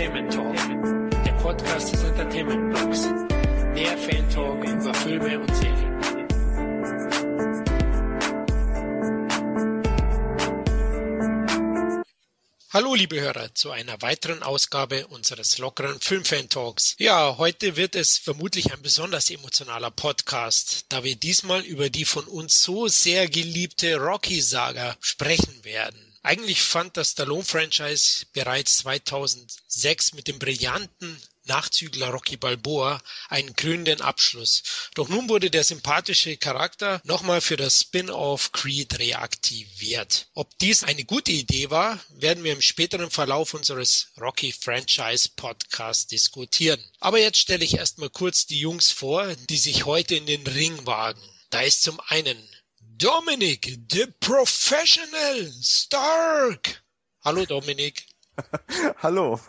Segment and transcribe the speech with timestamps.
[0.00, 3.02] Entertainment Talk, der Podcast des Entertainment Blogs.
[3.76, 5.98] Der Fan Talk über Filme und Serien.
[12.72, 16.94] Hallo liebe Hörer zu einer weiteren Ausgabe unseres lockeren Filmfan Talks.
[16.98, 22.24] Ja, heute wird es vermutlich ein besonders emotionaler Podcast, da wir diesmal über die von
[22.24, 26.09] uns so sehr geliebte Rocky Saga sprechen werden.
[26.22, 34.62] Eigentlich fand das Stallone-Franchise bereits 2006 mit dem brillanten Nachzügler Rocky Balboa einen krönenden Abschluss.
[34.94, 40.28] Doch nun wurde der sympathische Charakter nochmal für das Spin-off Creed reaktiviert.
[40.34, 46.06] Ob dies eine gute Idee war, werden wir im späteren Verlauf unseres Rocky Franchise Podcasts
[46.06, 46.84] diskutieren.
[47.00, 50.86] Aber jetzt stelle ich erstmal kurz die Jungs vor, die sich heute in den Ring
[50.86, 51.22] wagen.
[51.48, 52.38] Da ist zum einen
[53.00, 56.82] Dominik, the professional Stark.
[57.24, 58.04] Hallo Dominik.
[59.02, 59.40] Hallo.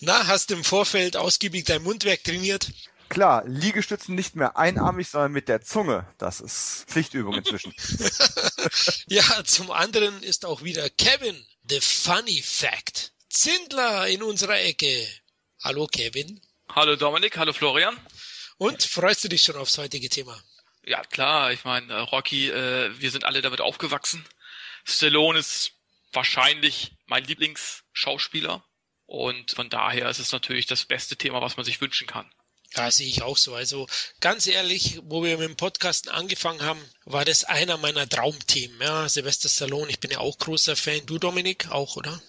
[0.00, 2.72] Na, hast du im Vorfeld ausgiebig dein Mundwerk trainiert?
[3.08, 6.08] Klar, Liegestützen nicht mehr einarmig, sondern mit der Zunge.
[6.18, 7.72] Das ist Pflichtübung inzwischen.
[9.06, 13.12] ja, zum anderen ist auch wieder Kevin, the funny fact.
[13.28, 15.06] Zindler in unserer Ecke.
[15.62, 16.40] Hallo Kevin.
[16.68, 17.96] Hallo Dominik, hallo Florian.
[18.58, 20.36] Und freust du dich schon aufs heutige Thema?
[20.84, 24.24] Ja, klar, ich meine, äh, Rocky, äh, wir sind alle damit aufgewachsen.
[24.84, 25.72] Stallone ist
[26.12, 28.64] wahrscheinlich mein Lieblingsschauspieler.
[29.06, 32.32] Und von daher ist es natürlich das beste Thema, was man sich wünschen kann.
[32.76, 33.54] Ja, sehe ich auch so.
[33.54, 33.86] Also
[34.20, 38.80] ganz ehrlich, wo wir mit dem Podcasten angefangen haben, war das einer meiner Traumthemen.
[38.80, 41.04] Ja, Sylvester Stallone, ich bin ja auch großer Fan.
[41.04, 42.20] Du, Dominik, auch, oder?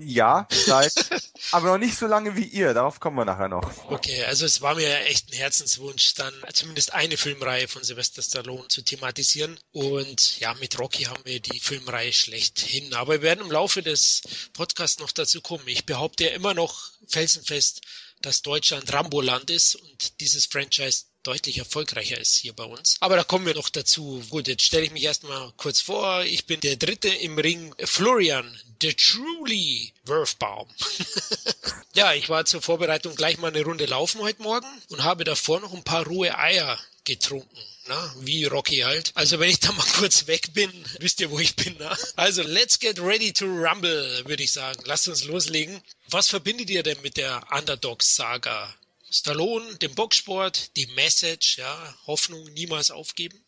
[0.00, 0.92] Ja, seit,
[1.52, 2.72] aber noch nicht so lange wie ihr.
[2.72, 3.90] Darauf kommen wir nachher noch.
[3.90, 8.68] Okay, also es war mir echt ein Herzenswunsch, dann zumindest eine Filmreihe von Sylvester Stallone
[8.68, 9.58] zu thematisieren.
[9.72, 12.94] Und ja, mit Rocky haben wir die Filmreihe schlechthin.
[12.94, 15.66] Aber wir werden im Laufe des Podcasts noch dazu kommen.
[15.66, 17.82] Ich behaupte ja immer noch felsenfest,
[18.22, 22.96] dass Deutschland Ramboland ist und dieses Franchise deutlich erfolgreicher ist hier bei uns.
[23.00, 24.22] Aber da kommen wir noch dazu.
[24.30, 26.24] Gut, jetzt stelle ich mich erstmal kurz vor.
[26.24, 30.68] Ich bin der Dritte im Ring, Florian, the truly Wurfbaum.
[31.94, 35.60] ja, ich war zur Vorbereitung gleich mal eine Runde laufen heute Morgen und habe davor
[35.60, 37.58] noch ein paar rohe Eier getrunken.
[37.86, 39.10] Na, wie Rocky halt.
[39.14, 40.70] Also wenn ich da mal kurz weg bin,
[41.00, 41.76] wisst ihr, wo ich bin.
[41.78, 41.96] Na?
[42.16, 44.80] Also let's get ready to rumble, würde ich sagen.
[44.84, 45.80] Lasst uns loslegen.
[46.08, 48.72] Was verbindet ihr denn mit der Underdog-Saga?
[49.10, 53.38] Stallone, dem Boxsport, die Message, ja, Hoffnung niemals aufgeben?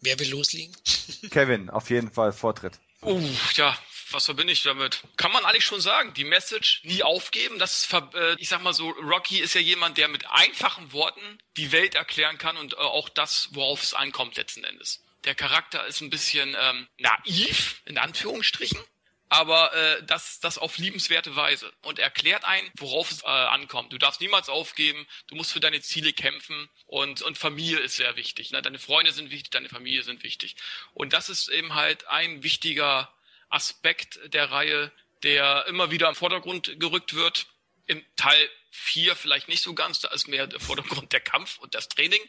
[0.00, 0.74] Wer will loslegen?
[1.30, 2.78] Kevin, auf jeden Fall Vortritt.
[3.02, 3.20] Uh,
[3.54, 3.76] ja,
[4.12, 5.02] was verbinde ich damit?
[5.16, 6.14] Kann man eigentlich schon sagen.
[6.14, 7.58] Die Message nie aufgeben.
[7.58, 11.72] Das, äh, ich sag mal so, Rocky ist ja jemand, der mit einfachen Worten die
[11.72, 15.02] Welt erklären kann und äh, auch das, worauf es ankommt letzten Endes.
[15.24, 18.82] Der Charakter ist ein bisschen ähm, naiv, in Anführungsstrichen,
[19.28, 23.92] aber äh, das, das auf liebenswerte Weise und erklärt ein, worauf es äh, ankommt.
[23.92, 28.16] Du darfst niemals aufgeben, du musst für deine Ziele kämpfen und, und Familie ist sehr
[28.16, 28.50] wichtig.
[28.50, 28.60] Ne?
[28.60, 30.56] Deine Freunde sind wichtig, deine Familie sind wichtig.
[30.92, 33.10] Und das ist eben halt ein wichtiger
[33.52, 34.92] Aspekt der Reihe,
[35.22, 37.46] der immer wieder im Vordergrund gerückt wird.
[37.86, 41.74] Im Teil 4 vielleicht nicht so ganz, da ist mehr der Vordergrund der Kampf und
[41.74, 42.20] das Training.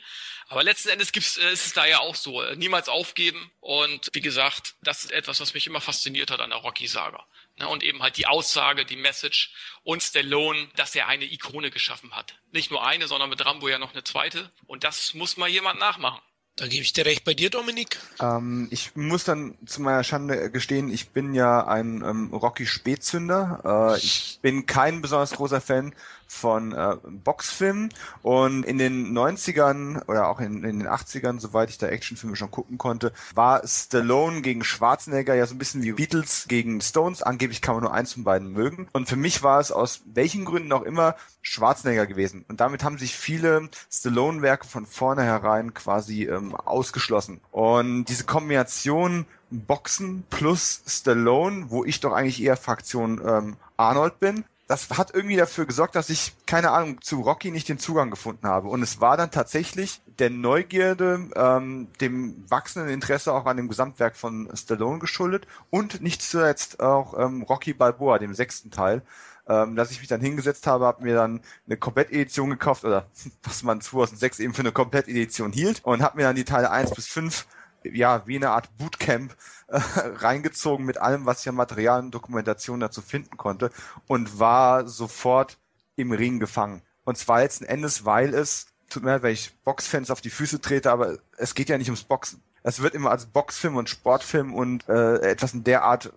[0.48, 3.52] Aber letzten Endes gibt's, äh, ist es da ja auch so, äh, niemals aufgeben.
[3.62, 7.26] Und wie gesagt, das ist etwas, was mich immer fasziniert hat an der Rocky-Saga.
[7.58, 12.16] Ne, und eben halt die Aussage, die Message und Stallone, dass er eine Ikone geschaffen
[12.16, 12.36] hat.
[12.52, 14.52] Nicht nur eine, sondern mit Rambo ja noch eine zweite.
[14.66, 16.22] Und das muss mal jemand nachmachen.
[16.56, 17.98] Da gebe ich dir recht bei dir, Dominik.
[18.22, 23.96] Ähm, ich muss dann zu meiner Schande gestehen, ich bin ja ein ähm, Rocky-Spätzünder.
[23.96, 25.96] Äh, ich bin kein besonders großer Fan
[26.34, 27.90] von äh, Boxfilmen
[28.22, 32.52] und in den 90ern oder auch in, in den 80ern, soweit ich da Actionfilme schon
[32.52, 37.22] gucken konnte, war Stallone gegen Schwarzenegger ja so ein bisschen wie Beatles gegen Stones.
[37.22, 38.88] Angeblich kann man nur eins von beiden mögen.
[38.92, 42.46] Und für mich war es aus welchen Gründen auch immer Schwarzenegger gewesen.
[42.48, 47.40] Und damit haben sich viele Stallone-Werke von vornherein quasi ähm, ausgeschlossen.
[47.52, 54.46] Und diese Kombination Boxen plus Stallone, wo ich doch eigentlich eher Fraktion ähm, Arnold bin,
[54.68, 58.48] das hat irgendwie dafür gesorgt, dass ich, keine Ahnung, zu Rocky nicht den Zugang gefunden
[58.48, 58.70] habe.
[58.70, 64.16] Und es war dann tatsächlich der Neugierde, ähm, dem wachsenden Interesse auch an dem Gesamtwerk
[64.16, 69.02] von Stallone geschuldet und nicht zuletzt auch ähm, Rocky Balboa, dem sechsten Teil,
[69.48, 73.08] ähm, dass ich mich dann hingesetzt habe, habe mir dann eine Komplettedition gekauft oder
[73.44, 76.92] was man 2006 eben für eine Komplettedition hielt und habe mir dann die Teile 1
[76.92, 77.46] bis 5
[77.84, 79.36] ja, wie eine Art Bootcamp
[79.68, 79.78] äh,
[80.16, 83.72] reingezogen mit allem, was ich an Material und Dokumentation dazu finden konnte
[84.08, 85.58] und war sofort
[85.96, 86.82] im Ring gefangen.
[87.04, 90.62] Und zwar letzten Endes, weil es, tut mir leid, weil ich Boxfans auf die Füße
[90.62, 92.42] trete, aber es geht ja nicht ums Boxen.
[92.64, 96.14] Es wird immer als Boxfilm und Sportfilm und äh, etwas in der Art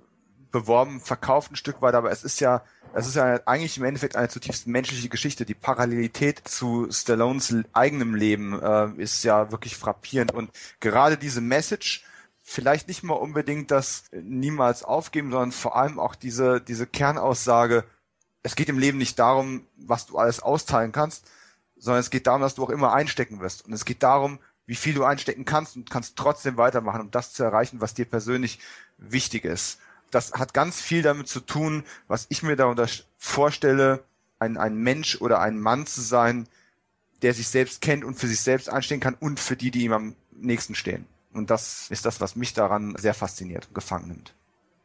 [0.60, 2.62] beworben, verkauft ein Stück weit, aber es ist ja,
[2.94, 5.44] es ist ja eigentlich im Endeffekt eine zutiefst menschliche Geschichte.
[5.44, 10.50] Die Parallelität zu Stallones eigenem Leben äh, ist ja wirklich frappierend und
[10.80, 12.04] gerade diese Message,
[12.42, 17.84] vielleicht nicht mal unbedingt das niemals aufgeben, sondern vor allem auch diese, diese Kernaussage,
[18.42, 21.28] es geht im Leben nicht darum, was du alles austeilen kannst,
[21.76, 23.66] sondern es geht darum, dass du auch immer einstecken wirst.
[23.66, 27.32] Und es geht darum, wie viel du einstecken kannst und kannst trotzdem weitermachen, um das
[27.32, 28.60] zu erreichen, was dir persönlich
[28.98, 29.78] wichtig ist.
[30.16, 34.02] Das hat ganz viel damit zu tun, was ich mir darunter vorstelle,
[34.38, 36.48] ein, ein Mensch oder ein Mann zu sein,
[37.20, 39.92] der sich selbst kennt und für sich selbst einstehen kann und für die, die ihm
[39.92, 41.04] am nächsten stehen.
[41.34, 44.32] Und das ist das, was mich daran sehr fasziniert und gefangen nimmt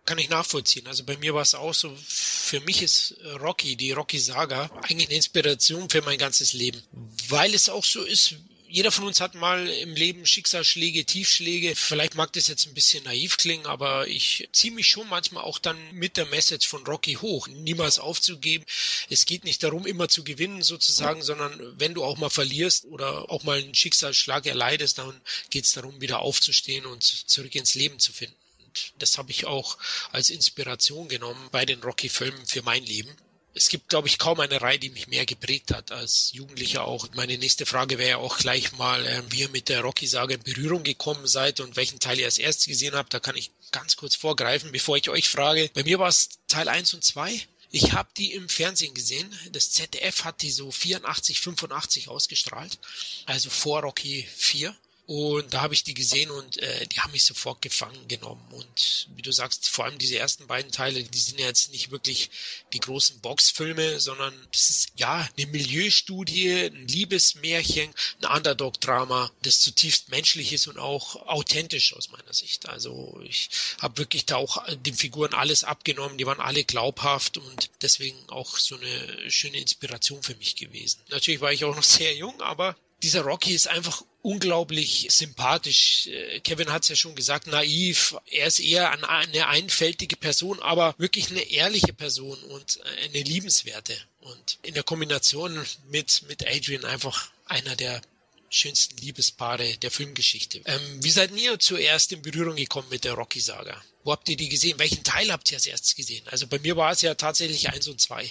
[0.04, 0.88] kann ich nachvollziehen.
[0.88, 5.16] Also bei mir war es auch so, für mich ist Rocky, die Rocky-Saga, eigentlich eine
[5.16, 6.81] Inspiration für mein ganzes Leben.
[7.30, 8.36] Weil es auch so ist,
[8.72, 11.76] jeder von uns hat mal im Leben Schicksalsschläge, Tiefschläge.
[11.76, 15.60] Vielleicht mag das jetzt ein bisschen naiv klingen, aber ich ziehe mich schon manchmal auch
[15.60, 17.50] dann mit der Message von Rocky hoch.
[17.50, 18.66] Niemals aufzugeben.
[19.10, 23.30] Es geht nicht darum, immer zu gewinnen sozusagen, sondern wenn du auch mal verlierst oder
[23.30, 25.20] auch mal einen Schicksalsschlag erleidest, dann
[25.50, 28.36] geht es darum, wieder aufzustehen und zurück ins Leben zu finden.
[28.66, 29.78] Und das habe ich auch
[30.14, 33.14] als Inspiration genommen bei den Rocky-Filmen für mein Leben
[33.53, 37.07] es gibt, glaube ich, kaum eine Reihe, die mich mehr geprägt hat als Jugendlicher auch.
[37.15, 40.44] Meine nächste Frage wäre ja auch gleich mal, äh, wie ihr mit der Rocky-Sage in
[40.44, 43.13] Berührung gekommen seid und welchen Teil ihr als erstes gesehen habt.
[43.13, 45.69] Da kann ich ganz kurz vorgreifen, bevor ich euch frage.
[45.74, 47.42] Bei mir war es Teil 1 und 2.
[47.71, 49.33] Ich habe die im Fernsehen gesehen.
[49.51, 52.80] Das ZDF hat die so 84, 85 ausgestrahlt,
[53.25, 54.75] also vor Rocky 4.
[55.07, 58.45] Und da habe ich die gesehen und äh, die haben mich sofort gefangen genommen.
[58.51, 61.92] Und wie du sagst, vor allem diese ersten beiden Teile, die sind ja jetzt nicht
[61.92, 62.30] wirklich
[62.71, 70.09] die großen Boxfilme, sondern das ist ja eine Milieustudie, ein Liebesmärchen, ein Underdog-Drama, das zutiefst
[70.09, 72.69] menschlich ist und auch authentisch aus meiner Sicht.
[72.69, 73.50] Also ich
[73.80, 78.57] habe wirklich da auch den Figuren alles abgenommen, die waren alle glaubhaft und deswegen auch
[78.57, 81.01] so eine schöne Inspiration für mich gewesen.
[81.09, 86.07] Natürlich war ich auch noch sehr jung, aber dieser Rocky ist einfach unglaublich sympathisch.
[86.07, 88.15] Äh, Kevin hat es ja schon gesagt, naiv.
[88.30, 93.98] Er ist eher eine einfältige Person, aber wirklich eine ehrliche Person und äh, eine liebenswerte.
[94.21, 98.01] Und in der Kombination mit, mit Adrian einfach einer der
[98.50, 100.62] schönsten Liebespaare der Filmgeschichte.
[100.65, 103.81] Ähm, wie seid ihr zuerst in Berührung gekommen mit der Rocky-Saga?
[104.03, 104.77] Wo habt ihr die gesehen?
[104.77, 106.27] Welchen Teil habt ihr als erstes gesehen?
[106.27, 108.30] Also bei mir war es ja tatsächlich eins und zwei.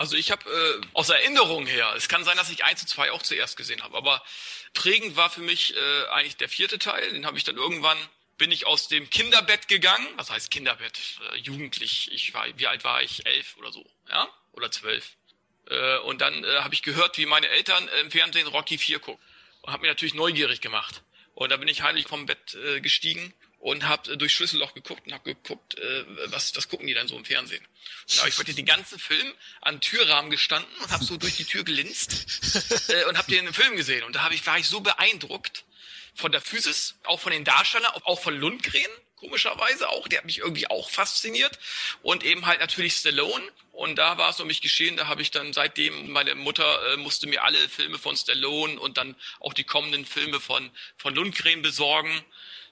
[0.00, 3.12] Also ich habe äh, aus Erinnerung her, es kann sein, dass ich eins und zwei
[3.12, 4.24] auch zuerst gesehen habe, aber
[4.72, 7.12] prägend war für mich äh, eigentlich der vierte Teil.
[7.12, 7.98] Den habe ich dann irgendwann
[8.38, 10.08] bin ich aus dem Kinderbett gegangen.
[10.16, 10.98] Was heißt Kinderbett?
[11.34, 12.10] Äh, jugendlich.
[12.12, 13.26] Ich war, wie alt war ich?
[13.26, 14.26] Elf oder so, ja?
[14.52, 15.18] Oder zwölf.
[15.68, 19.22] Äh, und dann äh, habe ich gehört, wie meine Eltern im Fernsehen Rocky 4 gucken.
[19.60, 21.02] Und habe mich natürlich neugierig gemacht.
[21.34, 25.06] Und da bin ich heimlich vom Bett äh, gestiegen und habe äh, durch Schlüsselloch geguckt
[25.06, 27.64] und habe geguckt, äh, was, was gucken die dann so im Fernsehen.
[28.08, 31.36] Und da habe ich wirklich den ganzen Film an Türrahmen gestanden und habe so durch
[31.36, 32.26] die Tür gelinst
[32.88, 34.02] äh, und habe den Film gesehen.
[34.04, 35.64] Und da hab ich, war ich so beeindruckt
[36.14, 40.08] von der Physis, auch von den Darstellern, auch von Lundgren, komischerweise auch.
[40.08, 41.58] Der hat mich irgendwie auch fasziniert.
[42.02, 43.44] Und eben halt natürlich Stallone.
[43.72, 46.96] Und da war es um mich geschehen, da habe ich dann seitdem, meine Mutter äh,
[46.96, 51.62] musste mir alle Filme von Stallone und dann auch die kommenden Filme von, von Lundgren
[51.62, 52.24] besorgen.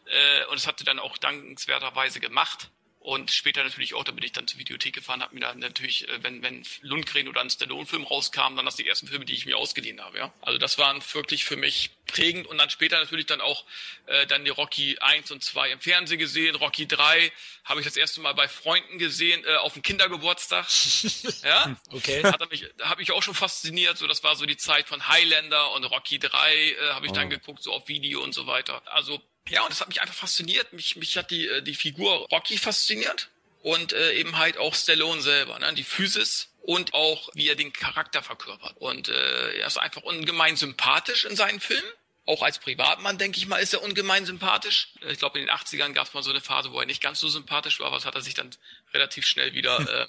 [0.09, 2.71] Äh, und das hatte dann auch dankenswerterweise gemacht.
[3.01, 6.09] Und später natürlich auch, da bin ich dann zur Videothek gefahren, habe mir dann natürlich,
[6.09, 9.47] äh, wenn, wenn Lundgren oder ein Stallone-Film rauskam, dann das die ersten Filme, die ich
[9.47, 10.19] mir ausgeliehen habe.
[10.19, 10.33] Ja.
[10.43, 13.65] Also das waren wirklich für mich prägend und dann später natürlich dann auch
[14.07, 16.57] äh, dann die Rocky 1 und 2 im Fernsehen gesehen.
[16.57, 17.33] Rocky 3
[17.65, 20.67] habe ich das erste Mal bei Freunden gesehen, äh, auf dem Kindergeburtstag.
[21.45, 22.23] ja, okay.
[22.25, 23.97] Hat mich, habe ich auch schon fasziniert.
[23.97, 27.15] So, das war so die Zeit von Highlander und Rocky 3 äh, habe ich oh.
[27.15, 28.83] dann geguckt, so auf Video und so weiter.
[28.93, 30.73] Also ja, und das hat mich einfach fasziniert.
[30.73, 33.29] Mich, mich hat die, äh, die Figur Rocky fasziniert
[33.63, 35.73] und äh, eben halt auch Stallone selber, ne?
[35.75, 38.77] die Physis und auch wie er den Charakter verkörpert.
[38.79, 41.91] Und äh, er ist einfach ungemein sympathisch in seinen Filmen.
[42.27, 44.89] Auch als Privatmann, denke ich mal, ist er ungemein sympathisch.
[45.03, 47.03] Äh, ich glaube, in den 80ern gab es mal so eine Phase, wo er nicht
[47.03, 48.51] ganz so sympathisch war, aber das hat er sich dann
[48.93, 50.07] relativ schnell wieder äh,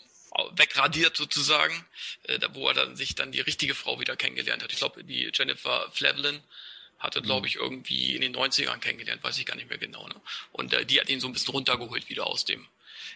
[0.51, 1.85] wegradiert sozusagen,
[2.23, 4.71] äh, wo er dann sich dann die richtige Frau wieder kennengelernt hat.
[4.71, 6.43] Ich glaube, die Jennifer Flavlin
[6.99, 7.47] hatte, glaube mhm.
[7.47, 10.07] ich, irgendwie in den 90ern kennengelernt, weiß ich gar nicht mehr genau.
[10.07, 10.15] Ne?
[10.51, 12.67] Und äh, die hat ihn so ein bisschen runtergeholt wieder aus dem.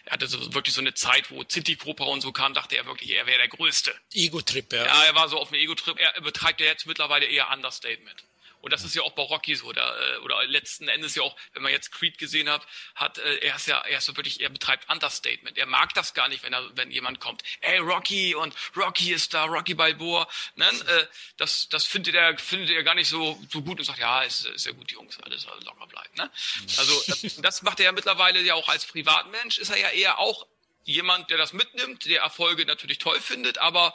[0.04, 2.86] Er hatte so, wirklich so eine Zeit, wo City Proper und so kam, dachte er
[2.86, 3.94] wirklich, er wäre der Größte.
[4.12, 4.86] Ego-Trip, ja.
[4.86, 5.98] Ja, er war so auf dem Ego-Trip.
[5.98, 8.24] Er betreibt ja jetzt mittlerweile eher Understatement.
[8.64, 11.36] Und das ist ja auch bei Rocky so, da, äh, oder letzten Endes ja auch,
[11.52, 14.40] wenn man jetzt Creed gesehen hat, hat äh, er ist ja, er ist so wirklich,
[14.40, 15.58] er betreibt Understatement.
[15.58, 19.34] Er mag das gar nicht, wenn er, wenn jemand kommt, ey Rocky und Rocky ist
[19.34, 20.66] da, Rocky Balboa, ne?
[20.66, 21.06] Äh,
[21.36, 24.46] das, das findet er, findet er gar nicht so, so gut und sagt, ja, ist,
[24.46, 26.14] ist ja gut, Jungs, alles locker bleiben.
[26.16, 26.30] Ne?
[26.78, 30.18] Also das, das macht er ja mittlerweile ja auch als Privatmensch, ist er ja eher
[30.18, 30.46] auch
[30.84, 33.94] jemand, der das mitnimmt, der Erfolge natürlich toll findet, aber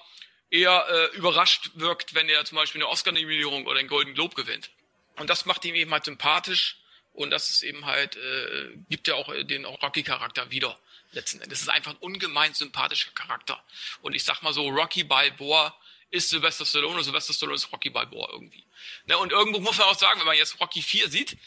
[0.51, 4.69] eher äh, überrascht wirkt, wenn er zum Beispiel eine Oscar-Nominierung oder einen Golden Globe gewinnt.
[5.17, 6.77] Und das macht ihm eben halt sympathisch
[7.13, 10.79] und das ist eben halt, äh, gibt ja auch den Rocky-Charakter wieder
[11.11, 11.59] letzten Endes.
[11.59, 13.61] Es ist einfach ein ungemein sympathischer Charakter.
[14.01, 15.75] Und ich sag mal so, Rocky Balboa
[16.11, 18.63] ist Sylvester Stallone und Sylvester Stallone ist Rocky Balboa irgendwie.
[19.05, 21.37] Ne, und irgendwo muss man auch sagen, wenn man jetzt Rocky 4 sieht,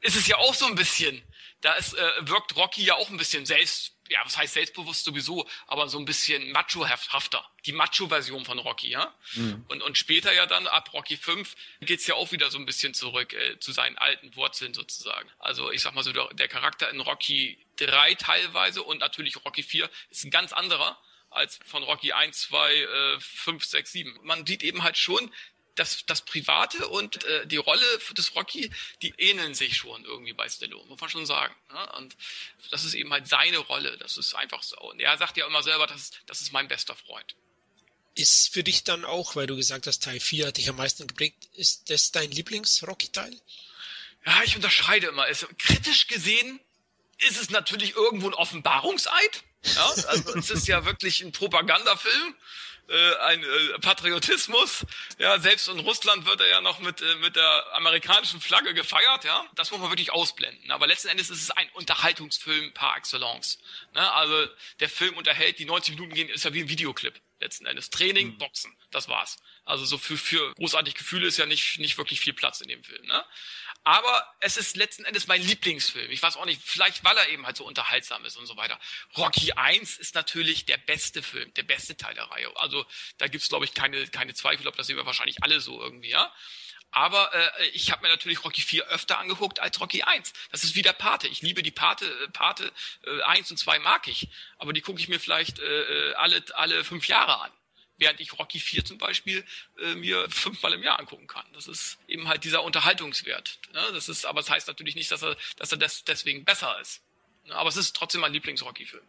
[0.00, 1.22] ist es ja auch so ein bisschen,
[1.60, 5.48] da ist, äh, wirkt Rocky ja auch ein bisschen selbst, ja, was heißt selbstbewusst sowieso,
[5.66, 7.44] aber so ein bisschen macho-hafter.
[7.66, 9.14] Die Macho-Version von Rocky, ja.
[9.34, 9.64] Mhm.
[9.68, 12.94] Und, und später ja dann, ab Rocky 5, geht's ja auch wieder so ein bisschen
[12.94, 15.28] zurück äh, zu seinen alten Wurzeln sozusagen.
[15.38, 19.62] Also ich sag mal so, der, der Charakter in Rocky 3 teilweise und natürlich Rocky
[19.62, 20.98] 4 ist ein ganz anderer
[21.30, 24.18] als von Rocky 1, 2, äh, 5, 6, 7.
[24.22, 25.32] Man sieht eben halt schon,
[25.74, 30.48] das, das Private und äh, die Rolle des Rocky, die ähneln sich schon irgendwie bei
[30.48, 31.54] Stallone, muss man schon sagen.
[31.72, 31.92] Ne?
[31.96, 32.16] Und
[32.70, 34.78] das ist eben halt seine Rolle, das ist einfach so.
[34.78, 37.34] Und er sagt ja immer selber, das, das ist mein bester Freund.
[38.14, 41.06] Ist für dich dann auch, weil du gesagt hast, Teil 4 hat dich am meisten
[41.06, 43.40] geprägt, ist das dein Lieblings-Rocky-Teil?
[44.26, 45.26] Ja, ich unterscheide immer.
[45.28, 46.60] Es, kritisch gesehen
[47.18, 49.44] ist es natürlich irgendwo ein Offenbarungseid.
[49.74, 52.34] Ja, also es ist ja wirklich ein Propagandafilm
[52.88, 54.84] äh, ein äh, Patriotismus.
[55.18, 59.24] Ja, selbst in Russland wird er ja noch mit, äh, mit der amerikanischen Flagge gefeiert,
[59.24, 59.46] ja.
[59.54, 60.70] Das muss man wirklich ausblenden.
[60.70, 63.58] Aber letzten Endes ist es ein Unterhaltungsfilm par excellence.
[63.94, 64.12] Ne?
[64.12, 64.46] Also
[64.80, 67.90] der Film unterhält, die 90 Minuten gehen, ist ja wie ein Videoclip letzten Endes.
[67.90, 68.38] Training, mhm.
[68.38, 69.36] Boxen, das war's.
[69.64, 72.82] Also so für, für großartige Gefühle ist ja nicht, nicht wirklich viel Platz in dem
[72.82, 73.04] Film.
[73.06, 73.24] Ne?
[73.84, 76.10] Aber es ist letzten Endes mein Lieblingsfilm.
[76.10, 78.78] Ich weiß auch nicht, vielleicht weil er eben halt so unterhaltsam ist und so weiter.
[79.16, 82.54] Rocky 1 ist natürlich der beste Film, der beste Teil der Reihe.
[82.56, 82.86] Also
[83.18, 86.10] da gibt's glaube ich, keine, keine Zweifel, ob das sehen wir wahrscheinlich alle so irgendwie,
[86.10, 86.32] ja.
[86.92, 90.32] Aber äh, ich habe mir natürlich Rocky 4 öfter angeguckt als Rocky 1.
[90.50, 91.26] Das ist wie der Pate.
[91.26, 92.70] Ich liebe die Pate, äh, Pate
[93.04, 94.28] äh, 1 und 2 mag ich.
[94.58, 97.52] Aber die gucke ich mir vielleicht äh, äh alle, alle fünf Jahre an
[98.02, 99.44] während ich Rocky 4 zum Beispiel
[99.80, 101.46] äh, mir fünfmal im Jahr angucken kann.
[101.54, 103.60] Das ist eben halt dieser Unterhaltungswert.
[103.72, 103.80] Ne?
[103.92, 106.76] Das ist, aber es das heißt natürlich nicht, dass er, dass er des, deswegen besser
[106.80, 107.00] ist.
[107.46, 107.54] Ne?
[107.54, 109.04] Aber es ist trotzdem mein Lieblings-Rocky-Film.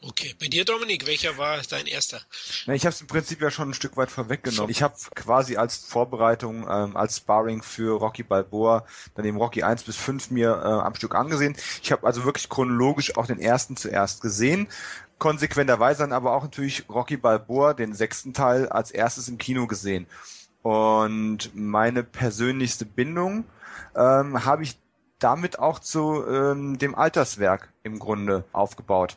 [0.00, 2.20] Okay, bei dir Dominik, welcher war dein erster?
[2.66, 4.70] Na, ich habe es im Prinzip ja schon ein Stück weit vorweggenommen.
[4.70, 8.86] Ich habe quasi als Vorbereitung, ähm, als Sparring für Rocky Balboa
[9.16, 11.56] dann eben Rocky 1 bis 5 mir äh, am Stück angesehen.
[11.82, 14.68] Ich habe also wirklich chronologisch auch den ersten zuerst gesehen
[15.18, 20.06] konsequenterweise dann aber auch natürlich Rocky Balboa, den sechsten Teil, als erstes im Kino gesehen.
[20.62, 23.44] Und meine persönlichste Bindung
[23.96, 24.78] ähm, habe ich
[25.18, 29.16] damit auch zu ähm, dem Alterswerk im Grunde aufgebaut.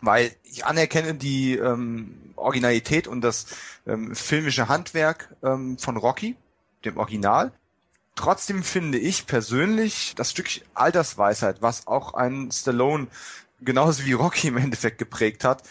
[0.00, 3.46] Weil ich anerkenne die ähm, Originalität und das
[3.86, 6.36] ähm, filmische Handwerk ähm, von Rocky,
[6.84, 7.52] dem Original.
[8.14, 13.06] Trotzdem finde ich persönlich das Stück Altersweisheit, was auch ein Stallone
[13.64, 15.62] genauso wie Rocky im Endeffekt geprägt hat,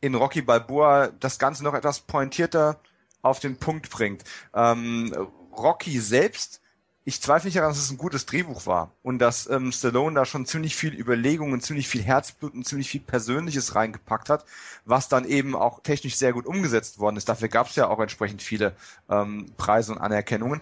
[0.00, 2.78] in Rocky Balboa das Ganze noch etwas pointierter
[3.22, 4.24] auf den Punkt bringt.
[4.54, 5.14] Ähm,
[5.56, 6.60] Rocky selbst,
[7.04, 10.24] ich zweifle nicht daran, dass es ein gutes Drehbuch war und dass ähm, Stallone da
[10.26, 14.44] schon ziemlich viel Überlegungen, ziemlich viel Herzblut und ziemlich viel Persönliches reingepackt hat,
[14.84, 17.28] was dann eben auch technisch sehr gut umgesetzt worden ist.
[17.28, 18.74] Dafür gab es ja auch entsprechend viele
[19.08, 20.60] ähm, Preise und Anerkennungen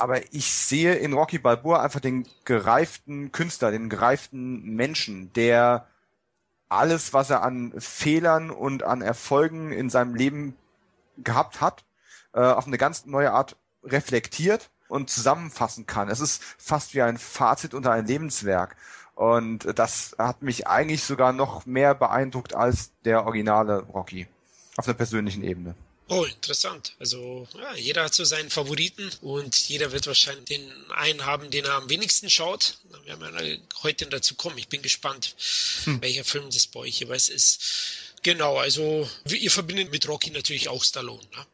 [0.00, 5.86] aber ich sehe in Rocky Balboa einfach den gereiften Künstler, den gereiften Menschen, der
[6.70, 10.56] alles, was er an Fehlern und an Erfolgen in seinem Leben
[11.18, 11.84] gehabt hat,
[12.32, 16.08] äh, auf eine ganz neue Art reflektiert und zusammenfassen kann.
[16.08, 18.76] Es ist fast wie ein Fazit unter ein Lebenswerk.
[19.14, 24.26] Und das hat mich eigentlich sogar noch mehr beeindruckt als der originale Rocky.
[24.76, 25.74] Auf einer persönlichen Ebene.
[26.10, 26.94] Oh, interessant.
[26.98, 31.64] Also ja, jeder hat so seinen Favoriten und jeder wird wahrscheinlich den einen haben, den
[31.64, 32.78] er am wenigsten schaut.
[33.04, 34.58] Wir werden ja heute dazu kommen.
[34.58, 35.36] Ich bin gespannt,
[35.84, 36.02] hm.
[36.02, 37.62] welcher Film das bei euch jeweils ist.
[38.24, 41.22] Genau, also ihr verbindet mit Rocky natürlich auch Stallone.
[41.22, 41.46] Ne?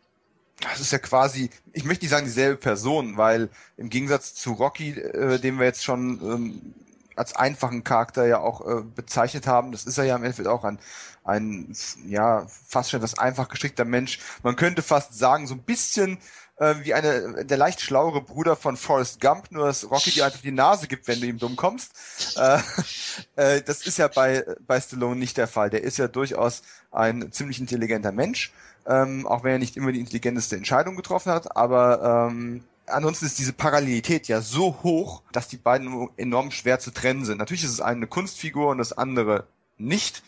[0.60, 4.92] Das ist ja quasi, ich möchte nicht sagen dieselbe Person, weil im Gegensatz zu Rocky,
[4.92, 6.74] äh, den wir jetzt schon ähm,
[7.16, 10.64] als einfachen Charakter ja auch äh, bezeichnet haben, das ist er ja im Endeffekt auch
[10.64, 10.78] ein
[11.26, 11.74] ein,
[12.06, 14.20] ja, fast schon etwas einfach gestrickter Mensch.
[14.42, 16.18] Man könnte fast sagen, so ein bisschen
[16.58, 20.40] äh, wie eine, der leicht schlauere Bruder von Forrest Gump, nur dass Rocky dir einfach
[20.40, 21.92] die Nase gibt, wenn du ihm dumm kommst.
[22.36, 22.60] Äh,
[23.36, 25.70] äh, das ist ja bei, bei Stallone nicht der Fall.
[25.70, 28.52] Der ist ja durchaus ein ziemlich intelligenter Mensch,
[28.86, 33.38] ähm, auch wenn er nicht immer die intelligenteste Entscheidung getroffen hat, aber ähm, ansonsten ist
[33.38, 37.38] diese Parallelität ja so hoch, dass die beiden enorm schwer zu trennen sind.
[37.38, 39.46] Natürlich ist es eine Kunstfigur und das andere
[39.78, 40.22] nicht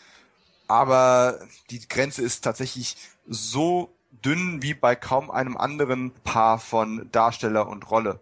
[0.69, 1.39] aber
[1.71, 2.95] die Grenze ist tatsächlich
[3.27, 3.91] so
[4.23, 8.19] dünn wie bei kaum einem anderen Paar von Darsteller und Rolle.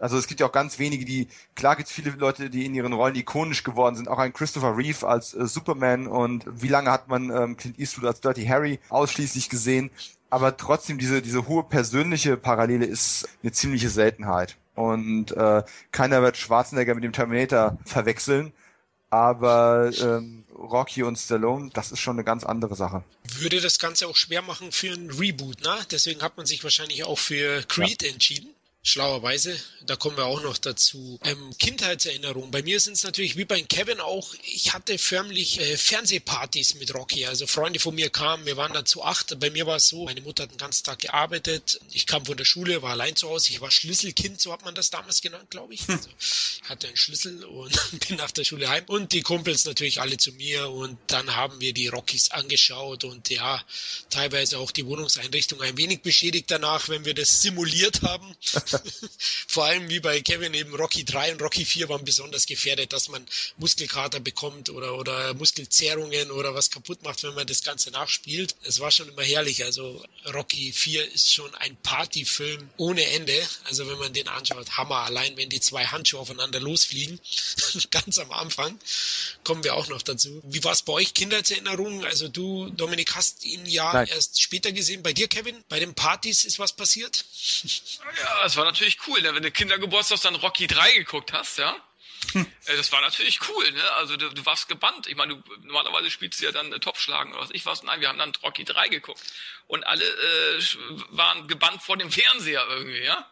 [0.00, 2.74] Also es gibt ja auch ganz wenige, die, klar gibt es viele Leute, die in
[2.74, 4.08] ihren Rollen ikonisch geworden sind.
[4.08, 8.06] Auch ein Christopher Reeve als äh, Superman und wie lange hat man ähm, Clint Eastwood
[8.06, 9.90] als Dirty Harry ausschließlich gesehen.
[10.30, 14.56] Aber trotzdem, diese, diese hohe persönliche Parallele ist eine ziemliche Seltenheit.
[14.74, 18.52] Und äh, keiner wird Schwarzenegger mit dem Terminator verwechseln.
[19.10, 23.02] Aber ähm, Rocky und Stallone, das ist schon eine ganz andere Sache.
[23.38, 25.74] Würde das Ganze auch schwer machen für ein Reboot, ne?
[25.90, 28.10] Deswegen hat man sich wahrscheinlich auch für Creed ja.
[28.10, 29.58] entschieden schlauerweise.
[29.82, 31.18] Da kommen wir auch noch dazu.
[31.24, 32.50] Ähm, Kindheitserinnerungen.
[32.50, 36.94] Bei mir sind es natürlich wie bei Kevin auch, ich hatte förmlich äh, Fernsehpartys mit
[36.94, 37.26] Rocky.
[37.26, 39.38] Also Freunde von mir kamen, wir waren da zu acht.
[39.38, 41.80] Bei mir war es so, meine Mutter hat den ganzen Tag gearbeitet.
[41.92, 43.50] Ich kam von der Schule, war allein zu Hause.
[43.50, 45.88] Ich war Schlüsselkind, so hat man das damals genannt, glaube ich.
[45.88, 47.72] Also, ich hatte einen Schlüssel und
[48.08, 48.84] bin nach der Schule heim.
[48.86, 50.70] Und die Kumpels natürlich alle zu mir.
[50.70, 53.62] Und dann haben wir die Rockies angeschaut und ja,
[54.08, 58.34] teilweise auch die Wohnungseinrichtung ein wenig beschädigt danach, wenn wir das simuliert haben.
[59.48, 63.08] Vor allem wie bei Kevin eben Rocky 3 und Rocky 4 waren besonders gefährdet, dass
[63.08, 63.24] man
[63.58, 68.56] Muskelkater bekommt oder, oder Muskelzerrungen oder was kaputt macht, wenn man das Ganze nachspielt.
[68.62, 69.64] Es war schon immer herrlich.
[69.64, 73.34] Also Rocky 4 ist schon ein Partyfilm ohne Ende.
[73.64, 75.00] Also wenn man den anschaut, Hammer.
[75.00, 77.20] Allein wenn die zwei Handschuhe aufeinander losfliegen,
[77.90, 78.78] ganz am Anfang,
[79.44, 80.40] kommen wir auch noch dazu.
[80.44, 82.04] Wie war es bei euch, Kindheitserinnerungen?
[82.04, 84.06] Also du, Dominik, hast ihn ja Nein.
[84.08, 85.02] erst später gesehen.
[85.02, 87.24] Bei dir, Kevin, bei den Partys ist was passiert?
[87.62, 89.34] Ja, es war natürlich cool, ne?
[89.34, 91.76] wenn du Kindergeburtstag dann Rocky 3 geguckt hast, ja.
[92.32, 92.46] Hm.
[92.66, 93.92] Äh, das war natürlich cool, ne?
[93.94, 95.06] Also du, du warst gebannt.
[95.06, 97.82] Ich meine, du, normalerweise spielst du ja dann äh, Topfschlagen oder was ich was.
[97.82, 99.20] Nein, wir haben dann Rocky 3 geguckt.
[99.66, 100.62] Und alle äh,
[101.10, 103.30] waren gebannt vor dem Fernseher irgendwie, ja.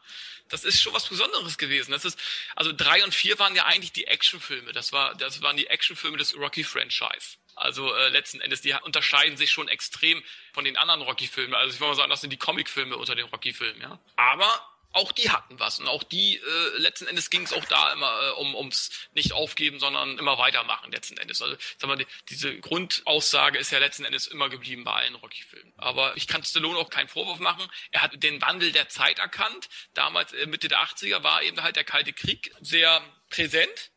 [0.48, 1.92] Das ist schon was Besonderes gewesen.
[1.92, 2.18] Das ist,
[2.56, 4.72] also drei und vier waren ja eigentlich die Actionfilme.
[4.72, 7.36] Das war, das waren die Actionfilme des Rocky-Franchise.
[7.54, 11.54] Also äh, letzten Endes, die unterscheiden sich schon extrem von den anderen Rocky-Filmen.
[11.54, 13.98] Also ich würde mal sagen, das sind die Comic-Filme unter den Rocky-Filmen, ja.
[14.16, 15.78] Aber auch die hatten was.
[15.80, 19.32] Und auch die, äh, letzten Endes ging es auch da immer äh, um ums nicht
[19.32, 21.40] aufgeben, sondern immer weitermachen, letzten Endes.
[21.40, 25.72] Also, sag mal, die, diese Grundaussage ist ja letzten Endes immer geblieben bei allen Rocky-Filmen.
[25.76, 27.66] Aber ich kann Stallone auch keinen Vorwurf machen.
[27.90, 29.68] Er hat den Wandel der Zeit erkannt.
[29.94, 33.90] Damals, äh, Mitte der 80er, war eben halt der Kalte Krieg sehr präsent.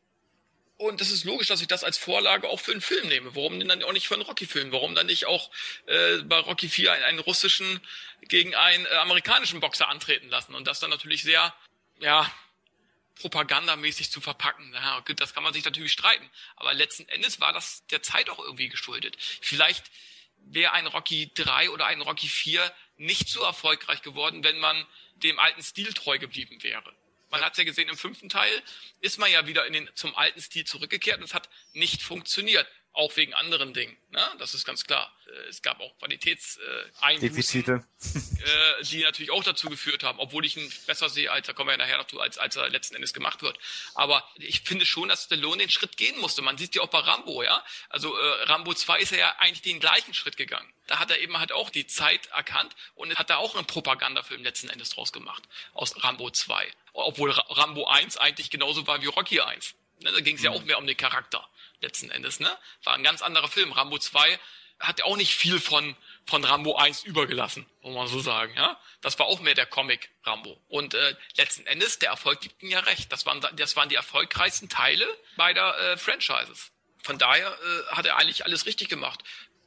[0.82, 3.36] Und das ist logisch, dass ich das als Vorlage auch für einen Film nehme.
[3.36, 4.72] Warum denn dann auch nicht für einen Rocky-Film?
[4.72, 5.52] Warum dann nicht auch
[5.86, 7.80] äh, bei Rocky 4 einen, einen russischen
[8.22, 10.56] gegen einen äh, amerikanischen Boxer antreten lassen?
[10.56, 11.54] Und das dann natürlich sehr,
[12.00, 12.32] ja,
[13.16, 14.74] propagandamäßig zu verpacken.
[14.74, 16.28] Ja, gut, das kann man sich natürlich streiten.
[16.56, 19.18] Aber letzten Endes war das der Zeit auch irgendwie geschuldet.
[19.42, 19.92] Vielleicht
[20.38, 25.40] wäre ein Rocky 3 oder ein Rocky 4 nicht so erfolgreich geworden, wenn man dem
[25.40, 26.96] alten Stil treu geblieben wäre.
[27.30, 28.62] Man hat es ja gesehen, im fünften Teil
[29.00, 32.68] ist man ja wieder in den, zum alten Stil zurückgekehrt und es hat nicht funktioniert.
[32.94, 33.96] Auch wegen anderen Dingen.
[34.10, 34.22] Ne?
[34.38, 35.16] Das ist ganz klar.
[35.28, 40.70] Äh, es gab auch Qualitätseinbußen, äh, die natürlich auch dazu geführt haben, obwohl ich ihn
[40.88, 43.14] besser sehe, als da kommen wir ja nachher noch zu, als, als er letzten Endes
[43.14, 43.58] gemacht wird.
[43.96, 46.42] Aber ich finde schon, dass Stallone den Schritt gehen musste.
[46.42, 47.64] Man sieht ja auch bei Rambo, ja.
[47.90, 50.72] Also äh, Rambo 2 ist er ja eigentlich den gleichen Schritt gegangen.
[50.88, 54.44] Da hat er eben halt auch die Zeit erkannt und hat da auch einen Propagandafilm
[54.44, 55.44] letzten Endes draus gemacht.
[55.74, 56.70] Aus Rambo 2.
[56.92, 59.76] Obwohl Rambo 1 eigentlich genauso war wie Rocky 1.
[60.02, 60.58] Ne, da ging es ja mhm.
[60.58, 61.48] auch mehr um den Charakter
[61.82, 62.40] letzten Endes.
[62.40, 62.50] Ne?
[62.84, 63.72] War ein ganz anderer Film.
[63.72, 64.40] Rambo 2
[64.80, 68.54] hat auch nicht viel von, von Rambo 1 übergelassen, muss man so sagen.
[68.56, 68.80] Ja?
[69.02, 70.60] Das war auch mehr der Comic Rambo.
[70.70, 73.12] Und äh, letzten Endes, der Erfolg gibt ihm ja recht.
[73.12, 75.06] Das waren, das waren die erfolgreichsten Teile
[75.38, 76.72] beider äh, Franchises.
[77.04, 79.24] Von daher äh, hat er eigentlich alles richtig gemacht.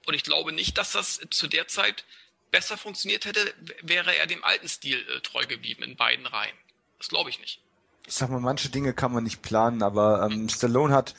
[0.07, 2.05] Und ich glaube nicht, dass das zu der Zeit
[2.51, 6.55] besser funktioniert hätte, wäre er dem alten Stil äh, treu geblieben in beiden Reihen.
[6.99, 7.61] Das glaube ich nicht.
[8.07, 11.15] Ich sag mal, manche Dinge kann man nicht planen, aber ähm, Stallone hat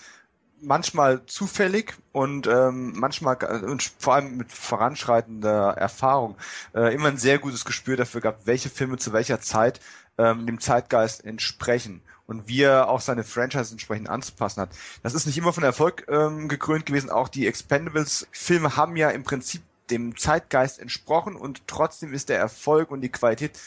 [0.66, 6.36] manchmal zufällig und ähm, manchmal und vor allem mit voranschreitender Erfahrung
[6.74, 9.80] äh, immer ein sehr gutes Gespür dafür gehabt, welche Filme zu welcher Zeit
[10.18, 14.70] ähm, dem Zeitgeist entsprechen und wie er auch seine Franchise entsprechend anzupassen hat.
[15.04, 17.10] Das ist nicht immer von Erfolg ähm, gekrönt gewesen.
[17.10, 22.90] Auch die Expendables-Filme haben ja im Prinzip dem Zeitgeist entsprochen und trotzdem ist der Erfolg
[22.90, 23.60] und die Qualität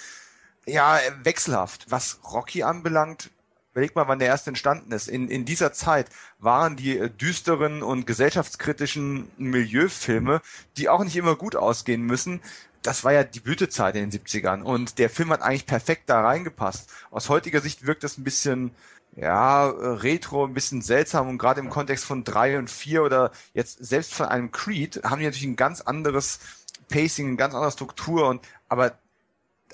[0.67, 1.87] ja wechselhaft.
[1.89, 3.31] Was Rocky anbelangt,
[3.79, 5.07] Überleg mal, wann der erste entstanden ist.
[5.07, 6.09] In, in dieser Zeit
[6.41, 10.43] waren die äh, düsteren und gesellschaftskritischen Milieufilme,
[10.77, 12.41] die auch nicht immer gut ausgehen müssen,
[12.83, 16.23] das war ja die Blütezeit in den 70ern und der Film hat eigentlich perfekt da
[16.23, 16.91] reingepasst.
[17.13, 18.73] Aus heutiger Sicht wirkt das ein bisschen
[19.15, 23.85] ja, retro, ein bisschen seltsam und gerade im Kontext von drei und vier oder jetzt
[23.85, 26.41] selbst von einem Creed haben die natürlich ein ganz anderes
[26.89, 28.99] Pacing, eine ganz andere Struktur und aber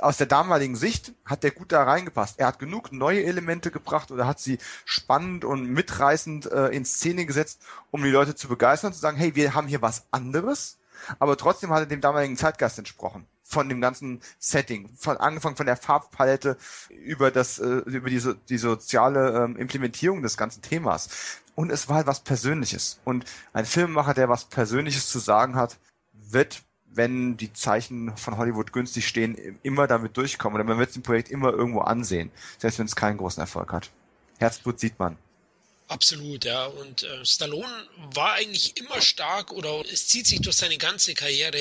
[0.00, 2.38] aus der damaligen Sicht hat der gut da reingepasst.
[2.38, 7.26] Er hat genug neue Elemente gebracht oder hat sie spannend und mitreißend äh, in Szene
[7.26, 10.78] gesetzt, um die Leute zu begeistern, zu sagen, hey, wir haben hier was anderes,
[11.18, 13.26] aber trotzdem hat er dem damaligen Zeitgeist entsprochen.
[13.46, 16.56] von dem ganzen Setting, von angefangen von der Farbpalette
[16.90, 21.08] über das äh, über diese die soziale ähm, Implementierung des ganzen Themas.
[21.54, 23.00] Und es war halt was Persönliches.
[23.04, 25.78] Und ein Filmemacher, der was Persönliches zu sagen hat,
[26.12, 26.62] wird
[26.94, 30.56] wenn die Zeichen von Hollywood günstig stehen, immer damit durchkommen.
[30.56, 33.90] Oder man wird das Projekt immer irgendwo ansehen, selbst wenn es keinen großen Erfolg hat.
[34.38, 35.16] Herzblut sieht man.
[35.88, 36.66] Absolut, ja.
[36.66, 37.66] Und äh, Stallone
[38.14, 41.60] war eigentlich immer stark oder es zieht sich durch seine ganze Karriere,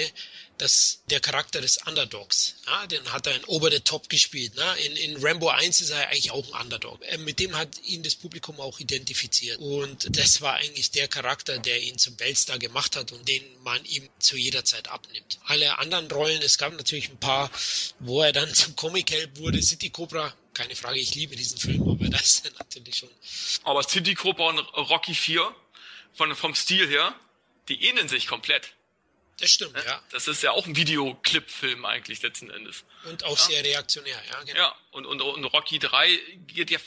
[0.57, 4.55] dass der Charakter des Underdogs, ja, den hat er in Over the Top gespielt.
[4.55, 4.75] Ne?
[4.85, 7.01] In, in Rambo 1 ist er eigentlich auch ein Underdog.
[7.03, 9.59] Äh, mit dem hat ihn das Publikum auch identifiziert.
[9.59, 13.83] Und das war eigentlich der Charakter, der ihn zum Weltstar gemacht hat und den man
[13.85, 15.39] ihm zu jeder Zeit abnimmt.
[15.45, 17.51] Alle anderen Rollen, es gab natürlich ein paar,
[17.99, 19.61] wo er dann zum Comic-Help wurde.
[19.61, 23.09] City Cobra keine Frage, ich liebe diesen Film, aber das ist natürlich schon.
[23.63, 25.51] Aber City Cobra und Rocky 4,
[26.13, 27.15] von, vom Stil her,
[27.69, 28.73] die ähneln sich komplett.
[29.39, 30.01] Das stimmt, ja.
[30.11, 32.83] Das ist ja auch ein Videoclip-Film eigentlich letzten Endes.
[33.05, 33.45] Und auch ja.
[33.45, 34.59] sehr reaktionär, ja, genau.
[34.59, 36.79] Ja, und, und, und Rocky 3 geht ja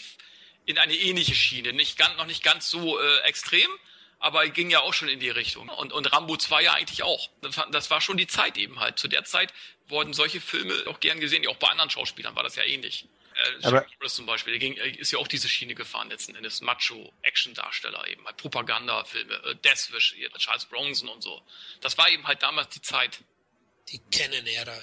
[0.65, 1.73] in eine ähnliche Schiene.
[1.73, 3.69] Nicht ganz, noch nicht ganz so äh, extrem,
[4.19, 5.69] aber ging ja auch schon in die Richtung.
[5.69, 7.29] Und, und Rambo 2 ja eigentlich auch.
[7.71, 8.99] Das war schon die Zeit eben halt.
[8.99, 9.53] Zu der Zeit
[9.89, 13.07] wurden solche Filme auch gern gesehen, auch bei anderen Schauspielern war das ja ähnlich.
[13.37, 16.35] Äh, aber Norris zum Beispiel, der ging, äh, ist ja auch diese Schiene gefahren letzten
[16.35, 16.61] Endes.
[16.63, 21.43] Macho-Action-Darsteller eben, halt Propagandafilme, äh, Deathwish, hier, Charles Bronson und so.
[21.81, 23.21] Das war eben halt damals die Zeit.
[23.91, 24.75] Die Canon-Ära,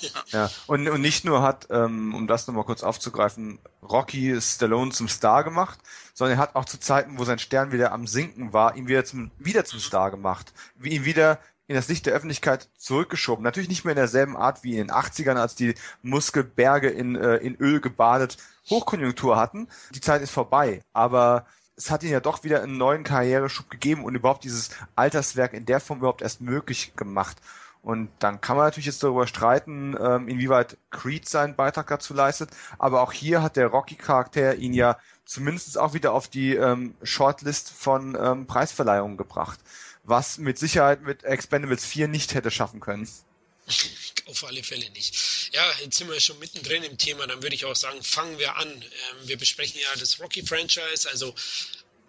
[0.00, 0.24] ja.
[0.30, 0.50] ja.
[0.66, 5.44] Und, und nicht nur hat, ähm, um das nochmal kurz aufzugreifen, Rocky Stallone zum Star
[5.44, 5.78] gemacht,
[6.12, 9.04] sondern er hat auch zu Zeiten, wo sein Stern wieder am Sinken war, ihn wieder
[9.04, 9.82] zum, wieder zum mhm.
[9.84, 10.52] Star gemacht.
[10.74, 13.42] Wie ihn wieder in das Licht der Öffentlichkeit zurückgeschoben.
[13.42, 17.36] Natürlich nicht mehr in derselben Art wie in den 80ern, als die Muskelberge in, äh,
[17.36, 18.36] in Öl gebadet
[18.68, 19.68] Hochkonjunktur hatten.
[19.94, 21.46] Die Zeit ist vorbei, aber
[21.76, 25.66] es hat ihn ja doch wieder einen neuen Karriereschub gegeben und überhaupt dieses Alterswerk in
[25.66, 27.38] der Form überhaupt erst möglich gemacht.
[27.80, 32.50] Und dann kann man natürlich jetzt darüber streiten, ähm, inwieweit Creed seinen Beitrag dazu leistet.
[32.78, 37.70] Aber auch hier hat der Rocky-Charakter ihn ja zumindest auch wieder auf die ähm, Shortlist
[37.70, 39.58] von ähm, Preisverleihungen gebracht
[40.04, 43.08] was mit Sicherheit mit Expendables 4 nicht hätte schaffen können.
[44.26, 45.50] Auf alle Fälle nicht.
[45.52, 47.26] Ja, jetzt sind wir schon mittendrin im Thema.
[47.26, 48.68] Dann würde ich auch sagen, fangen wir an.
[48.68, 48.88] Ähm,
[49.24, 51.34] wir besprechen ja das Rocky-Franchise, also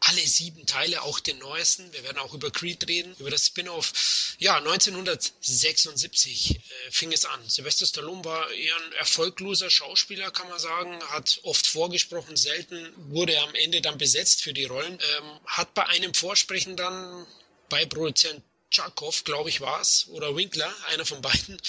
[0.05, 1.91] alle sieben Teile, auch den neuesten.
[1.93, 4.35] Wir werden auch über Creed reden, über das Spin-off.
[4.39, 6.59] Ja, 1976 äh,
[6.91, 7.39] fing es an.
[7.47, 13.33] Sylvester Stallone war eher ein erfolgloser Schauspieler, kann man sagen, hat oft vorgesprochen, selten wurde
[13.33, 17.25] er am Ende dann besetzt für die Rollen, ähm, hat bei einem Vorsprechen dann
[17.73, 21.59] bei Produzent Tscharkow, glaube ich, war es, oder Winkler, einer von beiden,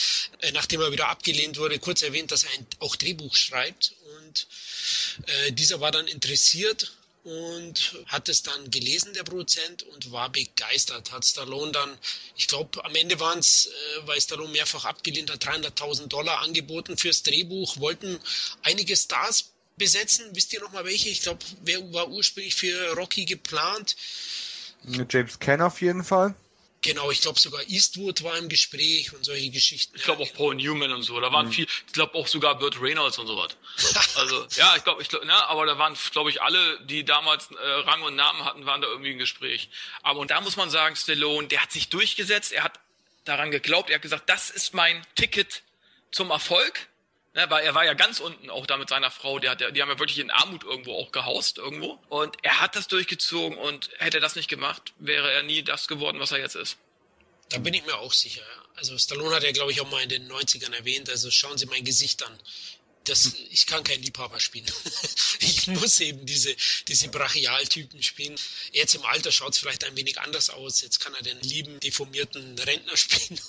[0.41, 3.95] äh, nachdem er wieder abgelehnt wurde, kurz erwähnt, dass er ein, auch Drehbuch schreibt.
[4.19, 4.47] Und
[5.27, 11.11] äh, dieser war dann interessiert und hat es dann gelesen, der Produzent, und war begeistert.
[11.11, 11.99] Hat Stallone dann,
[12.37, 16.99] ich glaube, am Ende waren es, äh, weil Stallone mehrfach abgelehnt hat, 300.000 Dollar angeboten
[16.99, 18.21] fürs Drehbuch, wollten
[18.63, 20.27] einige Stars besetzen.
[20.35, 21.09] Wisst ihr noch mal welche?
[21.09, 23.97] Ich glaube, wer war ursprünglich für Rocky geplant?
[25.09, 26.35] James Ken auf jeden Fall.
[26.85, 29.97] Genau, ich glaube sogar Eastwood war im Gespräch und solche Geschichten.
[29.97, 31.19] Ich glaube auch Paul Newman und so.
[31.19, 31.53] Da waren mhm.
[31.53, 33.57] viel, ich glaube auch sogar Burt Reynolds und so was.
[34.17, 37.49] also, ja, ich glaube, ich glaub, ne, aber da waren, glaube ich, alle, die damals
[37.53, 39.71] äh, Rang und Namen hatten, waren da irgendwie im Gespräch.
[40.03, 42.79] Aber und da muss man sagen, Stallone, der hat sich durchgesetzt, er hat
[43.25, 45.63] daran geglaubt, er hat gesagt, das ist mein Ticket
[46.13, 46.89] zum Erfolg.
[47.35, 49.83] Ne, weil er war ja ganz unten auch da mit seiner Frau, der, der, die
[49.83, 51.99] haben ja wirklich in Armut irgendwo auch gehaust irgendwo.
[52.09, 55.89] Und er hat das durchgezogen und hätte er das nicht gemacht, wäre er nie das
[55.89, 56.79] geworden, was er jetzt ist.
[57.49, 58.43] Da bin ich mir auch sicher.
[58.77, 61.67] Also Stallone hat ja, glaube ich, auch mal in den 90ern erwähnt, also schauen Sie
[61.67, 62.39] mein Gesicht an
[63.05, 64.67] das, ich kann kein Liebhaber spielen.
[65.41, 66.55] ich muss eben diese,
[66.89, 68.37] diese Brachialtypen spielen.
[68.73, 70.81] Jetzt im Alter schaut es vielleicht ein wenig anders aus.
[70.81, 73.41] Jetzt kann er den lieben, deformierten Rentner spielen.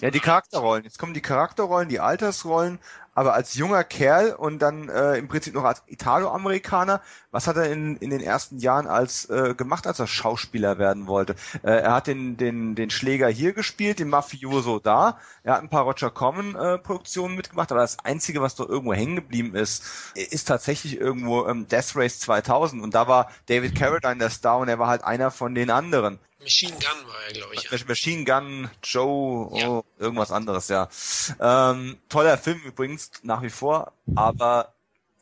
[0.00, 0.84] ja, die Charakterrollen.
[0.84, 2.78] Jetzt kommen die Charakterrollen, die Altersrollen,
[3.14, 7.70] aber als junger Kerl und dann äh, im Prinzip noch als Italo-Amerikaner, was hat er
[7.70, 11.34] in, in den ersten Jahren als äh, gemacht, als er Schauspieler werden wollte?
[11.62, 15.68] Äh, er hat den, den, den Schläger hier gespielt, den Mafioso da, er hat ein
[15.68, 20.48] paar Roger Corman-Produktionen äh, mitgemacht, aber das Einzige, was doch irgendwo hängen geblieben ist, ist
[20.48, 24.78] tatsächlich irgendwo ähm, Death Race 2000 und da war David Carradine der Star und er
[24.78, 26.18] war halt einer von den anderen.
[26.42, 27.70] Machine Gun war er, glaube ich.
[27.70, 27.78] Ja.
[27.86, 29.82] Machine Gun, Joe, oh, ja.
[29.98, 30.88] irgendwas anderes, ja.
[31.40, 34.74] Ähm, toller Film übrigens, nach wie vor, aber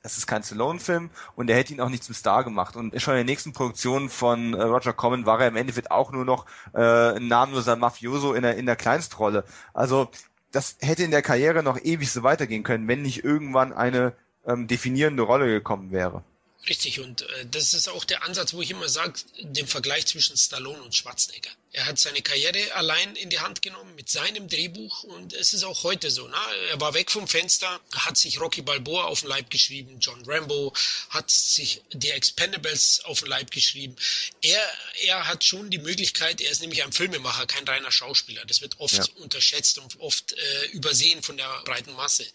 [0.03, 2.77] es ist kein Stallone-Film und er hätte ihn auch nicht zum Star gemacht.
[2.77, 6.11] Und schon in der nächsten Produktion von äh, Roger Corman war er im Endeffekt auch
[6.13, 9.45] nur noch äh, ein namenloser Mafioso in der, in der Kleinstrolle.
[9.75, 10.11] Also
[10.53, 14.15] das hätte in der Karriere noch ewig so weitergehen können, wenn nicht irgendwann eine
[14.47, 16.25] ähm, definierende Rolle gekommen wäre.
[16.69, 20.37] Richtig, und äh, das ist auch der Ansatz, wo ich immer sage, den Vergleich zwischen
[20.37, 21.51] Stallone und Schwarzenegger.
[21.73, 25.63] Er hat seine Karriere allein in die Hand genommen mit seinem Drehbuch und es ist
[25.63, 26.27] auch heute so.
[26.27, 26.37] Ne?
[26.71, 30.75] Er war weg vom Fenster, hat sich Rocky Balboa auf den Leib geschrieben, John Rambo
[31.11, 33.95] hat sich die Expendables auf den Leib geschrieben.
[34.43, 34.61] Er,
[35.05, 38.45] er hat schon die Möglichkeit, er ist nämlich ein Filmemacher, kein reiner Schauspieler.
[38.47, 39.05] Das wird oft ja.
[39.23, 42.27] unterschätzt und oft äh, übersehen von der breiten Masse.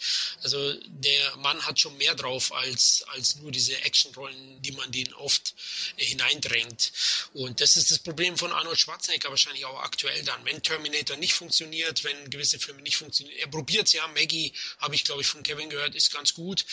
[0.44, 5.14] Also der Mann hat schon mehr drauf als, als nur diese Actionrollen, die man den
[5.16, 5.54] oft
[5.98, 6.94] äh, hineindrängt.
[7.34, 10.44] Und das ist das Problem von Arnold Schwarzenegger Amerika wahrscheinlich auch aktuell dann.
[10.46, 14.08] Wenn Terminator nicht funktioniert, wenn gewisse Filme nicht funktionieren, er probiert es ja.
[14.08, 16.66] Maggie, habe ich glaube ich von Kevin gehört, ist ganz gut,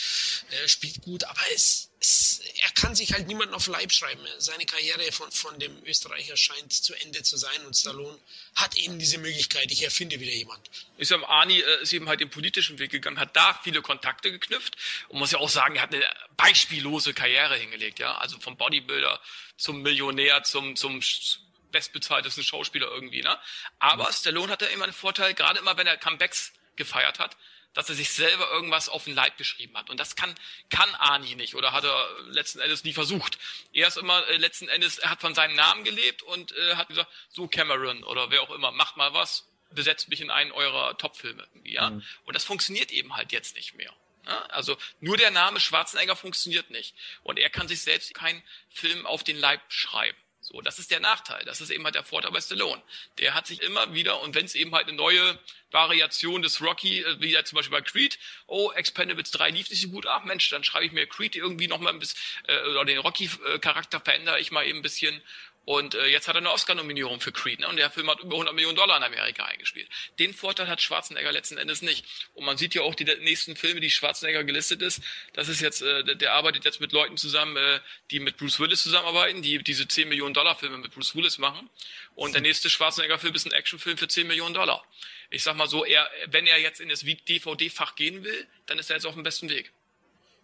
[0.51, 4.21] er spielt gut, aber es, es, er kann sich halt niemanden auf Leib schreiben.
[4.37, 8.19] Seine Karriere von, von dem Österreicher scheint zu Ende zu sein und Stallone
[8.55, 10.69] hat eben diese Möglichkeit, ich erfinde wieder jemand.
[10.97, 14.31] Ich sag, Arnie äh, ist eben halt den politischen Weg gegangen, hat da viele Kontakte
[14.31, 14.75] geknüpft
[15.09, 16.03] und muss ja auch sagen, er hat eine
[16.37, 19.19] beispiellose Karriere hingelegt, ja, also vom Bodybuilder
[19.57, 21.01] zum Millionär, zum, zum
[21.73, 23.37] bestbezahltesten Schauspieler irgendwie, ne?
[23.79, 27.35] Aber Stallone hatte immer einen Vorteil, gerade immer wenn er Comebacks gefeiert hat,
[27.73, 29.89] dass er sich selber irgendwas auf den Leib geschrieben hat.
[29.89, 30.33] Und das kann,
[30.69, 33.37] kann Arnie nicht oder hat er letzten Endes nie versucht.
[33.73, 36.87] Er ist immer äh, letzten Endes, er hat von seinem Namen gelebt und äh, hat
[36.87, 40.97] gesagt, so Cameron oder wer auch immer, macht mal was, besetzt mich in einen eurer
[40.97, 41.47] Top-Filme.
[41.63, 41.89] Ja?
[41.89, 42.03] Mhm.
[42.25, 43.93] Und das funktioniert eben halt jetzt nicht mehr.
[44.25, 44.45] Ja?
[44.45, 46.95] Also nur der Name Schwarzenegger funktioniert nicht.
[47.23, 50.17] Und er kann sich selbst keinen Film auf den Leib schreiben.
[50.43, 51.43] So, das ist der Nachteil.
[51.45, 52.81] Das ist eben halt der Vorteil bei Stallone.
[53.17, 55.39] Der hat sich immer wieder, und wenn es eben halt eine neue
[55.71, 59.81] Variation des Rocky, äh, wie ja zum Beispiel bei Creed, oh, Expendables 3 lief nicht
[59.81, 62.59] so gut, ach Mensch, dann schreibe ich mir Creed irgendwie noch mal ein bisschen, äh,
[62.69, 65.21] oder den Rocky-Charakter verändere ich mal eben ein bisschen
[65.65, 67.67] und äh, jetzt hat er eine Oscar-Nominierung für Creed, ne?
[67.69, 69.87] Und der Film hat über 100 Millionen Dollar in Amerika eingespielt.
[70.19, 72.05] Den Vorteil hat Schwarzenegger letzten Endes nicht.
[72.33, 75.01] Und man sieht ja auch die nächsten Filme, die Schwarzenegger gelistet ist.
[75.33, 77.79] Das ist jetzt, äh, der arbeitet jetzt mit Leuten zusammen, äh,
[78.11, 81.69] die mit Bruce Willis zusammenarbeiten, die diese 10 Millionen Dollar Filme mit Bruce Willis machen.
[82.15, 84.85] Und der nächste Schwarzenegger-Film ist ein Actionfilm für 10 Millionen Dollar.
[85.29, 88.89] Ich sag mal so, er, wenn er jetzt in das DVD-Fach gehen will, dann ist
[88.89, 89.71] er jetzt auf dem besten Weg.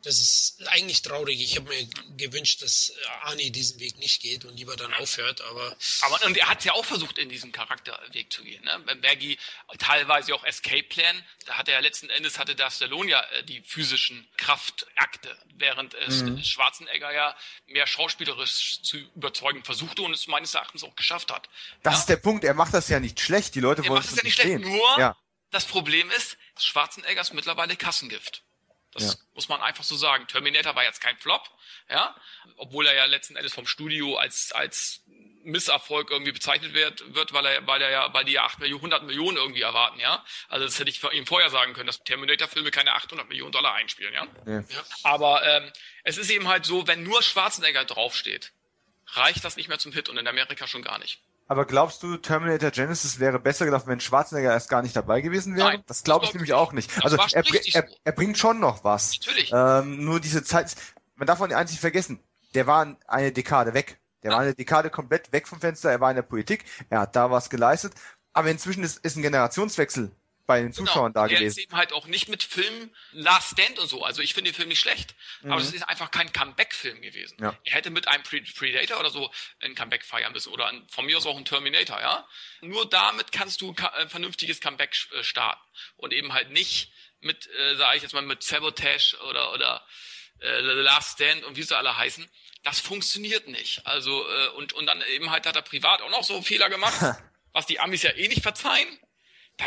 [0.04, 1.42] Das ist eigentlich traurig.
[1.42, 5.76] Ich habe mir gewünscht, dass Arnie diesen Weg nicht geht und lieber dann aufhört, aber.
[6.02, 8.64] Aber und er hat ja auch versucht, in diesen Charakterweg zu gehen.
[8.64, 8.82] Ne?
[8.86, 9.38] Wenn Bergi
[9.78, 13.62] teilweise auch Escape Plan, da hatte er letzten Endes hatte der Stallone ja äh, die
[13.62, 16.42] physischen Kraftakte, während es mhm.
[16.44, 17.36] Schwarzenegger ja
[17.68, 21.50] mehr schauspielerisch zu überzeugen versuchte und es meines Erachtens auch geschafft hat.
[21.84, 22.00] Das ja?
[22.00, 24.24] ist der Punkt, er macht das ja nicht schlecht, die Leute er wollen es ja
[24.24, 24.62] nicht schlecht, sehen.
[24.62, 25.18] nur ja.
[25.52, 28.44] das Problem ist, Schwarzenegger ist mittlerweile Kassengift.
[28.92, 29.14] Das ja.
[29.34, 30.28] muss man einfach so sagen.
[30.28, 31.50] Terminator war jetzt kein Flop,
[31.90, 32.16] ja,
[32.58, 35.04] obwohl er ja letzten Endes vom Studio als als
[35.44, 38.80] Misserfolg irgendwie bezeichnet wird, wird weil er weil er ja weil die ja 8 Millionen,
[38.80, 40.24] 100 Millionen irgendwie erwarten, ja.
[40.48, 44.14] Also das hätte ich ihm vorher sagen können, dass Terminator-Filme keine 800 Millionen Dollar einspielen,
[44.14, 44.28] ja.
[44.46, 44.60] ja.
[44.60, 44.84] ja.
[45.04, 45.72] Aber ähm,
[46.04, 48.52] es ist eben halt so, wenn nur Schwarzenegger draufsteht,
[49.14, 51.22] reicht das nicht mehr zum Hit und in Amerika schon gar nicht.
[51.50, 55.56] Aber glaubst du, Terminator Genesis wäre besser gelaufen, wenn Schwarzenegger erst gar nicht dabei gewesen
[55.56, 55.70] wäre?
[55.70, 56.92] Nein, das glaube ich nämlich auch nicht.
[57.04, 59.18] Also er, er, er, bringt schon noch was.
[59.20, 59.52] Natürlich.
[59.52, 60.76] Ähm, nur diese Zeit,
[61.16, 62.20] man darf eins nicht vergessen,
[62.54, 64.00] der war eine Dekade weg.
[64.22, 64.38] Der ja.
[64.38, 67.32] war eine Dekade komplett weg vom Fenster, er war in der Politik, er hat da
[67.32, 67.94] was geleistet.
[68.32, 70.12] Aber inzwischen ist, ist ein Generationswechsel
[70.50, 70.88] bei den genau.
[70.88, 71.28] Zuschauern genau.
[71.28, 71.44] da gewesen.
[71.44, 74.04] Er ist eben halt auch nicht mit Film Last Stand und so.
[74.04, 75.52] Also ich finde den Film nicht schlecht, mhm.
[75.52, 77.38] aber es ist einfach kein Comeback-Film gewesen.
[77.40, 77.56] Ja.
[77.66, 79.32] Er hätte mit einem Predator oder so
[79.62, 82.28] ein Comeback feiern müssen oder ein, von mir aus auch ein Terminator, ja.
[82.62, 85.62] Nur damit kannst du ein vernünftiges Comeback äh, starten
[85.98, 89.86] und eben halt nicht mit, äh, sage ich jetzt mal, mit Sabotage oder oder
[90.42, 92.28] äh, Last Stand und wie sie alle heißen.
[92.64, 93.86] Das funktioniert nicht.
[93.86, 97.00] Also äh, und und dann eben halt hat er privat auch noch so Fehler gemacht,
[97.54, 98.88] was die Amis ja eh nicht verzeihen.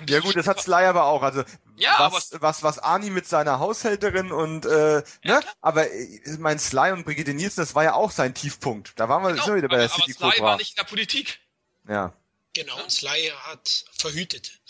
[0.08, 1.22] Ja gut, das hat Sly aber auch.
[1.22, 1.44] Also
[1.76, 5.40] ja, was, was, was Arnie mit seiner Haushälterin und äh, ja, ne?
[5.60, 8.92] Aber ich äh, mein Sly und Brigitte Nielsen, das war ja auch sein Tiefpunkt.
[8.96, 10.50] Da waren wir genau, schon wieder bei aber, der City aber Sly Cobra.
[10.50, 11.40] war nicht in der Politik.
[11.88, 12.12] Ja.
[12.54, 14.60] Genau, Sly hat verhütet.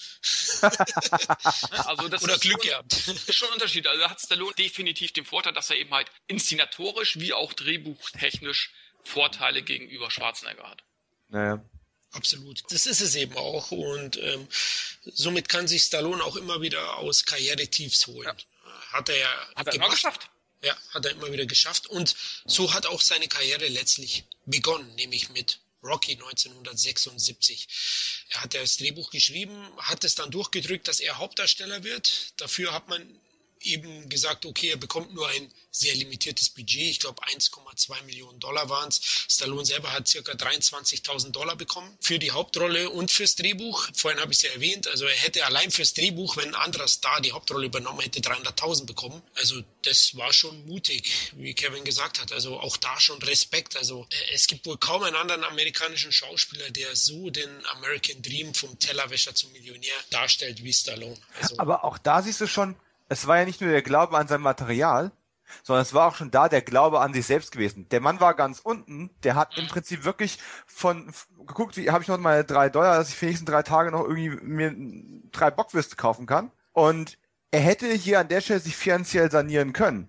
[0.63, 2.93] also das Oder Glück schon, gehabt.
[3.09, 3.87] ist schon ein Unterschied.
[3.89, 8.73] Also da hat Stallone definitiv den Vorteil, dass er eben halt inszenatorisch wie auch drehbuchtechnisch
[9.03, 10.85] Vorteile gegenüber Schwarzenegger hat.
[11.29, 11.65] Naja.
[12.13, 12.63] Absolut.
[12.71, 13.71] Das ist es eben auch.
[13.71, 14.47] Und ähm,
[15.15, 18.29] somit kann sich Stallone auch immer wieder aus Karrieretiefs holen.
[18.29, 18.37] Ja.
[18.93, 20.29] Hat er ja hat er immer geschafft.
[20.63, 21.87] Ja, hat er immer wieder geschafft.
[21.87, 27.67] Und so hat auch seine Karriere letztlich begonnen, nämlich mit Rocky 1976.
[28.29, 32.35] Er hat das Drehbuch geschrieben, hat es dann durchgedrückt, dass er Hauptdarsteller wird.
[32.37, 33.21] Dafür hat man
[33.65, 36.83] eben gesagt, okay, er bekommt nur ein sehr limitiertes Budget.
[36.83, 39.01] Ich glaube 1,2 Millionen Dollar waren es.
[39.29, 43.89] Stallone selber hat circa 23.000 Dollar bekommen für die Hauptrolle und fürs Drehbuch.
[43.95, 44.87] Vorhin habe ich es ja erwähnt.
[44.89, 48.87] Also er hätte allein fürs Drehbuch, wenn ein anderer Star die Hauptrolle übernommen hätte, 300.000
[48.87, 49.23] bekommen.
[49.37, 52.33] Also das war schon mutig, wie Kevin gesagt hat.
[52.33, 53.77] Also auch da schon Respekt.
[53.77, 58.53] Also äh, es gibt wohl kaum einen anderen amerikanischen Schauspieler, der so den American Dream
[58.53, 61.17] vom Tellerwäscher zum Millionär darstellt wie Stallone.
[61.41, 62.77] Also, Aber auch da siehst du schon,
[63.13, 65.13] es war ja nicht nur der Glaube an sein Material,
[65.63, 67.87] sondern es war auch schon da der Glaube an sich selbst gewesen.
[67.91, 71.13] Der Mann war ganz unten, der hat im Prinzip wirklich von
[71.47, 73.91] geguckt, wie habe ich noch mal drei Dollar, dass ich für die nächsten drei Tage
[73.91, 74.75] noch irgendwie mir
[75.31, 76.51] drei Bockwürste kaufen kann.
[76.73, 77.19] Und
[77.51, 80.09] er hätte hier an der Stelle sich finanziell sanieren können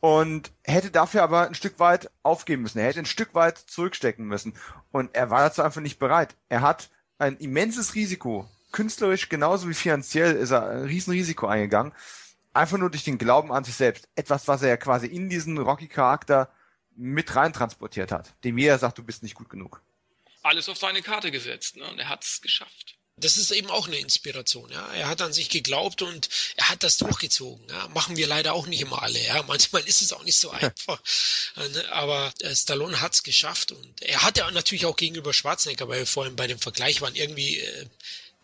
[0.00, 2.78] und hätte dafür aber ein Stück weit aufgeben müssen.
[2.78, 4.54] Er hätte ein Stück weit zurückstecken müssen
[4.90, 6.34] und er war dazu einfach nicht bereit.
[6.48, 11.92] Er hat ein immenses Risiko, künstlerisch genauso wie finanziell ist er ein Riesenrisiko eingegangen
[12.54, 14.08] einfach nur durch den Glauben an sich selbst.
[14.14, 16.50] Etwas, was er ja quasi in diesen Rocky-Charakter
[16.96, 19.82] mit rein transportiert hat, dem jeder sagt, du bist nicht gut genug.
[20.42, 21.88] Alles auf seine Karte gesetzt, ne?
[21.90, 22.96] Und er hat es geschafft.
[23.16, 24.92] Das ist eben auch eine Inspiration, ja.
[24.92, 27.64] Er hat an sich geglaubt und er hat das durchgezogen.
[27.68, 27.88] Ja?
[27.94, 29.42] Machen wir leider auch nicht immer alle, ja.
[29.46, 31.00] Manchmal ist es auch nicht so einfach.
[31.56, 31.88] Ne?
[31.92, 36.06] Aber äh, Stallone hat es geschafft und er hatte natürlich auch gegenüber Schwarzenegger, weil wir
[36.06, 37.86] vorhin bei dem Vergleich waren, irgendwie äh,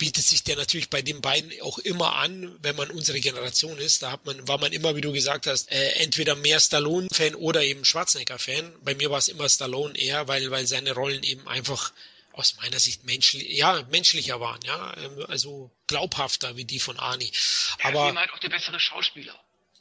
[0.00, 4.02] bietet sich der natürlich bei den beiden auch immer an, wenn man unsere Generation ist.
[4.02, 7.62] Da hat man, war man immer, wie du gesagt hast, äh, entweder mehr Stallone-Fan oder
[7.62, 8.72] eben Schwarzenegger-Fan.
[8.82, 11.92] Bei mir war es immer Stallone eher, weil, weil seine Rollen eben einfach
[12.32, 17.30] aus meiner Sicht menschlich, ja, menschlicher waren, ja, ähm, also glaubhafter wie die von Arnie.
[17.82, 19.38] Aber er ist halt auch der bessere Schauspieler.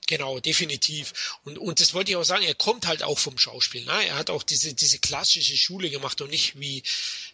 [0.10, 1.38] Genau, definitiv.
[1.44, 3.86] Und, und das wollte ich auch sagen, er kommt halt auch vom Schauspiel.
[3.86, 4.08] Ne?
[4.08, 6.82] Er hat auch diese, diese klassische Schule gemacht und nicht wie,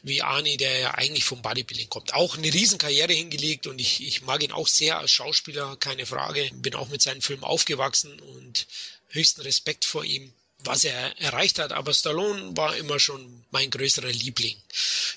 [0.03, 2.13] wie Arnie, der ja eigentlich vom Bodybuilding kommt.
[2.13, 6.49] Auch eine Riesenkarriere hingelegt und ich, ich mag ihn auch sehr als Schauspieler, keine Frage.
[6.55, 8.67] Bin auch mit seinen Filmen aufgewachsen und
[9.07, 10.33] höchsten Respekt vor ihm
[10.65, 14.56] was er erreicht hat, aber Stallone war immer schon mein größerer Liebling.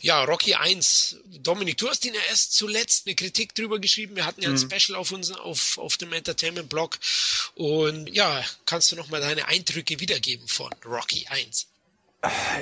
[0.01, 1.17] Ja, Rocky 1.
[1.43, 4.17] Dominik, du hast ihn ja erst zuletzt eine Kritik drüber geschrieben.
[4.17, 4.71] Wir hatten ja ein mhm.
[4.71, 6.99] Special auf uns, auf, auf dem Entertainment-Blog.
[7.55, 11.67] Und ja, kannst du nochmal deine Eindrücke wiedergeben von Rocky 1?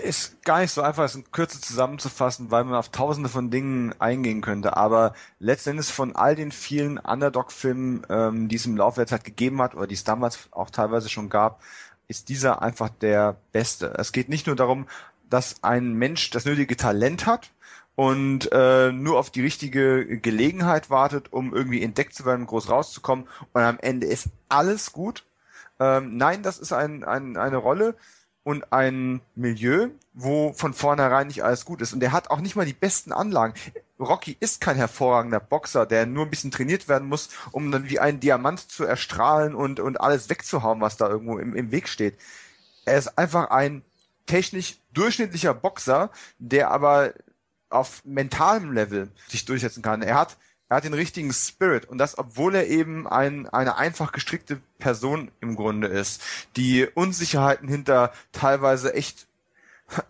[0.05, 3.99] Ist gar nicht so einfach, es in Kürze zusammenzufassen, weil man auf tausende von Dingen
[3.99, 4.77] eingehen könnte.
[4.77, 9.63] Aber letztendlich von all den vielen Underdog-Filmen, ähm, die es im Laufe der Zeit gegeben
[9.63, 11.63] hat, oder die es damals auch teilweise schon gab,
[12.09, 13.95] ist dieser einfach der Beste.
[13.99, 14.87] Es geht nicht nur darum,
[15.29, 17.51] dass ein Mensch das nötige Talent hat
[17.97, 23.27] und äh, nur auf die richtige Gelegenheit wartet, um irgendwie entdeckt zu werden, groß rauszukommen
[23.53, 25.25] und am Ende ist alles gut.
[25.81, 27.97] Ähm, nein, das ist ein, ein, eine Rolle,
[28.47, 31.93] und ein Milieu, wo von vornherein nicht alles gut ist.
[31.93, 33.55] Und der hat auch nicht mal die besten Anlagen.
[33.99, 37.99] Rocky ist kein hervorragender Boxer, der nur ein bisschen trainiert werden muss, um dann wie
[37.99, 42.21] ein Diamant zu erstrahlen und, und alles wegzuhauen, was da irgendwo im, im Weg steht.
[42.85, 43.83] Er ist einfach ein
[44.27, 47.15] technisch durchschnittlicher Boxer, der aber
[47.69, 50.03] auf mentalem Level sich durchsetzen kann.
[50.03, 50.37] Er hat
[50.69, 55.31] er hat den richtigen Spirit und das, obwohl er eben ein, eine einfach gestrickte Person
[55.41, 56.23] im Grunde ist,
[56.57, 59.29] die Unsicherheiten hinter teilweise echt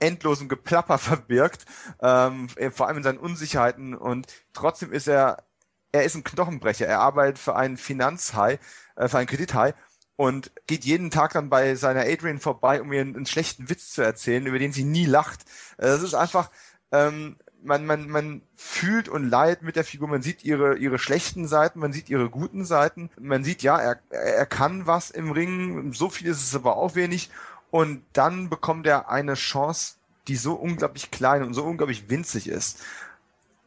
[0.01, 1.67] endlosem Geplapper verbirgt,
[2.01, 5.45] ähm, vor allem in seinen Unsicherheiten und trotzdem ist er,
[5.93, 6.87] er ist ein Knochenbrecher.
[6.87, 8.59] Er arbeitet für einen Finanzhai,
[8.97, 9.75] äh, für einen Kredithai
[10.17, 13.93] und geht jeden Tag dann bei seiner Adrian vorbei, um ihr einen, einen schlechten Witz
[13.93, 15.43] zu erzählen, über den sie nie lacht.
[15.77, 16.51] Äh, das ist einfach,
[16.93, 21.47] ähm, man, man, man fühlt und leidet mit der Figur, man sieht ihre, ihre schlechten
[21.47, 25.93] Seiten, man sieht ihre guten Seiten, man sieht, ja, er, er kann was im Ring,
[25.93, 27.31] so viel ist es aber auch wenig
[27.71, 29.97] und dann bekommt er eine Chance,
[30.29, 32.83] die so unglaublich klein und so unglaublich winzig ist.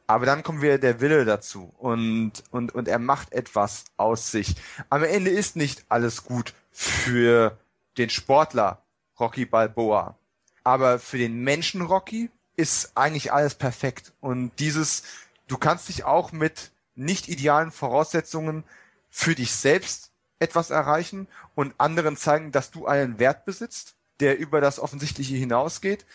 [0.08, 4.56] Aber dann kommt wieder der Wille dazu und, und, und er macht etwas aus sich.
[4.90, 7.58] Am Ende ist nicht alles gut für
[7.98, 8.82] den Sportler
[9.20, 10.18] Rocky Balboa.
[10.64, 14.12] Aber für den Menschen Rocky ist eigentlich alles perfekt.
[14.20, 15.04] Und dieses,
[15.48, 18.66] du kannst dich auch mit nicht idealen Voraussetzungen
[19.10, 24.60] für dich selbst etwas erreichen und anderen zeigen, dass du einen Wert besitzt, der über
[24.60, 26.06] das Offensichtliche hinausgeht.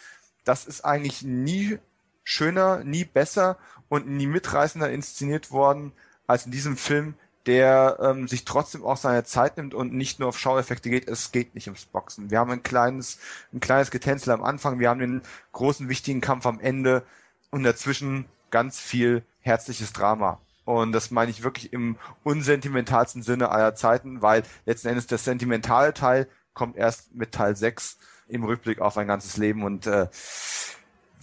[0.45, 1.79] Das ist eigentlich nie
[2.25, 3.57] schöner, nie besser
[3.89, 5.93] und nie mitreißender inszeniert worden
[6.27, 7.15] als in diesem Film,
[7.47, 11.09] der ähm, sich trotzdem auch seine Zeit nimmt und nicht nur auf Schaueffekte geht.
[11.09, 12.31] Es geht nicht ums Boxen.
[12.31, 13.19] Wir haben ein kleines,
[13.53, 17.05] ein kleines Getänzel am Anfang, wir haben den großen, wichtigen Kampf am Ende
[17.51, 20.41] und dazwischen ganz viel herzliches Drama.
[20.65, 25.93] Und das meine ich wirklich im unsentimentalsten Sinne aller Zeiten, weil letzten Endes der sentimentale
[25.93, 30.09] Teil kommt erst mit Teil 6 im Rückblick auf ein ganzes Leben und äh,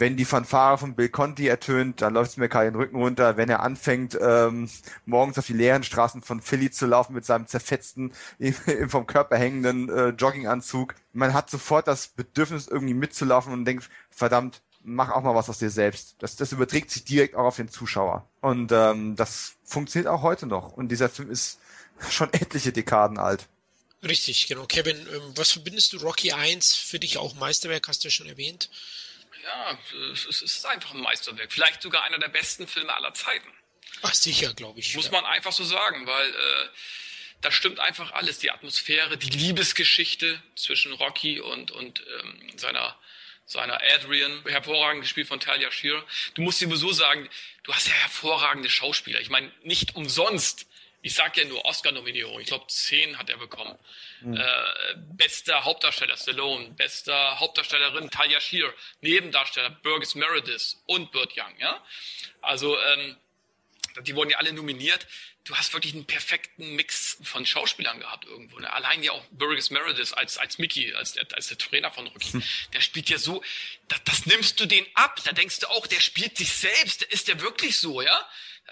[0.02, 3.38] wenn die Fanfare von Bill Conti ertönt, dann läuft es mir kalt den Rücken runter.
[3.38, 4.68] Wenn er anfängt, ähm,
[5.06, 8.12] morgens auf die leeren Straßen von Philly zu laufen mit seinem zerfetzten,
[8.88, 14.64] vom Körper hängenden äh, Jogginganzug, man hat sofort das Bedürfnis, irgendwie mitzulaufen und denkt, verdammt,
[14.84, 16.16] mach auch mal was aus dir selbst.
[16.18, 18.26] Das, das überträgt sich direkt auch auf den Zuschauer.
[18.42, 20.74] Und ähm, das funktioniert auch heute noch.
[20.74, 21.60] Und dieser Film ist
[22.10, 23.48] schon etliche Dekaden alt.
[24.02, 24.66] Richtig, genau.
[24.66, 28.26] Kevin, ähm, was verbindest du Rocky 1 für dich auch Meisterwerk, hast du ja schon
[28.26, 28.72] erwähnt?
[29.44, 29.78] Ja,
[30.14, 31.52] es ist einfach ein Meisterwerk.
[31.52, 33.48] Vielleicht sogar einer der besten Filme aller Zeiten.
[34.02, 34.96] Ach, sicher, glaube ich.
[34.96, 35.12] Muss ja.
[35.12, 36.70] man einfach so sagen, weil äh,
[37.42, 38.40] da stimmt einfach alles.
[38.40, 42.98] Die Atmosphäre, die Liebesgeschichte zwischen Rocky und, und ähm, seiner,
[43.46, 46.06] seiner Adrian, hervorragend gespielt von Talia Shearer.
[46.36, 47.28] Du musst sowieso sagen,
[47.64, 49.20] du hast ja hervorragende Schauspieler.
[49.20, 50.68] Ich meine, nicht umsonst
[51.02, 52.40] ich sag ja nur Oscar-Nominierung.
[52.40, 53.78] Ich glaube, zehn hat er bekommen.
[54.22, 54.38] Mhm.
[54.38, 54.44] Äh,
[55.14, 58.72] bester Hauptdarsteller Stallone, bester Hauptdarstellerin Talia Shear,
[59.02, 61.58] Nebendarsteller Burgess Meredith und Burt Young.
[61.60, 61.84] Ja,
[62.42, 63.18] also ähm,
[64.04, 65.08] die wurden ja alle nominiert.
[65.44, 68.60] Du hast wirklich einen perfekten Mix von Schauspielern gehabt irgendwo.
[68.60, 68.72] Ne?
[68.72, 72.34] Allein ja auch Burgess Meredith als, als Mickey, als, als der Trainer von Rocky.
[72.34, 72.44] Hm.
[72.74, 73.44] Der spielt ja so,
[73.88, 75.20] das, das nimmst du den ab.
[75.24, 77.02] Da denkst du auch, der spielt sich selbst.
[77.02, 78.30] Ist der wirklich so, ja?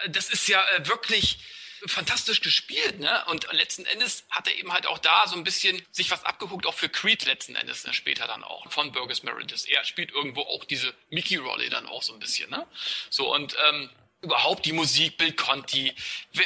[0.10, 1.40] Das ist ja äh, wirklich,
[1.86, 3.24] fantastisch gespielt, ne?
[3.28, 6.66] Und letzten Endes hat er eben halt auch da so ein bisschen sich was abgeguckt,
[6.66, 7.94] auch für Creed letzten Endes, ne?
[7.94, 9.66] später dann auch, von Burgess Meredith.
[9.66, 12.66] Er spielt irgendwo auch diese Mickey-Rolle dann auch so ein bisschen, ne?
[13.10, 13.90] So, und ähm,
[14.22, 15.94] überhaupt die Musik, Bill Conti,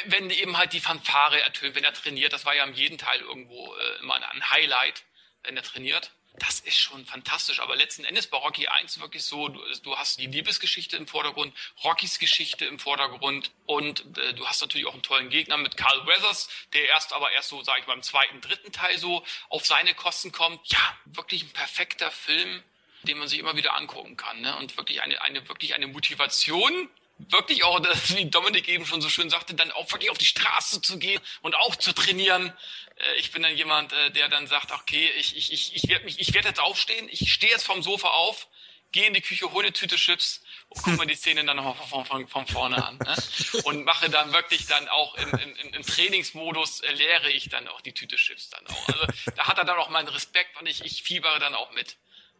[0.06, 3.20] wenn eben halt die Fanfare ertönt, wenn er trainiert, das war ja in jedem Teil
[3.20, 5.02] irgendwo äh, immer ein Highlight,
[5.42, 7.60] wenn er trainiert das ist schon fantastisch.
[7.60, 11.54] Aber letzten Endes bei Rocky 1 wirklich so, du, du hast die Liebesgeschichte im Vordergrund,
[11.84, 16.06] Rockys Geschichte im Vordergrund und äh, du hast natürlich auch einen tollen Gegner mit Carl
[16.06, 19.64] Weathers, der erst aber erst so, sage ich mal, im zweiten, dritten Teil so auf
[19.64, 20.60] seine Kosten kommt.
[20.66, 22.62] Ja, wirklich ein perfekter Film,
[23.04, 24.40] den man sich immer wieder angucken kann.
[24.40, 24.56] Ne?
[24.56, 29.30] Und wirklich eine, eine, wirklich eine Motivation wirklich auch, wie Dominik eben schon so schön
[29.30, 32.52] sagte, dann auch wirklich auf die Straße zu gehen und auch zu trainieren.
[32.96, 36.04] Äh, ich bin dann jemand, äh, der dann sagt, okay, ich, ich, ich, ich werde
[36.04, 38.48] mich, ich werde jetzt aufstehen, ich stehe jetzt vom Sofa auf,
[38.92, 41.74] gehe in die Küche, hole eine Tüte Chips und gucke mir die Szene dann nochmal
[41.74, 42.96] von, von, von vorne an.
[42.98, 43.16] Ne?
[43.64, 47.80] Und mache dann wirklich dann auch im, im, im Trainingsmodus äh, leere ich dann auch
[47.80, 48.88] die Tüte Chips dann auch.
[48.88, 51.96] Also da hat er dann auch meinen Respekt und ich, ich fiebere dann auch mit.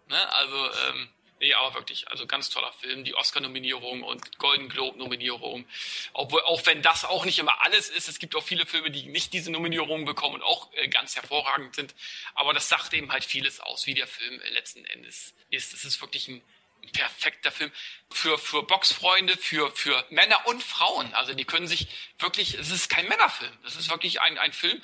[0.06, 0.32] Ne?
[0.34, 1.08] Also ähm,
[1.40, 3.04] Nee, aber wirklich, also ganz toller Film.
[3.04, 5.66] Die Oscar-Nominierung und Golden Globe-Nominierung.
[6.12, 9.06] Obwohl, auch wenn das auch nicht immer alles ist, es gibt auch viele Filme, die
[9.06, 11.94] nicht diese Nominierungen bekommen und auch äh, ganz hervorragend sind.
[12.34, 15.74] Aber das sagt eben halt vieles aus, wie der Film letzten Endes ist.
[15.74, 16.42] Es ist wirklich ein
[16.92, 17.72] perfekter Film
[18.10, 21.12] für, für Boxfreunde, für, für Männer und Frauen.
[21.14, 23.52] Also die können sich wirklich, es ist kein Männerfilm.
[23.66, 24.80] Es ist wirklich ein, ein Film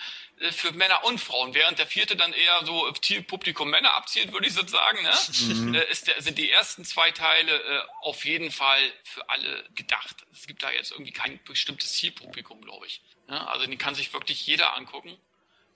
[0.52, 1.54] für Männer und Frauen.
[1.54, 5.14] Während der vierte dann eher so auf Publikum Männer abzielt, würde ich so sagen, ne?
[5.54, 5.74] Mhm.
[5.74, 10.16] Äh, ist der, sind die ersten zwei Teile äh, auf jeden Fall für alle gedacht.
[10.32, 13.02] Es gibt da jetzt irgendwie kein bestimmtes Zielpublikum, glaube ich.
[13.28, 15.16] Ja, also die kann sich wirklich jeder angucken.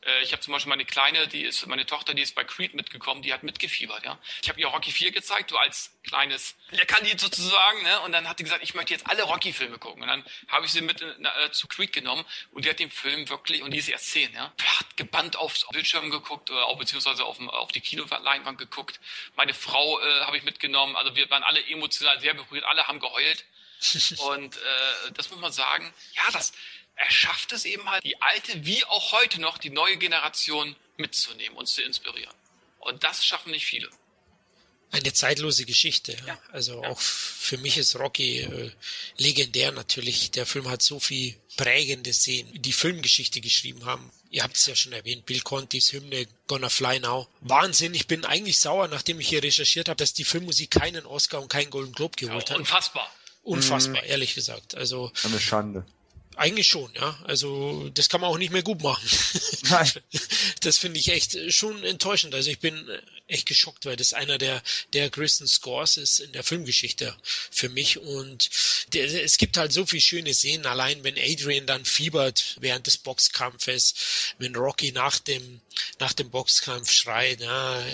[0.06, 2.74] Äh, ich habe zum Beispiel meine Kleine, die ist, meine Tochter, die ist bei Creed
[2.74, 4.18] mitgekommen, die hat mitgefiebert, ja.
[4.42, 8.00] Ich habe ihr Rocky 4 gezeigt, so als kleines Leckerlied sozusagen, ne?
[8.00, 10.02] Und dann hat sie gesagt, ich möchte jetzt alle Rocky-Filme gucken.
[10.02, 13.28] Und dann habe ich sie mit äh, zu Creed genommen und die hat den Film
[13.28, 17.24] wirklich, und die ist erst zehn, ja, hat gebannt aufs Bildschirm geguckt, oder auch beziehungsweise
[17.24, 19.00] auf, auf die Kinoleinwand geguckt.
[19.36, 23.00] Meine Frau äh, habe ich mitgenommen, also wir waren alle emotional sehr berührt, alle haben
[23.00, 23.44] geheult.
[24.30, 26.52] und äh, das muss man sagen, ja, das,
[26.96, 31.56] er schafft es eben halt, die alte wie auch heute noch die neue Generation mitzunehmen
[31.56, 32.34] und zu inspirieren.
[32.78, 33.88] Und das schaffen nicht viele.
[34.90, 36.16] Eine zeitlose Geschichte.
[36.24, 36.38] Ja.
[36.52, 36.88] Also ja.
[36.88, 38.70] auch für mich ist Rocky äh,
[39.16, 40.30] legendär natürlich.
[40.30, 44.12] Der Film hat so viel prägende Szenen, die Filmgeschichte geschrieben haben.
[44.30, 47.26] Ihr habt es ja schon erwähnt, Bill Contis Hymne Gonna Fly Now.
[47.40, 51.42] Wahnsinn, ich bin eigentlich sauer, nachdem ich hier recherchiert habe, dass die Filmmusik keinen Oscar
[51.42, 53.06] und keinen Golden Globe geholt ja, unfassbar.
[53.06, 53.12] hat.
[53.42, 53.92] Unfassbar.
[53.92, 54.10] Unfassbar, mhm.
[54.10, 54.76] ehrlich gesagt.
[54.76, 55.84] Also eine Schande.
[56.36, 57.18] Eigentlich schon, ja.
[57.24, 59.08] Also das kann man auch nicht mehr gut machen.
[59.70, 59.90] Nein.
[60.60, 62.34] Das finde ich echt schon enttäuschend.
[62.34, 62.88] Also ich bin
[63.26, 64.62] echt geschockt, weil das einer der,
[64.92, 67.16] der größten Scores ist in der Filmgeschichte
[67.50, 67.98] für mich.
[67.98, 68.50] Und
[68.92, 72.98] der, es gibt halt so viele schöne Szenen, allein wenn Adrian dann fiebert während des
[72.98, 73.94] Boxkampfes,
[74.38, 75.60] wenn Rocky nach dem,
[75.98, 77.84] nach dem Boxkampf schreit, ja,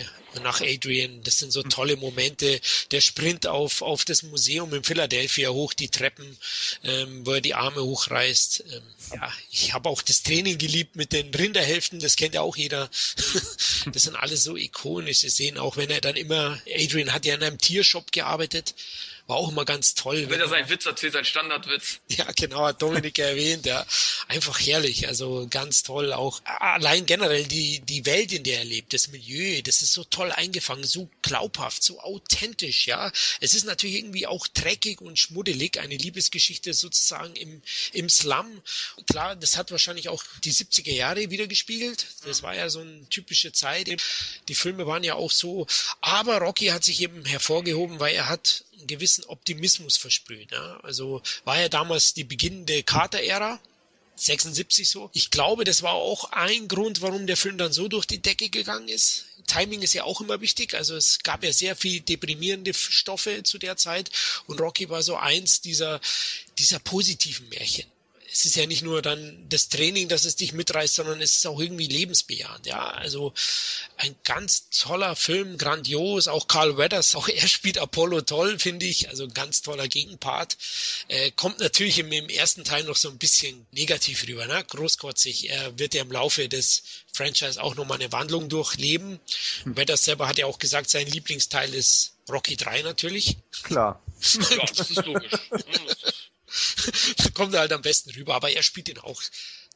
[0.42, 2.60] nach Adrian, das sind so tolle Momente.
[2.90, 6.38] Der Sprint auf, auf das Museum in Philadelphia hoch die Treppen,
[6.84, 8.29] ähm, wo er die Arme hochreißt.
[8.30, 8.82] Ähm,
[9.14, 12.88] ja, ich habe auch das Training geliebt mit den Rinderhälften, das kennt ja auch jeder.
[13.92, 15.18] das sind alles so ikonisch.
[15.18, 18.74] Sie sehen auch, wenn er dann immer, Adrian hat ja in einem Tiershop gearbeitet,
[19.30, 20.26] war auch immer ganz toll.
[20.28, 22.00] Wenn er seinen Witz erzählt, sein Standardwitz.
[22.10, 23.86] Ja, genau, hat Dominik erwähnt, ja.
[24.26, 26.12] Einfach herrlich, also ganz toll.
[26.12, 30.04] Auch allein generell die, die Welt, in der er lebt, das Milieu, das ist so
[30.04, 33.12] toll eingefangen, so glaubhaft, so authentisch, ja.
[33.40, 37.62] Es ist natürlich irgendwie auch dreckig und schmuddelig, eine Liebesgeschichte sozusagen im,
[37.92, 38.60] im Slum.
[39.08, 42.06] Klar, das hat wahrscheinlich auch die 70er Jahre wieder gespiegelt.
[42.24, 43.88] Das war ja so eine typische Zeit.
[44.48, 45.66] Die Filme waren ja auch so.
[46.00, 50.52] Aber Rocky hat sich eben hervorgehoben, weil er hat einen gewissen Optimismus versprüht.
[50.52, 50.80] Ja?
[50.82, 53.60] Also war ja damals die beginnende Carter-Ära.
[54.16, 55.08] 76 so.
[55.14, 58.50] Ich glaube, das war auch ein Grund, warum der Film dann so durch die Decke
[58.50, 59.24] gegangen ist.
[59.46, 60.74] Timing ist ja auch immer wichtig.
[60.74, 64.10] Also es gab ja sehr viel deprimierende Stoffe zu der Zeit
[64.46, 66.00] und Rocky war so eins dieser,
[66.58, 67.86] dieser positiven Märchen
[68.32, 71.46] es ist ja nicht nur dann das Training, dass es dich mitreißt, sondern es ist
[71.46, 72.66] auch irgendwie lebensbejahend.
[72.66, 73.32] Ja, also
[73.96, 76.28] ein ganz toller Film, grandios.
[76.28, 79.08] Auch Carl Weathers, auch er spielt Apollo toll, finde ich.
[79.08, 80.56] Also ein ganz toller Gegenpart.
[81.08, 84.64] Äh, kommt natürlich im, im, ersten Teil noch so ein bisschen negativ rüber, ne?
[84.68, 85.50] großkotzig.
[85.50, 89.18] Er wird ja im Laufe des Franchise auch nochmal eine Wandlung durchleben.
[89.64, 89.76] Hm.
[89.76, 93.38] Weathers selber hat ja auch gesagt, sein Lieblingsteil ist Rocky 3 natürlich.
[93.64, 94.00] Klar.
[94.50, 95.32] ja, das ist logisch.
[97.34, 98.34] kommt er halt am besten rüber.
[98.34, 99.22] Aber er spielt ihn auch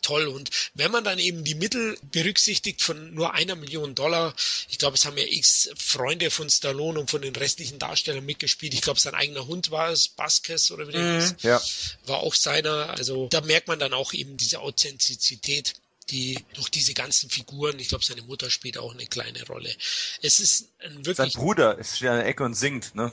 [0.05, 0.29] toll.
[0.29, 4.35] Und wenn man dann eben die Mittel berücksichtigt von nur einer Million Dollar,
[4.69, 8.75] ich glaube, es haben ja x Freunde von Stallone und von den restlichen Darstellern mitgespielt.
[8.75, 11.63] Ich glaube, sein eigener Hund war es, Baskes oder wie der mhm, hieß, ja.
[12.07, 12.91] war auch seiner.
[12.91, 15.75] Also da merkt man dann auch eben diese Authentizität
[16.11, 19.75] die durch diese ganzen Figuren, ich glaube, seine Mutter spielt auch eine kleine Rolle.
[20.21, 21.17] Es ist ein wirklich.
[21.33, 23.11] Sein Bruder ist in der Ecke und singt, ne?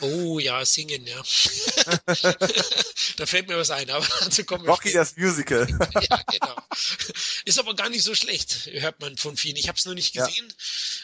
[0.00, 1.16] Oh ja, singen, ja.
[3.16, 5.66] da fällt mir was ein, aber dazu kommen wir Rocky das Musical.
[6.00, 6.56] ja, genau.
[7.44, 9.56] Ist aber gar nicht so schlecht, hört man von vielen.
[9.56, 10.46] Ich habe es noch nicht gesehen,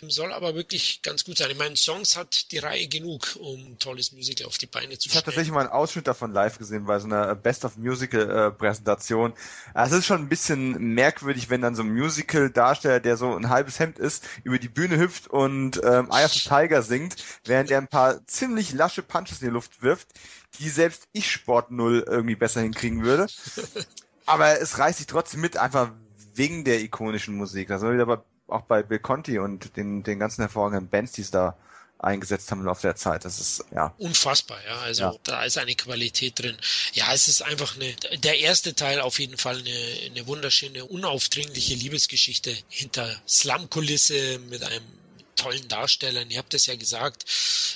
[0.00, 0.10] ja.
[0.10, 1.50] soll aber wirklich ganz gut sein.
[1.50, 5.08] Ich meine, Songs hat die Reihe genug, um ein tolles Musical auf die Beine zu
[5.08, 5.10] stellen.
[5.10, 8.30] Ich habe tatsächlich mal einen Ausschnitt davon live gesehen bei so einer Best of Musical
[8.30, 9.32] äh, Präsentation.
[9.74, 13.78] Es ist schon ein bisschen merkwürdig, wenn dann so ein Musical-Darsteller, der so ein halbes
[13.80, 17.78] Hemd ist, über die Bühne hüpft und ähm, Eye of the Tiger singt, während er
[17.78, 20.08] ein paar ziemlich lasche Punches in die Luft wirft,
[20.58, 23.26] die selbst ich Sport Null irgendwie besser hinkriegen würde.
[24.26, 25.90] Aber es reißt sich trotzdem mit, einfach
[26.34, 27.68] wegen der ikonischen Musik.
[27.68, 28.18] Das war wieder bei,
[28.48, 31.56] auch bei Bill Conti und den, den ganzen hervorragenden Bands, die es da
[31.98, 33.24] eingesetzt haben im Laufe der Zeit.
[33.24, 34.78] Das ist ja unfassbar, ja.
[34.80, 35.14] Also ja.
[35.22, 36.56] da ist eine Qualität drin.
[36.92, 41.74] Ja, es ist einfach eine der erste Teil auf jeden Fall eine, eine wunderschöne, unaufdringliche
[41.74, 44.84] Liebesgeschichte hinter Slumkulisse mit einem
[45.36, 46.30] tollen Darstellern.
[46.30, 47.24] Ihr habt es ja gesagt.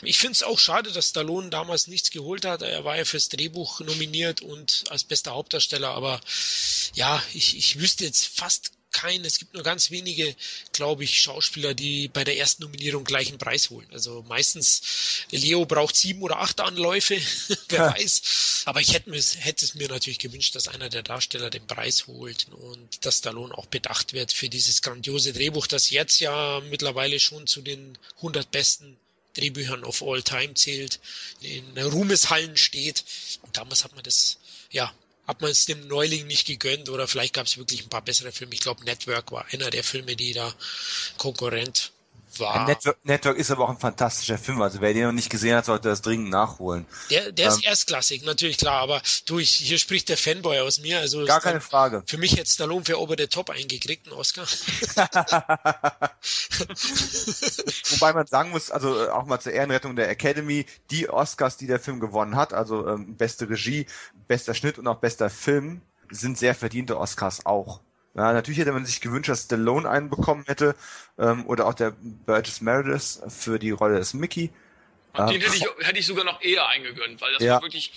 [0.02, 2.62] Ich finde es auch schade, dass Stallone damals nichts geholt hat.
[2.62, 5.90] Er war ja fürs Drehbuch nominiert und als bester Hauptdarsteller.
[5.90, 6.20] Aber
[6.94, 10.34] ja, ich, ich wüsste jetzt fast keinen, es gibt nur ganz wenige,
[10.72, 13.86] glaube ich, Schauspieler, die bei der ersten Nominierung gleich einen Preis holen.
[13.93, 14.82] Also meistens,
[15.30, 17.20] Leo braucht sieben oder acht Anläufe,
[17.68, 17.95] wer ja.
[17.95, 18.62] weiß.
[18.64, 22.47] Aber ich hätte, hätte es mir natürlich gewünscht, dass einer der Darsteller den Preis holt
[22.51, 27.47] und dass Stallone auch bedacht wird für dieses grandiose Drehbuch, das jetzt ja mittlerweile schon
[27.47, 28.97] zu den 100 besten
[29.34, 30.99] Drehbüchern of all time zählt,
[31.41, 33.05] in Ruhmeshallen steht.
[33.43, 34.39] Und damals hat man das,
[34.70, 34.93] ja,
[35.29, 38.33] hat man es dem Neuling nicht gegönnt oder vielleicht gab es wirklich ein paar bessere
[38.33, 38.55] Filme.
[38.55, 40.53] Ich glaube, Network war einer der Filme, die da
[41.18, 41.93] Konkurrent
[42.41, 42.66] war.
[42.66, 44.62] Network, Network, ist aber auch ein fantastischer Film.
[44.62, 46.86] Also wer den noch nicht gesehen hat, sollte das dringend nachholen.
[47.11, 48.80] Der, der ähm, ist erstklassig, natürlich klar.
[48.80, 50.99] Aber du, ich, hier spricht der Fanboy aus mir.
[51.01, 52.03] Also gar keine Frage.
[52.07, 54.47] Für mich hätte Stallone für Ober der Top eingekriegt, einen Oscar.
[57.91, 61.66] Wobei man sagen muss, also äh, auch mal zur Ehrenrettung der Academy, die Oscars, die
[61.66, 63.86] der Film gewonnen hat, also ähm, beste Regie,
[64.26, 67.80] bester Schnitt und auch bester Film, sind sehr verdiente Oscars auch.
[68.18, 70.74] Ja, natürlich hätte man sich gewünscht, dass Stallone einen bekommen hätte
[71.20, 74.50] ähm, oder auch der Burgess Meredith für die Rolle des Mickey.
[75.12, 77.54] Und den hätte ich, hätte ich sogar noch eher eingegönnt, weil das ja.
[77.54, 77.92] war wirklich,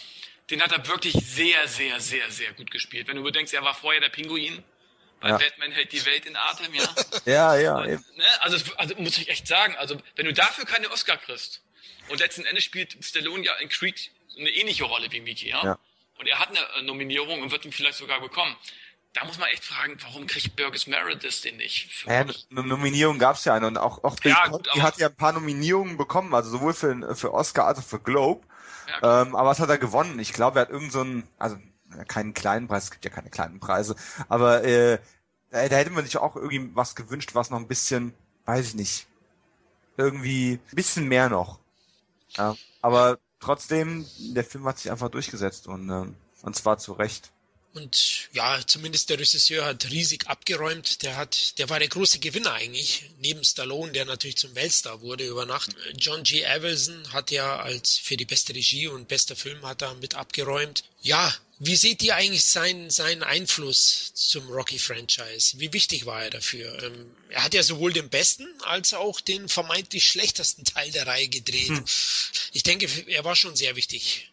[0.52, 3.08] den hat er wirklich sehr, sehr, sehr, sehr gut gespielt.
[3.08, 4.64] Wenn du bedenkst, er war vorher der Pinguin.
[5.22, 5.38] Bei ja.
[5.40, 6.96] Batman hält die Welt in Atem, ja.
[7.26, 7.78] ja, ja.
[7.78, 11.64] Und, ne, also, also muss ich echt sagen, also wenn du dafür keine Oscar kriegst
[12.10, 15.64] und letzten Endes spielt Stallone ja in Creed eine ähnliche Rolle wie Mickey, ja.
[15.64, 15.80] ja.
[16.20, 18.56] Und er hat eine Nominierung und wird ihn vielleicht sogar bekommen
[19.14, 22.06] da muss man echt fragen, warum kriegt Burgess Meredith den nicht?
[22.06, 24.98] Ja, eine Nominierung gab es ja eine und auch, auch Bill ja, gut, die hat
[24.98, 28.46] ja ein paar Nominierungen bekommen, also sowohl für, für Oscar als auch für Globe.
[29.02, 30.20] Ja, ähm, aber was hat er gewonnen?
[30.20, 31.58] Ich glaube, er hat irgend so einen, also
[32.08, 33.96] keinen kleinen Preis, es gibt ja keine kleinen Preise,
[34.30, 35.00] aber äh,
[35.52, 38.14] da hätte man sich auch irgendwie was gewünscht, was noch ein bisschen,
[38.46, 39.08] weiß ich nicht,
[39.98, 41.60] irgendwie ein bisschen mehr noch.
[42.30, 46.06] Ja, aber trotzdem, der Film hat sich einfach durchgesetzt und, äh,
[46.44, 47.34] und zwar zu Recht.
[47.74, 51.04] Und ja, zumindest der Regisseur hat riesig abgeräumt.
[51.04, 55.26] Der hat, der war der große Gewinner eigentlich, neben Stallone, der natürlich zum Weltstar wurde
[55.26, 55.72] über Nacht.
[55.98, 56.46] John G.
[56.46, 60.84] Avildsen hat ja als für die beste Regie und bester Film hat er mit abgeräumt.
[61.02, 65.60] Ja, wie seht ihr eigentlich seinen, seinen Einfluss zum Rocky-Franchise?
[65.60, 66.82] Wie wichtig war er dafür?
[66.82, 71.28] Ähm, er hat ja sowohl den besten als auch den vermeintlich schlechtesten Teil der Reihe
[71.28, 71.70] gedreht.
[71.70, 71.86] Hm.
[72.52, 74.31] Ich denke, er war schon sehr wichtig.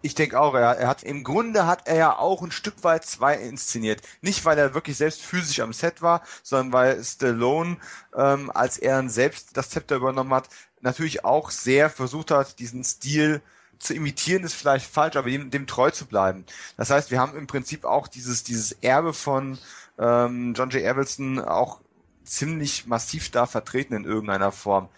[0.00, 3.04] Ich denke auch, er, er hat im Grunde hat er ja auch ein Stück weit
[3.04, 4.02] zwei inszeniert.
[4.20, 7.78] Nicht, weil er wirklich selbst physisch am Set war, sondern weil Stallone,
[8.16, 10.48] ähm, als er selbst das Zepter übernommen hat,
[10.80, 13.42] natürlich auch sehr versucht hat, diesen Stil
[13.78, 16.44] zu imitieren ist vielleicht falsch, aber dem, dem treu zu bleiben.
[16.76, 19.58] Das heißt, wir haben im Prinzip auch dieses, dieses Erbe von
[19.98, 20.84] ähm, John J.
[20.84, 21.80] Avildsen auch
[22.24, 24.88] ziemlich massiv da vertreten in irgendeiner Form.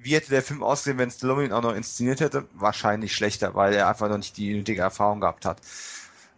[0.00, 2.46] Wie hätte der Film ausgesehen, wenn Stallone ihn auch noch inszeniert hätte?
[2.54, 5.60] Wahrscheinlich schlechter, weil er einfach noch nicht die nötige Erfahrung gehabt hat.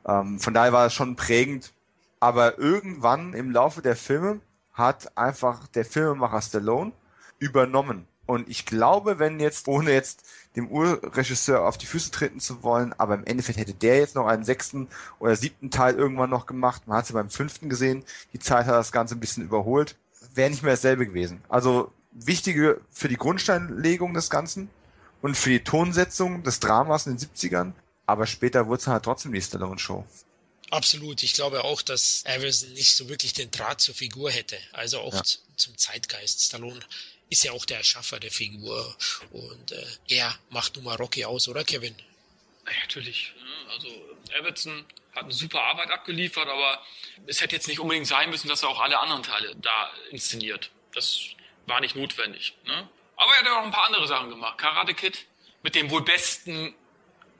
[0.06, 1.72] Ähm, von daher war es schon prägend.
[2.20, 4.40] Aber irgendwann im Laufe der Filme
[4.72, 6.92] hat einfach der Filmemacher Stallone
[7.38, 8.06] übernommen.
[8.26, 12.94] Und ich glaube, wenn jetzt, ohne jetzt dem Urregisseur auf die Füße treten zu wollen,
[12.96, 14.88] aber im Endeffekt hätte der jetzt noch einen sechsten
[15.18, 16.86] oder siebten Teil irgendwann noch gemacht.
[16.86, 18.04] Man hat es ja beim fünften gesehen.
[18.32, 19.96] Die Zeit hat das Ganze ein bisschen überholt.
[20.34, 21.42] Wäre nicht mehr dasselbe gewesen.
[21.48, 24.70] Also wichtige für die Grundsteinlegung des Ganzen
[25.22, 27.72] und für die Tonsetzung des Dramas in den 70ern.
[28.06, 30.04] Aber später wurde es halt trotzdem die Stallone-Show.
[30.70, 31.22] Absolut.
[31.22, 34.56] Ich glaube auch, dass Avison nicht so wirklich den Draht zur Figur hätte.
[34.72, 35.22] Also auch ja.
[35.56, 36.44] zum Zeitgeist.
[36.44, 36.80] Stallone
[37.28, 38.96] ist ja auch der Erschaffer der Figur.
[39.30, 41.94] Und äh, er macht nun mal Rocky aus, oder Kevin?
[42.66, 43.32] Ja, natürlich.
[43.68, 43.88] Also
[44.38, 46.80] Everton hat eine super Arbeit abgeliefert, aber
[47.26, 50.70] es hätte jetzt nicht unbedingt sein müssen, dass er auch alle anderen Teile da inszeniert.
[50.94, 51.20] Das
[51.70, 52.54] war nicht notwendig.
[52.64, 52.88] Ne?
[53.16, 54.58] Aber er hat ja auch ein paar andere Sachen gemacht.
[54.58, 55.26] Karate Kid
[55.62, 56.74] mit dem wohl besten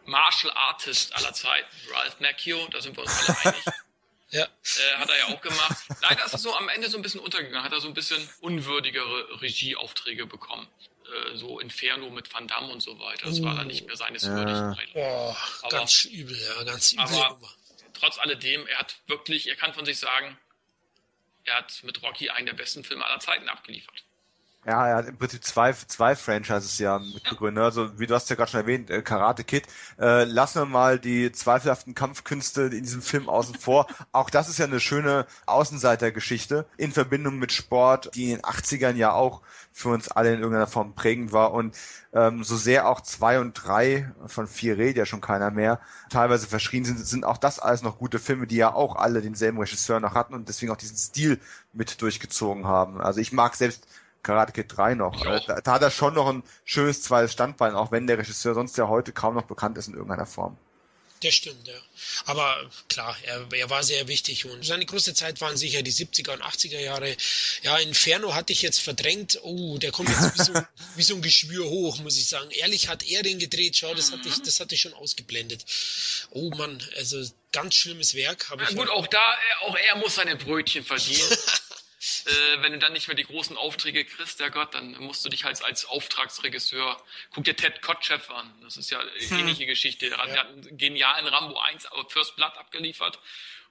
[0.07, 3.65] Martial Artist aller Zeiten, Ralph Macchio, da sind wir uns alle einig.
[4.33, 4.45] Ja.
[4.45, 5.77] Äh, hat er ja auch gemacht.
[6.03, 8.29] Leider ist er so am Ende so ein bisschen untergegangen, hat er so ein bisschen
[8.41, 10.69] unwürdigere Regieaufträge bekommen.
[11.05, 13.27] Äh, so Inferno mit Van Damme und so weiter.
[13.27, 14.37] Das war dann nicht mehr seines ja.
[14.37, 14.91] würdig.
[14.95, 15.35] Oh,
[15.69, 17.07] ganz übel, ja, ganz übel.
[17.07, 17.41] Aber
[17.93, 20.39] trotz alledem, er hat wirklich, er kann von sich sagen,
[21.43, 24.05] er hat mit Rocky einen der besten Filme aller Zeiten abgeliefert.
[24.67, 27.65] Ja, er hat im Prinzip zwei, zwei Franchises ja mitbegründet.
[27.65, 29.67] Also, wie du hast ja gerade schon erwähnt, äh, Karate Kid.
[29.99, 33.87] Äh, lassen wir mal die zweifelhaften Kampfkünste in diesem Film außen vor.
[34.13, 38.97] Auch das ist ja eine schöne Außenseitergeschichte in Verbindung mit Sport, die in den 80ern
[38.97, 39.41] ja auch
[39.73, 41.53] für uns alle in irgendeiner Form prägend war.
[41.53, 41.75] Und
[42.13, 45.81] ähm, so sehr auch zwei und drei von vier redet ja schon keiner mehr,
[46.11, 49.59] teilweise verschrien sind, sind auch das alles noch gute Filme, die ja auch alle denselben
[49.59, 51.41] Regisseur noch hatten und deswegen auch diesen Stil
[51.73, 53.01] mit durchgezogen haben.
[53.01, 53.87] Also ich mag selbst
[54.23, 55.25] Karate Kid 3 noch.
[55.25, 58.55] Äh, da, da, hat er schon noch ein schönes zweites Standbein, auch wenn der Regisseur
[58.55, 60.57] sonst ja heute kaum noch bekannt ist in irgendeiner Form.
[61.23, 61.75] Das stimmt, ja.
[62.25, 66.33] Aber klar, er, er war sehr wichtig und seine große Zeit waren sicher die 70er
[66.33, 67.15] und 80er Jahre.
[67.63, 69.39] Ja, Inferno hatte ich jetzt verdrängt.
[69.43, 70.53] Oh, der kommt jetzt wie so,
[70.97, 72.51] wie so ein Geschwür hoch, muss ich sagen.
[72.53, 73.77] Ehrlich hat er den gedreht.
[73.77, 75.67] Schau, das hatte ich, das hatte ich schon ausgeblendet.
[76.31, 78.51] Oh Mann, also ganz schlimmes Werk.
[78.71, 81.21] Ich gut, auch da, auch er muss seine Brötchen verdienen.
[82.01, 85.29] äh, wenn du dann nicht mehr die großen Aufträge kriegst, der Gott, dann musst du
[85.29, 89.39] dich halt als Auftragsregisseur, guck dir Ted Kotcheff an, das ist ja hm.
[89.39, 90.37] ähnliche Geschichte, er ja.
[90.37, 93.19] hat einen genialen Rambo 1 First Blood abgeliefert.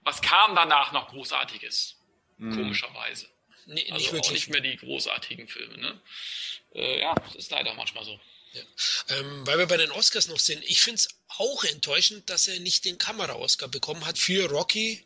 [0.01, 1.97] Was kam danach noch Großartiges?
[2.37, 2.55] Hm.
[2.55, 3.27] Komischerweise.
[3.65, 4.27] Nee, also nicht wirklich.
[4.27, 5.77] auch nicht mehr die großartigen Filme.
[5.77, 6.01] Ne?
[6.73, 8.19] Äh, ja, das ist leider manchmal so.
[8.53, 8.61] Ja.
[9.09, 12.59] Ähm, weil wir bei den Oscars noch sind, ich finde es auch enttäuschend, dass er
[12.59, 15.05] nicht den Kamera-Oscar bekommen hat für Rocky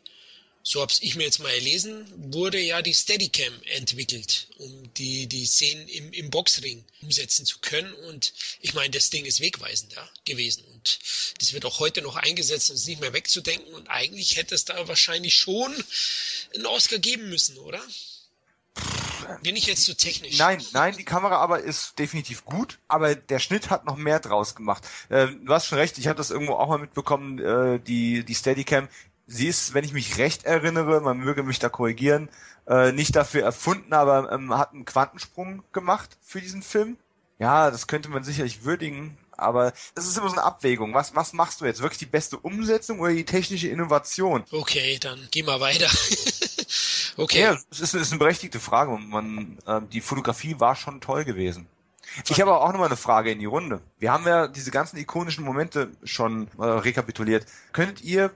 [0.66, 5.44] so habe ich mir jetzt mal erlesen, wurde ja die Steadicam entwickelt, um die, die
[5.44, 7.92] Szenen im, im Boxring umsetzen zu können.
[7.92, 10.64] Und ich meine, das Ding ist wegweisend ja, gewesen.
[10.72, 11.00] Und
[11.38, 13.74] das wird auch heute noch eingesetzt und ist nicht mehr wegzudenken.
[13.74, 15.70] Und eigentlich hätte es da wahrscheinlich schon
[16.54, 17.82] einen Oscar geben müssen, oder?
[19.42, 20.38] Bin ich jetzt zu technisch?
[20.38, 24.54] Nein, nein, die Kamera aber ist definitiv gut, aber der Schnitt hat noch mehr draus
[24.54, 24.84] gemacht.
[25.10, 28.34] Äh, du hast schon recht, ich habe das irgendwo auch mal mitbekommen, äh, die, die
[28.34, 28.88] Steadicam
[29.26, 32.28] sie ist, wenn ich mich recht erinnere, man möge mich da korrigieren,
[32.66, 36.96] äh, nicht dafür erfunden, aber ähm, hat einen Quantensprung gemacht für diesen Film.
[37.38, 40.94] Ja, das könnte man sicherlich würdigen, aber das ist immer so eine Abwägung.
[40.94, 41.82] Was, was machst du jetzt?
[41.82, 44.44] Wirklich die beste Umsetzung oder die technische Innovation?
[44.50, 45.90] Okay, dann geh mal weiter.
[47.16, 47.40] okay.
[47.40, 48.92] Ja, das ist, ist eine berechtigte Frage.
[48.92, 51.66] Man, äh, die Fotografie war schon toll gewesen.
[52.28, 53.80] Ich habe auch nochmal eine Frage in die Runde.
[53.98, 57.46] Wir haben ja diese ganzen ikonischen Momente schon äh, rekapituliert.
[57.72, 58.30] Könntet ihr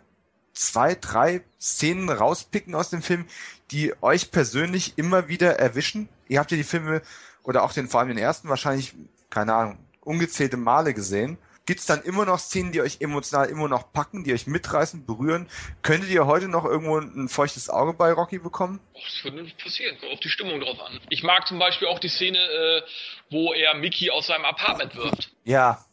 [0.59, 3.26] zwei, drei Szenen rauspicken aus dem Film,
[3.70, 6.09] die euch persönlich immer wieder erwischen?
[6.28, 7.02] Ihr habt ja die Filme
[7.42, 8.94] oder auch den vor allem den ersten wahrscheinlich,
[9.30, 11.38] keine Ahnung, ungezählte Male gesehen.
[11.64, 15.48] Gibt's dann immer noch Szenen, die euch emotional immer noch packen, die euch mitreißen, berühren?
[15.82, 18.80] Könntet ihr heute noch irgendwo ein feuchtes Auge bei Rocky bekommen?
[18.94, 19.98] Das würde nicht passieren.
[20.00, 20.98] Kommt auf die Stimmung drauf an.
[21.11, 22.82] Ich mag zum Beispiel auch die Szene, äh,
[23.30, 25.30] wo er Mickey aus seinem Apartment wirft.
[25.44, 25.84] Ja.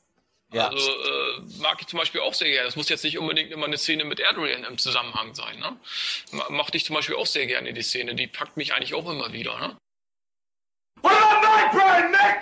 [0.56, 0.70] Ja.
[0.70, 2.66] Also äh, mag ich zum Beispiel auch sehr gerne.
[2.66, 5.60] Das muss jetzt nicht unbedingt immer eine Szene mit Adrian im Zusammenhang sein.
[5.60, 5.76] Ne?
[6.48, 8.16] Mochte ich zum Beispiel auch sehr gerne die Szene.
[8.16, 9.60] Die packt mich eigentlich auch immer wieder.
[9.60, 9.76] Ne?
[11.02, 12.38] What about my pride, Nick?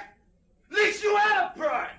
[0.70, 1.96] At least you had a pride.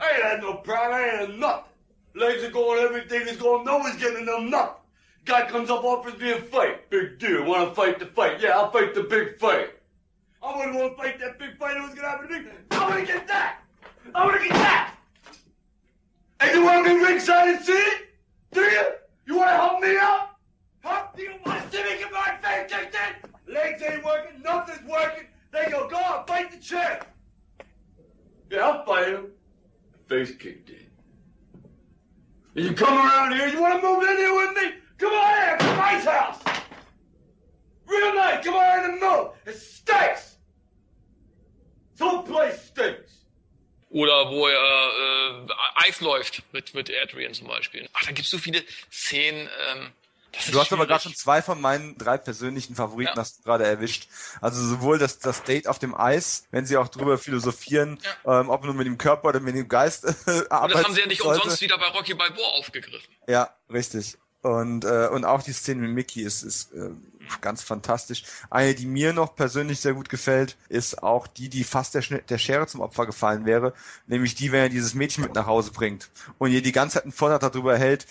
[0.00, 0.92] I ain't had no pride.
[0.92, 1.70] I ain't had nothing.
[2.14, 3.66] Legs are going, everything is going.
[3.66, 4.80] No one's getting them nothing.
[5.26, 6.88] Guy comes up, offers me a fight.
[6.88, 7.44] Big deal.
[7.44, 8.40] Want to fight the fight?
[8.40, 9.74] Yeah, I'll fight the big fight.
[10.42, 11.76] I wouldn't want to fight that big fight.
[11.76, 12.50] It was gonna happen to me.
[12.70, 13.63] I want to get that.
[14.12, 14.94] I want to get that.
[16.40, 18.08] And you want to be ringside and see it?
[18.52, 18.82] Do you?
[19.26, 20.30] You want to help me out?
[20.82, 21.06] Huh?
[21.16, 23.54] Do you want to see me get my face kicked in?
[23.54, 25.26] Legs ain't working, nothing's working.
[25.52, 27.06] They go, go on, fight the champ.
[28.50, 29.28] Yeah, I'll fight him.
[30.08, 30.86] Face kicked in.
[32.56, 34.74] And you come around here, you want to move in here with me?
[34.98, 36.42] Come on here, to my house.
[37.86, 39.28] Real nice, come on in and move.
[39.46, 40.36] It stinks.
[41.92, 43.23] This whole place stinks.
[43.94, 47.88] Oder wo er äh, Eis läuft mit, mit Adrian zum Beispiel.
[47.92, 48.60] Ach, da gibt's so viele
[48.92, 49.48] Szenen.
[49.70, 49.92] Ähm,
[50.32, 51.16] das Du hast aber gerade schwierig.
[51.16, 53.20] schon zwei von meinen drei persönlichen Favoriten Ja.
[53.20, 54.08] hast du gerade erwischt.
[54.40, 58.64] Also sowohl das, das Date auf dem Eis, wenn sie auch drüber philosophieren, ähm, ob
[58.64, 61.06] man mit dem Körper oder mit dem Geist äh, Und arbeiten das haben sie ja
[61.06, 61.40] nicht sollte.
[61.42, 63.14] umsonst wieder bei Rocky Balboa aufgegriffen.
[63.28, 64.16] Ja, richtig.
[64.42, 66.90] Und, äh, und auch die Szene mit Mickey ist, ist äh,
[67.40, 68.24] ganz fantastisch.
[68.50, 72.38] Eine, die mir noch persönlich sehr gut gefällt, ist auch die, die fast der, der
[72.38, 73.72] Schere zum Opfer gefallen wäre,
[74.06, 77.04] nämlich die, wenn er dieses Mädchen mit nach Hause bringt und ihr die ganze Zeit
[77.04, 78.06] einen Vortrag darüber hält,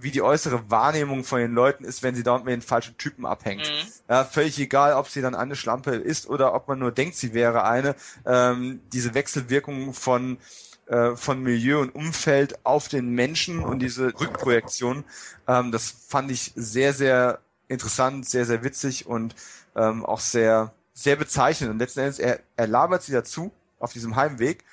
[0.00, 3.26] wie die äußere Wahrnehmung von den Leuten ist, wenn sie dort mit den falschen Typen
[3.26, 3.62] abhängt.
[3.62, 3.92] Mhm.
[4.08, 7.34] Ja, völlig egal, ob sie dann eine Schlampe ist oder ob man nur denkt, sie
[7.34, 7.96] wäre eine.
[8.24, 10.38] Ähm, diese Wechselwirkung von
[10.86, 15.04] äh, von Milieu und Umfeld auf den Menschen und diese Rückprojektion,
[15.46, 19.34] ähm, das fand ich sehr, sehr interessant, sehr, sehr witzig und
[19.76, 21.70] ähm, auch sehr, sehr bezeichnend.
[21.70, 24.64] Und letzten Endes, er, er labert sie dazu auf diesem Heimweg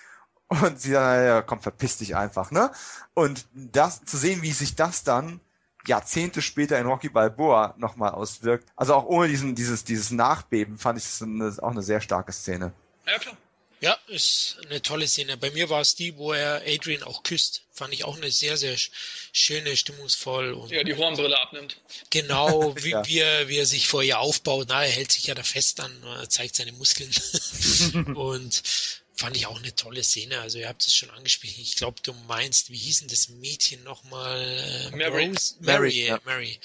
[0.48, 2.72] und sie dann, ja, komm, verpiss dich einfach, ne?
[3.14, 5.40] Und das, zu sehen, wie sich das dann
[5.88, 10.98] Jahrzehnte später in Rocky Balboa nochmal auswirkt, also auch ohne diesen, dieses, dieses Nachbeben, fand
[10.98, 12.74] ich das eine, auch eine sehr starke Szene.
[13.06, 13.38] Ja, klar.
[13.82, 15.38] Ja, ist eine tolle Szene.
[15.38, 17.64] Bei mir war es die, wo er Adrian auch küsst.
[17.74, 18.90] Fand ich auch eine sehr, sehr sch-
[19.34, 21.78] schöne, stimmungsvoll und Ja, die Hornbrille abnimmt.
[22.10, 23.06] genau, wie, Ja.
[23.06, 24.68] wie, er, wie er sich vor ihr aufbaut.
[24.70, 25.92] Na, er hält sich ja da fest an,
[26.30, 27.12] zeigt seine Muskeln.
[28.16, 28.64] und
[29.18, 30.40] fand ich auch eine tolle Szene.
[30.40, 31.56] Also ihr habt es schon angesprochen.
[31.62, 34.90] Ich glaube, du meinst, wie hieß denn das Mädchen nochmal?
[34.94, 35.28] Äh, Mary.
[35.28, 35.56] Rose?
[35.60, 36.20] Mary, Mary, ja.
[36.26, 36.60] Mary.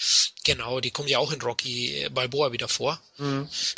[0.44, 3.02] Genau, die kommt ja auch in Rocky Balboa wieder vor.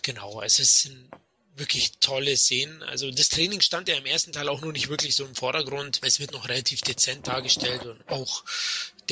[0.03, 1.09] Genau, also es sind
[1.55, 2.83] wirklich tolle Szenen.
[2.83, 6.01] Also das Training stand ja im ersten Teil auch nur nicht wirklich so im Vordergrund.
[6.03, 8.45] Es wird noch relativ dezent dargestellt und auch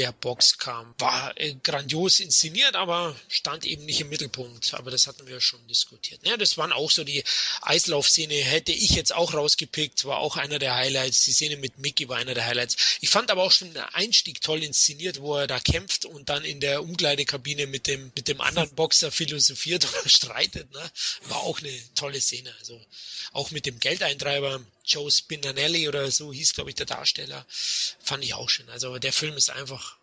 [0.01, 4.73] der Boxkampf war äh, grandios inszeniert, aber stand eben nicht im Mittelpunkt.
[4.73, 6.27] Aber das hatten wir schon diskutiert.
[6.27, 7.23] Ja, das waren auch so die
[7.61, 11.27] Eislaufszene, hätte ich jetzt auch rausgepickt, war auch einer der Highlights.
[11.27, 12.99] Die Szene mit Mickey war einer der Highlights.
[13.03, 16.45] Ich fand aber auch schon den Einstieg toll inszeniert, wo er da kämpft und dann
[16.45, 20.73] in der Umkleidekabine mit dem, mit dem anderen Boxer philosophiert oder streitet.
[20.73, 20.91] Ne?
[21.29, 22.55] War auch eine tolle Szene.
[22.59, 22.81] Also
[23.33, 27.47] auch mit dem Geldeintreiber Joe Spinanelli oder so hieß, glaube ich, der Darsteller.
[27.49, 28.69] Fand ich auch schön.
[28.71, 30.00] Also der Film ist einfach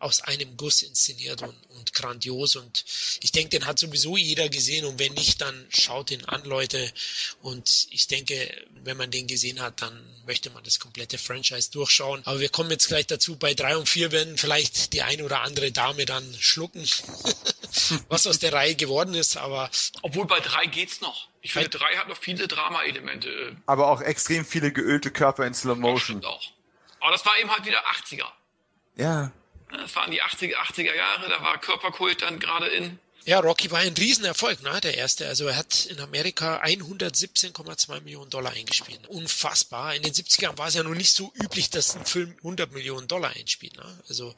[0.00, 2.84] aus einem Guss inszeniert und, und grandios und
[3.22, 6.90] ich denke, den hat sowieso jeder gesehen und wenn nicht, dann schaut ihn an, Leute.
[7.42, 8.50] Und ich denke,
[8.82, 12.22] wenn man den gesehen hat, dann möchte man das komplette Franchise durchschauen.
[12.24, 15.42] Aber wir kommen jetzt gleich dazu, bei drei und vier werden vielleicht die ein oder
[15.42, 16.82] andere Dame dann schlucken,
[18.08, 19.70] was aus der Reihe geworden ist, aber
[20.02, 21.28] Obwohl bei drei geht's noch.
[21.42, 23.56] Ich finde, drei hat noch viele Drama-Elemente.
[23.66, 26.00] Aber auch extrem viele geölte Körper in Slow Das Motion.
[26.00, 26.42] stimmt auch.
[27.00, 28.26] Aber das war eben halt wieder 80er.
[28.96, 29.32] Ja.
[29.72, 32.98] Das waren die 80er, 80er Jahre, da war Körperkult dann gerade in.
[33.26, 35.28] Ja, Rocky war ein Riesenerfolg, ne, der erste.
[35.28, 39.06] Also er hat in Amerika 117,2 Millionen Dollar eingespielt.
[39.08, 39.94] Unfassbar.
[39.94, 43.08] In den 70ern war es ja noch nicht so üblich, dass ein Film 100 Millionen
[43.08, 43.76] Dollar einspielt.
[43.76, 44.02] Ne?
[44.08, 44.34] Also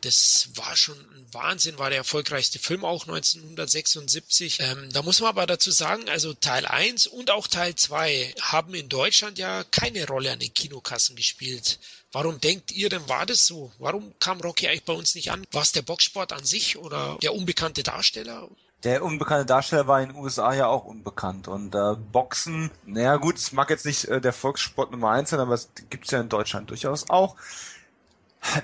[0.00, 4.60] das war schon ein Wahnsinn, war der erfolgreichste Film auch 1976.
[4.60, 8.74] Ähm, da muss man aber dazu sagen, also Teil 1 und auch Teil 2 haben
[8.74, 11.78] in Deutschland ja keine Rolle an den Kinokassen gespielt.
[12.12, 13.70] Warum denkt ihr denn, war das so?
[13.78, 15.46] Warum kam Rocky eigentlich bei uns nicht an?
[15.52, 18.48] War es der Boxsport an sich oder der unbekannte Darsteller?
[18.82, 21.46] Der unbekannte Darsteller war in den USA ja auch unbekannt.
[21.46, 25.38] Und äh, Boxen, naja gut, es mag jetzt nicht äh, der Volkssport Nummer eins sein,
[25.38, 27.36] aber es gibt's ja in Deutschland durchaus auch.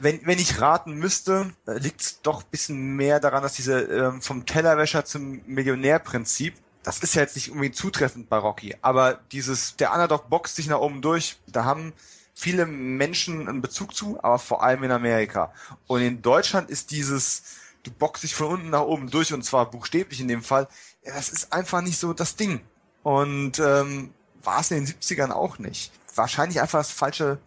[0.00, 4.22] Wenn, wenn ich raten müsste, äh, liegt's doch ein bisschen mehr daran, dass diese ähm,
[4.22, 9.76] vom Tellerwäscher zum Millionärprinzip, das ist ja jetzt nicht unbedingt zutreffend bei Rocky, aber dieses,
[9.76, 11.92] der Underdog boxt sich nach oben durch, da haben
[12.36, 15.52] viele Menschen einen Bezug zu, aber vor allem in Amerika.
[15.86, 19.70] Und in Deutschland ist dieses, du boxst dich von unten nach oben durch und zwar
[19.70, 20.68] buchstäblich in dem Fall,
[21.02, 22.60] ja, das ist einfach nicht so das Ding.
[23.02, 24.12] Und ähm,
[24.42, 25.92] war es in den 70ern auch nicht.
[26.14, 27.38] Wahrscheinlich einfach das falsche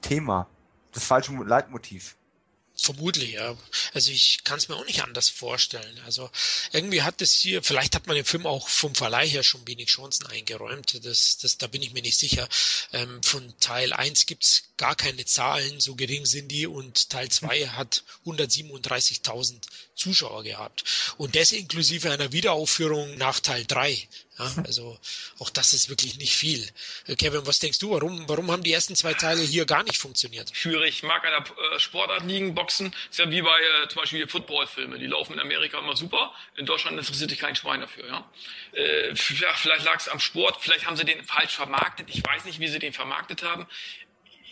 [0.00, 0.48] Thema,
[0.92, 2.16] das falsche Leitmotiv.
[2.82, 3.56] Vermutlich, ja.
[3.94, 6.00] Also ich kann es mir auch nicht anders vorstellen.
[6.04, 6.28] Also
[6.72, 9.88] irgendwie hat es hier, vielleicht hat man dem Film auch vom Verleih her schon wenig
[9.88, 10.98] Chancen eingeräumt.
[11.04, 12.48] Das, das, da bin ich mir nicht sicher.
[12.92, 17.68] Ähm, von Teil 1 gibt's gar keine Zahlen, so gering sind die und Teil 2
[17.68, 19.60] hat 137.000
[19.94, 20.82] Zuschauer gehabt.
[21.18, 24.08] Und das inklusive einer Wiederaufführung nach Teil 3.
[24.42, 24.98] Ja, also
[25.38, 26.68] auch das ist wirklich nicht viel.
[27.06, 29.98] Äh, Kevin, was denkst du, warum, warum haben die ersten zwei Teile hier gar nicht
[29.98, 30.50] funktioniert?
[30.54, 34.98] Schwierig, mag einer äh, Sportart liegen, Boxen, ist ja wie bei äh, zum Beispiel Footballfilme,
[34.98, 38.06] die laufen in Amerika immer super, in Deutschland interessiert sich kein Schwein dafür.
[38.06, 38.30] Ja?
[38.74, 42.58] Ja vielleicht lag es am Sport, vielleicht haben sie den falsch vermarktet, ich weiß nicht,
[42.58, 43.66] wie sie den vermarktet haben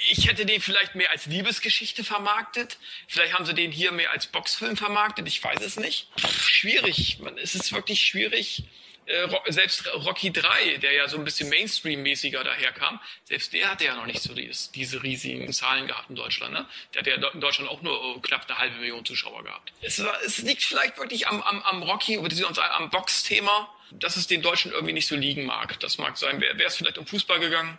[0.09, 2.79] ich hätte den vielleicht mehr als Liebesgeschichte vermarktet.
[3.07, 5.29] Vielleicht haben sie den hier mehr als Boxfilm vermarktet.
[5.29, 6.09] Ich weiß es nicht.
[6.19, 7.19] Pff, schwierig.
[7.21, 8.65] Man, es ist wirklich schwierig.
[9.11, 13.97] Äh, selbst Rocky 3, der ja so ein bisschen Mainstream-mäßiger daherkam, selbst der hatte ja
[13.97, 16.53] noch nicht so diese riesigen Zahlen gehabt in Deutschland.
[16.53, 16.67] Ne?
[16.95, 19.73] Der hat ja in Deutschland auch nur oh, knapp eine halbe Million Zuschauer gehabt.
[19.83, 24.43] Es, es liegt vielleicht wirklich am, am, am Rocky, beziehungsweise am Box-Thema, dass es den
[24.43, 25.81] Deutschen irgendwie nicht so liegen mag.
[25.81, 26.41] Das mag sein.
[26.41, 27.79] Wäre es vielleicht um Fußball gegangen,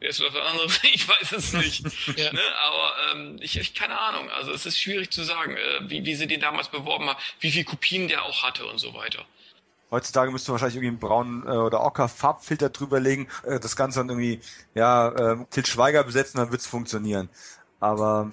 [0.00, 0.80] Wer ist was anderes?
[0.94, 1.84] Ich weiß es nicht.
[2.16, 2.32] ja.
[2.32, 2.40] ne?
[2.64, 4.30] Aber ähm, ich, ich keine Ahnung.
[4.30, 7.50] Also es ist schwierig zu sagen, äh, wie, wie sie den damals beworben haben, wie
[7.50, 9.26] viel Kopien der auch hatte und so weiter.
[9.90, 14.00] Heutzutage müsste man wahrscheinlich irgendwie einen braunen äh, oder ocker Farbfilter drüberlegen, äh, das Ganze
[14.00, 14.40] dann irgendwie,
[14.74, 17.28] ja, äh, Til Schweiger besetzen, dann wird's funktionieren.
[17.80, 18.30] Aber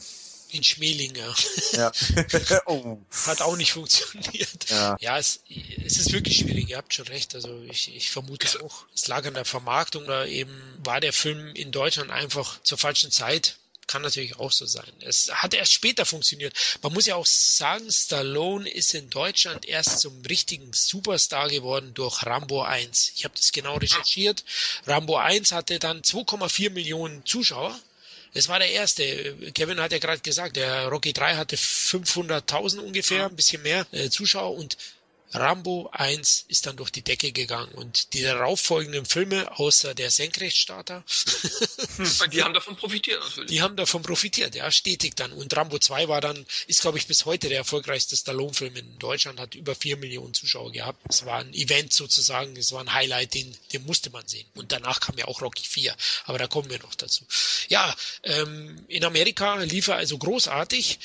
[0.50, 1.34] in Schmelinger.
[1.74, 1.92] Ja.
[2.66, 2.98] oh.
[3.26, 4.70] Hat auch nicht funktioniert.
[4.70, 5.42] Ja, ja es,
[5.84, 7.36] es ist wirklich schwierig, ihr habt schon recht.
[7.36, 8.86] Also ich, ich vermute es auch.
[8.94, 10.52] Es lag an der Vermarktung oder eben
[10.84, 13.58] war der Film in Deutschland einfach zur falschen Zeit.
[13.88, 14.92] Kann natürlich auch so sein.
[15.00, 16.54] Es hat erst später funktioniert.
[16.82, 22.26] Man muss ja auch sagen, Stallone ist in Deutschland erst zum richtigen Superstar geworden durch
[22.26, 23.14] Rambo 1.
[23.16, 24.44] Ich habe das genau recherchiert.
[24.86, 27.80] Rambo 1 hatte dann 2,4 Millionen Zuschauer
[28.34, 29.36] das war der erste.
[29.54, 34.10] Kevin hat ja gerade gesagt, der Rocky 3 hatte 500.000 ungefähr, ein bisschen mehr äh,
[34.12, 34.78] Zuschauer und
[35.34, 41.04] Rambo 1 ist dann durch die Decke gegangen und die darauffolgenden Filme, außer der Senkrechtstarter,
[42.32, 43.50] die haben davon profitiert natürlich.
[43.50, 45.34] Die haben davon profitiert, ja, stetig dann.
[45.34, 49.40] Und Rambo 2 war dann, ist glaube ich bis heute der erfolgreichste Stallone-Film in Deutschland,
[49.40, 51.02] hat über vier Millionen Zuschauer gehabt.
[51.10, 54.48] Es war ein Event sozusagen, es war ein Highlight, den, den musste man sehen.
[54.56, 57.26] Und danach kam ja auch Rocky 4, aber da kommen wir noch dazu.
[57.68, 61.00] Ja, ähm, in Amerika lief er also großartig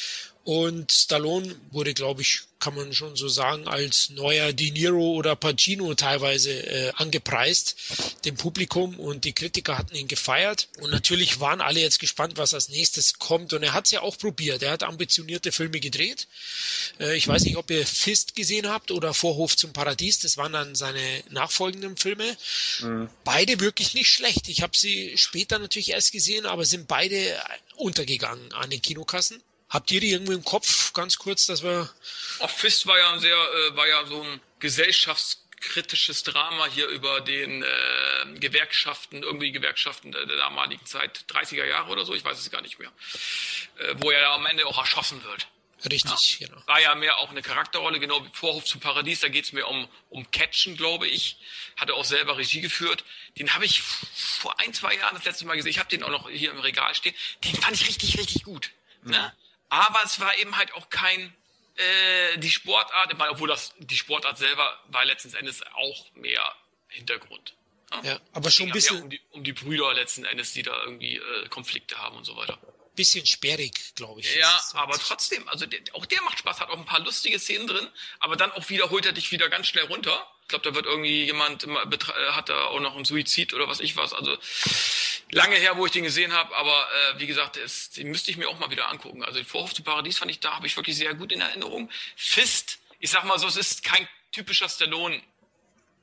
[0.45, 5.37] und Stallone wurde, glaube ich, kann man schon so sagen, als neuer De Niro oder
[5.37, 7.77] Pacino teilweise äh, angepreist,
[8.25, 10.69] dem Publikum und die Kritiker hatten ihn gefeiert.
[10.81, 13.53] Und natürlich waren alle jetzt gespannt, was als nächstes kommt.
[13.53, 14.63] Und er hat es ja auch probiert.
[14.63, 16.27] Er hat ambitionierte Filme gedreht.
[16.99, 20.21] Äh, ich weiß nicht, ob ihr Fist gesehen habt oder Vorhof zum Paradies.
[20.21, 22.37] Das waren dann seine nachfolgenden Filme.
[22.81, 23.09] Mhm.
[23.25, 24.49] Beide wirklich nicht schlecht.
[24.49, 27.17] Ich habe sie später natürlich erst gesehen, aber sind beide
[27.77, 29.41] untergegangen an den Kinokassen.
[29.73, 31.89] Habt ihr die irgendwie im Kopf, ganz kurz, dass wir.
[32.41, 37.23] Auch Fist war ja ein sehr, äh, war ja so ein gesellschaftskritisches Drama hier über
[37.23, 42.39] den äh, Gewerkschaften, irgendwie Gewerkschaften der, der, damaligen Zeit, 30er Jahre oder so, ich weiß
[42.39, 42.93] es gar nicht mehr,
[43.79, 45.47] äh, wo er am Ende auch erschossen wird.
[45.91, 46.49] Richtig, ja.
[46.49, 46.63] genau.
[46.67, 49.67] War ja mehr auch eine Charakterrolle, genau wie Vorhof zum Paradies, da geht es mir
[49.67, 51.39] um, um Catchen, glaube ich.
[51.77, 53.05] Hatte auch selber Regie geführt.
[53.39, 55.71] Den habe ich vor ein, zwei Jahren das letzte Mal gesehen.
[55.71, 57.15] Ich habe den auch noch hier im Regal stehen.
[57.43, 58.71] Den fand ich richtig, richtig gut.
[59.03, 59.09] Ne?
[59.09, 59.11] Mhm.
[59.13, 59.33] Ne?
[59.73, 61.35] Aber es war eben halt auch kein
[61.77, 66.45] äh, die Sportart, obwohl das die Sportart selber war letzten Endes auch mehr
[66.89, 67.55] Hintergrund.
[67.91, 70.79] Ja, ja aber schon ein bisschen um die, um die, Brüder letzten Endes, die da
[70.85, 72.59] irgendwie äh, Konflikte haben und so weiter.
[72.97, 74.35] Bisschen sperrig, glaube ich.
[74.37, 77.67] Ja, aber trotzdem, also der, auch der macht Spaß, hat auch ein paar lustige Szenen
[77.67, 80.31] drin, aber dann auch wieder holt er dich wieder ganz schnell runter.
[80.43, 83.97] Ich glaube, da wird irgendwie jemand hat da auch noch einen Suizid oder was ich
[83.97, 84.13] was.
[84.13, 84.37] Also
[85.31, 88.37] lange her, wo ich den gesehen habe, aber äh, wie gesagt, es, den müsste ich
[88.37, 89.25] mir auch mal wieder angucken.
[89.25, 91.91] Also den Vorhof zu Paradies fand ich, da habe ich wirklich sehr gut in Erinnerung.
[92.17, 95.23] Fist, ich sag mal so, es ist kein typischer Stallone.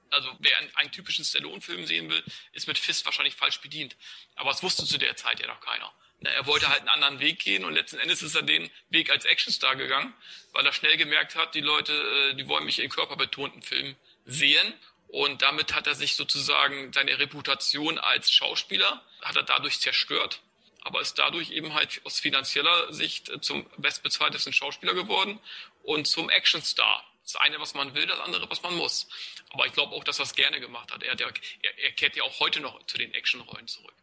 [0.09, 2.23] Also wer einen, einen typischen Stallone-Film sehen will,
[2.53, 3.95] ist mit Fist wahrscheinlich falsch bedient.
[4.35, 5.93] Aber es wusste zu der Zeit ja noch keiner.
[6.21, 9.09] Na, er wollte halt einen anderen Weg gehen und letzten Endes ist er den Weg
[9.09, 10.13] als Actionstar gegangen,
[10.51, 13.95] weil er schnell gemerkt hat, die Leute, äh, die wollen mich in körperbetonten Filmen
[14.29, 14.73] sehen
[15.09, 20.41] und damit hat er sich sozusagen seine Reputation als Schauspieler, hat er dadurch zerstört,
[20.81, 25.39] aber ist dadurch eben halt aus finanzieller Sicht zum bestbezahltesten Schauspieler geworden
[25.83, 27.03] und zum Actionstar.
[27.23, 29.07] Das eine, was man will, das andere, was man muss.
[29.51, 31.03] Aber ich glaube auch, dass er es gerne gemacht hat.
[31.03, 31.27] Er, der,
[31.61, 33.93] er, er kehrt ja auch heute noch zu den Actionrollen zurück.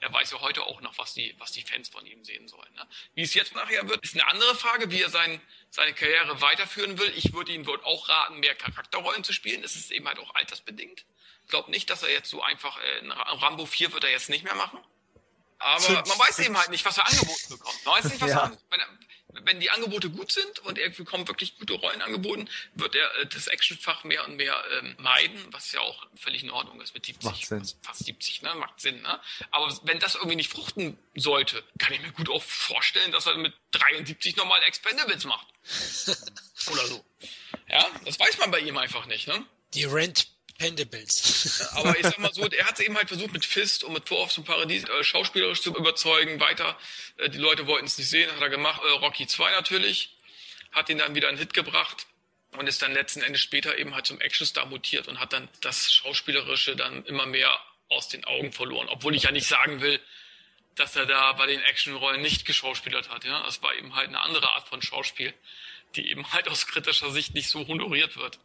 [0.00, 2.72] Er weiß ja heute auch noch, was die, was die Fans von ihm sehen sollen.
[2.74, 2.86] Ne?
[3.14, 5.40] Wie es jetzt nachher wird, ist eine andere Frage, wie er sein,
[5.70, 7.12] seine Karriere weiterführen will.
[7.16, 9.62] Ich würde ihm wohl auch raten, mehr Charakterrollen zu spielen.
[9.62, 11.04] Das ist eben halt auch altersbedingt.
[11.44, 14.44] Ich glaube nicht, dass er jetzt so einfach, äh, Rambo 4 wird er jetzt nicht
[14.44, 14.80] mehr machen.
[15.58, 17.84] Aber man weiß eben halt nicht, was er angeboten bekommt.
[17.84, 18.44] Man weiß nicht, was ja.
[18.44, 18.80] er, wenn,
[19.44, 23.26] wenn die Angebote gut sind und er bekommt wirklich gute Rollen angeboten, wird er äh,
[23.26, 27.06] das Actionfach mehr und mehr ähm, meiden, was ja auch völlig in Ordnung ist mit
[27.06, 27.66] 70, Macht Sinn.
[27.82, 28.54] fast 70, ne?
[28.54, 29.20] Macht Sinn, ne?
[29.50, 33.36] Aber wenn das irgendwie nicht fruchten sollte, kann ich mir gut auch vorstellen, dass er
[33.36, 35.46] mit 73 nochmal Expendables macht.
[36.70, 37.04] Oder so.
[37.68, 39.44] Ja, das weiß man bei ihm einfach nicht, ne?
[39.74, 40.28] Die Rent
[40.58, 41.68] Pendables.
[41.74, 44.32] Aber ich sag mal so, er hat eben halt versucht mit Fist und mit Vorhof
[44.32, 46.78] zum Paradies äh, schauspielerisch zu überzeugen, weiter.
[47.18, 48.82] Äh, die Leute wollten es nicht sehen, hat er gemacht.
[48.84, 50.16] Äh, Rocky 2 natürlich,
[50.72, 52.06] hat ihn dann wieder einen Hit gebracht
[52.52, 55.92] und ist dann letzten Endes später eben halt zum Actionstar mutiert und hat dann das
[55.92, 58.88] Schauspielerische dann immer mehr aus den Augen verloren.
[58.88, 60.00] Obwohl ich ja nicht sagen will,
[60.74, 63.24] dass er da bei den Actionrollen nicht geschauspielert hat.
[63.24, 65.32] Ja, das war eben halt eine andere Art von Schauspiel,
[65.94, 68.38] die eben halt aus kritischer Sicht nicht so honoriert wird.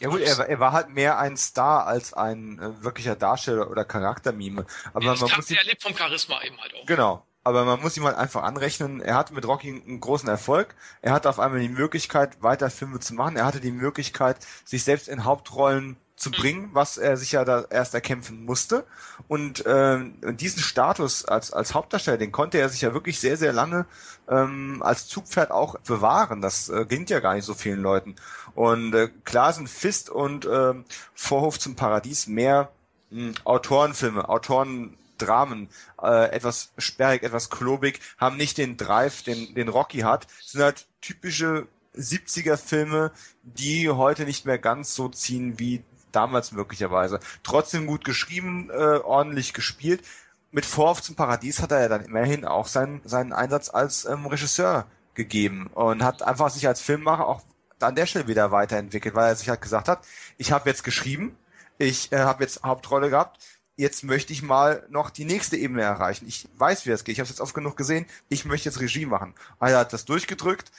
[0.00, 3.84] Ja gut, er, er war halt mehr ein Star als ein äh, wirklicher Darsteller oder
[3.84, 4.64] Charaktermime.
[4.94, 6.86] Aber ja, man muss er lebt vom Charisma eben halt auch.
[6.86, 7.26] Genau.
[7.42, 10.74] Aber man muss ihm halt einfach anrechnen, er hatte mit Rocky einen großen Erfolg.
[11.00, 13.36] Er hatte auf einmal die Möglichkeit, weiter Filme zu machen.
[13.36, 17.64] Er hatte die Möglichkeit, sich selbst in Hauptrollen zu bringen, was er sich ja da
[17.70, 18.84] erst erkämpfen musste.
[19.28, 20.00] Und äh,
[20.32, 23.86] diesen Status als, als Hauptdarsteller, den konnte er sich ja wirklich sehr, sehr lange
[24.28, 26.40] ähm, als Zugpferd auch bewahren.
[26.40, 28.16] Das äh, gelingt ja gar nicht so vielen Leuten.
[28.54, 30.74] Und äh, klar sind Fist und äh,
[31.14, 32.70] Vorhof zum Paradies mehr
[33.10, 35.68] mh, Autorenfilme, Autorendramen,
[36.02, 40.86] äh, etwas sperrig, etwas klobig, haben nicht den Drive, den, den Rocky hat, sind halt
[41.00, 43.12] typische 70er Filme,
[43.42, 45.82] die heute nicht mehr ganz so ziehen wie
[46.18, 47.20] damals möglicherweise.
[47.44, 50.02] Trotzdem gut geschrieben, äh, ordentlich gespielt.
[50.50, 54.26] Mit Vorwurf zum Paradies hat er ja dann immerhin auch seinen, seinen Einsatz als ähm,
[54.26, 57.42] Regisseur gegeben und hat einfach sich als Filmmacher auch
[57.80, 60.04] an der Stelle wieder weiterentwickelt, weil er sich halt gesagt hat,
[60.38, 61.36] ich habe jetzt geschrieben,
[61.78, 63.38] ich äh, habe jetzt Hauptrolle gehabt,
[63.76, 66.26] jetzt möchte ich mal noch die nächste Ebene erreichen.
[66.26, 67.12] Ich weiß, wie es geht.
[67.12, 68.06] Ich habe es jetzt oft genug gesehen.
[68.28, 69.34] Ich möchte jetzt Regie machen.
[69.60, 70.72] Er hat das durchgedrückt,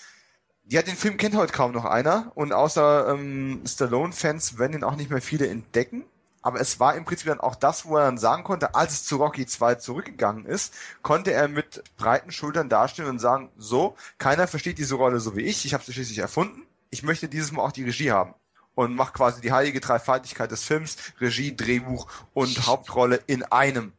[0.70, 4.96] ja, den Film kennt heute kaum noch einer und außer ähm, Stallone-Fans werden ihn auch
[4.96, 6.06] nicht mehr viele entdecken.
[6.42, 9.04] Aber es war im Prinzip dann auch das, wo er dann sagen konnte, als es
[9.04, 14.48] zu Rocky 2 zurückgegangen ist, konnte er mit breiten Schultern dastehen und sagen, so, keiner
[14.48, 16.62] versteht diese Rolle so wie ich, ich habe sie schließlich erfunden,
[16.92, 18.36] ich möchte dieses Mal auch die Regie haben.
[18.76, 23.92] Und macht quasi die heilige Dreifaltigkeit des Films, Regie, Drehbuch und Hauptrolle in einem.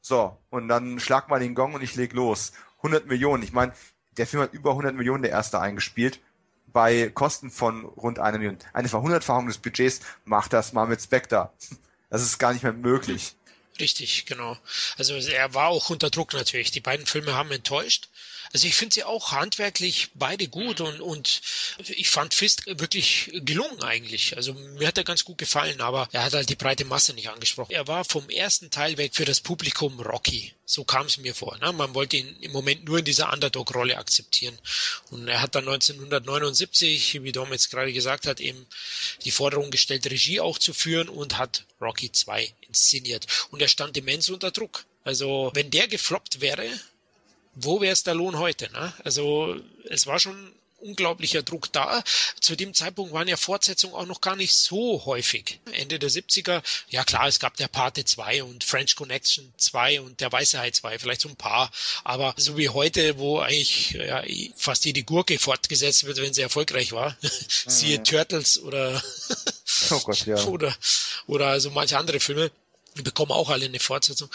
[0.00, 2.52] So, und dann schlag mal den Gong und ich leg los.
[2.76, 3.42] 100 Millionen.
[3.42, 3.72] Ich meine,
[4.16, 6.20] der Film hat über 100 Millionen der erste eingespielt
[6.72, 8.58] bei Kosten von rund einer Million.
[8.72, 11.50] Eine Verhundertfachung des Budgets macht das mal mit Spectre.
[12.08, 13.34] Das ist gar nicht mehr möglich.
[13.80, 14.56] Richtig, genau.
[14.96, 16.70] Also er war auch unter Druck natürlich.
[16.70, 18.08] Die beiden Filme haben enttäuscht.
[18.52, 21.40] Also ich finde sie auch handwerklich beide gut und, und
[21.78, 24.36] ich fand Fist wirklich gelungen eigentlich.
[24.36, 27.28] Also mir hat er ganz gut gefallen, aber er hat halt die breite Masse nicht
[27.28, 27.72] angesprochen.
[27.72, 30.52] Er war vom ersten Teil weg für das Publikum Rocky.
[30.64, 31.56] So kam es mir vor.
[31.58, 31.72] Ne?
[31.72, 34.58] Man wollte ihn im Moment nur in dieser Underdog-Rolle akzeptieren.
[35.10, 38.66] Und er hat dann 1979, wie Dom jetzt gerade gesagt hat, eben
[39.24, 43.26] die Forderung gestellt, Regie auch zu führen und hat Rocky 2 inszeniert.
[43.50, 44.84] Und er stand immens unter Druck.
[45.04, 46.68] Also wenn der gefloppt wäre,
[47.56, 48.70] wo wäre Stallone heute?
[48.72, 48.92] Ne?
[49.04, 49.56] Also
[49.88, 52.02] es war schon unglaublicher Druck da.
[52.40, 55.58] Zu dem Zeitpunkt waren ja Fortsetzungen auch noch gar nicht so häufig.
[55.72, 60.20] Ende der 70er, ja klar, es gab der Pate 2 und French Connection 2 und
[60.20, 61.70] der Weiße Hai 2, vielleicht so ein paar.
[62.04, 64.22] Aber so wie heute, wo eigentlich ja,
[64.54, 67.28] fast jede Gurke fortgesetzt wird, wenn sie erfolgreich war, mhm.
[67.66, 69.02] siehe Turtles oder,
[69.90, 70.36] oh Gott, ja.
[70.44, 70.76] oder,
[71.26, 72.50] oder also manche andere Filme,
[72.96, 74.30] die bekommen auch alle eine Fortsetzung.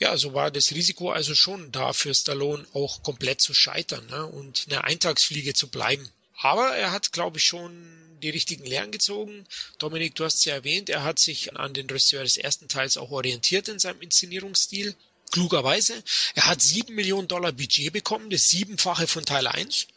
[0.00, 4.26] Ja, so war das Risiko also schon da für Stallone auch komplett zu scheitern ne?
[4.26, 6.08] und eine Eintagsfliege zu bleiben.
[6.40, 9.46] Aber er hat, glaube ich, schon die richtigen Lehren gezogen.
[9.78, 12.96] Dominik, du hast es ja erwähnt, er hat sich an den Regisseur des ersten Teils
[12.96, 14.94] auch orientiert in seinem Inszenierungsstil.
[15.30, 16.02] Klugerweise.
[16.34, 19.88] Er hat sieben Millionen Dollar Budget bekommen, das siebenfache von Teil 1.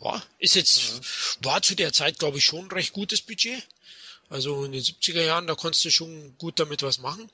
[0.00, 1.44] Ja, ist jetzt, mhm.
[1.44, 3.66] war zu der Zeit, glaube ich, schon ein recht gutes Budget.
[4.30, 7.30] Also in den 70er Jahren, da konntest du schon gut damit was machen.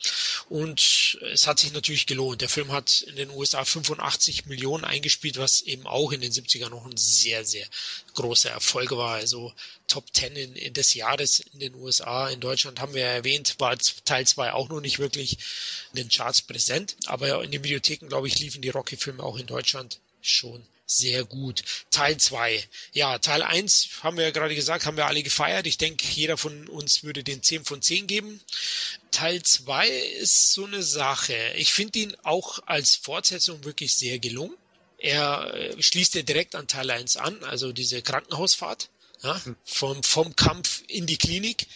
[0.49, 2.41] Und es hat sich natürlich gelohnt.
[2.41, 6.69] Der Film hat in den USA 85 Millionen eingespielt, was eben auch in den 70er
[6.69, 7.67] noch ein sehr, sehr
[8.15, 9.15] großer Erfolg war.
[9.15, 9.53] Also
[9.89, 12.29] Top 10 in, in des Jahres in den USA.
[12.29, 15.39] In Deutschland haben wir ja erwähnt, war Teil 2 auch noch nicht wirklich
[15.93, 16.97] in den Charts präsent.
[17.07, 21.63] Aber in den Videotheken, glaube ich, liefen die Rocky-Filme auch in Deutschland schon sehr gut.
[21.91, 22.63] Teil 2.
[22.93, 25.67] Ja, Teil 1 haben wir ja gerade gesagt, haben wir alle gefeiert.
[25.67, 28.41] Ich denke, jeder von uns würde den 10 von 10 geben.
[29.11, 31.37] Teil 2 ist so eine Sache.
[31.57, 34.57] Ich finde ihn auch als Fortsetzung wirklich sehr gelungen.
[34.99, 38.89] Er äh, schließt ja direkt an Teil 1 an, also diese Krankenhausfahrt
[39.23, 41.67] ja, vom, vom Kampf in die Klinik.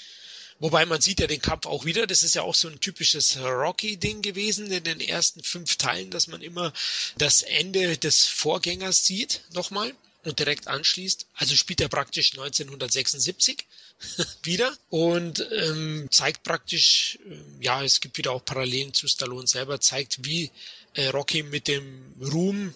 [0.60, 2.06] Wobei man sieht ja den Kampf auch wieder.
[2.06, 6.26] Das ist ja auch so ein typisches Rocky-Ding gewesen in den ersten fünf Teilen, dass
[6.26, 6.72] man immer
[7.16, 9.94] das Ende des Vorgängers sieht, nochmal,
[10.24, 11.26] und direkt anschließt.
[11.34, 13.66] Also spielt er praktisch 1976
[14.42, 19.80] wieder und ähm, zeigt praktisch, äh, ja, es gibt wieder auch Parallelen zu Stallone selber,
[19.80, 20.50] zeigt, wie
[20.94, 22.74] äh, Rocky mit dem Ruhm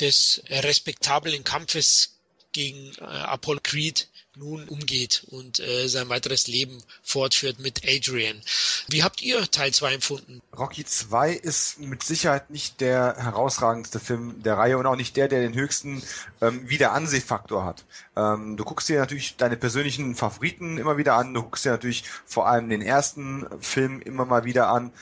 [0.00, 2.14] des äh, respektablen Kampfes
[2.52, 8.40] gegen äh, Apollo Creed nun umgeht und äh, sein weiteres Leben fortführt mit Adrian.
[8.88, 10.42] Wie habt ihr Teil 2 empfunden?
[10.56, 15.28] Rocky 2 ist mit Sicherheit nicht der herausragendste Film der Reihe und auch nicht der,
[15.28, 16.02] der den höchsten
[16.40, 17.84] ähm, Wiederansehfaktor hat.
[18.16, 22.04] Ähm, du guckst dir natürlich deine persönlichen Favoriten immer wieder an, du guckst dir natürlich
[22.26, 24.92] vor allem den ersten Film immer mal wieder an.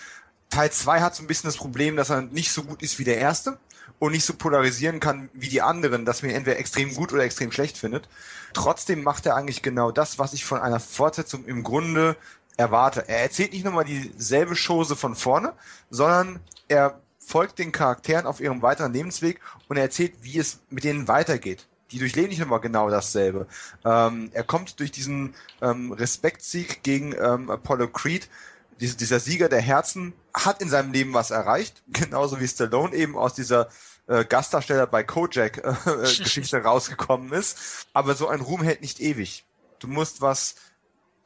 [0.50, 3.04] Teil 2 hat so ein bisschen das Problem, dass er nicht so gut ist wie
[3.04, 3.58] der erste
[4.02, 7.52] und nicht so polarisieren kann wie die anderen, dass ihn entweder extrem gut oder extrem
[7.52, 8.08] schlecht findet.
[8.52, 12.16] Trotzdem macht er eigentlich genau das, was ich von einer Fortsetzung im Grunde
[12.56, 13.08] erwarte.
[13.08, 15.52] Er erzählt nicht nochmal dieselbe Chose von vorne,
[15.88, 20.82] sondern er folgt den Charakteren auf ihrem weiteren Lebensweg und er erzählt, wie es mit
[20.82, 21.68] denen weitergeht.
[21.92, 23.46] Die durchleben nicht nochmal genau dasselbe.
[23.84, 28.28] Ähm, er kommt durch diesen ähm, Respektsieg gegen ähm, Apollo Creed,
[28.80, 33.34] dieser Sieger der Herzen, hat in seinem Leben was erreicht, genauso wie Stallone eben aus
[33.34, 33.68] dieser
[34.06, 37.86] äh, Gastdarsteller bei Kojak äh, äh, Geschichte rausgekommen ist.
[37.92, 39.44] Aber so ein Ruhm hält nicht ewig.
[39.78, 40.56] Du musst was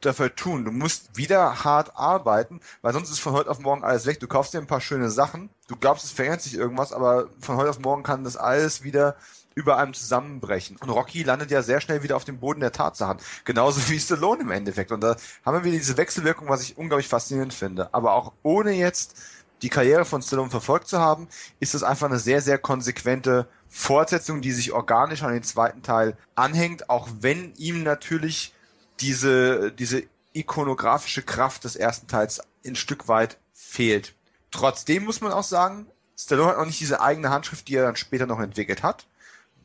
[0.01, 0.65] dafür tun.
[0.65, 4.19] Du musst wieder hart arbeiten, weil sonst ist von heute auf morgen alles weg.
[4.19, 7.57] Du kaufst dir ein paar schöne Sachen, du glaubst, es verändert sich irgendwas, aber von
[7.57, 9.15] heute auf morgen kann das alles wieder
[9.55, 10.77] über einem zusammenbrechen.
[10.77, 13.17] Und Rocky landet ja sehr schnell wieder auf dem Boden der Tatsachen.
[13.43, 14.91] Genauso wie Stallone im Endeffekt.
[14.91, 17.91] Und da haben wir wieder diese Wechselwirkung, was ich unglaublich faszinierend finde.
[17.91, 19.19] Aber auch ohne jetzt
[19.61, 21.27] die Karriere von Stallone verfolgt zu haben,
[21.59, 26.17] ist es einfach eine sehr, sehr konsequente Fortsetzung, die sich organisch an den zweiten Teil
[26.35, 28.53] anhängt, auch wenn ihm natürlich
[28.99, 30.03] diese, diese
[30.33, 34.13] ikonografische Kraft des ersten Teils ein Stück weit fehlt.
[34.51, 35.87] Trotzdem muss man auch sagen,
[36.17, 39.07] Stallone hat auch nicht diese eigene Handschrift, die er dann später noch entwickelt hat,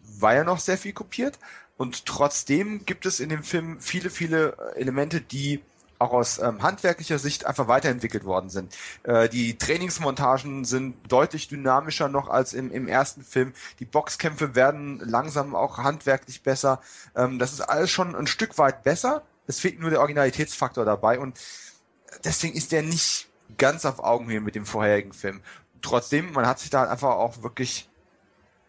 [0.02, 1.38] weil er noch sehr viel kopiert.
[1.76, 5.62] Und trotzdem gibt es in dem Film viele, viele Elemente, die
[6.02, 8.76] auch aus ähm, handwerklicher Sicht einfach weiterentwickelt worden sind.
[9.04, 13.52] Äh, die Trainingsmontagen sind deutlich dynamischer noch als im, im ersten Film.
[13.78, 16.80] Die Boxkämpfe werden langsam auch handwerklich besser.
[17.14, 19.22] Ähm, das ist alles schon ein Stück weit besser.
[19.46, 21.38] Es fehlt nur der Originalitätsfaktor dabei und
[22.24, 23.28] deswegen ist der nicht
[23.58, 25.40] ganz auf Augenhöhe mit dem vorherigen Film.
[25.82, 27.88] Trotzdem, man hat sich da einfach auch wirklich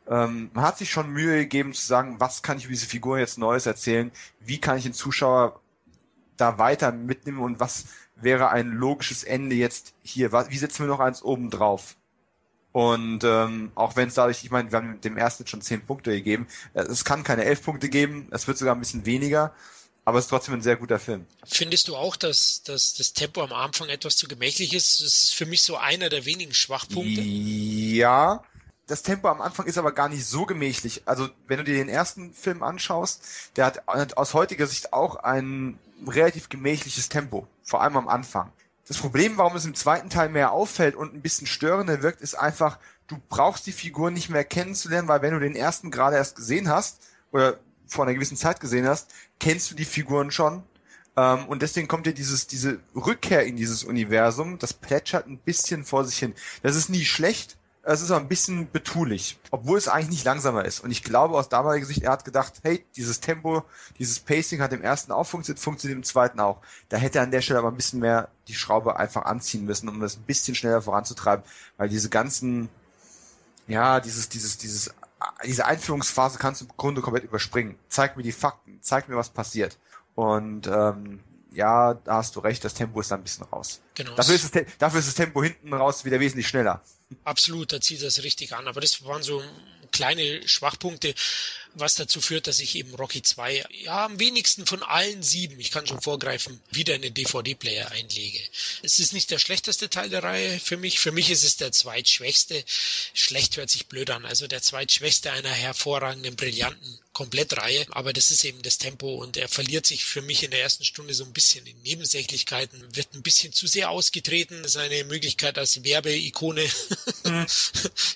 [0.08, 3.20] ähm, man hat sich schon Mühe gegeben zu sagen, was kann ich über diese Figur
[3.20, 4.12] jetzt Neues erzählen,
[4.42, 5.62] wie kann ich den Zuschauer
[6.44, 7.86] da weiter mitnehmen und was
[8.16, 10.32] wäre ein logisches Ende jetzt hier?
[10.32, 11.96] Wie setzen wir noch eins oben drauf?
[12.72, 16.12] Und ähm, auch wenn es dadurch, ich meine, wir haben dem ersten schon zehn Punkte
[16.12, 19.54] gegeben, äh, es kann keine elf Punkte geben, es wird sogar ein bisschen weniger,
[20.06, 21.28] aber es ist trotzdem ein sehr guter Film.
[21.46, 25.02] Findest du auch, dass, dass das Tempo am Anfang etwas zu gemächlich ist?
[25.02, 27.22] Das ist für mich so einer der wenigen Schwachpunkte.
[27.22, 28.44] Ja,
[28.88, 31.04] das Tempo am Anfang ist aber gar nicht so gemächlich.
[31.06, 33.24] Also wenn du dir den ersten Film anschaust,
[33.56, 35.78] der hat aus heutiger Sicht auch ein
[36.08, 38.52] relativ gemächliches Tempo, vor allem am Anfang.
[38.88, 42.36] Das Problem, warum es im zweiten Teil mehr auffällt und ein bisschen störender wirkt, ist
[42.36, 46.36] einfach, du brauchst die Figur nicht mehr kennenzulernen, weil wenn du den ersten gerade erst
[46.36, 50.64] gesehen hast oder vor einer gewissen Zeit gesehen hast, kennst du die Figuren schon.
[51.16, 55.86] Ähm, und deswegen kommt dir dieses, diese Rückkehr in dieses Universum, das plätschert ein bisschen
[55.86, 56.34] vor sich hin.
[56.62, 60.80] Das ist nie schlecht, es ist ein bisschen betulich, obwohl es eigentlich nicht langsamer ist.
[60.80, 63.64] Und ich glaube aus damaliger Sicht, er hat gedacht, hey, dieses Tempo,
[64.00, 66.62] dieses Pacing hat im ersten auch funktioniert, funktioniert im zweiten auch.
[66.88, 69.90] Da hätte er an der Stelle aber ein bisschen mehr die Schraube einfach anziehen müssen,
[69.90, 71.44] um das ein bisschen schneller voranzutreiben,
[71.76, 72.70] weil diese ganzen,
[73.68, 74.94] ja, dieses, dieses, dieses,
[75.46, 77.78] diese Einführungsphase kannst du im Grunde komplett überspringen.
[77.90, 79.78] Zeig mir die Fakten, zeig mir, was passiert.
[80.16, 81.20] Und ähm,
[81.54, 83.82] ja, da hast du recht, das Tempo ist da ein bisschen raus.
[83.96, 84.16] Genau.
[84.16, 86.82] Dafür ist, das, dafür ist das Tempo hinten raus wieder wesentlich schneller.
[87.24, 88.68] Absolut, da zieht das richtig an.
[88.68, 89.42] Aber das waren so
[89.92, 91.14] kleine Schwachpunkte,
[91.76, 95.72] was dazu führt, dass ich eben Rocky 2 ja am wenigsten von allen sieben, ich
[95.72, 98.40] kann schon vorgreifen, wieder in den DVD-Player einlege.
[98.82, 101.00] Es ist nicht der schlechteste Teil der Reihe für mich.
[101.00, 102.64] Für mich ist es der zweitschwächste.
[103.14, 104.26] Schlecht hört sich blöd an.
[104.26, 109.48] Also der zweitschwächste einer hervorragenden, brillanten Komplettreihe, aber das ist eben das Tempo und er
[109.48, 113.22] verliert sich für mich in der ersten Stunde so ein bisschen in Nebensächlichkeiten, wird ein
[113.22, 114.68] bisschen zu sehr ausgetreten.
[114.68, 116.68] Seine Möglichkeit als Werbeikone
[117.24, 117.46] mhm.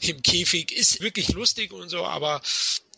[0.01, 2.41] im Käfig ist wirklich lustig und so, aber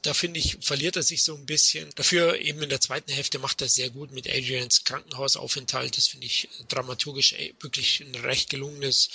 [0.01, 1.89] da finde ich, verliert er sich so ein bisschen.
[1.95, 5.97] Dafür eben in der zweiten Hälfte macht er sehr gut mit Adrians Krankenhausaufenthalt.
[5.97, 9.09] Das finde ich dramaturgisch wirklich ein recht gelungenes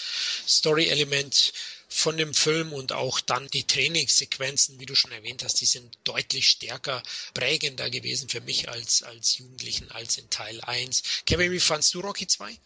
[0.47, 1.52] Story-Element
[1.89, 5.97] von dem Film und auch dann die Trainingssequenzen, wie du schon erwähnt hast, die sind
[6.05, 7.02] deutlich stärker
[7.32, 11.02] prägender gewesen für mich als, als Jugendlichen als in Teil 1.
[11.24, 12.59] Kevin, wie fandst du Rocky 2?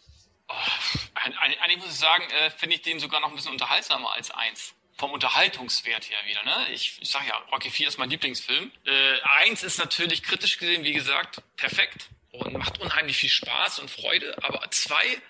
[0.47, 0.53] Oh,
[1.13, 4.73] eigentlich muss ich sagen, äh, finde ich den sogar noch ein bisschen unterhaltsamer als 1
[4.99, 6.43] vom Unterhaltungswert her wieder.
[6.43, 6.73] Ne?
[6.73, 8.71] Ich, ich sage ja, Rocky 4 ist mein Lieblingsfilm.
[8.85, 13.89] Äh, eins ist natürlich kritisch gesehen, wie gesagt, perfekt und macht unheimlich viel Spaß und
[13.89, 14.35] Freude.
[14.43, 15.21] Aber zwei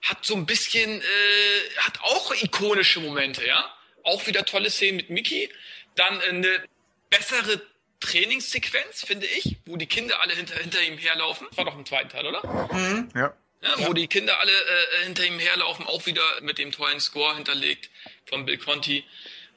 [0.00, 3.72] hat so ein bisschen, äh, hat auch ikonische Momente, ja.
[4.02, 5.48] Auch wieder tolle Szenen mit Mickey.
[5.94, 6.64] Dann eine
[7.10, 7.60] bessere
[8.00, 11.46] Trainingssequenz, finde ich, wo die Kinder alle hinter, hinter ihm herlaufen.
[11.50, 12.44] Das war doch im zweiten Teil, oder?
[12.72, 13.32] Mhm, ja.
[13.62, 17.34] Ja, wo die Kinder alle äh, hinter ihm herlaufen, auch wieder mit dem tollen Score
[17.34, 17.90] hinterlegt
[18.26, 19.04] von Bill Conti.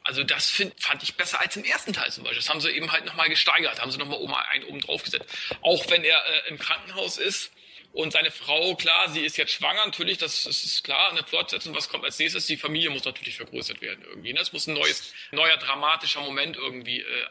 [0.03, 2.39] Also das find, fand ich besser als im ersten Teil zum Beispiel.
[2.39, 5.25] Das haben sie eben halt nochmal gesteigert, haben sie nochmal oben, einen oben drauf gesetzt.
[5.61, 7.51] Auch wenn er äh, im Krankenhaus ist
[7.93, 11.73] und seine Frau, klar, sie ist jetzt schwanger, natürlich, das, das ist klar, eine Plotsetzung,
[11.73, 12.45] was kommt als nächstes?
[12.45, 14.33] Die Familie muss natürlich vergrößert werden irgendwie.
[14.33, 14.39] Ne?
[14.39, 17.27] Es muss ein neues, neuer dramatischer Moment irgendwie äh,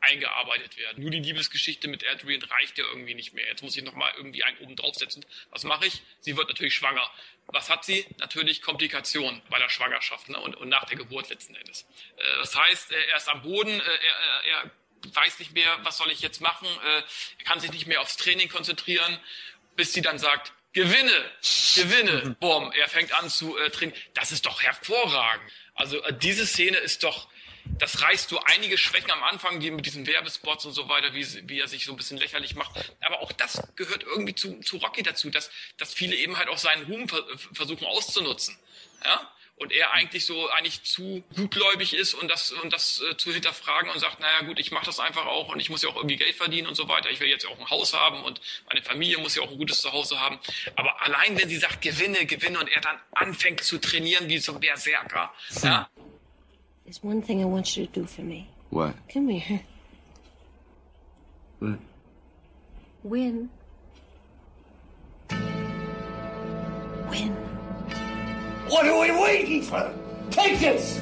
[0.00, 1.02] eingearbeitet werden.
[1.02, 3.46] Nur die Liebesgeschichte mit Adrian reicht ja irgendwie nicht mehr.
[3.46, 5.24] Jetzt muss ich nochmal irgendwie einen oben draufsetzen.
[5.50, 6.02] Was mache ich?
[6.20, 7.10] Sie wird natürlich schwanger.
[7.46, 8.06] Was hat sie?
[8.18, 10.38] Natürlich Komplikationen bei der Schwangerschaft ne?
[10.40, 11.86] und, und nach der Geburt letzten Endes.
[12.16, 14.70] Äh, das heißt, er ist am Boden, äh, er, er
[15.14, 17.02] weiß nicht mehr, was soll ich jetzt machen, äh,
[17.38, 19.18] er kann sich nicht mehr aufs Training konzentrieren,
[19.76, 21.30] bis sie dann sagt, gewinne,
[21.74, 22.36] gewinne, mhm.
[22.36, 23.98] boom, er fängt an zu äh, trainieren.
[24.14, 25.50] Das ist doch hervorragend.
[25.74, 27.28] Also äh, diese Szene ist doch,
[27.78, 31.26] das reißt so einige Schwächen am Anfang, die mit diesen Werbespots und so weiter, wie,
[31.48, 32.92] wie er sich so ein bisschen lächerlich macht.
[33.00, 36.58] Aber auch das gehört irgendwie zu, zu Rocky dazu, dass, dass viele eben halt auch
[36.58, 37.08] seinen Ruhm
[37.52, 38.58] versuchen auszunutzen.
[39.04, 39.30] Ja?
[39.56, 43.90] Und er eigentlich so eigentlich zu gutgläubig ist und das, und das äh, zu hinterfragen
[43.90, 46.16] und sagt, naja gut, ich mache das einfach auch und ich muss ja auch irgendwie
[46.16, 47.08] Geld verdienen und so weiter.
[47.08, 49.80] Ich will jetzt auch ein Haus haben und meine Familie muss ja auch ein gutes
[49.80, 50.38] Zuhause haben.
[50.76, 54.52] Aber allein wenn sie sagt, gewinne, gewinne und er dann anfängt zu trainieren wie so
[54.52, 55.32] ein Berserker,
[55.62, 55.88] ja,
[56.86, 58.48] There's one thing I want you to do for me.
[58.70, 58.94] What?
[59.12, 59.60] Come here.
[61.58, 61.80] What?
[63.02, 63.50] Win.
[67.10, 67.32] Win.
[68.68, 69.92] What are we waiting for?
[70.30, 71.00] Take this!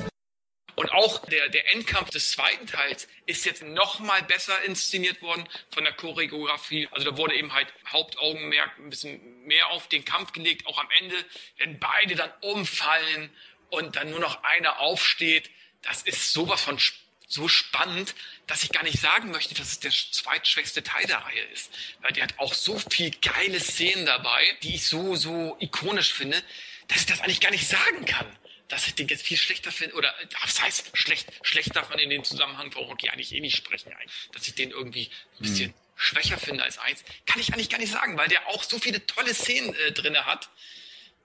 [0.76, 5.46] Und auch der, der Endkampf des zweiten Teils ist jetzt noch mal besser inszeniert worden
[5.70, 6.88] von der Choreografie.
[6.92, 10.66] Also da wurde eben halt Hauptaugenmerk ein bisschen mehr auf den Kampf gelegt.
[10.66, 11.16] Auch am Ende,
[11.58, 13.28] wenn beide dann umfallen
[13.68, 15.50] und dann nur noch einer aufsteht,
[15.84, 16.78] das ist sowas von
[17.26, 18.14] so spannend,
[18.46, 21.70] dass ich gar nicht sagen möchte, dass es der zweitschwächste Teil der Reihe ist.
[22.00, 26.42] Weil der hat auch so viel geile Szenen dabei, die ich so, so ikonisch finde,
[26.88, 28.26] dass ich das eigentlich gar nicht sagen kann.
[28.68, 32.10] Dass ich den jetzt viel schlechter finde, oder was heißt schlecht, schlecht darf man in
[32.10, 34.30] dem Zusammenhang von Rocky eigentlich eh nicht sprechen, eigentlich.
[34.32, 35.74] dass ich den irgendwie ein bisschen hm.
[35.96, 39.04] schwächer finde als eins, kann ich eigentlich gar nicht sagen, weil der auch so viele
[39.06, 40.48] tolle Szenen äh, drinne hat.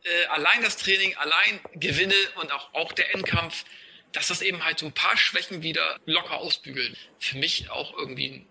[0.03, 3.65] Äh, allein das Training, allein Gewinne und auch, auch der Endkampf,
[4.13, 6.97] dass das eben halt so ein paar Schwächen wieder locker ausbügelt.
[7.19, 8.45] Für mich auch irgendwie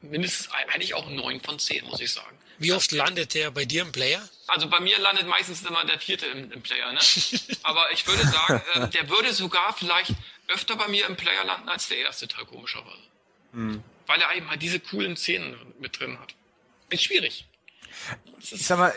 [0.00, 2.38] mindestens eigentlich auch neun von zehn, muss ich sagen.
[2.58, 4.26] Wie oft landet der bei dir im Player?
[4.46, 7.00] Also bei mir landet meistens immer der vierte im, im Player, ne?
[7.62, 10.12] Aber ich würde sagen, äh, der würde sogar vielleicht
[10.48, 13.02] öfter bei mir im Player landen als der erste Teil, komischerweise.
[13.52, 13.82] Hm.
[14.06, 16.34] Weil er eben halt diese coolen Szenen mit drin hat.
[16.90, 17.46] Ist schwierig.
[18.38, 18.94] Ist ich sag mal,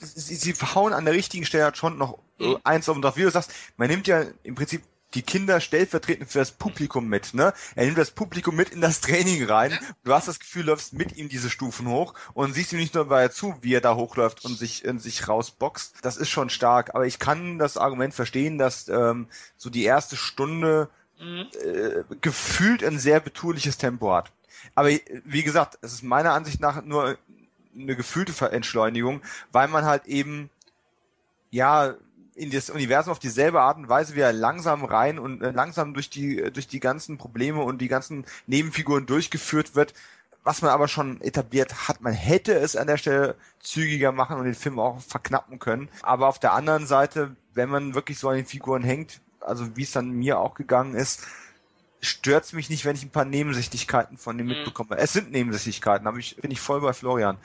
[0.00, 2.58] sie, sie hauen an der richtigen Stelle halt schon noch hm.
[2.64, 3.16] eins oben drauf.
[3.16, 4.82] Wie du sagst, man nimmt ja im Prinzip
[5.14, 7.52] die Kinder stellvertretend für das Publikum mit, ne?
[7.74, 9.78] Er nimmt das Publikum mit in das Training rein.
[10.02, 13.04] Du hast das Gefühl, läufst mit ihm diese Stufen hoch und siehst ihm nicht nur
[13.04, 15.96] dabei zu, wie er da hochläuft und sich, in sich rausboxt.
[16.02, 16.94] Das ist schon stark.
[16.94, 20.88] Aber ich kann das Argument verstehen, dass ähm, so die erste Stunde
[21.20, 21.46] mhm.
[21.64, 24.32] äh, gefühlt ein sehr betuliches Tempo hat.
[24.74, 27.18] Aber wie gesagt, es ist meiner Ansicht nach nur
[27.76, 29.22] eine gefühlte Entschleunigung,
[29.52, 30.50] weil man halt eben
[31.50, 31.94] ja
[32.34, 36.10] in das Universum auf dieselbe Art und Weise wieder langsam rein und äh, langsam durch
[36.10, 39.94] die äh, durch die ganzen Probleme und die ganzen Nebenfiguren durchgeführt wird,
[40.42, 42.00] was man aber schon etabliert hat.
[42.00, 45.88] Man hätte es an der Stelle zügiger machen und den Film auch verknappen können.
[46.02, 49.82] Aber auf der anderen Seite, wenn man wirklich so an den Figuren hängt, also wie
[49.82, 51.22] es dann mir auch gegangen ist,
[52.00, 54.54] stört's mich nicht, wenn ich ein paar Nebensächlichkeiten von dem mhm.
[54.54, 54.96] mitbekomme.
[54.98, 57.38] Es sind Nebensächlichkeiten, aber ich bin ich voll bei Florian.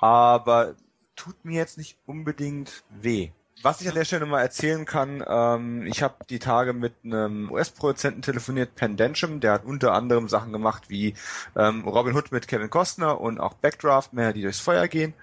[0.00, 0.74] Aber
[1.14, 3.30] tut mir jetzt nicht unbedingt weh.
[3.62, 7.50] Was ich an der Stelle mal erzählen kann, ähm, ich habe die Tage mit einem
[7.50, 11.14] US-Produzenten telefoniert, Pendentium, der hat unter anderem Sachen gemacht wie
[11.56, 15.14] ähm, Robin Hood mit Kevin Costner und auch Backdraft, Männer, die durchs Feuer gehen.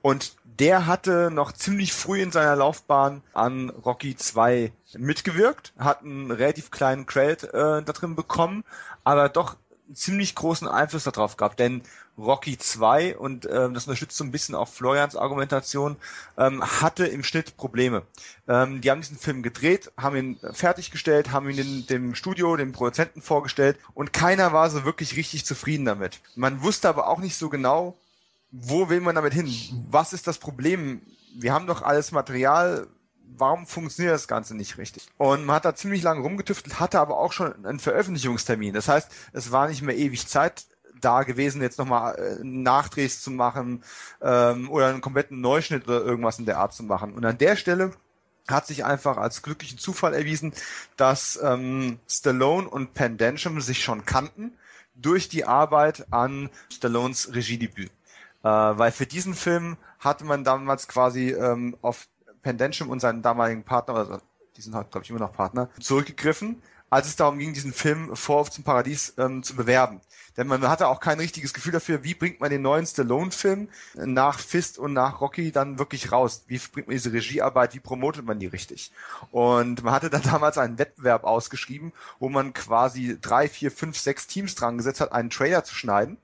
[0.00, 6.30] Und der hatte noch ziemlich früh in seiner Laufbahn an Rocky 2 mitgewirkt, hat einen
[6.30, 8.64] relativ kleinen Credit äh, da drin bekommen,
[9.04, 9.56] aber doch
[9.92, 11.82] einen ziemlich großen Einfluss darauf gehabt, denn
[12.16, 15.96] Rocky 2 und ähm, das unterstützt so ein bisschen auch Florians Argumentation,
[16.38, 18.02] ähm, hatte im Schnitt Probleme.
[18.48, 22.72] Ähm, die haben diesen Film gedreht, haben ihn fertiggestellt, haben ihn in dem Studio, dem
[22.72, 26.20] Produzenten vorgestellt und keiner war so wirklich richtig zufrieden damit.
[26.36, 27.98] Man wusste aber auch nicht so genau,
[28.50, 29.52] wo will man damit hin?
[29.90, 31.02] Was ist das Problem?
[31.34, 32.86] Wir haben doch alles Material,
[33.36, 35.06] warum funktioniert das Ganze nicht richtig?
[35.18, 38.74] Und man hat da ziemlich lange rumgetüftelt, hatte aber auch schon einen Veröffentlichungstermin.
[38.74, 40.64] Das heißt, es war nicht mehr ewig Zeit
[41.00, 43.82] da gewesen, jetzt nochmal äh, Nachdrehs zu machen
[44.20, 47.14] ähm, oder einen kompletten Neuschnitt oder irgendwas in der Art zu machen.
[47.14, 47.92] Und an der Stelle
[48.48, 50.52] hat sich einfach als glücklichen Zufall erwiesen,
[50.96, 54.52] dass ähm, Stallone und Pendensham sich schon kannten
[54.94, 57.90] durch die Arbeit an Stallones Regiedebüt.
[58.42, 62.08] Äh, weil für diesen Film hatte man damals quasi ähm, auf
[62.42, 64.18] Pendensham und seinen damaligen Partner, also
[64.56, 68.14] die sind halt, glaube ich, immer noch Partner, zurückgegriffen, als es darum ging, diesen Film
[68.14, 70.00] Vorwurf zum Paradies ähm, zu bewerben.
[70.36, 74.38] Denn man hatte auch kein richtiges Gefühl dafür, wie bringt man den neuen Stallone-Film nach
[74.38, 76.44] Fist und nach Rocky dann wirklich raus?
[76.46, 78.92] Wie bringt man diese Regiearbeit, wie promotet man die richtig?
[79.30, 84.26] Und man hatte dann damals einen Wettbewerb ausgeschrieben, wo man quasi drei, vier, fünf, sechs
[84.26, 86.18] Teams dran gesetzt hat, einen Trailer zu schneiden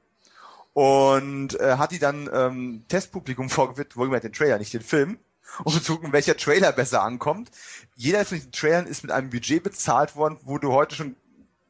[0.72, 5.18] und äh, hat die dann ähm, Testpublikum vorgeführt, wohlgemerkt den Trailer, nicht den Film,
[5.64, 7.50] um zu gucken, welcher Trailer besser ankommt.
[7.96, 11.16] Jeder von diesen Trailern ist mit einem Budget bezahlt worden, wo du heute schon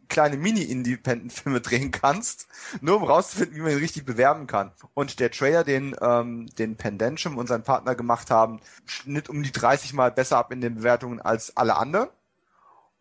[0.08, 2.48] kleine Mini-Independent-Filme drehen kannst,
[2.80, 4.72] nur um rauszufinden, wie man ihn richtig bewerben kann.
[4.94, 9.52] Und der Trailer, den, ähm, den Pendensham und sein Partner gemacht haben, schnitt um die
[9.52, 12.08] 30 Mal besser ab in den Bewertungen als alle anderen.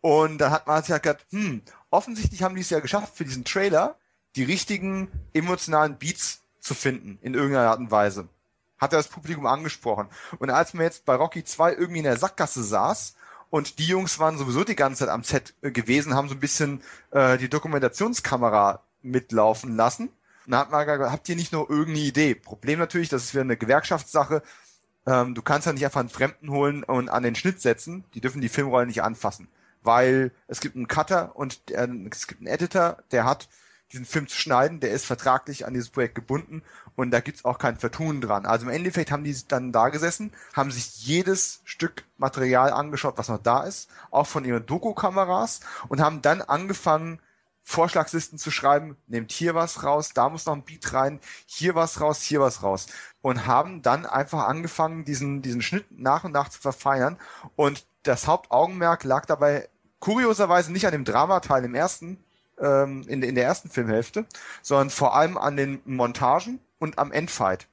[0.00, 3.24] Und dann hat man sich halt gedacht, hm, offensichtlich haben die es ja geschafft, für
[3.24, 3.96] diesen Trailer
[4.36, 8.28] die richtigen emotionalen Beats zu finden, in irgendeiner Art und Weise.
[8.78, 10.08] Hat er das Publikum angesprochen.
[10.38, 13.14] Und als man jetzt bei Rocky 2 irgendwie in der Sackgasse saß
[13.50, 16.40] und die Jungs waren sowieso die ganze Zeit am Set äh, gewesen, haben so ein
[16.40, 20.10] bisschen äh, die Dokumentationskamera mitlaufen lassen.
[20.46, 22.34] Dann hat man gesagt, habt ihr nicht nur irgendeine Idee?
[22.34, 24.42] Problem natürlich, das ist wieder eine Gewerkschaftssache.
[25.06, 28.04] Ähm, du kannst ja nicht einfach einen Fremden holen und an den Schnitt setzen.
[28.14, 29.48] Die dürfen die Filmrollen nicht anfassen.
[29.82, 33.48] Weil es gibt einen Cutter und äh, es gibt einen Editor, der hat
[33.92, 36.62] diesen Film zu schneiden, der ist vertraglich an dieses Projekt gebunden
[36.96, 38.44] und da gibt's auch kein Vertun dran.
[38.44, 43.28] Also im Endeffekt haben die dann da gesessen, haben sich jedes Stück Material angeschaut, was
[43.28, 47.20] noch da ist, auch von ihren Doku-Kameras und haben dann angefangen,
[47.68, 52.00] Vorschlagslisten zu schreiben, nehmt hier was raus, da muss noch ein Beat rein, hier was
[52.00, 52.86] raus, hier was raus.
[53.20, 57.18] Und haben dann einfach angefangen, diesen, diesen Schnitt nach und nach zu verfeinern.
[57.56, 62.24] Und das Hauptaugenmerk lag dabei kurioserweise nicht an dem Dramateil im ersten,
[62.60, 64.26] ähm, in, in der ersten Filmhälfte,
[64.62, 67.68] sondern vor allem an den Montagen und am Endfight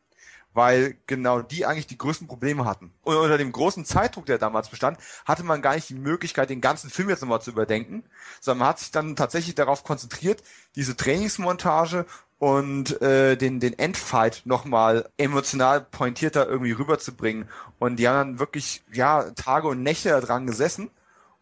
[0.56, 2.91] weil genau die eigentlich die größten Probleme hatten.
[3.03, 6.62] Und unter dem großen Zeitdruck, der damals bestand, hatte man gar nicht die Möglichkeit, den
[6.62, 8.03] ganzen Film jetzt nochmal zu überdenken,
[8.40, 10.41] sondern man hat sich dann tatsächlich darauf konzentriert,
[10.76, 12.06] diese Trainingsmontage
[12.40, 17.49] und äh, den, den Endfight nochmal emotional pointierter irgendwie rüberzubringen.
[17.78, 20.90] Und die haben dann wirklich, ja, Tage und Nächte dran gesessen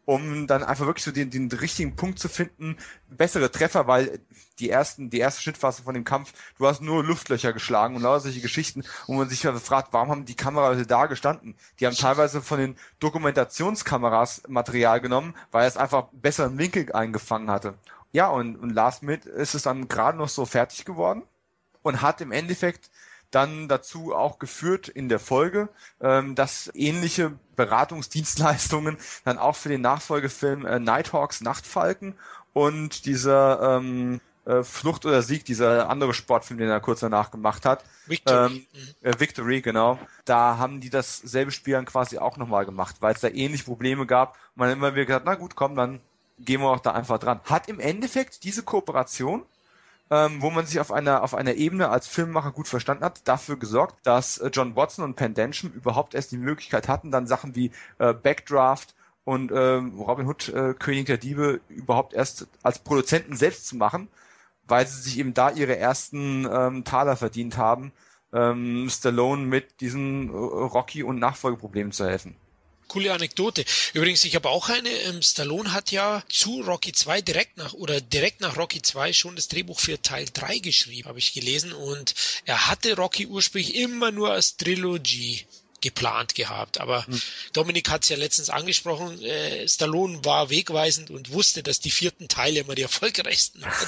[0.06, 2.78] um dann einfach wirklich so den, den richtigen Punkt zu finden,
[3.10, 4.20] bessere Treffer, weil
[4.60, 8.22] die ersten, die erste Schnittphase von dem Kampf, du hast nur Luftlöcher geschlagen und lauter
[8.22, 11.56] solche Geschichten, wo man sich fragt, warum haben die Kameras da gestanden?
[11.80, 17.76] Die haben teilweise von den Dokumentationskameras Material genommen, weil es einfach besseren Winkel eingefangen hatte.
[18.12, 21.24] Ja, und, und Last Minute ist es dann gerade noch so fertig geworden
[21.82, 22.90] und hat im Endeffekt
[23.34, 25.70] dann dazu auch geführt in der Folge,
[26.02, 32.16] ähm, dass ähnliche Beratungsdienstleistungen dann auch für den Nachfolgefilm äh, Nighthawks Nachtfalken
[32.54, 37.66] und dieser ähm, äh, Flucht oder Sieg, dieser andere Sportfilm, den er kurz danach gemacht
[37.66, 37.84] hat.
[38.08, 38.68] Victory.
[38.74, 39.98] Ähm, äh, Victory, genau.
[40.26, 44.06] Da haben die dasselbe Spiel dann quasi auch nochmal gemacht, weil es da ähnliche Probleme
[44.06, 44.34] gab.
[44.34, 46.02] Und man hat immer wieder gesagt, na gut, komm, dann
[46.40, 47.40] gehen wir auch da einfach dran.
[47.46, 49.44] Hat im Endeffekt diese Kooperation
[50.12, 53.58] ähm, wo man sich auf einer, auf einer Ebene als Filmemacher gut verstanden hat, dafür
[53.58, 57.72] gesorgt, dass äh, John Watson und Pendensham überhaupt erst die Möglichkeit hatten, dann Sachen wie
[58.00, 63.68] äh, Backdraft und ähm, Robin Hood, äh, König der Diebe, überhaupt erst als Produzenten selbst
[63.68, 64.10] zu machen,
[64.68, 67.94] weil sie sich eben da ihre ersten ähm, Taler verdient haben,
[68.34, 72.36] ähm, Stallone mit diesen äh, Rocky- und Nachfolgeproblemen zu helfen
[72.94, 73.66] coole Anekdote.
[73.94, 74.90] Übrigens, ich habe auch eine.
[74.90, 79.36] Ähm, Stallone hat ja zu Rocky 2 direkt nach oder direkt nach Rocky 2 schon
[79.36, 81.74] das Drehbuch für Teil 3 geschrieben, habe ich gelesen.
[81.74, 82.14] Und
[82.46, 85.44] er hatte Rocky ursprünglich immer nur als Trilogie
[85.84, 86.80] geplant gehabt.
[86.80, 87.22] Aber hm.
[87.52, 92.28] Dominik hat es ja letztens angesprochen, äh, Stallone war wegweisend und wusste, dass die vierten
[92.28, 93.88] Teile immer die erfolgreichsten waren.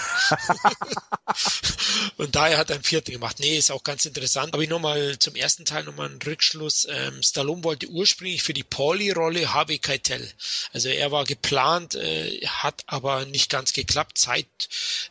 [2.18, 3.40] und daher hat er einen vierten gemacht.
[3.40, 4.54] Nee, ist auch ganz interessant.
[4.54, 6.86] Aber ich nochmal zum ersten Teil nochmal einen Rückschluss.
[6.90, 10.30] Ähm, Stallone wollte ursprünglich für die Pauli-Rolle Harvey Keitel.
[10.74, 14.18] Also er war geplant, äh, hat aber nicht ganz geklappt.
[14.18, 14.48] Zeit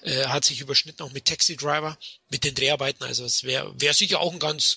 [0.03, 1.97] äh, hat sich überschnitten auch mit Taxi Driver,
[2.29, 3.05] mit den Dreharbeiten.
[3.05, 4.77] Also es wäre wär sicher auch ein ganz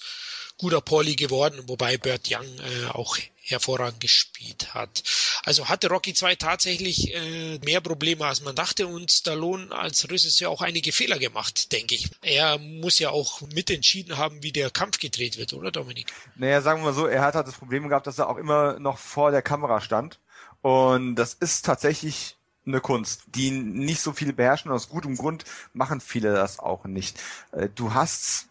[0.58, 3.18] guter Pauli geworden, wobei Burt Young äh, auch
[3.50, 5.04] hervorragend gespielt hat.
[5.44, 10.50] Also hatte Rocky 2 tatsächlich äh, mehr Probleme, als man dachte und Stallone als Regisseur
[10.50, 12.10] auch einige Fehler gemacht, denke ich.
[12.22, 16.12] Er muss ja auch mitentschieden haben, wie der Kampf gedreht wird, oder Dominik?
[16.36, 18.80] Naja, sagen wir mal so, er hat halt das Problem gehabt, dass er auch immer
[18.80, 20.20] noch vor der Kamera stand
[20.62, 22.36] und das ist tatsächlich
[22.66, 24.72] eine Kunst, die nicht so viele beherrschen.
[24.72, 27.18] Aus gutem Grund machen viele das auch nicht.
[27.54, 28.48] Äh, du hast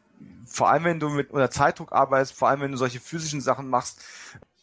[0.47, 3.69] vor allem wenn du mit unter Zeitdruck arbeitest, vor allem wenn du solche physischen Sachen
[3.69, 4.03] machst,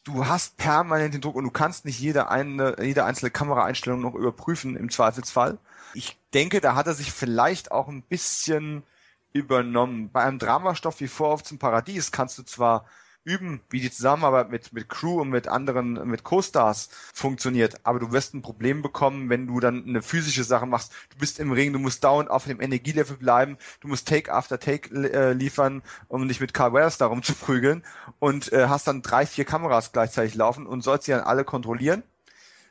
[0.03, 4.15] du hast permanent den Druck und du kannst nicht jede, eine, jede einzelne Kameraeinstellung noch
[4.15, 5.57] überprüfen im Zweifelsfall.
[5.93, 8.83] Ich denke, da hat er sich vielleicht auch ein bisschen
[9.31, 10.11] übernommen.
[10.11, 12.85] Bei einem Dramastoff wie Vorwurf zum Paradies kannst du zwar
[13.25, 17.85] üben, wie die Zusammenarbeit mit, mit Crew und mit anderen, mit Co-Stars funktioniert.
[17.85, 20.91] Aber du wirst ein Problem bekommen, wenn du dann eine physische Sache machst.
[21.11, 24.59] Du bist im Ring, du musst dauernd auf dem Energielevel bleiben, du musst Take after
[24.59, 27.83] Take äh, liefern, um dich mit Carl Weathers darum zu prügeln
[28.19, 32.03] und äh, hast dann drei, vier Kameras gleichzeitig laufen und sollst sie dann alle kontrollieren.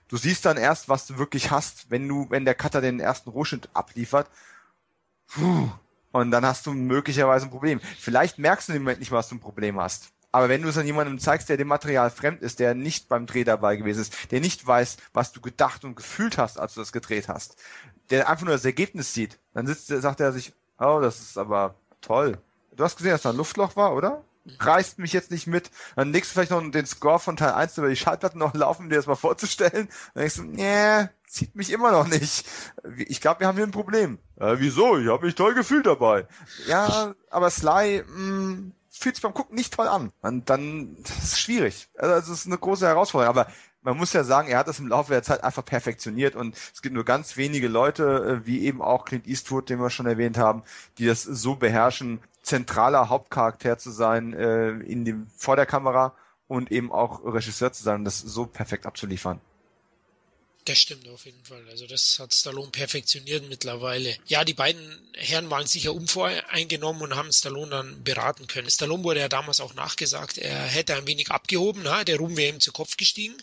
[0.09, 3.31] Du siehst dann erst, was du wirklich hast, wenn du, wenn der Cutter den ersten
[3.31, 4.29] Rohschnitt abliefert.
[5.27, 5.71] Puh.
[6.11, 7.81] Und dann hast du möglicherweise ein Problem.
[7.81, 10.12] Vielleicht merkst du im Moment nicht, was du ein Problem hast.
[10.33, 13.27] Aber wenn du es an jemandem zeigst, der dem Material fremd ist, der nicht beim
[13.27, 16.81] Dreh dabei gewesen ist, der nicht weiß, was du gedacht und gefühlt hast, als du
[16.81, 17.57] das gedreht hast,
[18.11, 21.75] der einfach nur das Ergebnis sieht, dann sitzt, sagt er sich, oh, das ist aber
[22.01, 22.39] toll.
[22.75, 24.25] Du hast gesehen, dass da ein Luftloch war, oder?
[24.59, 25.71] reißt mich jetzt nicht mit.
[25.97, 28.85] Dann legst du vielleicht noch den Score von Teil 1 über die Schallplatten noch laufen,
[28.85, 29.89] um dir das mal vorzustellen.
[30.15, 32.47] Dann denkst du, nee, zieht mich immer noch nicht.
[32.97, 34.19] Ich glaube, wir haben hier ein Problem.
[34.37, 34.99] Äh, wieso?
[34.99, 36.27] Ich habe mich toll gefühlt dabei.
[36.67, 40.13] Ja, aber Sly, mh, mm, fühlt sich beim Gucken nicht toll an.
[40.23, 41.89] Und dann das ist schwierig.
[41.97, 43.37] Also es ist eine große Herausforderung.
[43.37, 43.51] Aber
[43.83, 46.83] man muss ja sagen, er hat das im Laufe der Zeit einfach perfektioniert und es
[46.83, 50.39] gibt nur ganz wenige Leute, äh, wie eben auch Clint Eastwood, den wir schon erwähnt
[50.39, 50.63] haben,
[50.99, 56.15] die das so beherrschen, zentraler Hauptcharakter zu sein äh, in dem vor der Kamera
[56.47, 59.41] und eben auch Regisseur zu sein und das so perfekt abzuliefern.
[60.65, 61.69] Das stimmt auf jeden Fall.
[61.71, 64.17] Also das hat Stallone perfektioniert mittlerweile.
[64.29, 64.81] Ja, die beiden
[65.15, 68.71] Herren waren sicher unvoreingenommen und haben Stallone dann beraten können.
[68.71, 72.55] Stallone wurde ja damals auch nachgesagt, er hätte ein wenig abgehoben, na, der Ruhm wäre
[72.55, 73.35] ihm zu Kopf gestiegen.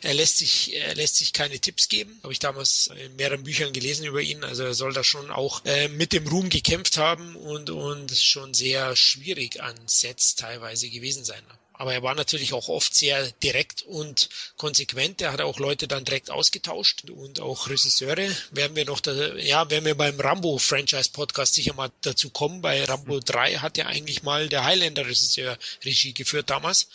[0.00, 2.18] Er lässt sich, er lässt sich keine Tipps geben.
[2.22, 4.42] Habe ich damals in mehreren Büchern gelesen über ihn.
[4.42, 8.54] Also er soll da schon auch äh, mit dem Ruhm gekämpft haben und, und schon
[8.54, 11.44] sehr schwierig an Sets teilweise gewesen sein.
[11.74, 15.20] Aber er war natürlich auch oft sehr direkt und konsequent.
[15.20, 18.30] Er hat auch Leute dann direkt ausgetauscht und auch Regisseure.
[18.50, 22.62] Werden wir noch, da, ja, werden wir beim Rambo Franchise Podcast sicher mal dazu kommen.
[22.62, 26.88] Bei Rambo 3 hat ja eigentlich mal der Highlander Regisseur Regie geführt damals.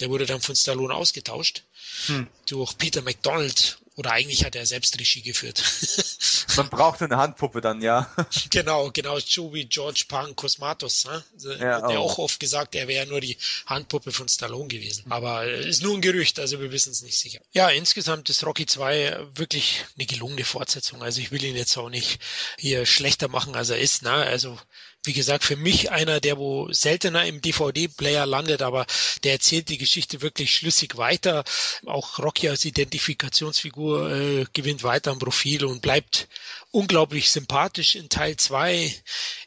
[0.00, 1.62] Der wurde dann von Stallone ausgetauscht.
[2.06, 2.26] Hm.
[2.46, 5.62] Durch Peter McDonald oder eigentlich hat er selbst Regie geführt.
[6.56, 8.10] Man braucht eine Handpuppe dann, ja.
[8.50, 11.24] Genau, genau, so wie George Pan Cosmatos, ne?
[11.60, 12.12] Ja, der auch.
[12.14, 15.04] auch oft gesagt, er wäre nur die Handpuppe von Stallone gewesen.
[15.10, 17.40] Aber ist nur ein Gerücht, also wir wissen es nicht sicher.
[17.52, 21.02] Ja, insgesamt ist Rocky 2 wirklich eine gelungene Fortsetzung.
[21.02, 22.20] Also ich will ihn jetzt auch nicht
[22.58, 24.02] hier schlechter machen, als er ist.
[24.02, 24.10] Ne?
[24.10, 24.58] Also
[25.06, 28.86] wie gesagt, für mich einer, der wo seltener im DVD-Player landet, aber
[29.22, 31.44] der erzählt die Geschichte wirklich schlüssig weiter.
[31.86, 36.28] Auch Rocky als Identifikationsfigur äh, gewinnt weiter am Profil und bleibt
[36.70, 38.94] unglaublich sympathisch in Teil 2.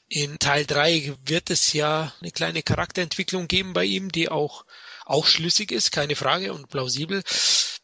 [0.09, 4.65] In Teil 3 wird es ja eine kleine Charakterentwicklung geben bei ihm, die auch,
[5.05, 7.23] auch schlüssig ist, keine Frage, und plausibel.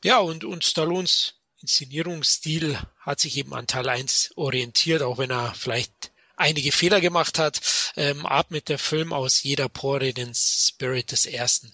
[0.04, 5.54] Ja, und, und Stallones Inszenierungsstil hat sich eben an Teil 1 orientiert, auch wenn er
[5.54, 6.13] vielleicht
[6.44, 7.62] einige Fehler gemacht hat,
[7.96, 11.74] ähm, atmet der Film aus jeder Pore den Spirit des ersten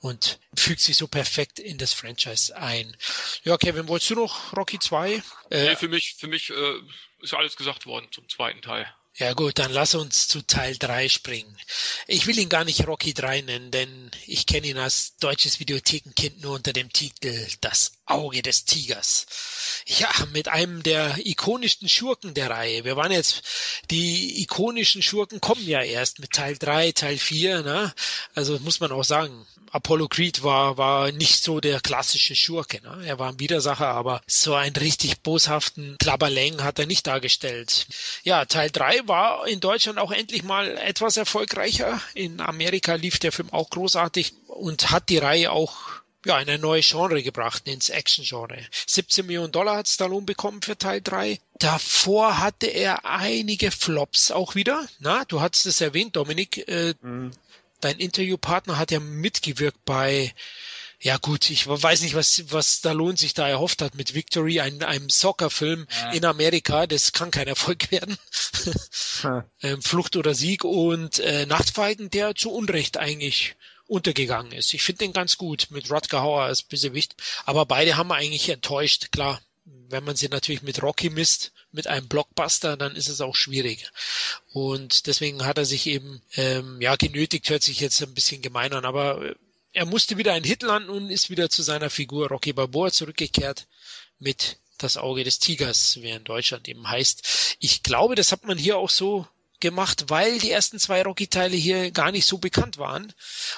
[0.00, 2.96] und fügt sich so perfekt in das Franchise ein.
[3.44, 5.14] Ja, Kevin, wolltest du noch Rocky 2?
[5.14, 6.74] Äh, nee, für mich, für mich äh,
[7.22, 8.92] ist alles gesagt worden zum zweiten Teil.
[9.18, 11.56] Ja gut, dann lass uns zu Teil 3 springen.
[12.06, 16.40] Ich will ihn gar nicht Rocky 3 nennen, denn ich kenne ihn als deutsches Videothekenkind
[16.40, 19.26] nur unter dem Titel Das Auge des Tigers.
[19.86, 22.84] Ja, mit einem der ikonischsten Schurken der Reihe.
[22.84, 23.42] Wir waren jetzt,
[23.90, 27.92] die ikonischen Schurken kommen ja erst mit Teil 3, Teil 4, ne?
[28.36, 33.06] Also muss man auch sagen, Apollo Creed war, war nicht so der klassische Schurke, ne?
[33.06, 37.86] Er war ein Widersacher, aber so einen richtig boshaften Klabberläng hat er nicht dargestellt.
[38.22, 42.00] Ja, Teil 3 war in Deutschland auch endlich mal etwas erfolgreicher.
[42.14, 46.82] In Amerika lief der Film auch großartig und hat die Reihe auch ja, eine neue
[46.82, 48.58] Genre gebracht, ins Action-Genre.
[48.86, 51.38] 17 Millionen Dollar hat Stallone bekommen für Teil 3.
[51.58, 54.86] Davor hatte er einige Flops auch wieder.
[54.98, 56.68] Na, du hattest es erwähnt, Dominik.
[56.68, 57.30] Äh, mhm.
[57.80, 60.34] Dein Interviewpartner hat ja mitgewirkt bei
[61.00, 64.82] ja gut, ich weiß nicht, was, was Stallone sich da erhofft hat mit Victory, einem,
[64.82, 66.10] einem Soccer-Film ja.
[66.10, 66.88] in Amerika.
[66.88, 68.18] Das kann kein Erfolg werden.
[69.22, 69.42] Hm.
[69.62, 73.56] ähm, Flucht oder Sieg und äh, Nachtfeigen, der zu Unrecht eigentlich
[73.88, 74.72] untergegangen ist.
[74.74, 79.10] Ich finde den ganz gut mit Rutger Hauer als Bösewicht, aber beide haben eigentlich enttäuscht,
[79.10, 79.40] klar.
[79.90, 83.90] Wenn man sie natürlich mit Rocky misst, mit einem Blockbuster, dann ist es auch schwierig.
[84.52, 88.72] Und deswegen hat er sich eben, ähm, ja, genötigt, hört sich jetzt ein bisschen gemein
[88.72, 89.34] an, aber
[89.72, 93.66] er musste wieder einen Hit landen und ist wieder zu seiner Figur Rocky Balboa zurückgekehrt
[94.18, 97.56] mit das Auge des Tigers, wie er in Deutschland eben heißt.
[97.58, 99.26] Ich glaube, das hat man hier auch so
[99.60, 103.12] gemacht, weil die ersten zwei Rocky-Teile hier gar nicht so bekannt waren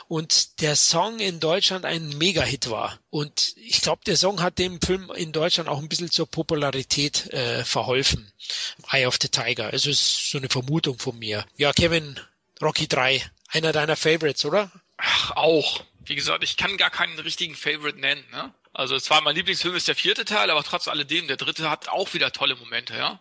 [0.09, 2.99] und der Song in Deutschland ein Mega-Hit war.
[3.11, 7.33] Und ich glaube, der Song hat dem Film in Deutschland auch ein bisschen zur Popularität
[7.33, 8.33] äh, verholfen.
[8.91, 9.71] Eye of the Tiger.
[9.71, 11.45] Also ist so eine Vermutung von mir.
[11.57, 12.19] Ja, Kevin,
[12.61, 14.71] Rocky 3, einer deiner Favorites, oder?
[14.97, 15.83] Ach, auch.
[16.11, 18.27] Wie gesagt, ich kann gar keinen richtigen Favorite nennen.
[18.33, 18.53] Ne?
[18.73, 22.15] Also zwar mein Lieblingsfilm ist der vierte Teil, aber trotz alledem, der dritte hat auch
[22.15, 23.21] wieder tolle Momente, ja.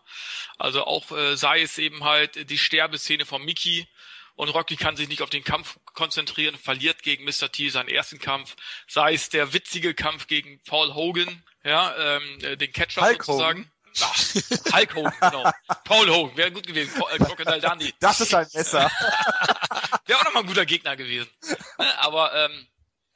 [0.58, 3.88] Also auch äh, sei es eben halt die Sterbeszene von Mickey
[4.34, 7.52] und Rocky kann sich nicht auf den Kampf konzentrieren, verliert gegen Mr.
[7.52, 8.56] T seinen ersten Kampf,
[8.88, 13.60] sei es der witzige Kampf gegen Paul Hogan, ja, ähm, äh, den Catcher Hulk sozusagen.
[13.60, 13.72] Hogan.
[14.02, 15.52] Ach, Hulk Hogan, genau.
[15.84, 17.00] Paul Hogan, wäre gut gewesen.
[17.12, 17.94] Äh, Crocodile Dundee.
[18.00, 18.90] Das ist ein Messer.
[20.08, 21.30] wäre auch nochmal ein guter Gegner gewesen.
[21.78, 22.68] Ne, aber ähm,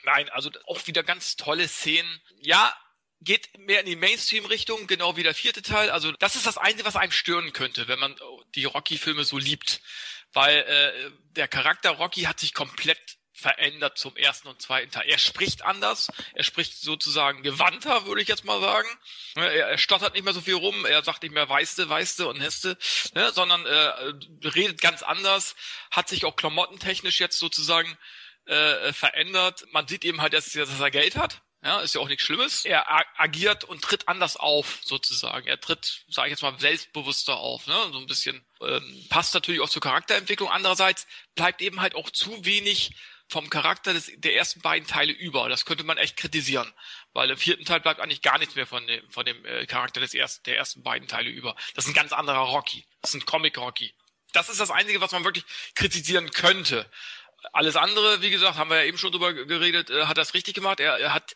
[0.04, 2.22] nein, also auch wieder ganz tolle Szenen.
[2.40, 2.76] Ja,
[3.22, 5.90] geht mehr in die Mainstream-Richtung, genau wie der vierte Teil.
[5.90, 8.16] Also das ist das Einzige, was einem stören könnte, wenn man
[8.56, 9.82] die Rocky-Filme so liebt.
[10.34, 15.10] Weil äh, der Charakter Rocky hat sich komplett verändert zum ersten und zweiten Teil.
[15.10, 18.88] Er spricht anders, er spricht sozusagen gewandter, würde ich jetzt mal sagen.
[19.36, 22.40] Er, er stottert nicht mehr so viel rum, er sagt nicht mehr Weiste, Weiste und
[22.40, 22.78] Heste,
[23.16, 25.56] ne, sondern äh, redet ganz anders,
[25.92, 27.98] hat sich auch klamottentechnisch jetzt sozusagen
[28.46, 29.66] äh, verändert.
[29.72, 31.42] Man sieht eben halt, dass, dass er Geld hat.
[31.64, 32.66] Ja, ist ja auch nichts Schlimmes.
[32.66, 32.86] Er
[33.18, 35.48] agiert und tritt anders auf, sozusagen.
[35.48, 37.68] Er tritt, sage ich jetzt mal, selbstbewusster auf.
[37.68, 37.76] Ne?
[37.94, 40.50] So ein bisschen ähm, passt natürlich auch zur Charakterentwicklung.
[40.50, 42.92] Andererseits bleibt eben halt auch zu wenig
[43.30, 45.48] vom Charakter des, der ersten beiden Teile über.
[45.48, 46.72] Das könnte man echt kritisieren,
[47.14, 50.02] weil im vierten Teil bleibt eigentlich gar nichts mehr von dem, von dem äh, Charakter
[50.02, 51.56] des ersten, der ersten beiden Teile über.
[51.76, 52.86] Das ist ein ganz anderer Rocky.
[53.02, 53.94] Das ist ein Comic Rocky.
[54.34, 55.46] Das ist das Einzige, was man wirklich
[55.76, 56.90] kritisieren könnte.
[57.52, 60.54] Alles andere, wie gesagt, haben wir ja eben schon drüber geredet, äh, hat das richtig
[60.54, 60.80] gemacht.
[60.80, 61.36] Er, er hat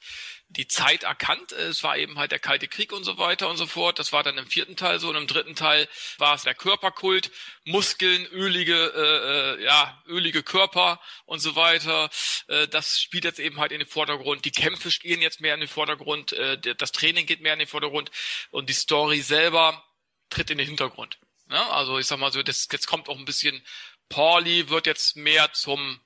[0.50, 1.52] die Zeit erkannt.
[1.52, 4.00] Es war eben halt der Kalte Krieg und so weiter und so fort.
[4.00, 7.32] Das war dann im vierten Teil so und im dritten Teil war es der Körperkult,
[7.66, 12.10] Muskeln, ölige, äh, äh, ja, ölige Körper und so weiter.
[12.48, 14.46] Äh, das spielt jetzt eben halt in den Vordergrund.
[14.46, 16.32] Die Kämpfe gehen jetzt mehr in den Vordergrund.
[16.34, 18.12] Äh, das Training geht mehr in den Vordergrund
[18.52, 19.84] und die Story selber
[20.30, 21.20] tritt in den Hintergrund.
[21.50, 23.62] Ja, also ich sag mal so, das, jetzt kommt auch ein bisschen
[24.10, 26.00] Pauli wird jetzt mehr zum,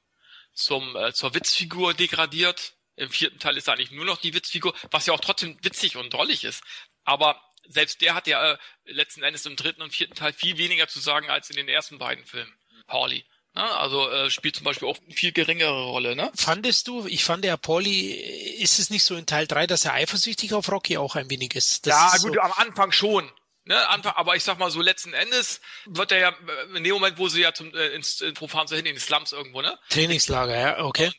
[0.54, 2.74] zum, äh, zur Witzfigur degradiert.
[2.96, 5.96] Im vierten Teil ist er eigentlich nur noch die Witzfigur, was ja auch trotzdem witzig
[5.98, 6.64] und drollig ist.
[7.04, 10.88] Aber selbst der hat ja äh, letzten Endes im dritten und vierten Teil viel weniger
[10.88, 12.54] zu sagen als in den ersten beiden Filmen.
[12.88, 13.26] Pauli.
[13.54, 13.64] Ne?
[13.64, 16.16] Also äh, spielt zum Beispiel auch eine viel geringere Rolle.
[16.16, 16.32] Ne?
[16.36, 19.94] Fandest du, ich fand der Pauli, ist es nicht so in Teil 3, dass er
[19.94, 21.86] eifersüchtig auf Rocky auch ein wenig ist?
[21.86, 23.30] Das ja, ist gut, so am Anfang schon.
[23.64, 26.36] Ne, Anfang, aber ich sag mal so, letzten Endes wird er ja,
[26.76, 29.02] in dem Moment, wo sie ja zum, äh, ins, wo fahren sie hin, in die
[29.02, 29.78] Slums irgendwo, ne?
[29.90, 31.12] Trainingslager, ja, okay.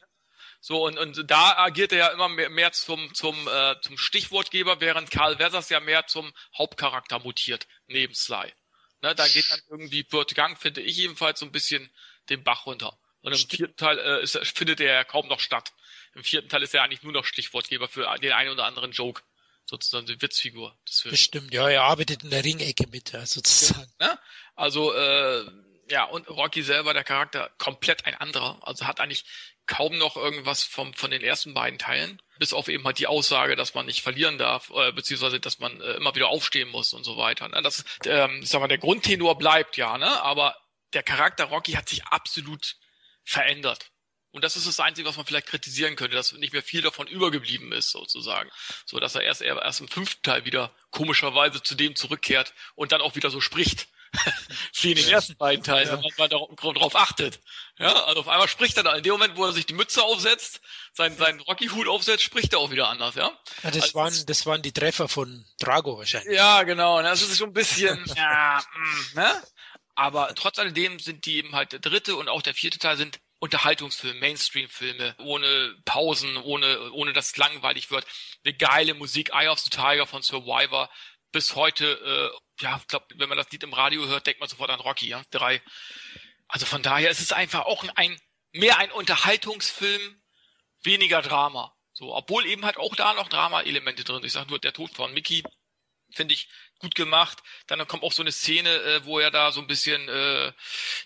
[0.60, 4.80] So, und, und da agiert er ja immer mehr, mehr zum, zum, äh, zum Stichwortgeber,
[4.80, 8.52] während Karl Wessers ja mehr zum Hauptcharakter mutiert, neben Sly.
[9.02, 11.92] Ne, da geht dann irgendwie Burt Gang, finde ich jedenfalls, so ein bisschen
[12.28, 12.98] den Bach runter.
[13.20, 13.52] Und im Stimmt.
[13.56, 15.72] vierten Teil äh, ist, findet er ja kaum noch statt.
[16.14, 19.22] Im vierten Teil ist er eigentlich nur noch Stichwortgeber für den einen oder anderen Joke
[19.72, 21.12] sozusagen die Witzfigur des Films.
[21.12, 23.90] Bestimmt, ja, er arbeitet in der Ringecke mit, ja, sozusagen.
[24.00, 24.18] Ja,
[24.54, 25.44] also, äh,
[25.88, 28.60] ja, und Rocky selber, der Charakter, komplett ein anderer.
[28.62, 29.24] Also hat eigentlich
[29.66, 32.20] kaum noch irgendwas vom, von den ersten beiden Teilen.
[32.38, 35.80] Bis auf eben halt die Aussage, dass man nicht verlieren darf, äh, beziehungsweise dass man
[35.80, 37.48] äh, immer wieder aufstehen muss und so weiter.
[37.48, 37.62] Ne?
[37.62, 40.22] Das, ähm, ich sag mal, der Grundtenor bleibt ja, ne?
[40.22, 40.56] Aber
[40.92, 42.76] der Charakter Rocky hat sich absolut
[43.24, 43.91] verändert.
[44.32, 47.06] Und das ist das Einzige, was man vielleicht kritisieren könnte, dass nicht mehr viel davon
[47.06, 48.50] übergeblieben ist, sozusagen.
[48.86, 53.02] So dass er erst, erst im fünften Teil wieder komischerweise zu dem zurückkehrt und dann
[53.02, 53.88] auch wieder so spricht.
[54.80, 55.94] Wie in den ersten beiden Teilen, ja.
[55.94, 57.40] wenn man mal darauf achtet.
[57.78, 58.94] Ja, also auf einmal spricht er da.
[58.94, 60.60] In dem Moment, wo er sich die Mütze aufsetzt,
[60.92, 63.30] seinen, seinen Rocky-Hut aufsetzt, spricht er auch wieder anders, ja?
[63.62, 66.36] ja das, also, waren, das waren die Treffer von Drago wahrscheinlich.
[66.36, 67.00] Ja, genau.
[67.02, 68.62] Das ist schon ein bisschen, ja,
[69.14, 69.42] mh, ne?
[69.94, 73.18] Aber trotz alledem sind die eben halt der dritte und auch der vierte Teil sind
[73.42, 78.06] Unterhaltungsfilme, Mainstream-Filme, ohne Pausen, ohne, ohne dass es langweilig wird.
[78.44, 80.88] Eine geile Musik, Eye of the Tiger von Survivor.
[81.32, 84.48] Bis heute, äh, ja, ich glaube, wenn man das Lied im Radio hört, denkt man
[84.48, 85.60] sofort an Rocky, ja, drei.
[86.46, 88.16] Also von daher ist es einfach auch ein,
[88.52, 90.22] mehr ein Unterhaltungsfilm,
[90.84, 91.74] weniger Drama.
[91.94, 94.22] So, obwohl eben halt auch da noch Drama-Elemente drin.
[94.22, 95.42] Ich sag nur, der Tod von Mickey
[96.12, 96.48] finde ich
[96.82, 97.42] gut gemacht.
[97.68, 100.48] Dann kommt auch so eine Szene, äh, wo er da so ein bisschen, äh,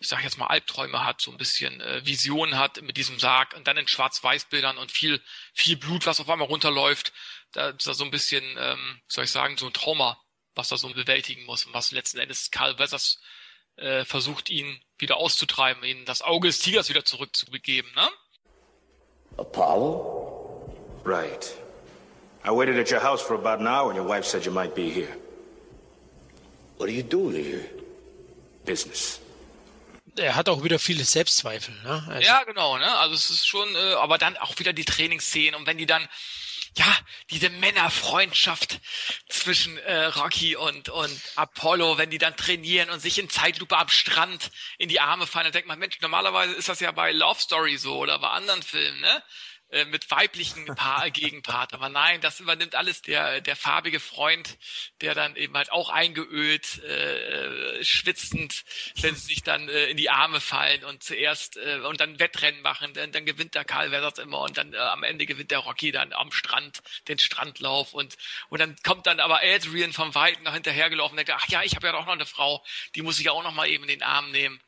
[0.00, 3.54] ich sag jetzt mal Albträume hat, so ein bisschen äh, Visionen hat mit diesem Sarg
[3.54, 5.22] und dann in Schwarz-Weiß-Bildern und viel,
[5.54, 7.12] viel Blut, was auf einmal runterläuft.
[7.52, 10.20] Da ist da so ein bisschen, ähm, soll ich sagen, so ein Trauma,
[10.54, 13.20] was er so bewältigen muss und was letzten Endes Karl Wessers
[13.76, 18.08] äh, versucht, ihn wieder auszutreiben, ihn das Auge des Tigers wieder zurückzubegeben, ne?
[19.36, 20.74] Apollo?
[21.04, 21.54] Right.
[22.42, 24.74] I waited at your house for about an hour and your wife said you might
[24.74, 25.14] be here.
[26.78, 27.64] What are you doing here?
[28.64, 29.20] Business.
[30.18, 32.04] Er hat auch wieder viele Selbstzweifel, ne?
[32.08, 32.96] Also ja, genau, ne?
[32.98, 36.08] Also es ist schon, äh, aber dann auch wieder die Trainingsszenen und wenn die dann,
[36.76, 36.86] ja,
[37.30, 38.80] diese Männerfreundschaft
[39.28, 43.88] zwischen äh, Rocky und, und Apollo, wenn die dann trainieren und sich in Zeitlupe am
[43.88, 47.40] Strand in die Arme fallen, dann denkt man, Mensch, normalerweise ist das ja bei Love
[47.40, 49.22] Story so oder bei anderen Filmen, ne?
[49.68, 51.74] Äh, mit weiblichen pa Gegenpart.
[51.74, 54.56] Aber nein, das übernimmt alles der, der farbige Freund,
[55.00, 58.64] der dann eben halt auch eingeölt, äh, schwitzend,
[59.00, 62.62] wenn sie sich dann äh, in die Arme fallen und zuerst äh, und dann Wettrennen
[62.62, 65.58] machen, dann, dann gewinnt der Karl Weathers immer und dann äh, am Ende gewinnt der
[65.58, 68.16] Rocky dann am Strand den Strandlauf und
[68.50, 71.74] und dann kommt dann aber Adrian vom Weiten noch hinterhergelaufen und denkt, ach ja, ich
[71.74, 72.64] habe ja doch noch eine Frau,
[72.94, 74.60] die muss ich auch noch mal eben in den Arm nehmen.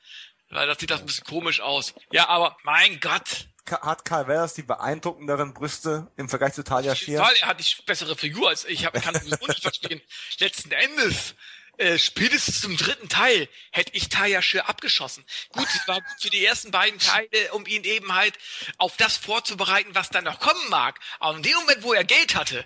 [0.50, 1.94] Weil das sieht das ein bisschen komisch aus.
[2.10, 7.22] Ja, aber mein Gott, hat Karl Weathers die beeindruckenderen Brüste im Vergleich zu Talia Shire?
[7.40, 8.86] Er hat die bessere Figur als ich.
[8.86, 10.00] Hab, kann das nicht verstehen.
[10.38, 11.34] Letzten Endes,
[11.78, 15.24] äh, spätestens zum dritten Teil hätte ich Talia Shire abgeschossen.
[15.52, 18.36] Gut, es war für die ersten beiden Teile, um ihn eben halt
[18.78, 20.98] auf das vorzubereiten, was dann noch kommen mag.
[21.20, 22.64] Aber in dem Moment, wo er Geld hatte,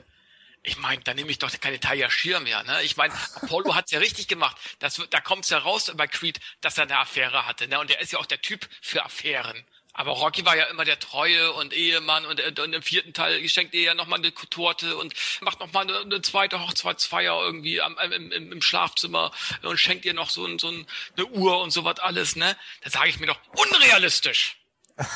[0.62, 2.62] ich meine, da nehme ich doch keine Talia Shire mehr.
[2.62, 2.83] Ne?
[2.85, 4.57] Ich meine, Apollo hat's ja richtig gemacht.
[4.79, 7.66] Das, da kommt's ja raus bei Creed, dass er eine Affäre hatte.
[7.69, 7.81] Ne?
[7.81, 9.65] Und er ist ja auch der Typ für Affären.
[9.94, 13.47] Aber Rocky war ja immer der Treue und Ehemann und, äh, und im vierten Teil
[13.48, 17.98] schenkt er ja nochmal eine Torte und macht nochmal eine, eine zweite Hochzeitsfeier irgendwie am,
[17.98, 19.32] im, im, im Schlafzimmer
[19.62, 20.86] und schenkt ihr noch so, ein, so ein,
[21.16, 22.56] eine Uhr und sowas alles, ne?
[22.81, 24.56] Da sage ich mir doch, unrealistisch!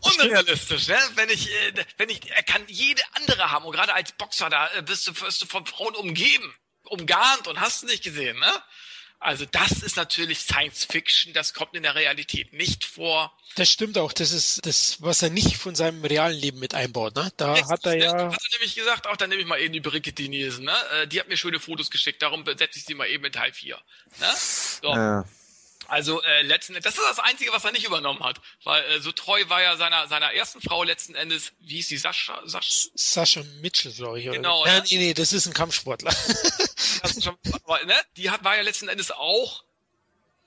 [0.00, 0.98] unrealistisch, ne?
[1.14, 4.68] Wenn ich, äh, wenn ich, er kann jede andere haben und gerade als Boxer, da
[4.74, 6.52] äh, bist du, wirst du von Frauen umgeben,
[6.82, 8.62] umgarnt und hast nicht gesehen, ne?
[9.20, 13.32] Also das ist natürlich Science Fiction, das kommt in der Realität nicht vor.
[13.56, 17.16] Das stimmt auch, das ist das, was er nicht von seinem realen Leben mit einbaut.
[17.16, 17.32] Ne?
[17.36, 18.12] Da Richtig, hat er ja...
[18.12, 20.74] Hat er nämlich gesagt, auch dann nehme ich mal eben die Brigitte Nielsen, ne?
[20.92, 23.52] Äh, die hat mir schöne Fotos geschickt, darum setze ich sie mal eben in Teil
[23.52, 23.76] 4.
[24.20, 24.34] Ne?
[24.82, 24.88] So.
[24.88, 25.24] Ja.
[25.88, 28.40] Also äh, letzten das ist das Einzige, was er nicht übernommen hat.
[28.62, 31.96] Weil äh, so treu war er seiner, seiner ersten Frau letzten Endes, wie hieß sie,
[31.96, 32.40] Sascha?
[32.44, 34.30] Sascha, Sascha Mitchell, glaube ich.
[34.30, 34.66] Genau.
[34.66, 36.12] Ja, nee, nee, das ist ein Kampfsportler.
[37.20, 39.64] schon, aber, ne, die hat, war ja letzten Endes auch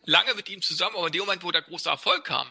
[0.06, 2.48] lange mit ihm zusammen, aber in dem Moment, wo der große Erfolg kam,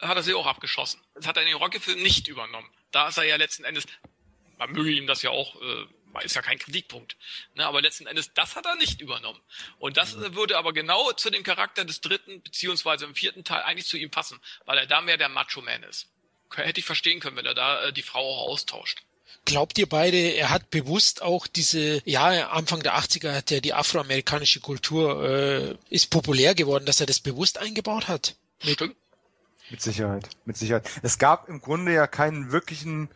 [0.00, 1.00] hat er sie auch abgeschossen.
[1.14, 2.68] Das hat er in den Rocky-Filmen nicht übernommen.
[2.90, 3.84] Da ist er ja letzten Endes,
[4.58, 5.86] man möge ihm das ja auch äh,
[6.20, 7.16] ist ja kein Kritikpunkt.
[7.54, 9.40] Ne, aber letzten Endes, das hat er nicht übernommen.
[9.78, 10.34] Und das mhm.
[10.34, 14.10] würde aber genau zu dem Charakter des dritten beziehungsweise im vierten Teil eigentlich zu ihm
[14.10, 16.08] passen, weil er da mehr der Macho-Man ist.
[16.54, 19.02] Hätte ich verstehen können, wenn er da äh, die Frau auch austauscht.
[19.44, 23.74] Glaubt ihr beide, er hat bewusst auch diese, ja, Anfang der 80er hat er die
[23.74, 28.36] afroamerikanische Kultur, äh, ist populär geworden, dass er das bewusst eingebaut hat?
[28.62, 28.80] Mit,
[29.70, 30.88] mit Sicherheit, mit Sicherheit.
[31.02, 33.08] Es gab im Grunde ja keinen wirklichen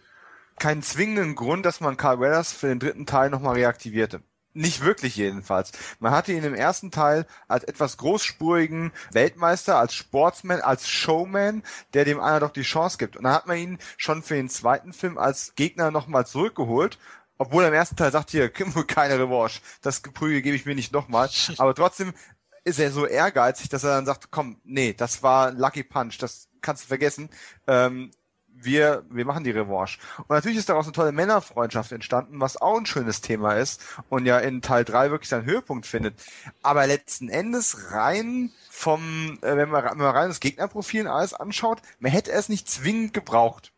[0.59, 4.23] keinen zwingenden Grund, dass man Carl Weathers für den dritten Teil nochmal reaktivierte.
[4.57, 5.73] Nicht wirklich jedenfalls.
[5.99, 11.63] Man hatte ihn im ersten Teil als etwas großspurigen Weltmeister, als Sportsman, als Showman,
[11.93, 13.19] der dem einer doch die Chance gibt.
[13.19, 16.99] Und dann hat man ihn schon für den zweiten Film als Gegner nochmal zurückgeholt.
[17.37, 18.49] Obwohl er im ersten Teil sagt, hier,
[18.87, 21.29] keine Revanche, das Geprügel gebe ich mir nicht nochmal.
[21.59, 22.15] Aber trotzdem
[22.65, 26.49] ist er so ehrgeizig, dass er dann sagt, komm, nee, das war Lucky Punch, das
[26.63, 27.29] kannst du vergessen.
[27.67, 28.11] Ähm,
[28.67, 29.99] wir, wir machen die Revanche.
[30.19, 34.27] Und natürlich ist daraus eine tolle Männerfreundschaft entstanden, was auch ein schönes Thema ist und
[34.27, 36.15] ja in Teil 3 wirklich seinen Höhepunkt findet.
[36.63, 41.33] Aber letzten Endes rein vom, äh, wenn man, wenn man rein das Gegnerprofil und alles
[41.33, 43.73] anschaut, man hätte es nicht zwingend gebraucht.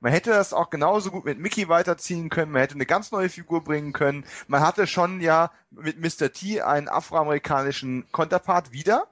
[0.00, 3.28] Man hätte das auch genauso gut mit Mickey weiterziehen können, man hätte eine ganz neue
[3.28, 4.24] Figur bringen können.
[4.48, 6.32] Man hatte schon ja mit Mr.
[6.32, 9.08] T einen afroamerikanischen Konterpart wieder.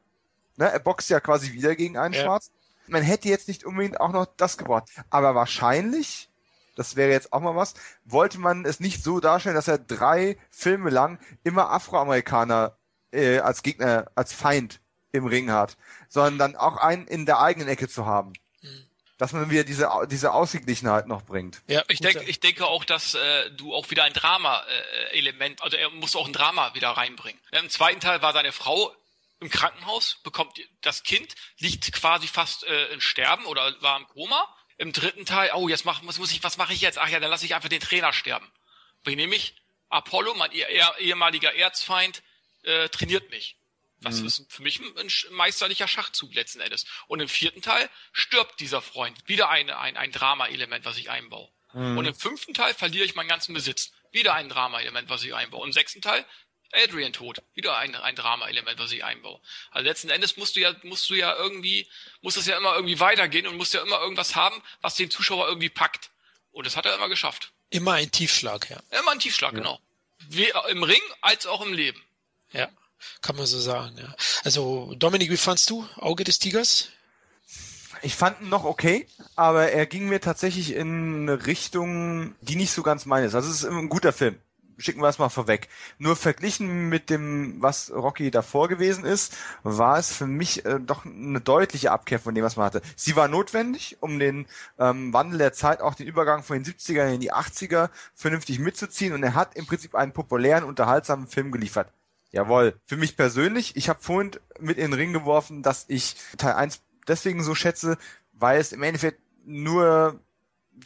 [0.57, 2.23] Ne, er boxt ja quasi wieder gegen einen Ja.
[2.23, 2.51] Schwarz.
[2.89, 4.89] Man hätte jetzt nicht unbedingt auch noch das gebraucht.
[5.11, 6.29] Aber wahrscheinlich,
[6.77, 7.75] das wäre jetzt auch mal was,
[8.05, 12.77] wollte man es nicht so darstellen, dass er drei Filme lang immer Afroamerikaner
[13.13, 14.81] äh, als Gegner, als Feind
[15.13, 15.77] im Ring hat,
[16.09, 18.33] sondern dann auch einen in der eigenen Ecke zu haben.
[19.17, 21.61] Dass man wieder diese, diese Ausgeglichenheit noch bringt.
[21.67, 25.91] Ja, Ich denke, ich denke auch, dass äh, du auch wieder ein Drama-Element, also er
[25.91, 27.41] muss auch ein Drama wieder reinbringen.
[27.51, 28.95] Ja, Im zweiten Teil war seine Frau
[29.41, 34.55] im Krankenhaus, bekommt das Kind, liegt quasi fast äh, in Sterben oder war im Koma.
[34.79, 36.99] Im dritten Teil, oh, jetzt mach, muss, muss ich, was mache ich jetzt?
[36.99, 38.51] Ach ja, dann lasse ich einfach den Trainer sterben.
[39.03, 39.57] Bring nämlich
[39.89, 42.23] Apollo, mein eh- eh- ehemaliger Erzfeind,
[42.63, 43.57] äh, trainiert mich.
[44.01, 46.87] Was ist für mich ein, ein meisterlicher Schachzug letzten Endes.
[47.09, 49.19] Und im vierten Teil stirbt dieser Freund.
[49.27, 51.51] Wieder eine, ein, ein Drama-Element, was ich einbaue.
[51.99, 53.91] Und im fünften Teil verliere ich meinen ganzen Besitz.
[54.13, 55.67] Wieder ein Drama-Element, was ich einbaue.
[55.67, 56.25] Im sechsten Teil
[56.73, 57.43] Adrian tot.
[57.55, 59.41] Wieder ein, ein Drama-Element, was ich einbaue.
[59.71, 61.87] Also letzten Endes musst du ja, musst du ja irgendwie,
[62.21, 65.49] muss es ja immer irgendwie weitergehen und musst ja immer irgendwas haben, was den Zuschauer
[65.49, 66.11] irgendwie packt.
[66.53, 67.53] Und das hat er immer geschafft.
[67.71, 68.83] immer ein Tiefschlag, ja.
[68.99, 69.81] Immer ein Tiefschlag, genau.
[70.29, 72.03] Wie im Ring als auch im Leben.
[72.53, 72.69] Ja,
[73.23, 74.15] kann man so sagen, ja.
[74.45, 76.91] Also, Dominik, wie fandst du Auge des Tigers?
[78.03, 82.71] Ich fand ihn noch okay, aber er ging mir tatsächlich in eine Richtung, die nicht
[82.71, 83.35] so ganz meine ist.
[83.35, 84.41] Also es ist ein guter Film.
[84.79, 85.69] Schicken wir es mal vorweg.
[85.99, 91.05] Nur verglichen mit dem, was Rocky davor gewesen ist, war es für mich äh, doch
[91.05, 92.83] eine deutliche Abkehr von dem, was man hatte.
[92.95, 94.47] Sie war notwendig, um den
[94.79, 99.13] ähm, Wandel der Zeit, auch den Übergang von den 70er in die 80er vernünftig mitzuziehen.
[99.13, 101.93] Und er hat im Prinzip einen populären, unterhaltsamen Film geliefert.
[102.31, 102.79] Jawohl.
[102.85, 106.81] Für mich persönlich, ich habe vorhin mit in den Ring geworfen, dass ich Teil 1
[107.09, 107.99] deswegen so schätze,
[108.33, 110.21] weil es im Endeffekt nur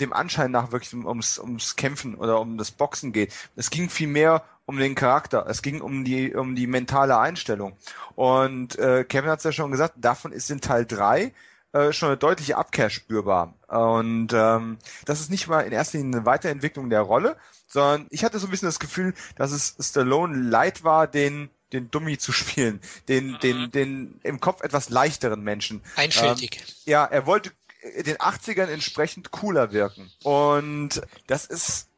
[0.00, 3.32] dem Anschein nach wirklich um- ums, ums Kämpfen oder um das Boxen geht.
[3.56, 5.46] Es ging viel mehr um den Charakter.
[5.48, 7.76] Es ging um die, um die mentale Einstellung.
[8.14, 11.32] Und äh, Kevin hat es ja schon gesagt, davon ist in Teil 3
[11.72, 13.54] äh, schon eine deutliche Abkehr spürbar.
[13.68, 17.36] Und ähm, das ist nicht mal in erster Linie eine Weiterentwicklung der Rolle,
[17.66, 21.90] sondern ich hatte so ein bisschen das Gefühl, dass es Stallone leid war, den den
[21.90, 25.82] Dummy zu spielen, den, den, den im Kopf etwas leichteren Menschen.
[25.96, 26.58] Einfältig.
[26.58, 27.50] Ähm, ja, er wollte
[27.82, 30.10] den 80ern entsprechend cooler wirken.
[30.22, 31.88] Und das ist,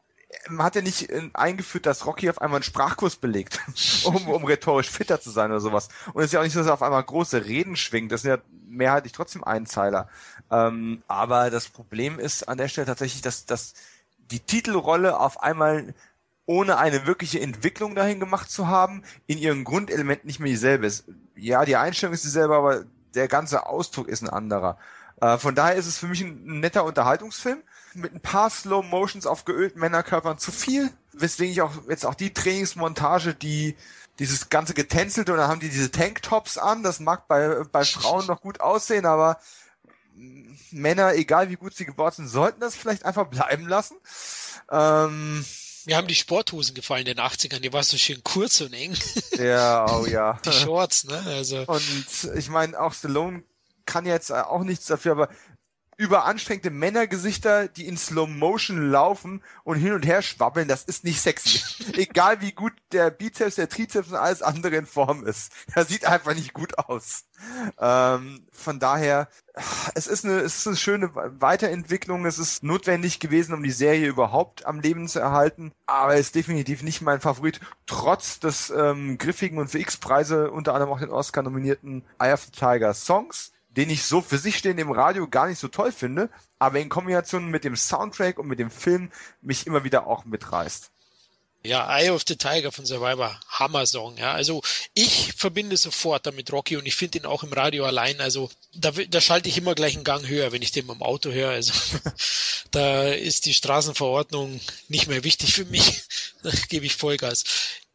[0.49, 3.59] man hat ja nicht äh, eingeführt, dass Rocky auf einmal einen Sprachkurs belegt,
[4.05, 5.89] um, um rhetorisch fitter zu sein oder sowas.
[6.13, 8.11] Und es ist ja auch nicht so, dass er auf einmal große Reden schwingt.
[8.11, 8.37] Das sind ja
[8.67, 10.09] mehrheitlich trotzdem Einzeiler.
[10.51, 13.73] Ähm, aber das Problem ist an der Stelle tatsächlich, dass, dass
[14.31, 15.93] die Titelrolle auf einmal
[16.47, 21.05] ohne eine wirkliche Entwicklung dahin gemacht zu haben, in ihren Grundelementen nicht mehr dieselbe ist.
[21.35, 22.85] Ja, die Einstellung ist dieselbe, aber
[23.15, 24.77] der ganze Ausdruck ist ein anderer.
[25.21, 27.61] Äh, von daher ist es für mich ein netter Unterhaltungsfilm
[27.93, 32.15] mit ein paar Slow Motions auf geölten Männerkörpern zu viel, weswegen ich auch jetzt auch
[32.15, 33.75] die Trainingsmontage, die
[34.19, 38.25] dieses ganze getänzelte und dann haben die diese Tanktops an, das mag bei bei Frauen
[38.27, 39.39] noch gut aussehen, aber
[40.15, 43.95] mm, Männer, egal wie gut sie gebaut sind, sollten das vielleicht einfach bleiben lassen.
[44.71, 45.45] Ähm,
[45.85, 48.97] Mir haben die Sporthosen gefallen in den 80ern, die waren so schön kurz und eng.
[49.37, 50.39] ja, oh ja.
[50.45, 51.21] Die Shorts, ne?
[51.27, 51.83] Also, Und
[52.35, 53.43] ich meine, auch Stallone
[53.85, 55.29] kann jetzt auch nichts dafür, aber
[55.97, 61.21] überanstrengte Männergesichter, die in Slow Motion laufen und hin und her schwabbeln, das ist nicht
[61.21, 61.61] sexy.
[61.93, 65.51] Egal wie gut der Bizeps, der Trizeps und alles andere in Form ist.
[65.73, 67.25] Das sieht einfach nicht gut aus.
[67.79, 69.29] Ähm, von daher,
[69.93, 72.25] es ist, eine, es ist eine schöne Weiterentwicklung.
[72.25, 75.71] Es ist notwendig gewesen, um die Serie überhaupt am Leben zu erhalten.
[75.85, 80.73] Aber es ist definitiv nicht mein Favorit, trotz des ähm, griffigen und für X-Preise, unter
[80.73, 84.57] anderem auch den Oscar nominierten Eye of the Tiger Songs den ich so für sich
[84.57, 86.29] stehend im Radio gar nicht so toll finde,
[86.59, 89.11] aber in Kombination mit dem Soundtrack und mit dem Film
[89.41, 90.91] mich immer wieder auch mitreißt.
[91.65, 94.33] ja, Eye of the Tiger von Survivor, Hammer-Song, ja.
[94.33, 94.61] Also
[94.93, 98.21] ich verbinde sofort damit Rocky und ich finde ihn auch im Radio allein.
[98.21, 101.31] Also da, da schalte ich immer gleich einen Gang höher, wenn ich den im Auto
[101.31, 101.49] höre.
[101.49, 101.73] Also
[102.71, 106.03] da ist die Straßenverordnung nicht mehr wichtig für mich.
[106.43, 107.43] Da gebe ich Vollgas.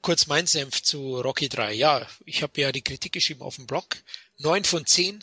[0.03, 1.73] Kurz mein Senf zu Rocky 3.
[1.73, 3.97] Ja, ich habe ja die Kritik geschrieben auf dem Blog.
[4.39, 5.23] Neun von zehn.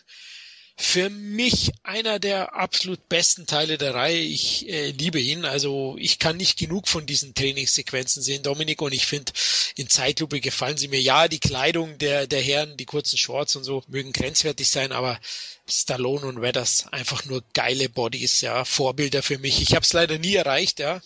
[0.79, 4.19] Für mich einer der absolut besten Teile der Reihe.
[4.19, 5.43] Ich äh, liebe ihn.
[5.43, 8.83] Also ich kann nicht genug von diesen Trainingssequenzen sehen, Dominik.
[8.83, 9.31] Und ich finde,
[9.75, 11.01] in Zeitlupe gefallen sie mir.
[11.01, 15.19] Ja, die Kleidung der, der Herren, die kurzen Shorts und so mögen grenzwertig sein, aber
[15.67, 19.59] Stallone und Weathers einfach nur geile Bodies, ja, Vorbilder für mich.
[19.63, 21.01] Ich habe es leider nie erreicht, ja.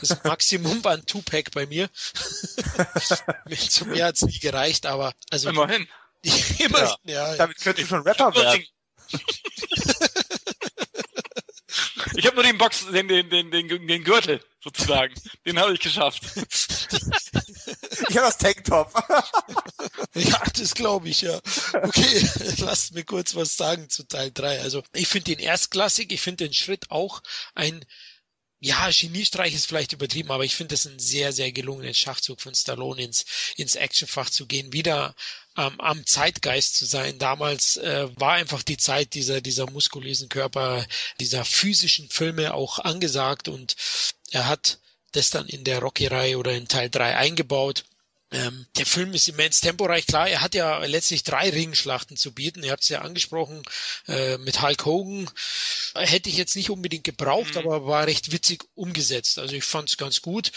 [0.00, 1.88] Das Maximum war ein Two-Pack bei mir.
[3.68, 5.86] Zu mir hat's nie gereicht, aber also Immerhin.
[6.58, 7.30] immerhin, ja.
[7.30, 7.36] ja.
[7.36, 8.66] Damit könntest du schon Rapper werden.
[12.16, 15.14] Ich habe nur den Box, den, den, den, den, den Gürtel sozusagen.
[15.46, 16.22] Den habe ich geschafft.
[18.08, 18.92] Ich habe das Tanktop.
[20.14, 21.40] Ja, das glaube ich, ja.
[21.72, 22.28] Okay,
[22.58, 24.60] lasst mir kurz was sagen zu Teil 3.
[24.60, 27.22] Also ich finde den erstklassig, ich finde den Schritt auch
[27.54, 27.84] ein
[28.64, 32.54] ja, Geniestreich ist vielleicht übertrieben, aber ich finde es ein sehr, sehr gelungenen Schachzug von
[32.54, 33.24] Stallone ins,
[33.56, 35.16] ins Actionfach zu gehen, wieder
[35.58, 37.18] ähm, am Zeitgeist zu sein.
[37.18, 40.86] Damals äh, war einfach die Zeit dieser, dieser muskulösen Körper,
[41.18, 43.74] dieser physischen Filme auch angesagt und
[44.30, 44.78] er hat
[45.10, 47.84] das dann in der Rocky-Reihe oder in Teil 3 eingebaut.
[48.32, 50.06] Ähm, der Film ist immens temporeich.
[50.06, 52.62] Klar, er hat ja letztlich drei Ringschlachten zu bieten.
[52.62, 53.62] Ihr habt es ja angesprochen
[54.08, 55.30] äh, mit Hulk Hogan.
[55.94, 57.58] Hätte ich jetzt nicht unbedingt gebraucht, mhm.
[57.58, 59.38] aber war recht witzig umgesetzt.
[59.38, 60.50] Also ich fand es ganz gut.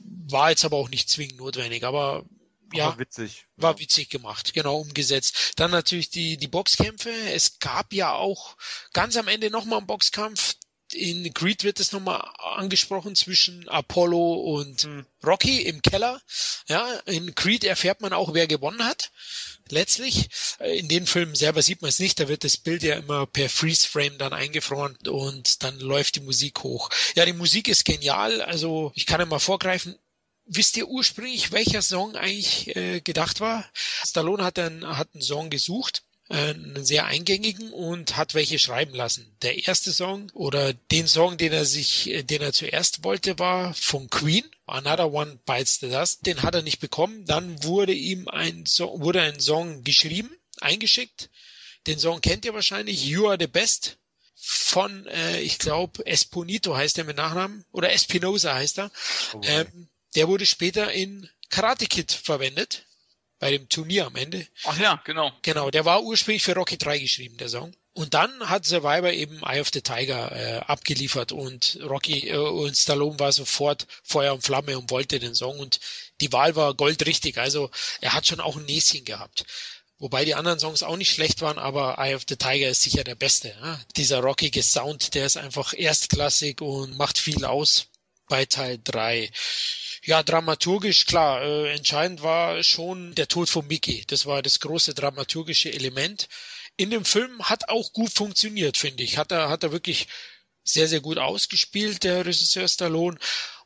[0.00, 1.84] War jetzt aber auch nicht zwingend notwendig.
[1.84, 2.24] Aber
[2.72, 3.46] ja, war witzig.
[3.56, 5.52] War witzig gemacht, genau umgesetzt.
[5.56, 7.10] Dann natürlich die, die Boxkämpfe.
[7.32, 8.56] Es gab ja auch
[8.92, 10.56] ganz am Ende nochmal einen Boxkampf
[10.94, 15.06] in Creed wird es nochmal angesprochen zwischen Apollo und mhm.
[15.24, 16.20] Rocky im Keller.
[16.68, 19.10] Ja, in Creed erfährt man auch, wer gewonnen hat.
[19.70, 20.28] Letztlich.
[20.60, 22.18] In den Filmen selber sieht man es nicht.
[22.20, 26.62] Da wird das Bild ja immer per Freeze-Frame dann eingefroren und dann läuft die Musik
[26.62, 26.90] hoch.
[27.14, 28.40] Ja, die Musik ist genial.
[28.40, 29.98] Also ich kann ja mal vorgreifen.
[30.46, 33.68] Wisst ihr ursprünglich, welcher Song eigentlich äh, gedacht war?
[33.74, 39.34] Stallone hat einen, hat einen Song gesucht einen sehr eingängigen und hat welche schreiben lassen.
[39.40, 44.10] Der erste Song oder den Song, den er sich, den er zuerst wollte, war von
[44.10, 44.44] Queen.
[44.66, 46.26] Another One Bites the Dust.
[46.26, 47.24] Den hat er nicht bekommen.
[47.24, 50.30] Dann wurde ihm ein Song, wurde ein Song geschrieben,
[50.60, 51.30] eingeschickt.
[51.86, 53.06] Den Song kennt ihr wahrscheinlich.
[53.06, 53.96] You Are the Best
[54.36, 58.90] von, äh, ich glaube, Esponito heißt er mit Nachnamen oder Espinosa heißt er.
[59.32, 62.84] Oh ähm, der wurde später in Karate Kid verwendet
[63.38, 64.46] bei dem Turnier am Ende.
[64.64, 65.32] Ach ja, genau.
[65.42, 67.72] Genau, der war ursprünglich für Rocky 3 geschrieben, der Song.
[67.92, 72.76] Und dann hat Survivor eben Eye of the Tiger äh, abgeliefert und Rocky äh, und
[72.76, 75.80] Stallone war sofort Feuer und Flamme und wollte den Song und
[76.20, 77.38] die Wahl war goldrichtig.
[77.38, 77.70] Also
[78.00, 79.44] er hat schon auch ein Näschen gehabt.
[79.98, 83.02] Wobei die anderen Songs auch nicht schlecht waren, aber Eye of the Tiger ist sicher
[83.02, 83.48] der beste.
[83.60, 83.80] Ja?
[83.96, 87.86] Dieser rockige Sound, der ist einfach erstklassig und macht viel aus
[88.28, 89.28] bei Teil 3.
[90.08, 94.04] Ja, dramaturgisch, klar, äh, entscheidend war schon der Tod von Mickey.
[94.06, 96.30] Das war das große dramaturgische Element.
[96.78, 99.18] In dem Film hat auch gut funktioniert, finde ich.
[99.18, 100.08] Hat er, hat er wirklich
[100.64, 103.18] sehr, sehr gut ausgespielt, der Regisseur Stallone.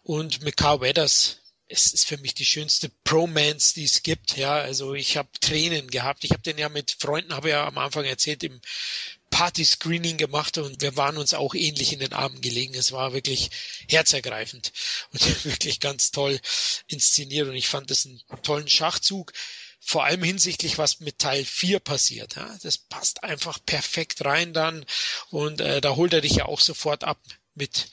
[0.02, 1.36] Und mit Carl Weathers,
[1.68, 4.36] es ist für mich die schönste Promance, die es gibt.
[4.36, 6.24] Ja, also ich habe Tränen gehabt.
[6.24, 8.60] Ich habe den ja mit Freunden, habe ja am Anfang erzählt, im
[9.32, 12.74] Party-Screening gemacht und wir waren uns auch ähnlich in den Armen gelegen.
[12.74, 13.50] Es war wirklich
[13.88, 14.72] herzergreifend
[15.12, 16.38] und wirklich ganz toll
[16.86, 19.32] inszeniert und ich fand es einen tollen Schachzug.
[19.80, 22.36] Vor allem hinsichtlich, was mit Teil 4 passiert.
[22.36, 22.56] Ja?
[22.62, 24.84] Das passt einfach perfekt rein dann
[25.30, 27.18] und äh, da holt er dich ja auch sofort ab
[27.54, 27.88] mit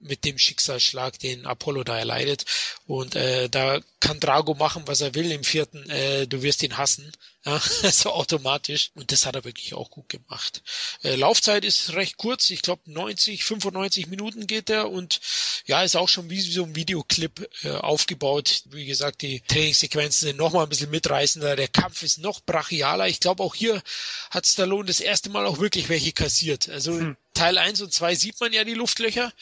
[0.00, 2.44] mit dem Schicksalsschlag, den Apollo da erleidet.
[2.86, 5.88] Und äh, da kann Drago machen, was er will im vierten.
[5.88, 7.10] Äh, du wirst ihn hassen.
[7.44, 7.60] Ja,
[7.92, 8.90] so automatisch.
[8.94, 10.62] Und das hat er wirklich auch gut gemacht.
[11.02, 12.48] Äh, Laufzeit ist recht kurz.
[12.50, 15.20] Ich glaube 90, 95 Minuten geht er und
[15.66, 18.62] ja, ist auch schon wie so ein Videoclip äh, aufgebaut.
[18.66, 21.56] Wie gesagt, die Trainingssequenzen sind nochmal ein bisschen mitreißender.
[21.56, 23.08] Der Kampf ist noch brachialer.
[23.08, 23.82] Ich glaube, auch hier
[24.30, 26.68] hat Stallone das erste Mal auch wirklich welche kassiert.
[26.70, 27.16] Also hm.
[27.34, 29.32] Teil 1 und 2 sieht man ja die Luftlöcher.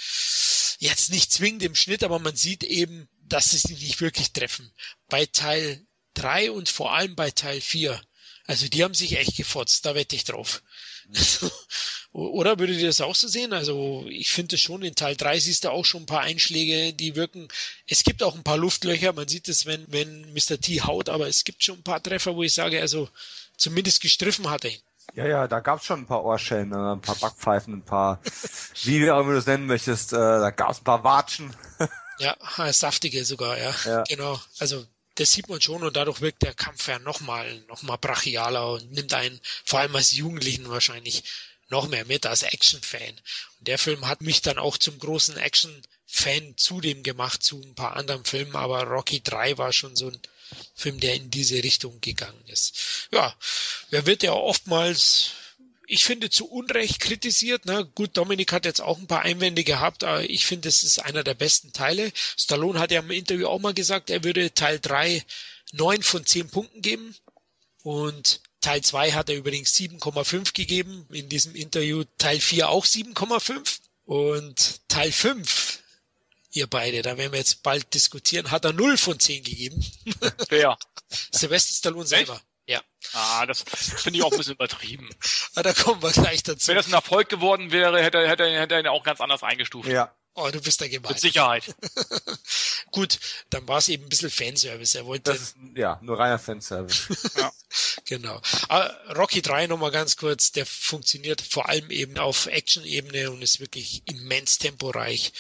[0.78, 4.72] Jetzt nicht zwingend im Schnitt, aber man sieht eben, dass es die nicht wirklich treffen.
[5.08, 8.00] Bei Teil 3 und vor allem bei Teil 4.
[8.46, 10.62] Also die haben sich echt gefotzt, da wette ich drauf.
[12.12, 13.52] Oder würdet ihr das auch so sehen?
[13.52, 17.16] Also ich finde schon, in Teil 3 siehst du auch schon ein paar Einschläge, die
[17.16, 17.48] wirken.
[17.86, 20.60] Es gibt auch ein paar Luftlöcher, man sieht es, wenn, wenn Mr.
[20.60, 23.08] T haut, aber es gibt schon ein paar Treffer, wo ich sage, also
[23.56, 24.82] zumindest gestriffen hat er ihn.
[25.14, 28.20] Ja, ja, da gab's schon ein paar Ohrschellen, äh, ein paar Backpfeifen, ein paar,
[28.82, 31.54] wie auch immer du es nennen möchtest, äh, da gab's ein paar Watschen.
[32.18, 32.36] ja,
[32.72, 33.74] saftige sogar, ja.
[33.84, 34.04] ja.
[34.08, 34.40] Genau.
[34.58, 34.86] Also
[35.16, 38.92] das sieht man schon und dadurch wirkt der Kampf ja nochmal noch mal brachialer und
[38.92, 41.24] nimmt einen, vor allem als Jugendlichen wahrscheinlich,
[41.68, 43.20] noch mehr mit als Action-Fan.
[43.58, 47.96] Und der Film hat mich dann auch zum großen Action-Fan zudem gemacht, zu ein paar
[47.96, 50.20] anderen Filmen, aber Rocky 3 war schon so ein
[50.74, 53.08] Film, der in diese Richtung gegangen ist.
[53.10, 53.34] Ja,
[53.90, 55.30] er wird ja oftmals
[55.92, 57.62] ich finde, zu Unrecht kritisiert.
[57.66, 60.98] Na gut, Dominik hat jetzt auch ein paar Einwände gehabt, aber ich finde, es ist
[61.00, 62.10] einer der besten Teile.
[62.16, 65.22] Stallone hat ja im Interview auch mal gesagt, er würde Teil 3
[65.72, 67.14] neun von zehn Punkten geben.
[67.82, 71.06] Und Teil 2 hat er übrigens 7,5 gegeben.
[71.12, 73.80] In diesem Interview Teil 4 auch 7,5.
[74.06, 75.78] Und Teil 5,
[76.52, 79.84] ihr beide, da werden wir jetzt bald diskutieren, hat er 0 von 10 gegeben.
[80.48, 80.78] Fair.
[81.32, 82.40] Sylvester Stallone selber.
[82.72, 82.80] Ja.
[83.12, 85.08] Ah, das finde ich auch ein bisschen übertrieben.
[85.54, 86.68] Aber da kommen wir gleich dazu.
[86.68, 89.20] Wenn das ein Erfolg geworden wäre, hätte, er- hätte, er- hätte er ihn auch ganz
[89.20, 89.88] anders eingestuft.
[89.88, 90.14] Ja.
[90.34, 91.12] Oh, du bist da gemein.
[91.12, 91.74] Mit Sicherheit.
[92.90, 93.18] Gut,
[93.50, 94.94] dann war es eben ein bisschen Fanservice.
[94.96, 97.08] Er wollte, Das ist, ja, nur reiner Fanservice.
[98.06, 98.40] genau.
[98.68, 103.60] Aber Rocky 3 nochmal ganz kurz, der funktioniert vor allem eben auf Action-Ebene und ist
[103.60, 105.32] wirklich immens temporeich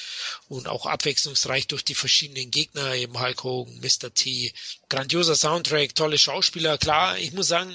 [0.48, 4.12] und auch abwechslungsreich durch die verschiedenen Gegner, eben Hulk Hogan, Mr.
[4.12, 4.52] T.
[4.90, 6.76] Grandioser Soundtrack, tolle Schauspieler.
[6.76, 7.74] Klar, ich muss sagen,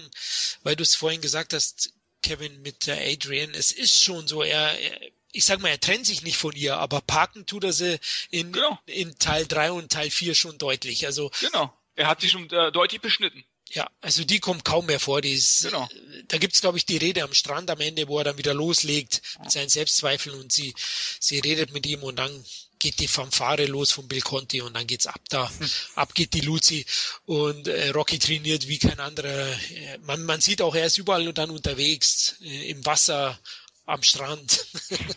[0.61, 5.11] weil du es vorhin gesagt hast, Kevin mit Adrian, es ist schon so, er, er
[5.37, 7.99] ich sag mal, er trennt sich nicht von ihr, aber parken tut er sie
[8.31, 8.77] in, Genau.
[8.85, 11.05] in Teil 3 und Teil 4 schon deutlich.
[11.05, 11.73] Also Genau.
[11.95, 13.43] Er hat sich schon äh, deutlich beschnitten.
[13.71, 15.21] ja, also die kommt kaum mehr vor.
[15.21, 15.89] Die ist, Genau.
[16.27, 19.21] Da gibt's glaube ich, die Rede am Strand am Ende, wo er dann wieder loslegt
[19.41, 20.73] mit seinen Selbstzweifeln und sie,
[21.19, 22.45] sie redet mit ihm und dann
[22.79, 25.51] geht die Fanfare los von Bill Conti und dann geht's ab da.
[25.95, 26.85] ab geht die Luzi
[27.25, 29.47] und äh, Rocky trainiert wie kein anderer.
[29.71, 33.39] Äh, Man, man sieht auch, er ist überall dann unterwegs, äh, im Wasser,
[33.87, 34.67] am Strand,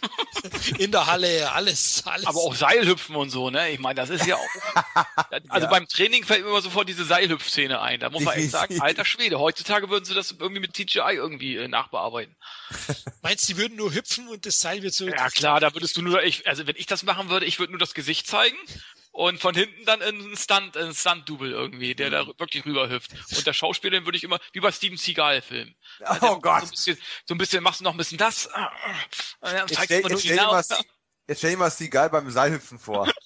[0.78, 2.26] in der Halle, alles, alles.
[2.26, 3.70] Aber auch Seilhüpfen und so, ne?
[3.70, 4.48] Ich meine, das ist ja auch.
[5.48, 5.70] Also Ja.
[5.70, 8.01] beim Training fällt mir immer sofort diese Seilhüpfszene ein.
[8.01, 11.56] Da muss man echt sagen, alter Schwede, heutzutage würden sie das irgendwie mit CGI irgendwie
[11.56, 12.34] äh, nachbearbeiten.
[13.22, 15.97] Meinst du, die würden nur hüpfen und das Seil wird so Ja klar, da würdest
[15.97, 18.56] du nur, ich, also wenn ich das machen würde, ich würde nur das Gesicht zeigen
[19.12, 23.12] und von hinten dann ein Stunt, ein Stunt-Double irgendwie, der da wirklich rüber hüpft.
[23.37, 25.74] Und der Schauspieler, den würde ich immer, wie bei Steven Seagal-Film.
[26.23, 26.62] Oh Gott.
[26.62, 28.61] So ein bisschen, so ein bisschen, machst du noch ein bisschen das, äh,
[29.43, 30.81] äh, Jetzt zeigst stell, mal nur dir mal, genau.
[31.27, 33.11] jetzt stell dir mal Seagal beim Seilhüpfen vor.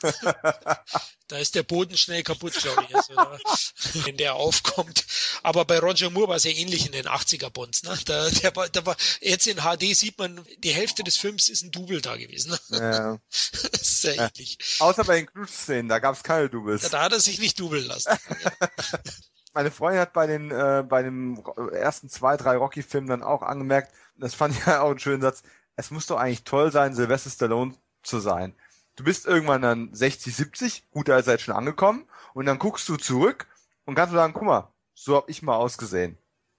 [1.30, 3.14] Da ist der Boden schnell kaputt, glaube ich, also,
[4.04, 5.04] wenn der aufkommt.
[5.44, 7.84] Aber bei Roger Moore war es ja ähnlich in den 80er Bonds.
[7.84, 7.96] Ne?
[8.04, 11.62] Da, der war, da war, jetzt in HD sieht man, die Hälfte des Films ist
[11.62, 12.58] ein Double da gewesen.
[12.70, 12.76] Ne?
[12.78, 14.58] äh, Das ist sehr ähnlich.
[14.80, 16.82] außer bei den Knutschszenen, da gab es keine Doubles.
[16.82, 18.10] Ja, da hat er sich nicht dubeln lassen.
[19.52, 23.92] Meine Freundin hat bei den äh, bei Ro- ersten zwei, drei Rocky-Filmen dann auch angemerkt,
[24.16, 25.42] das fand ich ja auch einen schönen Satz,
[25.76, 28.54] es muss doch eigentlich toll sein, Sylvester Stallone zu sein.
[28.96, 32.04] Du bist irgendwann dann 60, 70, gut, da jetzt schon angekommen,
[32.34, 33.46] und dann guckst du zurück
[33.84, 36.18] und kannst du sagen, guck mal, so hab ich mal ausgesehen.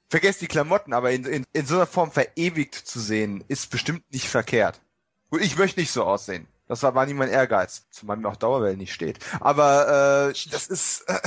[0.09, 4.03] Vergesst die Klamotten, aber in, in, in so einer Form verewigt zu sehen, ist bestimmt
[4.11, 4.81] nicht verkehrt.
[5.29, 6.47] Gut, ich möchte nicht so aussehen.
[6.67, 9.19] Das war, war nie mein Ehrgeiz, zumal mir auch Dauerwelle nicht steht.
[9.39, 11.19] Aber äh, das ist, äh,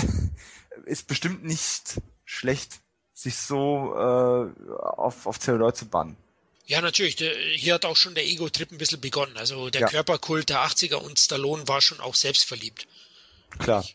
[0.84, 2.80] ist bestimmt nicht schlecht,
[3.12, 6.16] sich so äh, auf, auf Zelluloid zu bannen.
[6.66, 7.16] Ja, natürlich.
[7.56, 9.36] Hier hat auch schon der Ego-Trip ein bisschen begonnen.
[9.36, 9.88] Also der Ja.
[9.88, 12.86] Körperkult der 80er und Stallone war schon auch selbstverliebt.
[13.58, 13.86] Klar.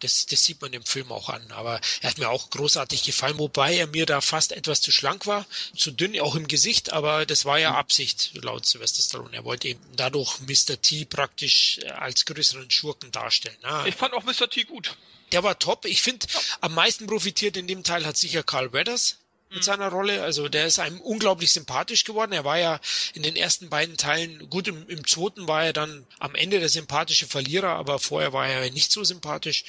[0.00, 1.50] Das, das sieht man im Film auch an.
[1.52, 5.26] Aber er hat mir auch großartig gefallen, wobei er mir da fast etwas zu schlank
[5.26, 5.44] war,
[5.76, 9.34] zu dünn, auch im Gesicht, aber das war ja Absicht, laut Sylvester Stallone.
[9.36, 10.80] Er wollte eben dadurch Mr.
[10.80, 13.56] T praktisch äh, als größeren Schurken darstellen.
[13.62, 14.48] Na, Ich fand auch Mr.
[14.48, 14.96] T gut.
[15.32, 15.84] der war top.
[15.84, 16.26] Ich finde,
[16.60, 19.17] am meisten profitiert in dem Teil hat sicher Carl Weathers
[19.50, 20.22] mit seiner Rolle.
[20.22, 22.32] Also der ist einem unglaublich sympathisch geworden.
[22.32, 22.80] Er war ja
[23.14, 26.68] in den ersten beiden Teilen, gut, im, im zweiten war er dann am Ende der
[26.68, 29.64] sympathische Verlierer, aber vorher war er nicht so sympathisch.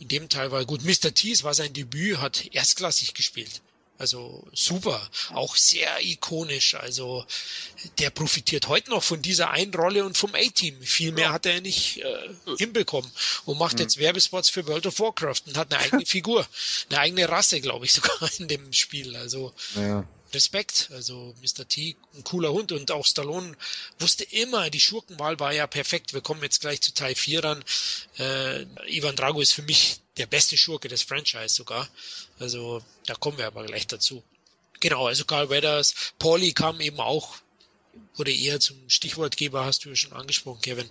[0.00, 0.82] In dem Teil war er gut.
[0.84, 1.14] Mr.
[1.14, 3.62] T, es war sein Debüt, hat erstklassig gespielt.
[3.96, 5.00] Also super,
[5.30, 6.74] auch sehr ikonisch.
[6.74, 7.24] Also
[7.98, 10.80] der profitiert heute noch von dieser einen Rolle und vom A-Team.
[10.82, 13.10] Viel mehr hat er nicht äh, hinbekommen
[13.44, 16.46] und macht jetzt Werbespots für World of Warcraft und hat eine eigene Figur,
[16.90, 19.14] eine eigene Rasse, glaube ich sogar in dem Spiel.
[19.16, 20.04] Also Ja.
[20.34, 20.88] Respekt.
[20.92, 21.66] Also Mr.
[21.66, 23.56] T, ein cooler Hund und auch Stallone
[23.98, 26.12] wusste immer, die Schurkenwahl war ja perfekt.
[26.12, 27.64] Wir kommen jetzt gleich zu Teil 4 dann.
[28.18, 31.88] Äh, Ivan Drago ist für mich der beste Schurke des Franchise sogar.
[32.38, 34.22] Also da kommen wir aber gleich dazu.
[34.80, 37.36] Genau, also Carl Weathers, Pauli kam eben auch,
[38.16, 40.88] wurde eher zum Stichwortgeber, hast du ja schon angesprochen, Kevin.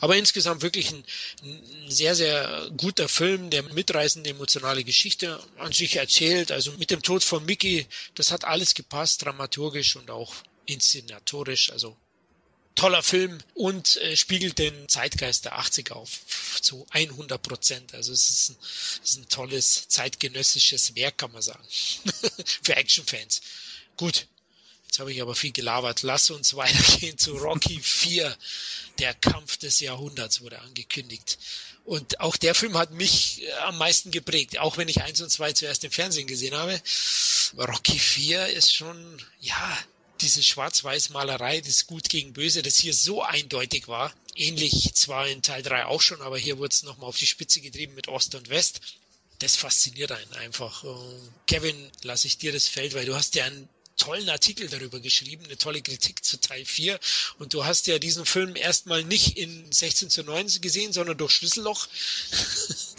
[0.00, 1.04] Aber insgesamt wirklich ein,
[1.42, 6.50] ein sehr, sehr guter Film, der mitreißende emotionale Geschichte an sich erzählt.
[6.50, 10.34] Also mit dem Tod von Mickey, das hat alles gepasst, dramaturgisch und auch
[10.66, 11.70] inszenatorisch.
[11.70, 11.96] Also
[12.78, 16.10] toller Film und äh, spiegelt den Zeitgeist der 80er auf
[16.60, 17.92] zu 100 Prozent.
[17.92, 18.56] Also es ist, ein,
[19.02, 21.64] es ist ein tolles zeitgenössisches Werk, kann man sagen,
[22.62, 23.40] für Actionfans.
[23.96, 24.28] Gut,
[24.86, 26.02] jetzt habe ich aber viel gelabert.
[26.02, 28.36] Lass uns weitergehen zu Rocky 4.
[29.00, 31.36] Der Kampf des Jahrhunderts wurde angekündigt.
[31.84, 35.30] Und auch der Film hat mich äh, am meisten geprägt, auch wenn ich eins und
[35.30, 36.80] zwei zuerst im Fernsehen gesehen habe.
[37.56, 39.78] Rocky 4 ist schon, ja,
[40.20, 44.12] diese Schwarz-Weiß-Malerei, das Gut gegen Böse, das hier so eindeutig war.
[44.34, 47.60] Ähnlich zwar in Teil 3 auch schon, aber hier wurde es nochmal auf die Spitze
[47.60, 48.80] getrieben mit Ost und West.
[49.40, 50.84] Das fasziniert einen einfach.
[51.46, 53.68] Kevin, lasse ich dir das Feld, weil du hast ja einen
[53.98, 56.98] tollen Artikel darüber geschrieben, eine tolle Kritik zu Teil 4.
[57.38, 61.32] Und du hast ja diesen Film erstmal nicht in 16 zu 9 gesehen, sondern durch
[61.32, 61.86] Schlüsselloch.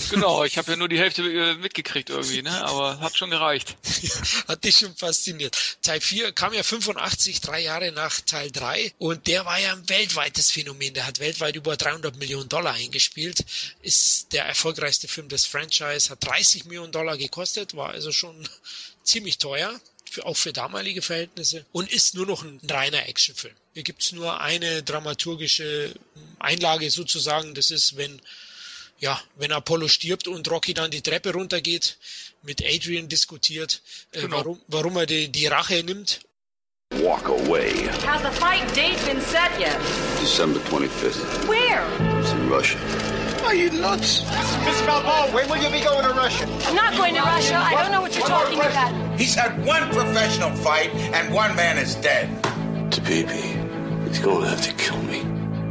[0.10, 2.66] Genau, ich habe ja nur die Hälfte äh, mitgekriegt irgendwie, ne?
[2.66, 3.76] aber hat schon gereicht.
[4.48, 5.56] hat dich schon fasziniert.
[5.84, 9.88] Teil 4 kam ja 85, drei Jahre nach Teil 3 und der war ja ein
[9.88, 10.96] weltweites Phänomen.
[10.96, 13.46] Der hat weltweit über 300 Millionen Dollar eingespielt,
[13.84, 18.50] ist der erfolgreichste Film des Franchise, hat 30 Millionen Dollar gekostet, war also schon
[19.04, 19.80] ziemlich teuer
[20.10, 23.56] für, auch für damalige Verhältnisse und ist nur noch ein reiner Actionfilm.
[23.74, 25.94] Hier gibt's nur eine dramaturgische
[26.40, 28.22] Einlage sozusagen, das ist, wenn
[29.00, 31.98] ja, wenn Apollo stirbt und Rocky dann die Treppe runtergeht,
[32.44, 33.82] mit Adrian diskutiert,
[34.12, 34.38] äh, genau.
[34.38, 36.22] warum, warum er die, die Rache nimmt.
[36.96, 37.88] Walk away.
[38.06, 39.78] Has the fight date been set yet?
[40.20, 41.48] December 25th.
[41.48, 41.86] Where?
[42.20, 43.19] It's in Russia.
[43.50, 44.22] Are you nuts?
[44.64, 46.46] Miss Balboa, when will you be going to Russia?
[46.68, 47.56] I'm not going to Russia.
[47.58, 49.20] I don't know what you're talking about.
[49.20, 52.30] He's had one professional fight, and one man is dead.
[52.92, 55.22] Tabibi, he's going to have to kill me.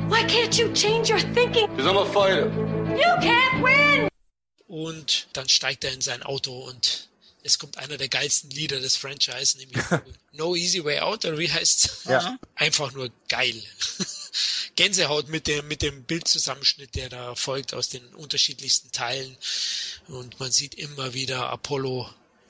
[0.09, 1.71] Why can't you change your thinking?
[1.71, 2.51] Because I'm a fighter.
[2.97, 4.09] You can't win!
[4.67, 7.07] Und dann steigt er in sein Auto und
[7.45, 9.79] es kommt einer der geilsten Lieder des Franchise, nämlich
[10.33, 12.07] No Easy Way Out, oder wie heißt's?
[12.09, 12.39] Ja.
[12.57, 13.55] Einfach nur geil.
[14.77, 19.37] Gänsehaut mit dem, mit dem Bildzusammenschnitt, der da folgt aus den unterschiedlichsten Teilen.
[20.09, 22.09] Und man sieht immer wieder Apollo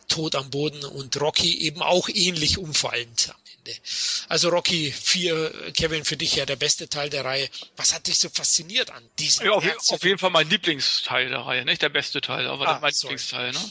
[0.08, 3.34] tot am Boden und Rocky eben auch ähnlich umfallend
[3.68, 3.80] Ende.
[4.28, 7.48] Also Rocky 4, Kevin, für dich ja der beste Teil der Reihe.
[7.76, 9.46] Was hat dich so fasziniert an diesem?
[9.46, 12.78] Ja, auf, auf jeden Fall mein Lieblingsteil der Reihe, nicht der beste Teil, aber ah,
[12.80, 13.14] mein sorry.
[13.14, 13.52] Lieblingsteil.
[13.52, 13.70] Ne?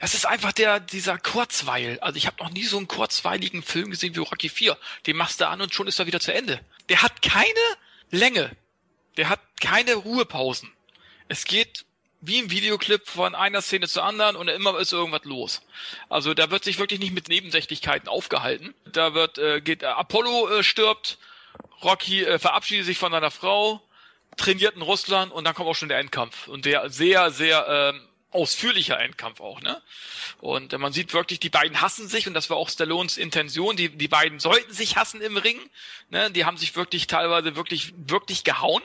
[0.00, 1.98] Das ist einfach der dieser Kurzweil.
[2.00, 4.76] Also ich habe noch nie so einen kurzweiligen Film gesehen wie Rocky 4.
[5.06, 6.60] Den machst du an und schon ist er wieder zu Ende.
[6.88, 7.52] Der hat keine
[8.10, 8.50] Länge.
[9.16, 10.70] Der hat keine Ruhepausen.
[11.28, 11.84] Es geht
[12.20, 15.62] wie im Videoclip von einer Szene zur anderen und immer ist irgendwas los.
[16.08, 18.74] Also da wird sich wirklich nicht mit Nebensächlichkeiten aufgehalten.
[18.84, 21.18] Da wird äh, geht äh, Apollo äh, stirbt,
[21.82, 23.82] Rocky äh, verabschiedet sich von seiner Frau,
[24.36, 28.08] trainiert in Russland und dann kommt auch schon der Endkampf und der sehr sehr ähm,
[28.30, 29.80] ausführlicher Endkampf auch, ne?
[30.40, 33.76] Und äh, man sieht wirklich, die beiden hassen sich und das war auch Stallones Intention.
[33.76, 35.58] Die die beiden sollten sich hassen im Ring,
[36.10, 36.30] ne?
[36.30, 38.82] Die haben sich wirklich teilweise wirklich wirklich gehauen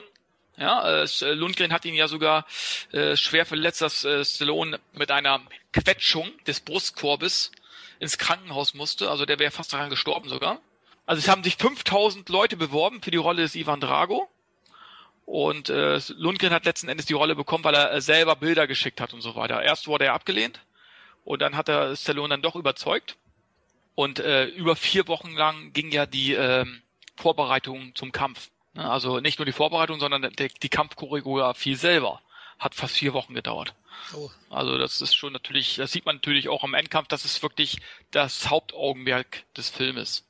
[0.57, 2.45] ja, äh, Lundgren hat ihn ja sogar
[2.91, 5.41] äh, schwer verletzt, dass äh, Stallone mit einer
[5.73, 7.51] Quetschung des Brustkorbes
[7.99, 9.09] ins Krankenhaus musste.
[9.09, 10.59] Also der wäre fast daran gestorben sogar.
[11.05, 14.29] Also es haben sich 5000 Leute beworben für die Rolle des Ivan Drago.
[15.25, 18.99] Und äh, Lundgren hat letzten Endes die Rolle bekommen, weil er äh, selber Bilder geschickt
[18.99, 19.61] hat und so weiter.
[19.63, 20.59] Erst wurde er abgelehnt
[21.23, 23.17] und dann hat er Stallone dann doch überzeugt.
[23.95, 26.65] Und äh, über vier Wochen lang ging ja die äh,
[27.15, 28.49] Vorbereitung zum Kampf.
[28.73, 32.21] Ne, also nicht nur die Vorbereitung, sondern die, die Kampfchoreografie selber
[32.57, 33.73] hat fast vier Wochen gedauert.
[34.13, 34.29] Oh.
[34.49, 37.77] Also das ist schon natürlich, das sieht man natürlich auch am Endkampf, das ist wirklich
[38.11, 40.25] das Hauptaugenmerk des Filmes.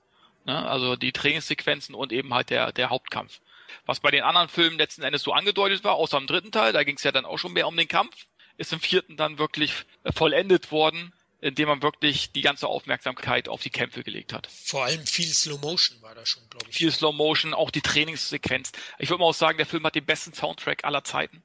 [0.46, 0.68] Ne?
[0.68, 3.40] Also die Trainingssequenzen und eben halt der, der Hauptkampf.
[3.86, 6.84] Was bei den anderen Filmen letzten Endes so angedeutet war, außer im dritten Teil, da
[6.84, 8.26] ging es ja dann auch schon mehr um den Kampf,
[8.58, 9.74] ist im vierten dann wirklich
[10.14, 14.48] vollendet worden indem man wirklich die ganze Aufmerksamkeit auf die Kämpfe gelegt hat.
[14.48, 16.76] Vor allem viel Slow Motion war da schon, glaube ich.
[16.78, 18.72] Viel Slow Motion, auch die Trainingssequenz.
[19.00, 21.42] Ich würde mal auch sagen, der Film hat den besten Soundtrack aller Zeiten.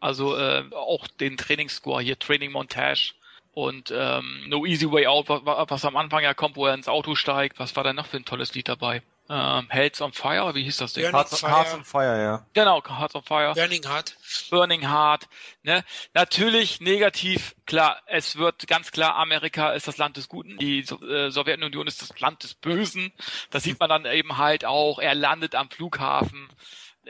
[0.00, 3.14] Also äh, auch den Trainingsscore hier, Training Montage
[3.52, 6.88] und ähm, No Easy Way Out, was, was am Anfang ja kommt, wo er ins
[6.88, 7.58] Auto steigt.
[7.58, 9.02] Was war da noch für ein tolles Lied dabei?
[9.30, 11.12] Ähm, Hells on Fire, wie hieß das Ding?
[11.12, 12.46] Hearts, Hearts on Fire, ja.
[12.52, 13.54] Genau, Hearts on Fire.
[13.54, 14.16] Burning Heart.
[14.50, 15.28] Burning Heart.
[15.62, 15.84] Ne?
[16.14, 21.30] Natürlich negativ, klar, es wird ganz klar, Amerika ist das Land des Guten, die äh,
[21.30, 23.12] Sowjetunion ist das Land des Bösen.
[23.50, 26.48] Das sieht man dann eben halt auch, er landet am Flughafen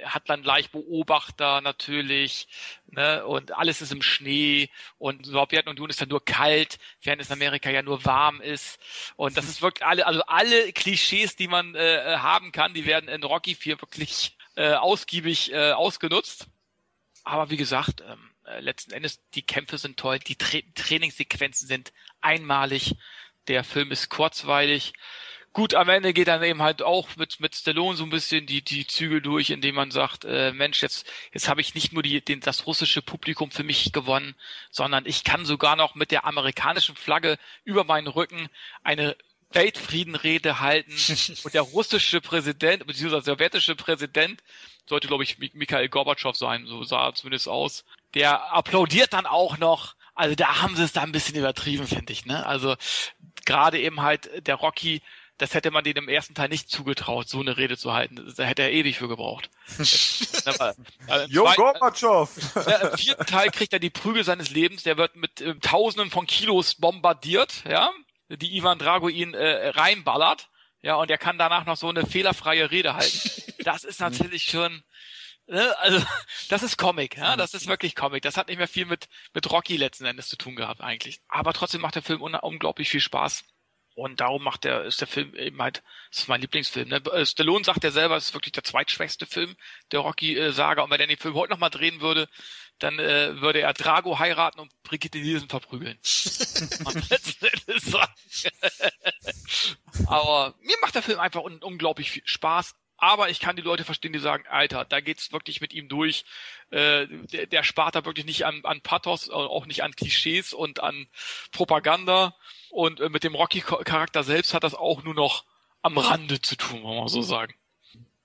[0.05, 2.49] hat dann gleich Beobachter natürlich,
[2.87, 7.35] ne, und alles ist im Schnee und Sowjetunion ist dann nur kalt, während es in
[7.35, 8.81] Amerika ja nur warm ist.
[9.17, 13.09] Und das ist wirklich alle, also alle Klischees, die man äh, haben kann, die werden
[13.09, 16.47] in Rocky 4 wirklich äh, ausgiebig äh, ausgenutzt.
[17.25, 21.93] Aber wie gesagt, ähm, äh, letzten Endes, die Kämpfe sind toll, die Tra Trainingssequenzen sind
[22.21, 22.97] einmalig,
[23.49, 24.93] der Film ist kurzweilig
[25.53, 28.63] Gut, am Ende geht dann eben halt auch mit, mit Stallone so ein bisschen die,
[28.63, 32.25] die Zügel durch, indem man sagt, äh, Mensch, jetzt, jetzt habe ich nicht nur die,
[32.25, 34.37] den, das russische Publikum für mich gewonnen,
[34.71, 38.49] sondern ich kann sogar noch mit der amerikanischen Flagge über meinen Rücken
[38.85, 39.17] eine
[39.51, 40.93] Weltfriedenrede halten
[41.45, 44.41] und der russische Präsident, beziehungsweise der sowjetische Präsident,
[44.87, 49.59] sollte glaube ich Mikhail Gorbatschow sein, so sah er zumindest aus, der applaudiert dann auch
[49.59, 49.95] noch.
[50.15, 52.27] Also da haben sie es da ein bisschen übertrieben, finde ich.
[52.27, 52.45] Ne?
[52.45, 52.77] Also
[53.47, 55.03] gerade eben halt der Rocky,
[55.41, 58.31] das hätte man dem im ersten Teil nicht zugetraut, so eine Rede zu halten.
[58.37, 59.49] Da hätte er ewig für gebraucht.
[61.29, 62.31] Jo Gorbatschow!
[62.83, 64.83] Im vierten Teil kriegt er die Prügel seines Lebens.
[64.83, 67.91] Der wird mit äh, Tausenden von Kilos bombardiert, ja,
[68.29, 70.51] die Ivan Drago ihn äh, reinballert.
[70.83, 73.31] Ja, und er kann danach noch so eine fehlerfreie Rede halten.
[73.65, 74.83] Das ist natürlich schon,
[75.47, 76.05] ne, also
[76.49, 78.23] das ist Comic, ja, das ist wirklich Comic.
[78.23, 81.21] Das hat nicht mehr viel mit mit Rocky letzten Endes zu tun gehabt eigentlich.
[81.29, 83.45] Aber trotzdem macht der Film un unglaublich viel Spaß.
[83.95, 86.89] Und darum macht der, ist der Film eben halt, ist mein Lieblingsfilm.
[86.89, 87.03] Ne?
[87.13, 89.57] Äh, Stallone sagt ja selber, es ist wirklich der zweitschwächste Film
[89.93, 90.83] der Rocky-Saga.
[90.83, 92.29] Und wenn er den Film heute nochmal drehen würde,
[92.79, 95.99] dann äh, würde er Drago heiraten und Brigitte Nielsen verprügeln.
[100.07, 102.75] Aber mir macht der Film einfach un unglaublich viel Spaß.
[102.97, 106.25] Aber ich kann die Leute verstehen, die sagen, Alter, da geht's wirklich mit ihm durch.
[106.71, 110.83] Äh, der, der spart da wirklich nicht an, an Pathos, auch nicht an Klischees und
[110.83, 111.09] an
[111.51, 112.37] Propaganda.
[112.71, 115.45] Und äh, mit dem Rocky-Charakter selbst hat das auch nur noch
[115.83, 117.55] am Rande zu tun, wollen wir so sagen.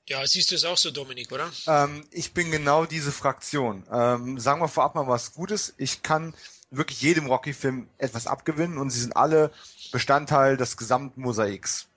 [0.07, 1.51] Ja, siehst du es auch so, Dominik, oder?
[1.65, 3.83] Ähm, ich bin genau diese Fraktion.
[3.91, 5.73] Ähm, sagen wir vorab mal was Gutes.
[5.77, 6.35] Ich kann
[6.69, 9.51] wirklich jedem Rocky-Film etwas abgewinnen und sie sind alle
[9.91, 11.87] Bestandteil des gesamten Mosaiks.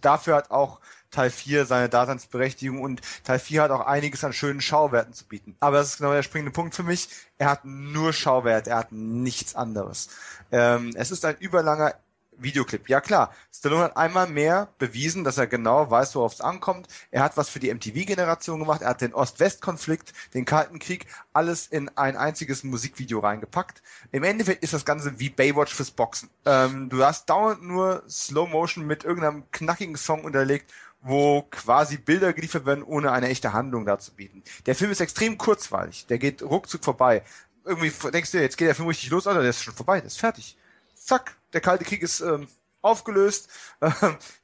[0.00, 0.80] Dafür hat auch
[1.10, 5.56] Teil 4 seine Daseinsberechtigung und Teil 4 hat auch einiges an schönen Schauwerten zu bieten.
[5.60, 7.08] Aber das ist genau der springende Punkt für mich.
[7.38, 10.08] Er hat nur Schauwert, er hat nichts anderes.
[10.52, 11.94] Ähm, es ist ein überlanger
[12.42, 12.88] Videoclip.
[12.88, 16.88] Ja klar, Stallone hat einmal mehr bewiesen, dass er genau weiß, worauf es ankommt.
[17.10, 18.82] Er hat was für die MTV-Generation gemacht.
[18.82, 23.82] Er hat den Ost-West-Konflikt, den Kalten Krieg, alles in ein einziges Musikvideo reingepackt.
[24.12, 26.30] Im Endeffekt ist das Ganze wie Baywatch fürs Boxen.
[26.46, 30.72] Ähm, du hast dauernd nur Slow Motion mit irgendeinem knackigen Song unterlegt
[31.02, 34.42] wo quasi Bilder geliefert werden, ohne eine echte Handlung dazu bieten.
[34.66, 36.06] Der Film ist extrem kurzweilig.
[36.06, 37.22] Der geht ruckzuck vorbei.
[37.64, 40.06] Irgendwie denkst du, jetzt geht der Film richtig los, Alter, der ist schon vorbei, der
[40.06, 40.56] ist fertig.
[40.94, 42.48] Zack, der Kalte Krieg ist ähm,
[42.82, 43.48] aufgelöst,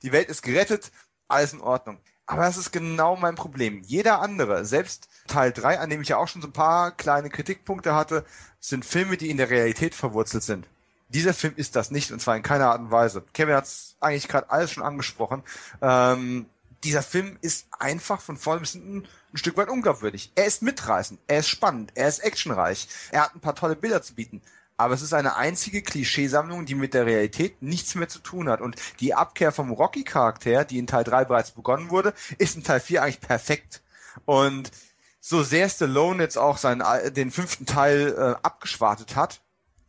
[0.02, 0.90] die Welt ist gerettet,
[1.28, 1.98] alles in Ordnung.
[2.26, 3.82] Aber das ist genau mein Problem.
[3.86, 7.30] Jeder andere, selbst Teil 3, an dem ich ja auch schon so ein paar kleine
[7.30, 8.24] Kritikpunkte hatte,
[8.58, 10.66] sind Filme, die in der Realität verwurzelt sind.
[11.08, 13.22] Dieser Film ist das nicht, und zwar in keiner Art und Weise.
[13.32, 15.42] Kevin hat es eigentlich gerade alles schon angesprochen.
[15.80, 16.46] Ähm,
[16.84, 20.32] dieser Film ist einfach von vorne bis hinten ein Stück weit unglaubwürdig.
[20.34, 24.02] Er ist mitreißend, er ist spannend, er ist actionreich, er hat ein paar tolle Bilder
[24.02, 24.42] zu bieten
[24.76, 28.60] aber es ist eine einzige Klischeesammlung, die mit der Realität nichts mehr zu tun hat.
[28.60, 32.80] Und die Abkehr vom Rocky-Charakter, die in Teil 3 bereits begonnen wurde, ist in Teil
[32.80, 33.82] 4 eigentlich perfekt.
[34.26, 34.70] Und
[35.20, 36.82] so sehr Stallone jetzt auch seinen,
[37.14, 39.40] den fünften Teil äh, abgeschwartet hat,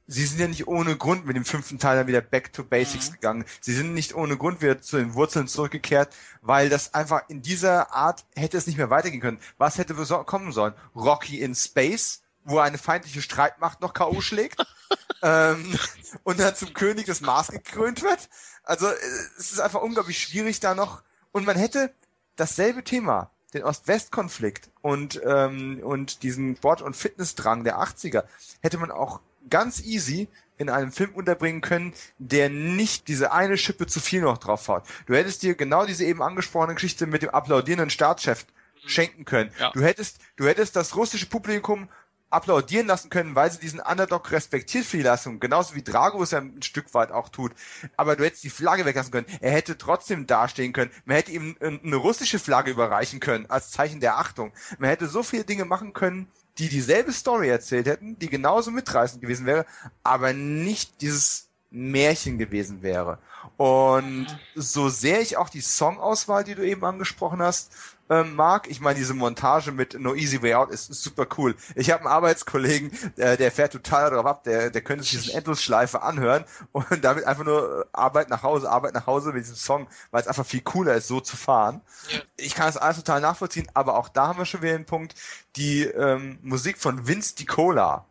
[0.07, 3.09] sie sind ja nicht ohne Grund mit dem fünften Teil dann wieder back to basics
[3.09, 3.13] mhm.
[3.13, 3.45] gegangen.
[3.61, 7.93] Sie sind nicht ohne Grund wieder zu den Wurzeln zurückgekehrt, weil das einfach in dieser
[7.93, 9.39] Art hätte es nicht mehr weitergehen können.
[9.57, 10.73] Was hätte kommen sollen?
[10.95, 12.21] Rocky in Space?
[12.47, 14.21] wo eine feindliche Streitmacht noch K.O.
[14.21, 14.65] schlägt
[15.21, 15.77] ähm,
[16.23, 18.29] und dann zum König des Mars gekrönt wird.
[18.63, 18.95] Also äh,
[19.37, 21.03] es ist einfach unglaublich schwierig da noch.
[21.33, 21.93] Und man hätte
[22.37, 28.23] dasselbe Thema, den Ost-West-Konflikt und, ähm, und diesen Sport- und Fitnessdrang der 80er,
[28.61, 33.85] hätte man auch ganz easy in einem Film unterbringen können, der nicht diese eine Schippe
[33.87, 34.87] zu viel noch drauf hat.
[35.05, 38.45] Du hättest dir genau diese eben angesprochene Geschichte mit dem applaudierenden Staatschef
[38.85, 39.51] schenken können.
[39.59, 39.71] Ja.
[39.71, 41.89] Du hättest, du hättest das russische Publikum
[42.29, 46.31] applaudieren lassen können, weil sie diesen Underdog respektiert für die Leistung, genauso wie Drago es
[46.31, 47.53] ja ein Stück weit auch tut.
[47.95, 49.27] Aber du hättest die Flagge weglassen können.
[49.39, 50.91] Er hätte trotzdem dastehen können.
[51.05, 54.51] Man hätte ihm eine russische Flagge überreichen können, als Zeichen der Achtung.
[54.77, 56.27] Man hätte so viele Dinge machen können,
[56.59, 59.65] die dieselbe Story erzählt hätten, die genauso mitreißend gewesen wäre,
[60.03, 63.19] aber nicht dieses Märchen gewesen wäre.
[63.57, 67.71] Und so sehr ich auch die Songauswahl, die du eben angesprochen hast,
[68.09, 68.69] ähm, mag.
[68.69, 71.55] Ich meine, diese Montage mit No Easy Way Out ist, super cool.
[71.75, 75.35] Ich habe einen Arbeitskollegen, der, der fährt total darauf ab, der, der könnte sich diesen
[75.35, 79.55] Endlosschleife anhören und damit einfach nur äh, Arbeit nach Hause, Arbeit nach Hause mit diesem
[79.55, 81.81] Song, weil es einfach viel cooler ist, so zu fahren.
[82.09, 82.19] Ja.
[82.37, 85.15] Ich kann das alles total nachvollziehen, aber auch da haben wir schon wieder den Punkt,
[85.55, 88.05] die ähm, Musik von Vince DiCola,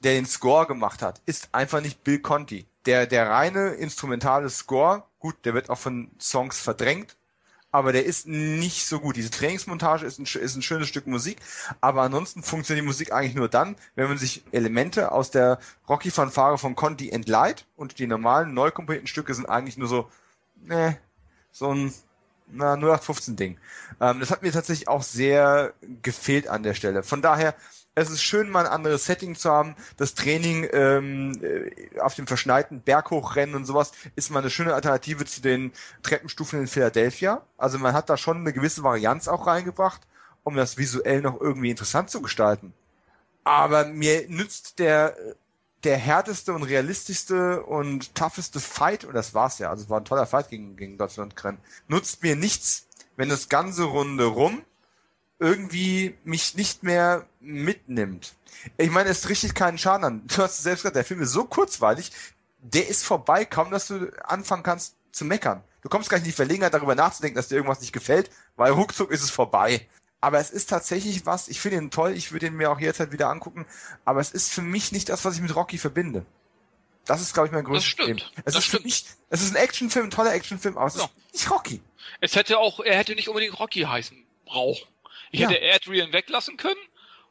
[0.00, 2.66] der den Score gemacht hat, ist einfach nicht Bill Conti.
[2.86, 7.16] Der, der reine instrumentale Score, gut, der wird auch von Songs verdrängt,
[7.72, 9.16] aber der ist nicht so gut.
[9.16, 11.38] Diese Trainingsmontage ist ein, ist ein schönes Stück Musik,
[11.80, 16.58] aber ansonsten funktioniert die Musik eigentlich nur dann, wenn man sich Elemente aus der Rocky-Fanfare
[16.58, 20.08] von Conti entleiht und die normalen, neu komponierten Stücke sind eigentlich nur so,
[20.62, 20.98] ne,
[21.52, 21.92] so ein
[22.52, 23.58] na, 0815 Ding.
[24.00, 25.72] Ähm, das hat mir tatsächlich auch sehr
[26.02, 27.02] gefehlt an der Stelle.
[27.02, 27.54] Von daher,
[27.94, 29.74] es ist schön, mal ein anderes Setting zu haben.
[29.96, 35.24] Das Training ähm, äh, auf dem verschneiten Berghochrennen und sowas ist mal eine schöne Alternative
[35.24, 35.72] zu den
[36.02, 37.42] Treppenstufen in Philadelphia.
[37.58, 40.02] Also man hat da schon eine gewisse Varianz auch reingebracht,
[40.44, 42.72] um das visuell noch irgendwie interessant zu gestalten.
[43.44, 45.16] Aber mir nützt der,
[45.82, 50.04] der härteste und realistischste und tougheste Fight, und das war's ja, also es war ein
[50.04, 51.34] toller Fight gegen, gegen Deutschland
[51.88, 52.86] nutzt mir nichts,
[53.16, 54.62] wenn das ganze Runde rum
[55.40, 58.34] irgendwie mich nicht mehr mitnimmt.
[58.76, 60.22] Ich meine, es richtet keinen Schaden an.
[60.28, 62.12] Du hast es selbst gesagt, der Film ist so kurzweilig,
[62.62, 65.64] der ist vorbei, kaum dass du anfangen kannst zu meckern.
[65.82, 68.70] Du kommst gar nicht in die Verlegenheit, darüber nachzudenken, dass dir irgendwas nicht gefällt, weil
[68.72, 69.86] ruckzuck ist es vorbei.
[70.20, 73.10] Aber es ist tatsächlich was, ich finde ihn toll, ich würde ihn mir auch jederzeit
[73.10, 73.64] wieder angucken,
[74.04, 76.26] aber es ist für mich nicht das, was ich mit Rocky verbinde.
[77.06, 78.18] Das ist, glaube ich, mein größtes Problem.
[78.44, 78.84] Es das ist stimmt.
[78.84, 81.04] mich, es ist ein Actionfilm, ein toller Actionfilm, aber es Ja.
[81.04, 81.80] ist nicht Rocky.
[82.20, 84.86] Es hätte auch, er hätte nicht unbedingt Rocky heißen brauchen.
[85.30, 85.48] Ich Ja.
[85.50, 86.80] hätte Adrian weglassen können.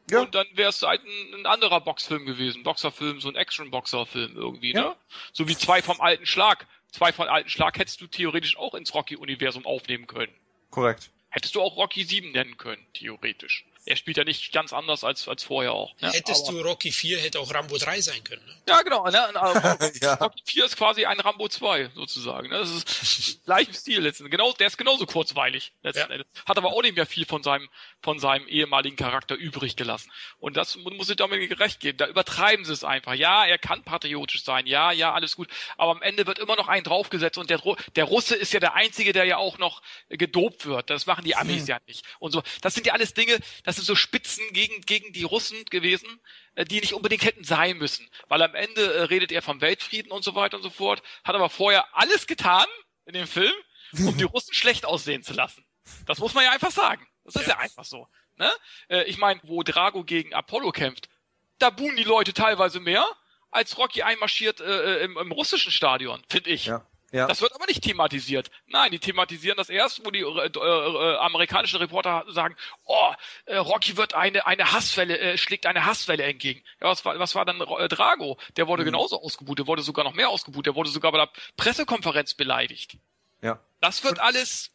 [0.10, 0.22] Ja.
[0.22, 2.64] Und dann wäre es halt ein, ein anderer Boxfilm gewesen.
[2.64, 4.82] Boxerfilm, so ein Action-Boxer-Film irgendwie, Ja.
[4.90, 4.96] ne?
[5.34, 6.66] So wie zwei vom alten Schlag.
[6.92, 10.34] Zwei von alten Schlag hättest du theoretisch auch ins Rocky-Universum aufnehmen können.
[10.72, 11.12] Korrekt.
[11.30, 13.66] Hättest du auch Rocky 7 nennen können, theoretisch.
[13.90, 15.94] Er spielt ja nicht ganz anders als, als vorher auch.
[16.00, 16.12] Ne?
[16.12, 18.46] Hättest Aber- du Rocky 4, hätte auch Rambo 3 sein können.
[18.46, 18.54] Ne?
[18.68, 19.04] Ja, genau.
[19.10, 19.36] Ne?
[19.36, 20.14] Aber Ja.
[20.14, 22.50] Rocky 4 ist quasi ein Rambo 2, sozusagen.
[22.50, 22.60] Ne?
[22.60, 26.16] Das ist gleich im Stil letzten genau, Der ist genauso kurzweilig letzten Ja.
[26.16, 26.28] Endes.
[26.46, 27.68] Hat aber auch nicht mehr viel von seinem,
[28.02, 30.12] von seinem ehemaligen Charakter übrig gelassen.
[30.40, 31.98] Und das mu- muss ich damit gerecht geben.
[31.98, 33.14] Da übertreiben sie es einfach.
[33.14, 34.66] Ja, er kann patriotisch sein.
[34.68, 35.50] Ja, ja, alles gut.
[35.78, 37.38] Aber am Ende wird immer noch ein draufgesetzt.
[37.38, 37.62] Und der,
[37.96, 40.90] der Russe ist ja der Einzige, der ja auch noch gedopt wird.
[40.90, 42.06] Das machen die Amis ja nicht.
[42.20, 42.42] Und so.
[42.62, 46.22] Das sind ja alles Dinge, das sind so Spitzen gegen, gegen die Russen gewesen,
[46.56, 48.10] äh, die nicht unbedingt hätten sein müssen.
[48.28, 51.36] Weil am Ende äh, redet er vom Weltfrieden und so weiter und so fort, hat
[51.36, 52.66] aber vorher alles getan
[53.06, 53.54] in dem Film,
[53.98, 55.66] um die Russen schlecht aussehen zu lassen.
[56.06, 57.06] Das muss man ja einfach sagen.
[57.26, 58.08] Das ist ja, einfach so.
[58.38, 58.50] Ne?
[58.90, 61.10] Äh, ich meine, wo Drago gegen Apollo kämpft,
[61.60, 63.06] da buhen die Leute teilweise mehr,
[63.52, 66.66] als Rocky einmarschiert äh, im, im russischen Stadion, finde ich.
[66.66, 66.86] Ja.
[67.12, 67.26] Ja.
[67.26, 68.52] Das wird aber nicht thematisiert.
[68.68, 72.56] Nein, die thematisieren das erst, wo die äh, äh, äh, amerikanischen Reporter sagen,
[72.86, 73.14] oh,
[73.46, 76.64] äh, Rocky wird eine eine Hasswelle äh, schlägt eine Hasswelle entgegen.
[76.80, 78.38] Ja, was war was war dann äh, Drago?
[78.58, 81.30] Der wurde genauso ausgebuht, der wurde sogar noch mehr ausgebuht, der wurde sogar bei der
[81.58, 82.98] Pressekonferenz beleidigt.
[83.42, 83.60] ja.
[83.82, 84.72] Das wird alles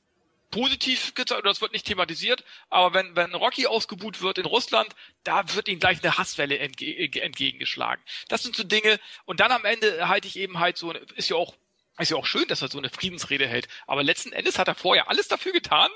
[0.55, 4.89] positiv gezeigt, das wird nicht thematisiert, aber wenn, wenn Rocky ausgebuht wird in Russland,
[5.25, 8.01] da wird ihm gleich eine Hasswelle entge äh, entgegengeschlagen.
[8.29, 11.35] Das sind so Dinge, und dann am Ende halte ich eben halt so, ist ja
[11.35, 11.57] auch,
[11.99, 14.77] ist ja auch schön, dass er so eine Friedensrede hält, aber letzten Endes hat er
[14.77, 15.91] vorher alles dafür getan,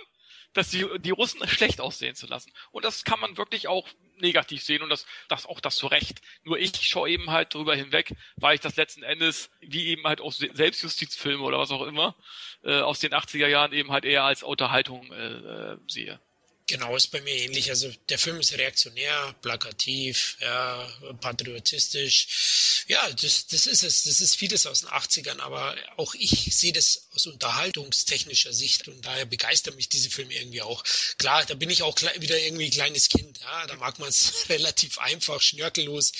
[0.53, 2.53] dass die, die Russen schlecht aussehen zu lassen.
[2.71, 6.21] Und das kann man wirklich auch negativ sehen und das, das auch das zu Recht.
[6.43, 10.21] Nur ich schaue eben halt drüber hinweg, weil ich das letzten Endes, wie eben halt
[10.21, 12.17] aus Selbstjustizfilme oder was auch immer,
[12.65, 16.21] äh, aus den 80er Jahren eben halt eher als Unterhaltung äh, äh, sehe.
[16.69, 17.71] Genau, ist bei mir ähnlich.
[17.71, 20.87] Also der Film ist reaktionär, plakativ, ja,
[21.19, 22.85] patriotistisch.
[22.89, 24.03] Ja, das, das ist es.
[24.05, 29.03] Das ist vieles aus den 80ern, aber auch ich sehe das aus unterhaltungstechnischer Sicht und
[29.07, 30.85] daher begeistern mich diese Filme irgendwie auch.
[31.17, 33.41] Klar, da bin ich auch wieder irgendwie kleines Kind.
[33.41, 36.13] Ja, da mag man es relativ einfach, schnörkellos.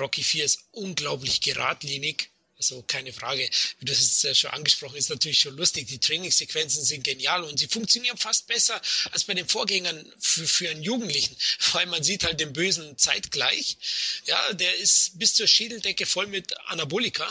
[0.00, 2.30] Rocky 4 ist unglaublich geradlinig.
[2.58, 3.48] Also keine Frage,
[3.80, 5.88] wie du es jetzt schon angesprochen ist natürlich schon lustig.
[5.88, 8.80] Die Trainingssequenzen sind genial und sie funktionieren fast besser
[9.12, 11.36] als bei den Vorgängern für, für einen Jugendlichen,
[11.72, 13.76] weil man sieht halt den Bösen zeitgleich.
[14.24, 17.30] Ja, der ist bis zur Schädeldecke voll mit Anabolika,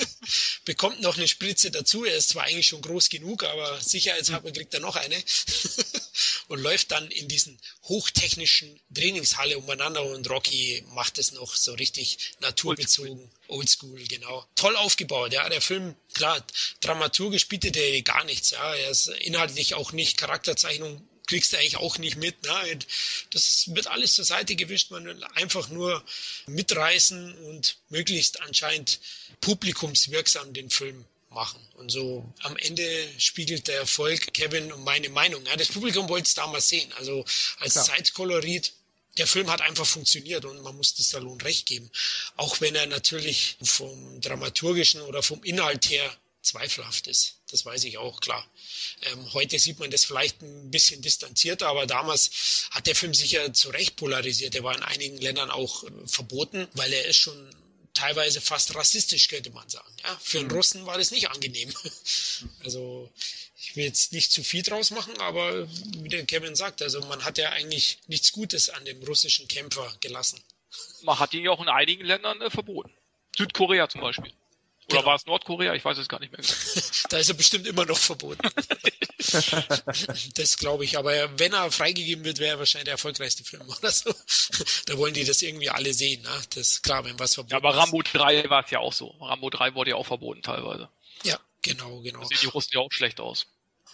[0.64, 2.04] bekommt noch eine Spritze dazu.
[2.04, 5.22] Er ist zwar eigentlich schon groß genug, aber sicherheitshalber kriegt er noch eine
[6.48, 12.18] und läuft dann in diesen hochtechnischen Trainingshalle umeinander und Rocky macht es noch so richtig
[12.40, 13.30] naturbezogen.
[13.48, 14.46] Oldschool, genau.
[14.54, 15.48] Toll aufgebaut, ja.
[15.48, 16.44] Der Film, klar,
[16.80, 18.74] dramaturgisch bietet er gar nichts, ja.
[18.74, 22.42] Er ist inhaltlich auch nicht Charakterzeichnung kriegst du eigentlich auch nicht mit.
[22.44, 22.78] Ne?
[23.30, 24.90] Das wird alles zur Seite gewischt.
[24.90, 26.02] Man will einfach nur
[26.46, 29.00] mitreißen und möglichst anscheinend
[29.40, 31.60] publikumswirksam den Film machen.
[31.74, 35.44] Und so am Ende spiegelt der Erfolg Kevin und meine Meinung.
[35.46, 36.90] Ja, das Publikum wollte es damals sehen.
[36.94, 37.24] Also
[37.58, 37.84] als Klar.
[37.84, 38.72] Zeitkolorit
[39.18, 41.90] der Film hat einfach funktioniert und man muss das Stallone recht geben.
[42.36, 47.38] Auch wenn er natürlich vom dramaturgischen oder vom Inhalt her zweifelhaft ist.
[47.50, 48.48] Das weiß ich auch, klar.
[49.02, 53.32] Ähm, heute sieht man das vielleicht ein bisschen distanzierter, aber damals hat der Film sich
[53.32, 54.54] ja zu Recht polarisiert.
[54.54, 57.50] Er war in einigen Ländern auch äh, verboten, weil er ist schon
[57.94, 59.92] teilweise fast rassistisch, könnte man sagen.
[60.04, 61.72] Ja, für einen Russen war das nicht angenehm.
[62.64, 63.10] Also
[63.58, 65.66] ich will jetzt nicht zu viel draus machen, aber
[65.98, 69.92] wie der Kevin sagt, also man hat ja eigentlich nichts Gutes an dem russischen Kämpfer
[70.00, 70.40] gelassen.
[71.02, 72.92] Man hat ihn ja auch in einigen Ländern äh, verboten.
[73.36, 74.32] Südkorea zum Beispiel.
[74.88, 75.06] Oder Genau.
[75.06, 75.74] war es Nordkorea?
[75.74, 76.40] Ich weiß es gar nicht mehr.
[77.08, 78.40] Da ist er bestimmt immer noch verboten.
[80.34, 80.98] das glaube ich.
[80.98, 84.12] Aber wenn er freigegeben wird, wäre er wahrscheinlich der erfolgreichste Film oder so.
[84.86, 86.22] Da wollen die das irgendwie alle sehen.
[86.22, 86.42] Ne?
[86.50, 87.76] Das ist klar, wenn was verboten Ja, aber ist.
[87.76, 89.08] Rambo 3 war es ja auch so.
[89.20, 90.88] Rambo 3 wurde ja auch verboten teilweise.
[91.24, 92.20] Ja, genau, genau.
[92.20, 93.46] Da sehen die Russen ja auch schlecht aus.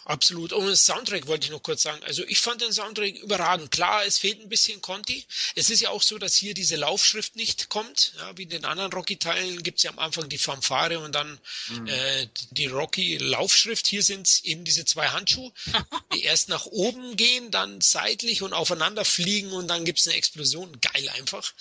[0.05, 0.53] absolut.
[0.53, 2.03] Und das Soundtrack wollte ich noch kurz sagen.
[2.05, 3.71] Also ich fand den Soundtrack überragend.
[3.71, 5.25] Klar, es fehlt ein bisschen Conti.
[5.55, 8.15] Es ist ja auch so, dass hier diese Laufschrift nicht kommt.
[8.19, 11.39] Ja, wie in den anderen Rocky-Teilen gibt es ja am Anfang die Fanfare und dann
[11.69, 11.87] mhm.
[11.87, 13.87] äh, die Rocky-Laufschrift.
[13.87, 15.53] Hier sind es eben diese zwei Handschuhe,
[16.15, 20.17] die erst nach oben gehen, dann seitlich und aufeinander fliegen und dann gibt es eine
[20.17, 20.81] Explosion.
[20.81, 21.53] Geil einfach.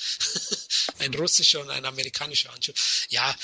[1.00, 2.74] ein russischer und ein amerikanischer Handschuh.
[3.10, 3.36] Ja,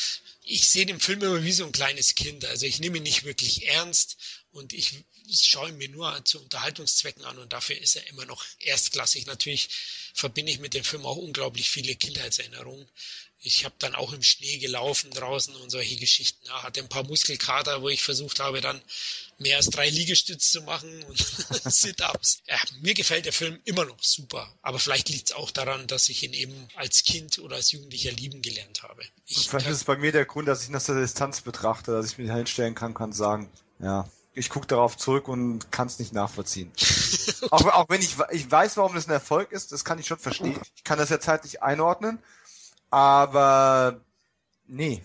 [0.50, 2.46] ich sehe den Film immer wie so ein kleines Kind.
[2.46, 4.18] Also ich nehme ihn nicht wirklich ernst
[4.52, 8.46] und ich schaue ihn mir nur zu Unterhaltungszwecken an und dafür ist er immer noch
[8.60, 9.26] erstklassig.
[9.26, 9.70] Natürlich
[10.14, 12.90] verbinde ich mit dem Film auch unglaublich viele Kindheitserinnerungen.
[13.48, 16.46] Ich habe dann auch im Schnee gelaufen draußen und solche Geschichten.
[16.48, 18.82] Ja, hatte ein paar Muskelkater, wo ich versucht habe, dann
[19.40, 21.18] mehr als drei Liegestütze zu machen und
[21.72, 22.42] Sit-ups.
[22.48, 26.10] Ja, mir gefällt der Film immer noch super, aber vielleicht liegt es auch daran, dass
[26.10, 29.02] ich ihn eben als Kind oder als Jugendlicher lieben gelernt habe.
[29.26, 31.94] Ich, vielleicht ist es bei mir der Grund, dass ich ihn aus der Distanz betrachte,
[31.94, 33.50] dass ich mich hinstellen kann, kann sagen,
[33.80, 36.72] ja, ich gucke darauf zurück und kann es nicht nachvollziehen.
[37.50, 40.20] auch, auch wenn ich, ich weiß, warum das ein Erfolg ist, das kann ich schon
[40.20, 40.60] verstehen.
[40.76, 42.20] Ich kann das ja zeitlich einordnen,
[42.90, 44.04] aber
[44.66, 45.02] nee.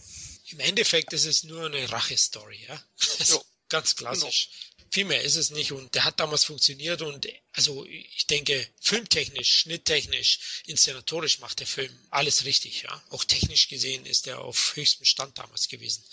[0.46, 2.82] Im Endeffekt ist es nur eine Rache-Story, ja.
[3.24, 3.42] So.
[3.68, 4.50] Ganz klassisch.
[4.50, 4.88] Genau.
[4.90, 9.60] Viel mehr ist es nicht und der hat damals funktioniert und also ich denke, filmtechnisch,
[9.60, 13.02] schnitttechnisch, inszenatorisch macht der Film alles richtig, ja.
[13.08, 16.04] Auch technisch gesehen ist er auf höchstem Stand damals gewesen.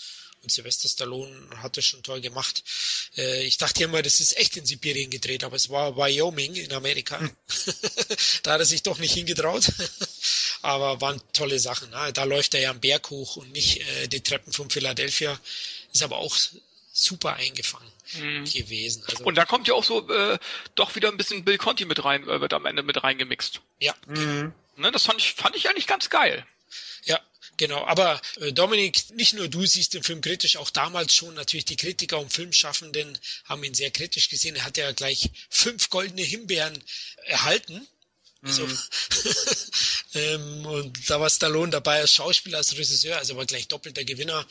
[0.42, 2.64] Und Sylvester Stallone hat das schon toll gemacht.
[3.16, 6.72] Äh, ich dachte immer, das ist echt in Sibirien gedreht, aber es war Wyoming in
[6.72, 7.20] Amerika.
[7.20, 7.30] Hm.
[8.42, 9.70] da hat er sich doch nicht hingetraut.
[10.62, 11.90] aber waren tolle Sachen.
[11.90, 12.12] Ne?
[12.12, 15.38] Da läuft er ja am Berg hoch und nicht äh, die Treppen von Philadelphia.
[15.92, 16.36] Ist aber auch
[16.92, 18.44] super eingefangen mhm.
[18.44, 19.02] gewesen.
[19.06, 20.38] Also, und da kommt ja auch so äh,
[20.74, 23.60] doch wieder ein bisschen Bill Conti mit rein, äh, wird am Ende mit reingemixt.
[23.78, 23.94] Ja.
[24.06, 24.52] Mhm.
[24.76, 26.46] Ne, das fand ich, fand ich eigentlich ganz geil.
[27.04, 27.20] Ja,
[27.60, 31.66] Genau, aber äh, Dominik, nicht nur du siehst den Film kritisch, auch damals schon natürlich
[31.66, 34.56] die Kritiker und Filmschaffenden haben ihn sehr kritisch gesehen.
[34.56, 36.82] Er hat ja gleich fünf goldene Himbeeren
[37.26, 37.86] erhalten
[38.42, 38.78] also, mhm.
[40.14, 44.46] ähm, und da war Stallone dabei als Schauspieler, als Regisseur, also war gleich doppelter Gewinner.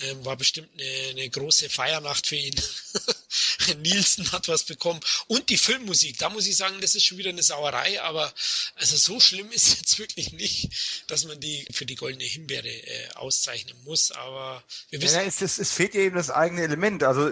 [0.00, 2.54] Ähm, war bestimmt eine, eine große Feiernacht für ihn.
[3.82, 5.00] Nielsen hat was bekommen.
[5.26, 8.32] Und die Filmmusik, da muss ich sagen, das ist schon wieder eine Sauerei, aber
[8.76, 13.08] also so schlimm ist jetzt wirklich nicht, dass man die für die goldene Himbeere äh,
[13.14, 14.10] auszeichnen muss.
[14.12, 15.16] Aber wir wissen.
[15.16, 17.04] Ja, es, es, es fehlt eben das eigene Element.
[17.04, 17.30] Also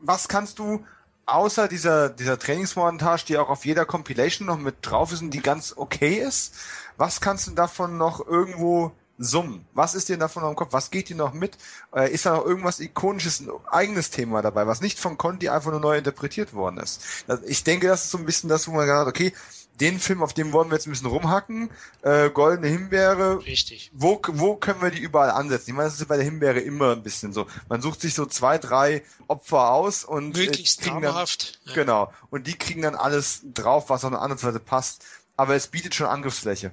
[0.00, 0.84] was kannst du
[1.26, 5.40] außer dieser, dieser Trainingsmontage, die auch auf jeder Compilation noch mit drauf ist und die
[5.40, 6.54] ganz okay ist,
[6.96, 8.92] was kannst du davon noch irgendwo
[9.22, 9.66] summen?
[9.72, 10.72] Was ist dir davon noch im Kopf?
[10.72, 11.56] Was geht dir noch mit?
[11.94, 15.70] Äh, ist da noch irgendwas Ikonisches, ein eigenes Thema dabei, was nicht von Conti einfach
[15.70, 17.02] nur neu interpretiert worden ist?
[17.46, 19.32] Ich denke, das ist so ein bisschen das, wo man gesagt hat, okay,
[19.80, 21.70] den Film, auf dem wollen wir jetzt ein bisschen rumhacken,
[22.02, 23.44] äh, Goldene Himbeere.
[23.44, 23.90] Richtig.
[23.94, 25.70] Wo, wo können wir die überall ansetzen?
[25.70, 27.46] Ich meine, das ist bei der Himbeere immer ein bisschen so.
[27.68, 31.60] Man sucht sich so zwei, drei Opfer aus und äh, möglichst äh, traumhaft.
[31.64, 31.74] Ja.
[31.74, 32.12] Genau.
[32.30, 35.04] Und die kriegen dann alles drauf, was auch eine Weise passt.
[35.36, 36.72] Aber es bietet schon Angriffsfläche.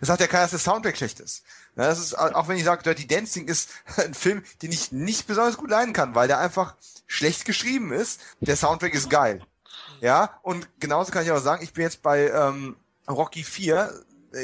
[0.00, 1.42] Das sagt ja keiner, dass der Soundtrack schlecht ist.
[1.78, 5.28] Ja, das ist, auch wenn ich sage, Dirty Dancing ist ein Film, den ich nicht
[5.28, 6.74] besonders gut leiden kann, weil der einfach
[7.06, 8.20] schlecht geschrieben ist.
[8.40, 9.40] Der Soundtrack ist geil.
[10.00, 12.76] Ja, und genauso kann ich auch sagen, ich bin jetzt bei ähm,
[13.08, 13.92] Rocky 4.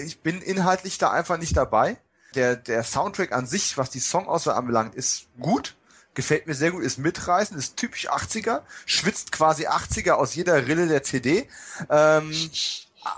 [0.04, 1.96] Ich bin inhaltlich da einfach nicht dabei.
[2.36, 5.74] Der, der Soundtrack an sich, was die Songauswahl anbelangt, ist gut.
[6.14, 10.86] Gefällt mir sehr gut, ist mitreißend, ist typisch 80er, schwitzt quasi 80er aus jeder Rille
[10.86, 11.48] der CD.
[11.90, 12.32] Ähm,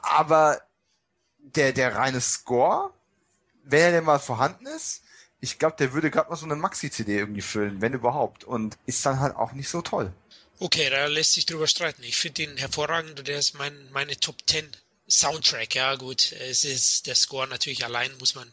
[0.02, 0.62] aber
[1.38, 2.90] der, der reine Score,
[3.66, 5.02] wenn er denn mal vorhanden ist,
[5.40, 8.44] ich glaube, der würde gerade mal so eine Maxi-CD irgendwie füllen, wenn überhaupt.
[8.44, 10.12] Und ist dann halt auch nicht so toll.
[10.58, 12.02] Okay, da lässt sich drüber streiten.
[12.02, 14.68] Ich finde ihn hervorragend und der ist mein, meine Top 10
[15.08, 15.74] Soundtrack.
[15.74, 18.50] Ja, gut, es ist der Score natürlich allein, muss man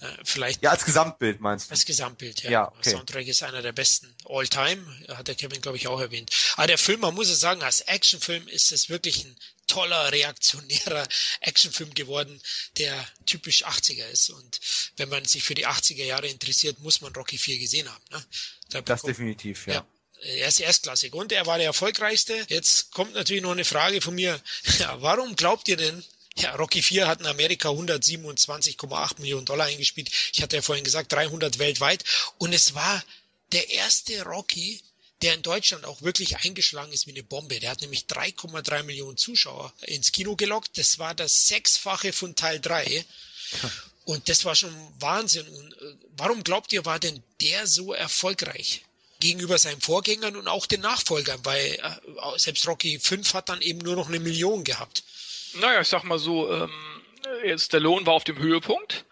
[0.00, 0.62] äh, vielleicht.
[0.62, 1.72] Ja, als Gesamtbild meinst du?
[1.72, 2.50] Als Gesamtbild, ja.
[2.50, 2.90] ja okay.
[2.90, 6.30] Soundtrack ist einer der besten all time, hat der Kevin, glaube ich, auch erwähnt.
[6.56, 9.36] Aber der Film, man muss es sagen, als Actionfilm ist es wirklich ein
[9.66, 11.06] toller, reaktionärer
[11.40, 12.40] Actionfilm geworden,
[12.78, 14.30] der typisch 80er ist.
[14.30, 14.60] Und
[14.96, 18.04] wenn man sich für die 80er Jahre interessiert, muss man Rocky 4 gesehen haben.
[18.10, 18.24] Ne?
[18.70, 19.74] Da das definitiv, ja.
[19.74, 19.86] ja
[20.20, 22.46] er ist erstklassig und er war der erfolgreichste.
[22.48, 24.40] Jetzt kommt natürlich noch eine Frage von mir.
[24.78, 26.04] Ja, warum glaubt ihr denn,
[26.38, 30.10] ja, Rocky 4 hat in Amerika 127,8 Millionen Dollar eingespielt.
[30.32, 32.04] Ich hatte ja vorhin gesagt, 300 weltweit.
[32.38, 33.02] Und es war
[33.52, 34.80] der erste Rocky,
[35.22, 37.58] der in Deutschland auch wirklich eingeschlagen ist wie eine Bombe.
[37.58, 40.76] Der hat nämlich 3,3 Millionen Zuschauer ins Kino gelockt.
[40.76, 43.04] Das war das Sechsfache von Teil 3.
[44.04, 45.48] Und das war schon Wahnsinn.
[45.48, 48.82] Und äh, warum glaubt ihr, war denn der so erfolgreich?
[49.18, 53.78] gegenüber seinen Vorgängern und auch den Nachfolgern, weil äh, selbst Rocky 5 hat dann eben
[53.78, 55.04] nur noch eine Million gehabt.
[55.60, 56.70] Naja, ich sag mal so, ähm,
[57.56, 59.04] Stallone war auf dem Höhepunkt.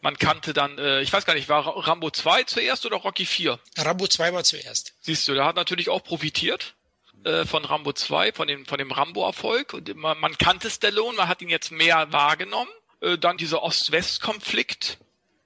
[0.00, 3.58] Man kannte dann, äh, ich weiß gar nicht, war Rambo 2 zuerst oder Rocky 4?
[3.78, 4.94] Rambo 2 war zuerst.
[5.00, 6.74] Siehst du, der hat natürlich auch profitiert.
[7.24, 9.74] äh, von Rambo 2, von dem, von dem Rambo-Erfolg.
[9.74, 12.70] Und man, man kannte Stallone, man hat ihn jetzt mehr wahrgenommen.
[13.00, 14.98] Äh, dann dieser Ost-West-Konflikt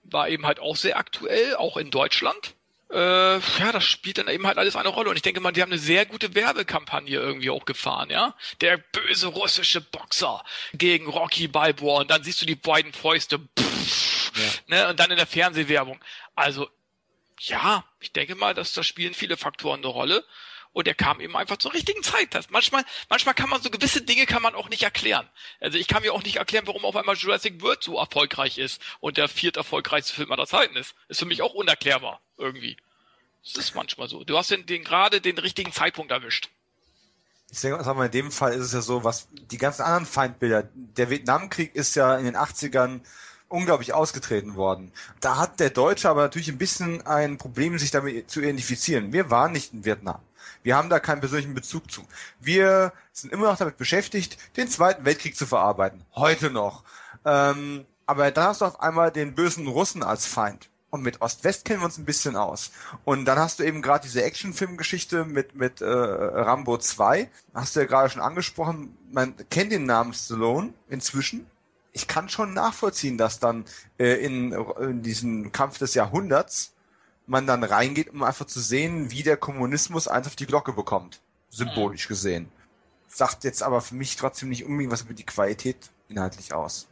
[0.02, 2.54] war eben halt auch sehr aktuell, auch in Deutschland.
[2.92, 5.10] Äh, ja, das spielt dann eben halt alles eine Rolle.
[5.10, 8.34] Und ich denke mal, die haben eine sehr gute Werbekampagne irgendwie auch gefahren, ja.
[8.60, 10.42] Der böse russische Boxer
[10.72, 14.76] gegen Rocky Balboa und dann siehst du die beiden Fäuste, pff, ja.
[14.76, 16.00] ne, und dann in der Fernsehwerbung.
[16.34, 16.68] Also,
[17.38, 20.24] ja, ich denke mal, dass da spielen viele Faktoren eine Rolle
[20.72, 22.34] und er kam eben einfach zur richtigen Zeit.
[22.34, 25.28] Das manchmal, manchmal kann man so gewisse Dinge kann man auch nicht erklären.
[25.60, 28.80] Also ich kann mir auch nicht erklären, warum auf einmal Jurassic World so erfolgreich ist
[29.00, 30.94] und der viert erfolgreichste Film aller Zeiten ist.
[31.08, 32.76] Ist für mich auch unerklärbar irgendwie.
[33.42, 34.24] Das ist manchmal so.
[34.24, 36.50] Du hast den, den gerade den richtigen Zeitpunkt erwischt.
[37.50, 40.06] Ich denke, sagen wir, in dem Fall ist es ja so, was die ganzen anderen
[40.06, 43.00] Feindbilder, der Vietnamkrieg ist ja in den 80ern
[43.48, 44.92] unglaublich ausgetreten worden.
[45.18, 49.12] Da hat der Deutsche aber natürlich ein bisschen ein Problem, sich damit zu identifizieren.
[49.12, 50.20] Wir waren nicht in Vietnam.
[50.62, 52.06] Wir haben da keinen persönlichen Bezug zu.
[52.40, 56.04] Wir sind immer noch damit beschäftigt, den Zweiten Weltkrieg zu verarbeiten.
[56.14, 56.84] Heute noch.
[57.24, 60.68] Ähm, aber dann hast du auf einmal den bösen Russen als Feind.
[60.90, 62.72] Und mit Ost-West kennen wir uns ein bisschen aus.
[63.04, 67.30] Und dann hast du eben gerade diese Actionfilmgeschichte mit, mit äh, Rambo 2.
[67.54, 68.96] Hast du ja gerade schon angesprochen.
[69.12, 71.46] Man kennt den Namen Stallone inzwischen.
[71.92, 73.64] Ich kann schon nachvollziehen, dass dann
[73.98, 76.72] äh, in, in diesem Kampf des Jahrhunderts
[77.30, 81.20] man dann reingeht, um einfach zu sehen, wie der Kommunismus eins auf die Glocke bekommt.
[81.48, 82.50] Symbolisch gesehen.
[83.08, 85.76] Sagt jetzt aber für mich trotzdem nicht unbedingt was über die Qualität
[86.08, 86.86] inhaltlich aus.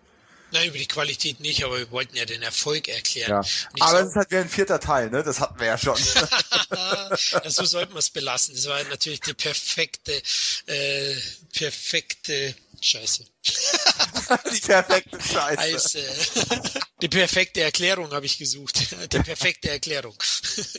[0.50, 3.30] Nein, über die Qualität nicht, aber wir wollten ja den Erfolg erklären.
[3.30, 3.42] Ja.
[3.80, 5.22] Aber es ist halt wie ein vierter Teil, ne?
[5.22, 5.96] Das hatten wir ja schon.
[7.44, 8.54] so sollten wir es belassen.
[8.54, 10.22] Das war natürlich die perfekte,
[10.66, 11.16] äh,
[11.52, 13.24] perfekte Scheiße.
[14.52, 16.00] die perfekte Scheiße.
[16.00, 16.80] Scheiße.
[17.00, 18.80] Die perfekte Erklärung habe ich gesucht.
[19.12, 20.16] Die perfekte Erklärung.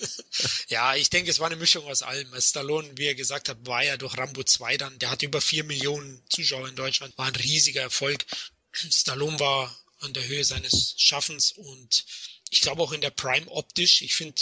[0.67, 2.29] ja, ich denke, es war eine Mischung aus allem.
[2.39, 5.63] Stallone, wie er gesagt hat, war ja durch Rambo 2 dann, der hatte über vier
[5.63, 8.25] Millionen Zuschauer in Deutschland, war ein riesiger Erfolg.
[8.73, 12.05] Stallone war an der Höhe seines Schaffens und
[12.49, 14.01] ich glaube auch in der Prime optisch.
[14.01, 14.41] Ich finde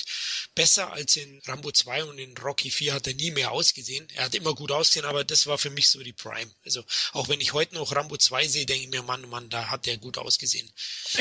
[0.55, 4.07] besser als in Rambo 2 und in Rocky 4 hat er nie mehr ausgesehen.
[4.15, 6.51] Er hat immer gut ausgesehen, aber das war für mich so die Prime.
[6.65, 9.69] Also auch wenn ich heute noch Rambo 2 sehe, denke ich mir, Mann, Mann, da
[9.69, 10.71] hat er gut ausgesehen.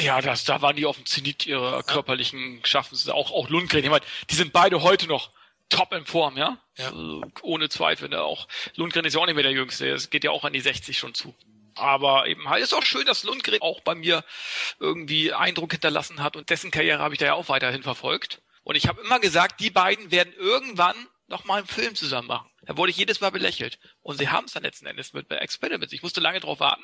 [0.01, 3.09] Ja, das, da waren die auf dem Zenit ihrer körperlichen Schaffens.
[3.09, 3.83] Auch, auch Lundgren.
[3.85, 5.31] Ich meine, die sind beide heute noch
[5.69, 6.59] top in Form, ja?
[6.77, 6.87] ja.
[6.87, 8.09] Also, ohne Zweifel.
[8.09, 8.23] Ne?
[8.23, 9.89] Auch Lundgren ist ja auch nicht mehr der Jüngste.
[9.91, 11.35] Es geht ja auch an die 60 schon zu.
[11.77, 14.25] Aber eben halt ist auch schön, dass Lundgren auch bei mir
[14.81, 18.43] irgendwie Eindruck hinterlassen hat und dessen Karriere habe ich da ja auch weiterhin verfolgt.
[18.63, 20.97] Und ich habe immer gesagt, die beiden werden irgendwann
[21.29, 22.51] noch mal einen Film zusammen machen.
[22.63, 23.79] Da wurde ich jedes Mal belächelt.
[24.01, 25.93] Und sie haben es dann letzten Endes mit Experiments.
[25.93, 26.83] Ich musste lange drauf warten,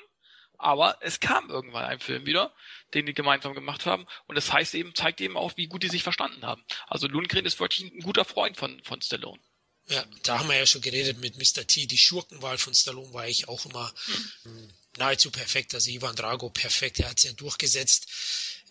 [0.59, 2.55] aber es kam irgendwann ein Film wieder,
[2.95, 4.07] den die gemeinsam gemacht haben.
[4.27, 6.65] Und das heißt eben, zeigt eben auch, wie gut die sich verstanden haben.
[6.87, 9.41] Also Lundgren ist wirklich ein guter Freund von, von Stallone.
[9.89, 11.67] Ja, da haben wir ja schon geredet mit Mr.
[11.67, 11.87] T.
[11.87, 13.93] Die Schurkenwahl von Stallone war ich auch immer
[14.43, 15.75] hm nahezu perfekt.
[15.75, 18.07] Also Ivan Drago perfekt, er hat es ja durchgesetzt.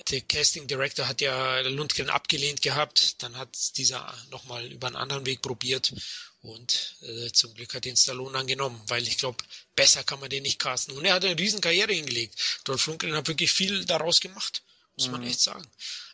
[0.10, 5.26] Der Casting Director hat ja Lundgren abgelehnt gehabt, dann hat dieser nochmal über einen anderen
[5.26, 5.94] Weg probiert
[6.42, 9.44] und äh, zum Glück hat den Stallone angenommen, weil ich glaube,
[9.76, 10.98] besser kann man den nicht casten.
[10.98, 12.62] Und er hat eine riesen Karriere hingelegt.
[12.64, 14.64] Dolph Lundgren hat wirklich viel daraus gemacht,
[14.96, 15.12] muss mhm.
[15.12, 15.68] man echt sagen.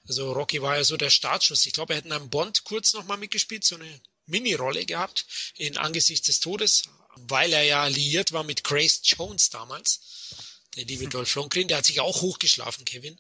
[0.08, 1.66] Also Rocky war ja so der Startschuss.
[1.66, 5.26] Ich glaube, er hat in einem Bond kurz nochmal mitgespielt, so eine Mini-Rolle gehabt
[5.56, 6.84] in Angesichts des Todes,
[7.28, 10.00] weil er ja alliiert war mit Grace Jones damals.
[10.76, 11.10] Der liebe hm.
[11.10, 13.20] Dolph Lundgren, der hat sich auch hochgeschlafen, Kevin.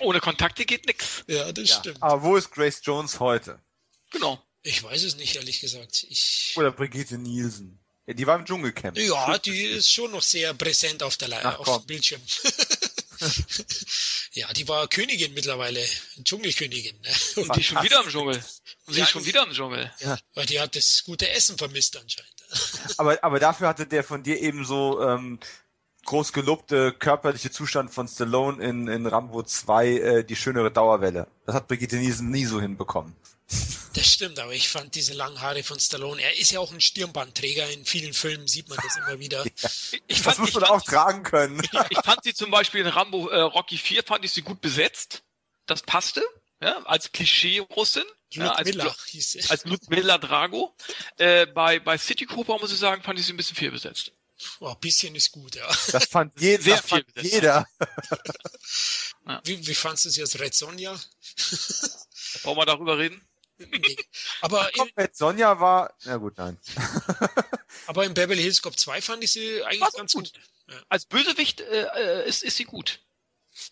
[0.00, 1.04] Ohne Kontakte geht nix.
[1.26, 1.78] Ja, das ja.
[1.80, 2.02] stimmt.
[2.02, 3.60] Aber wo ist Grace Jones heute?
[4.10, 4.40] Genau.
[4.62, 6.06] Ich weiß es nicht, ehrlich gesagt.
[6.08, 6.54] Ich...
[6.56, 7.78] Oder Brigitte Nielsen.
[8.06, 8.96] Ja, die war im Dschungelcamp.
[8.98, 12.22] Ja, die ist schon noch sehr präsent auf der Le auf dem Bildschirm.
[14.32, 15.84] ja, die war Königin mittlerweile,
[16.22, 17.00] Dschungelkönigin.
[17.00, 17.42] Ne?
[17.42, 18.36] Und die schon wieder im Dschungel.
[18.86, 19.92] Und sie ja, ist schon wieder im Dschungel.
[20.00, 20.18] Ja.
[20.34, 22.35] Weil die hat das gute Essen vermisst anscheinend.
[22.98, 25.38] Aber, aber dafür hatte der von dir eben so ähm,
[26.04, 31.26] groß gelobte körperliche Zustand von Stallone in, in Rambo 2 äh, die schönere Dauerwelle.
[31.44, 33.14] Das hat Brigitte Nielsen nie so hinbekommen.
[33.94, 36.80] Das stimmt, aber ich fand diese langen Haare von Stallone, er ist ja auch ein
[36.80, 39.44] Stirnbandträger, in vielen Filmen sieht man das immer wieder.
[39.58, 39.70] Ja,
[40.06, 41.60] ich fand, das muss man auch tragen können.
[41.62, 44.60] Ich, ich, fand sie zum Beispiel in Rambo äh, Rocky 4, fand ich sie gut
[44.60, 45.22] besetzt.
[45.66, 46.22] Das passte,
[46.60, 48.04] ja, als Klischee-Russin.
[48.30, 48.68] Ja, als,
[49.06, 49.50] hieß sie.
[49.50, 50.74] als Ludmilla Drago.
[51.16, 54.12] Äh, bei, bei City Cooper, muss ich sagen, fand ich sie ein bisschen viel besetzt.
[54.60, 55.66] Oh, ein bisschen ist gut, ja.
[55.92, 57.66] Das fand, je Sehr das fand jeder.
[59.26, 59.40] ja.
[59.44, 60.98] Wie, wie fandst du sie als Red Sonja?
[62.42, 63.26] Wollen wir darüber reden?
[63.58, 63.96] Nee.
[64.42, 66.58] Aber Komm, Red Sonja war, na gut, nein.
[67.86, 70.34] aber in Beverly Hills Cop 2 fand ich sie eigentlich ganz gut.
[70.34, 70.40] gut.
[70.68, 70.82] Ja.
[70.90, 73.00] Als Bösewicht äh, äh, ist, ist sie gut,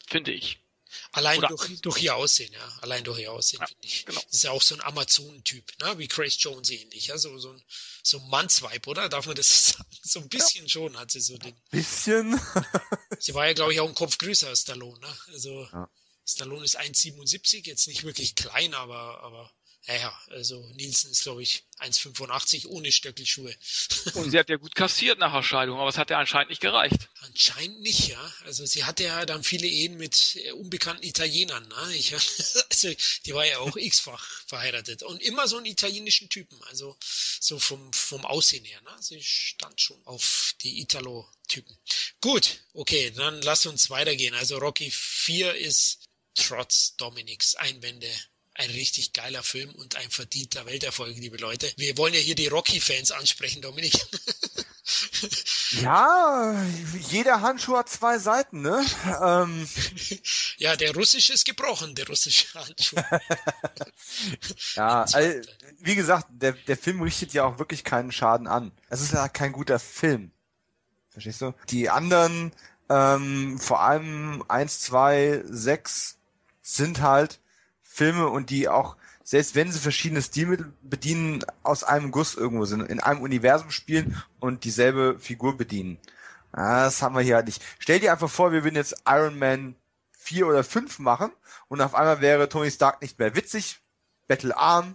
[0.09, 0.64] finde ich.
[1.13, 2.79] Allein Oder- durch, durch ihr Aussehen, ja.
[2.81, 4.05] Allein durch ihr Aussehen, Ja, finde ich.
[4.07, 4.21] genau.
[4.21, 5.99] Das ist ja auch so ein Amazon-Typ, ne?
[5.99, 7.07] wie Grace Jones ähnlich.
[7.09, 7.19] Ja?
[7.19, 7.63] So, so ein,
[8.03, 9.09] so ein Mannsweib, oder?
[9.09, 9.89] Darf man das sagen?
[10.03, 11.55] So ein bisschen schon hat sie so den.
[11.71, 12.41] Bisschen.
[13.19, 14.99] Sie war ja, glaube ich, auch ein Kopf größer als Stallone.
[15.01, 15.19] Ne?
[15.33, 15.89] Also Ja.
[16.27, 19.53] Stallone ist 1,77, jetzt nicht wirklich klein, aber, aber
[19.87, 23.55] ja, ja, also Nielsen ist, glaube ich, 1,85 ohne Stöckelschuhe.
[24.15, 26.63] Und sie hat ja gut kassiert nach der Scheidung, aber es hat ja anscheinend nicht
[26.63, 27.11] gereicht.
[27.21, 28.33] Anscheinend nicht, ja.
[28.45, 31.69] Also sie hatte ja dann viele Ehen mit äh, unbekannten Italienern.
[31.69, 31.97] Ne?
[31.97, 32.15] Ich,
[32.71, 32.95] also
[33.27, 36.59] die war ja auch x-fach verheiratet und immer so einen italienischen Typen.
[36.71, 38.81] Also so vom vom Aussehen her.
[38.83, 38.97] Ne?
[39.01, 41.77] Sie stand schon auf die Italo-Typen.
[42.23, 44.35] Gut, okay, dann lass uns weitergehen.
[44.35, 48.11] Also Rocky 4 ist trotz Dominiks Einwände
[48.55, 51.71] ein richtig geiler Film und ein verdienter Welterfolg, liebe Leute.
[51.77, 53.95] Wir wollen ja hier die Rocky-Fans ansprechen, Dominik.
[55.81, 56.63] Ja,
[57.09, 58.85] jeder Handschuh hat zwei Seiten, ne?
[59.23, 59.67] Ähm,
[60.59, 62.97] Ja, der russische ist gebrochen, der russische Handschuh.
[64.77, 65.51] ja, also,
[65.81, 68.73] wie gesagt, der, der Film richtet ja auch wirklich keinen Schaden an.
[68.89, 70.31] Es ist ja kein guter Film.
[71.11, 71.55] Verstehst du?
[71.71, 72.53] Die anderen,
[72.89, 76.19] ähm, vor allem eins, zwei, sechs,
[76.63, 77.41] sind halt
[77.95, 82.81] Filme und die auch, selbst wenn sie verschiedene Stilmittel bedienen, aus einem Guss irgendwo sind,
[82.83, 85.99] in einem Universum spielen und dieselbe Figur bedienen.
[86.51, 87.63] Ah, Das haben wir hier halt nicht.
[87.79, 89.77] Stell dir einfach vor, wir würden jetzt Iron Man
[90.11, 91.31] 4 oder 5 machen
[91.69, 93.81] und auf einmal wäre Tony Stark nicht mehr witzig,
[94.27, 94.95] bettelarm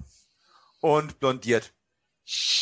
[0.81, 1.71] und blondiert.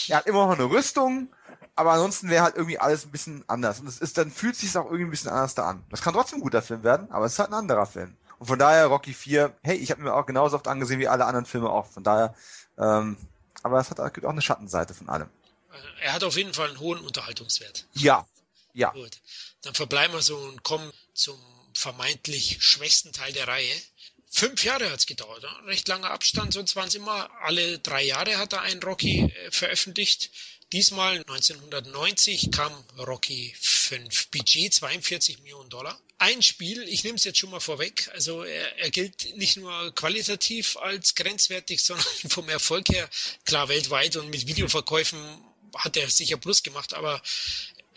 [0.07, 1.29] Er hat immer noch eine Rüstung,
[1.75, 3.79] aber ansonsten wäre halt irgendwie alles ein bisschen anders.
[3.79, 5.83] Und es ist, dann fühlt sich auch irgendwie ein bisschen anders da an.
[5.89, 8.15] Das kann trotzdem ein guter Film werden, aber es ist halt ein anderer Film.
[8.39, 11.25] Und von daher Rocky 4, hey, ich habe mir auch genauso oft angesehen wie alle
[11.25, 11.87] anderen Filme auch.
[11.87, 12.35] Von daher,
[12.77, 13.17] ähm,
[13.63, 15.29] aber es hat gibt auch eine Schattenseite von allem.
[16.01, 17.85] Er hat auf jeden Fall einen hohen Unterhaltungswert.
[17.93, 18.25] Ja,
[18.73, 18.91] ja.
[18.91, 19.19] Gut.
[19.63, 21.39] Dann verbleiben wir so und kommen zum
[21.73, 23.73] vermeintlich schwächsten Teil der Reihe.
[24.29, 25.67] Fünf Jahre hat's gedauert, ne?
[25.67, 29.51] recht langer Abstand, sonst waren es immer alle drei Jahre hat er einen Rocky äh,
[29.51, 30.31] veröffentlicht.
[30.73, 35.97] Diesmal 1990 kam Rocky 5, Budget 42 Millionen Dollar.
[36.17, 39.95] Ein Spiel, ich nehme es jetzt schon mal vorweg, also er, er gilt nicht nur
[39.95, 43.09] qualitativ als grenzwertig, sondern vom Erfolg her,
[43.45, 45.17] klar weltweit und mit Videoverkäufen
[45.73, 47.21] hat er sicher Plus gemacht, aber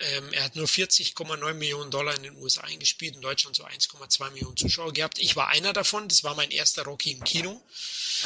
[0.00, 4.30] ähm, er hat nur 40,9 Millionen Dollar in den USA eingespielt, in Deutschland so 1,2
[4.30, 5.18] Millionen Zuschauer gehabt.
[5.18, 7.60] Ich war einer davon, das war mein erster Rocky im Kino.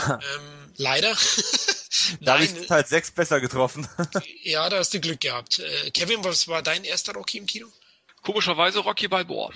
[0.08, 1.16] ähm, leider.
[2.20, 3.88] Da habe ich Teil 6 besser getroffen.
[4.42, 5.60] ja, da hast du Glück gehabt.
[5.60, 7.68] Äh, Kevin, was war dein erster Rocky im Kino?
[8.22, 9.50] Komischerweise Rocky Balboa.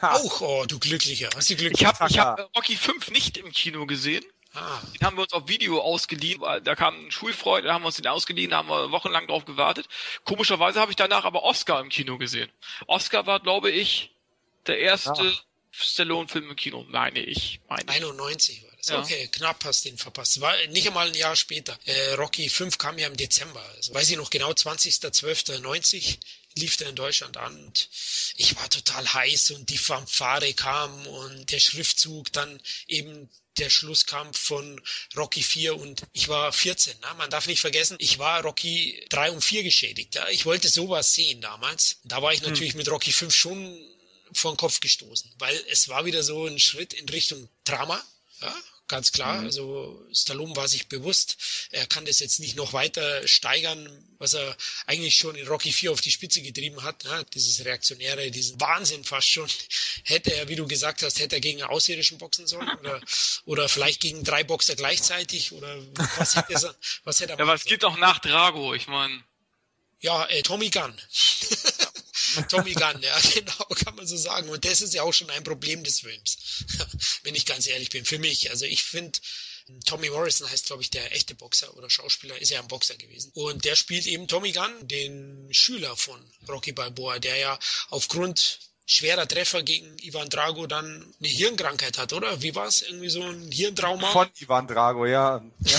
[0.00, 0.14] Ha.
[0.14, 1.28] Auch, oh, du Glücklicher.
[1.34, 2.10] Hast du Glück Ich habe gehabt?
[2.12, 4.24] ich hab äh, Rocky 5 nicht im Kino gesehen.
[4.54, 6.40] Ah, Den haben wir uns auf Video ausgeliehen.
[6.40, 9.26] weil Da kam ein Schulfreund, da haben wir uns den ausgeliehen, da haben wir wochenlang
[9.26, 9.88] drauf gewartet.
[10.24, 12.50] Komischerweise habe ich danach aber Oscar im Kino gesehen.
[12.86, 14.10] Oscar war, glaube ich,
[14.66, 15.44] der erste Ach.
[15.72, 17.60] Stallone-Film im Kino, meine ich.
[17.68, 17.96] Meine ich.
[17.96, 18.88] 91 war das.
[18.88, 19.00] Ja.
[19.00, 20.40] Okay, knapp hast du ihn verpasst.
[20.40, 21.76] War nicht einmal ein Jahr später.
[21.84, 23.60] Äh, Rocky 5 kam ja im Dezember.
[23.74, 26.18] Also, weiß ich noch genau, 20.12.90
[26.56, 27.88] lief der in Deutschland an und
[28.36, 33.28] ich war total heiß und die Fanfare kam und der Schriftzug, dann eben
[33.58, 34.80] der Schlusskampf von
[35.16, 36.98] Rocky 4 und ich war 14.
[37.00, 37.06] Ne?
[37.18, 40.14] Man darf nicht vergessen, ich war Rocky 3 und 4 geschädigt.
[40.14, 40.28] Ja?
[40.28, 41.98] Ich wollte sowas sehen damals.
[42.04, 43.78] Da war ich natürlich mit Rocky 5 schon
[44.32, 48.02] vor den Kopf gestoßen, weil es war wieder so ein Schritt in Richtung Drama.
[48.40, 48.54] Ja,
[48.88, 49.40] ganz klar.
[49.40, 53.88] Also Stallone war sich bewusst, er kann das jetzt nicht noch weiter steigern,
[54.18, 54.56] was er
[54.86, 57.04] eigentlich schon in Rocky 4 auf die Spitze getrieben hat.
[57.04, 59.48] Ja, dieses Reaktionäre, diesen Wahnsinn fast schon.
[60.04, 63.00] Hätte er, wie du gesagt hast, hätte er gegen einen Außerirdischen boxen sollen oder,
[63.46, 65.78] oder vielleicht gegen drei Boxer gleichzeitig oder
[66.16, 69.24] was hätte er, was hätte er Ja, aber es geht doch nach Drago, ich meine.
[70.00, 71.00] ja, äh, Tommy Gunn.
[72.48, 74.48] Tommy Gunn, ja, genau, kann man so sagen.
[74.48, 76.64] Und das ist ja auch schon ein Problem des Films,
[77.22, 78.04] wenn ich ganz ehrlich bin.
[78.04, 79.18] Für mich, also ich finde,
[79.86, 83.30] Tommy Morrison heißt, glaube ich, der echte Boxer oder Schauspieler, ist ja ein Boxer gewesen.
[83.34, 87.58] Und der spielt eben Tommy Gunn, den Schüler von Rocky Balboa, der ja
[87.88, 92.42] aufgrund schwerer Treffer gegen Ivan Drago dann eine Hirnkrankheit hat, oder?
[92.42, 92.82] Wie war's?
[92.82, 94.10] Irgendwie so ein Hirntrauma?
[94.10, 95.42] Von Ivan Drago, ja.
[95.60, 95.78] ja.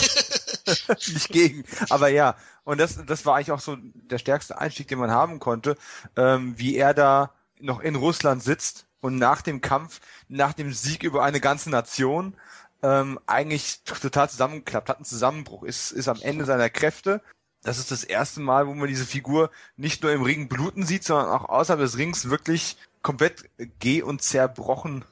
[1.07, 1.63] Nicht gegen.
[1.89, 2.37] Aber ja.
[2.65, 5.77] Und das, das war eigentlich auch so der stärkste Einstieg, den man haben konnte,
[6.17, 11.03] ähm, wie er da noch in Russland sitzt und nach dem Kampf, nach dem Sieg
[11.03, 12.35] über eine ganze Nation,
[12.83, 17.21] ähm, eigentlich total zusammenklappt, hat einen Zusammenbruch, ist, ist am Ende seiner Kräfte.
[17.63, 21.03] Das ist das erste Mal, wo man diese Figur nicht nur im Ring bluten sieht,
[21.03, 25.05] sondern auch außerhalb des Rings wirklich komplett geh und zerbrochen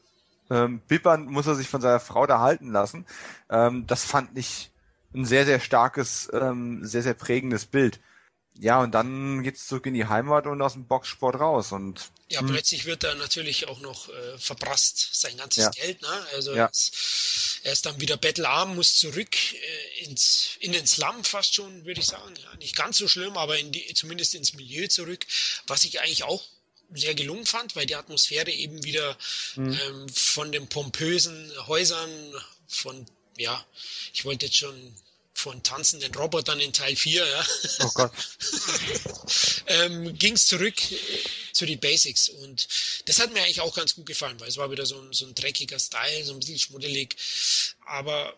[0.49, 3.05] ähm, bippern muss er sich von seiner Frau da halten lassen.
[3.49, 4.71] Ähm, das fand ich
[5.13, 7.99] ein sehr, sehr starkes, ähm, sehr, sehr prägendes Bild.
[8.59, 12.41] ja, und dann geht's zurück in die Heimat und aus dem Boxsport raus und ja,
[12.41, 12.47] hm.
[12.47, 15.69] plötzlich wird er natürlich auch noch äh, verprasst, sein ganzes Ja.
[15.71, 16.01] Geld.
[16.01, 16.27] Ne?
[16.35, 16.69] Also Ja.
[16.71, 21.85] es, er ist dann wieder bettelarm, muss zurück äh, ins, in den Slum fast schon,
[21.85, 22.33] würde ich sagen.
[22.43, 25.25] Ja, nicht ganz so schlimm, aber in die, zumindest ins Milieu zurück,
[25.67, 26.43] was ich eigentlich auch
[26.93, 29.17] sehr gelungen fand, weil die Atmosphäre eben wieder
[29.55, 29.79] Mhm.
[29.87, 32.09] ähm, von den pompösen Häusern,
[32.67, 33.05] von,
[33.37, 33.65] ja,
[34.13, 34.93] ich wollte jetzt schon
[35.33, 37.47] von tanzenden Robotern in Teil 4, ja,
[37.81, 38.11] oh Gott.
[39.67, 40.97] ähm, ging es zurück äh,
[41.51, 42.29] zu den Basics.
[42.29, 42.67] Und
[43.05, 45.25] das hat mir eigentlich auch ganz gut gefallen, weil es war wieder so ein, so
[45.25, 47.15] ein dreckiger Style, so ein bisschen schmuddelig.
[47.85, 48.35] Aber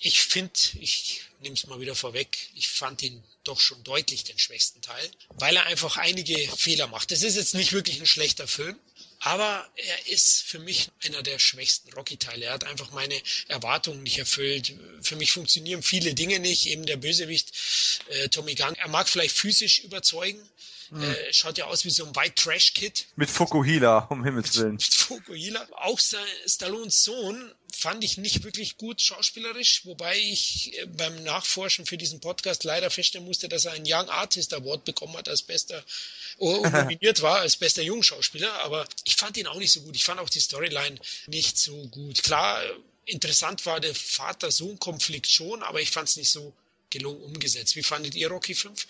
[0.00, 4.38] ich finde, ich nehme es mal wieder vorweg, ich fand ihn doch schon deutlich den
[4.38, 7.12] schwächsten Teil, weil er einfach einige Fehler macht.
[7.12, 8.78] Das ist jetzt nicht wirklich ein schlechter Film,
[9.24, 12.46] aber er ist für mich einer der schwächsten Rocky-Teile.
[12.46, 13.14] Er hat einfach meine
[13.46, 14.74] Erwartungen nicht erfüllt.
[15.00, 16.66] Für mich funktionieren viele Dinge nicht.
[16.66, 17.52] Eben der Bösewicht
[18.08, 20.42] äh, Tommy Gunn, er mag vielleicht physisch überzeugen.
[20.92, 21.04] Mhm.
[21.04, 23.06] Äh, schaut ja aus wie so ein White Trash Kid.
[23.16, 24.72] Mit Fukuhila, um Himmels Willen.
[24.72, 25.66] Mit Fukuhila.
[25.72, 31.86] Auch Sta- Stallones Sohn fand ich nicht wirklich gut schauspielerisch, wobei ich äh, beim Nachforschen
[31.86, 35.42] für diesen Podcast leider feststellen musste, dass er einen Young Artist Award bekommen hat als
[35.42, 35.82] bester
[36.36, 39.96] oh, nominiert war als bester Jungschauspieler, aber ich fand ihn auch nicht so gut.
[39.96, 42.22] Ich fand auch die Storyline nicht so gut.
[42.22, 42.62] Klar,
[43.06, 46.52] interessant war der Vater-Sohn-Konflikt schon, aber ich fand es nicht so
[46.90, 47.76] gelungen umgesetzt.
[47.76, 48.86] Wie fandet ihr Rocky 5?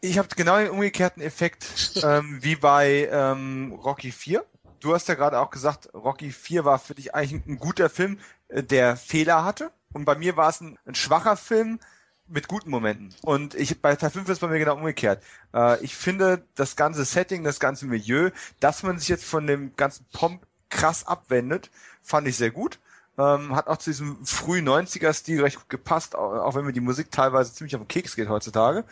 [0.00, 4.44] Ich habe genau den umgekehrten Effekt ähm, wie bei ähm, Rocky 4.
[4.80, 8.20] Du hast ja gerade auch gesagt, Rocky 4 war für dich eigentlich ein, guter Film,
[8.48, 9.72] äh, der Fehler hatte.
[9.92, 11.80] Und bei mir war es ein, ein schwacher Film
[12.28, 13.12] mit guten Momenten.
[13.22, 15.22] Und ich bei Teil 5 ist es bei mir genau umgekehrt.
[15.52, 19.74] Äh, ich finde das ganze Setting, das ganze Milieu, dass man sich jetzt von dem
[19.74, 21.70] ganzen Pomp krass abwendet,
[22.02, 22.78] fand ich sehr gut.
[23.18, 26.80] Ähm, hat auch zu diesem frühen 90er-Stil recht gut gepasst, auch, auch wenn mir die
[26.80, 28.84] Musik teilweise ziemlich auf den Keks geht heutzutage.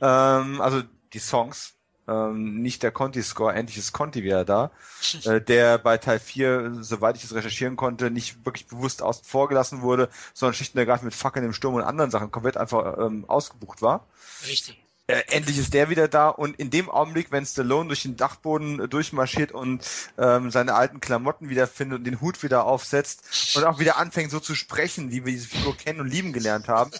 [0.00, 0.82] Ähm, also
[1.12, 1.74] die Songs,
[2.08, 4.72] ähm, nicht der Conti-Score, endlich ist Conti wieder da,
[5.24, 9.48] äh, der bei Teil 4, soweit ich es recherchieren konnte, nicht wirklich bewusst außen vor
[9.48, 12.98] gelassen wurde, sondern schlicht und ergreifend mit Fackeln im Sturm und anderen Sachen komplett einfach
[12.98, 14.06] ähm, ausgebucht war.
[14.46, 14.82] Richtig.
[15.08, 18.78] Äh, endlich ist der wieder da und in dem Augenblick, wenn Stallone durch den Dachboden
[18.78, 19.82] äh, durchmarschiert und
[20.18, 24.38] ähm, seine alten Klamotten wiederfindet und den Hut wieder aufsetzt und auch wieder anfängt so
[24.38, 26.90] zu sprechen, wie wir diese Figur kennen und lieben gelernt haben,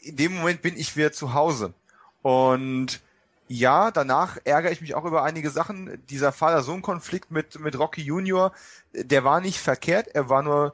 [0.00, 1.74] in dem Moment bin ich wieder zu Hause.
[2.22, 3.02] Und
[3.48, 6.02] ja, danach ärgere ich mich auch über einige Sachen.
[6.08, 8.52] Dieser Vater-Sohn-Konflikt mit, mit Rocky Junior,
[8.94, 10.72] der war nicht verkehrt, er war nur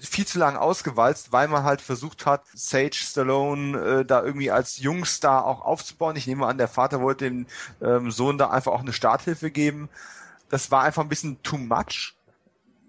[0.00, 4.78] viel zu lang ausgewalzt, weil man halt versucht hat, Sage Stallone äh, da irgendwie als
[4.78, 6.16] Jungstar auch aufzubauen.
[6.16, 7.46] Ich nehme an, der Vater wollte dem
[7.80, 9.88] ähm, Sohn da einfach auch eine Starthilfe geben.
[10.48, 12.16] Das war einfach ein bisschen too much.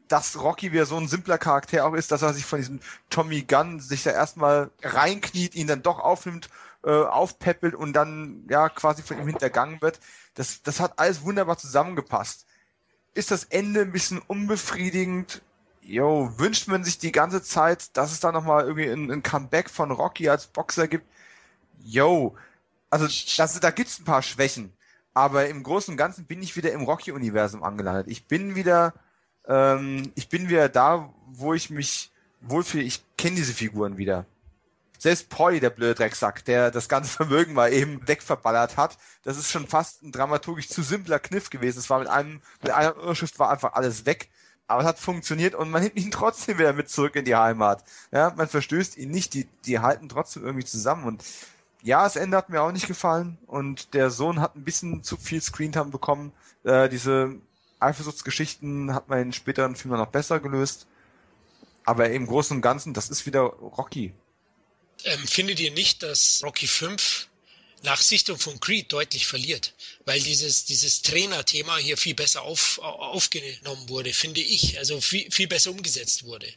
[0.08, 3.42] Dass Rocky wieder so ein simpler Charakter auch ist, dass er sich von diesem Tommy
[3.42, 6.50] Gunn sich da erstmal reinkniet, ihn dann doch aufnimmt,
[6.84, 10.00] äh, aufpeppelt und dann ja quasi von ihm hintergangen wird.
[10.36, 12.46] Das, das hat alles wunderbar zusammengepasst.
[13.14, 15.42] Ist das Ende ein bisschen unbefriedigend?
[15.86, 19.70] Jo, wünscht man sich die ganze Zeit, dass es da nochmal irgendwie ein, ein Comeback
[19.70, 21.06] von Rocky als Boxer gibt?
[21.84, 22.36] Jo,
[22.90, 24.72] also das, da gibt's ein paar Schwächen.
[25.14, 28.08] Aber im Großen und Ganzen bin ich wieder im Rocky-Universum angelandet.
[28.08, 28.94] Ich bin wieder,
[29.48, 32.84] ähm, ich bin wieder da, wo ich mich wohlfühle.
[32.84, 34.26] Ich kenne diese Figuren wieder.
[34.98, 39.52] Selbst Pauli, der blöde Drecksack, der das ganze Vermögen mal eben wegverballert hat, das ist
[39.52, 41.80] schon fast ein dramaturgisch zu simpler Kniff gewesen.
[41.80, 44.30] Es war mit einem, mit einer Überschrift war einfach alles weg.
[44.68, 47.84] Aber es hat funktioniert und man nimmt ihn trotzdem wieder mit zurück in die Heimat.
[48.12, 51.24] Ja, man verstößt ihn nicht, die, die halten trotzdem irgendwie zusammen und
[51.82, 55.18] ja, das Ende hat mir auch nicht gefallen und der Sohn hat ein bisschen zu
[55.18, 56.32] viel Screentime bekommen.
[56.64, 57.36] Äh, diese
[57.82, 60.88] Eifersuchtsgeschichten hat man in späteren Filmen noch besser gelöst.
[61.84, 64.14] Aber im Großen und Ganzen, das ist wieder Rocky.
[65.04, 67.28] Ähm, findet ihr nicht, dass Rocky 5
[67.84, 69.74] nach Sichtung von Creed deutlich verliert?
[70.06, 74.78] Weil dieses, dieses Trainerthema hier viel besser auf, aufgenommen wurde, finde ich.
[74.80, 76.52] Also viel, viel besser umgesetzt wurde.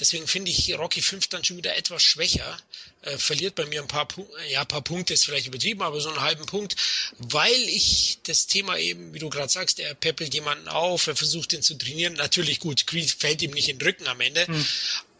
[0.00, 2.56] Deswegen finde ich Rocky 5 dann schon wieder etwas schwächer.
[3.02, 6.00] Äh, verliert bei mir ein paar Punkte, ja, ein paar Punkte ist vielleicht übertrieben, aber
[6.00, 6.76] so einen halben Punkt,
[7.18, 11.52] weil ich das Thema eben, wie du gerade sagst, er peppelt jemanden auf, er versucht
[11.52, 12.14] ihn zu trainieren.
[12.14, 14.46] Natürlich gut, Creed fällt ihm nicht in den Rücken am Ende.
[14.46, 14.66] Hm.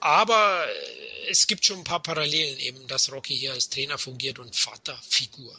[0.00, 0.66] Aber
[1.28, 5.58] es gibt schon ein paar Parallelen eben, dass Rocky hier als Trainer fungiert und Vaterfigur.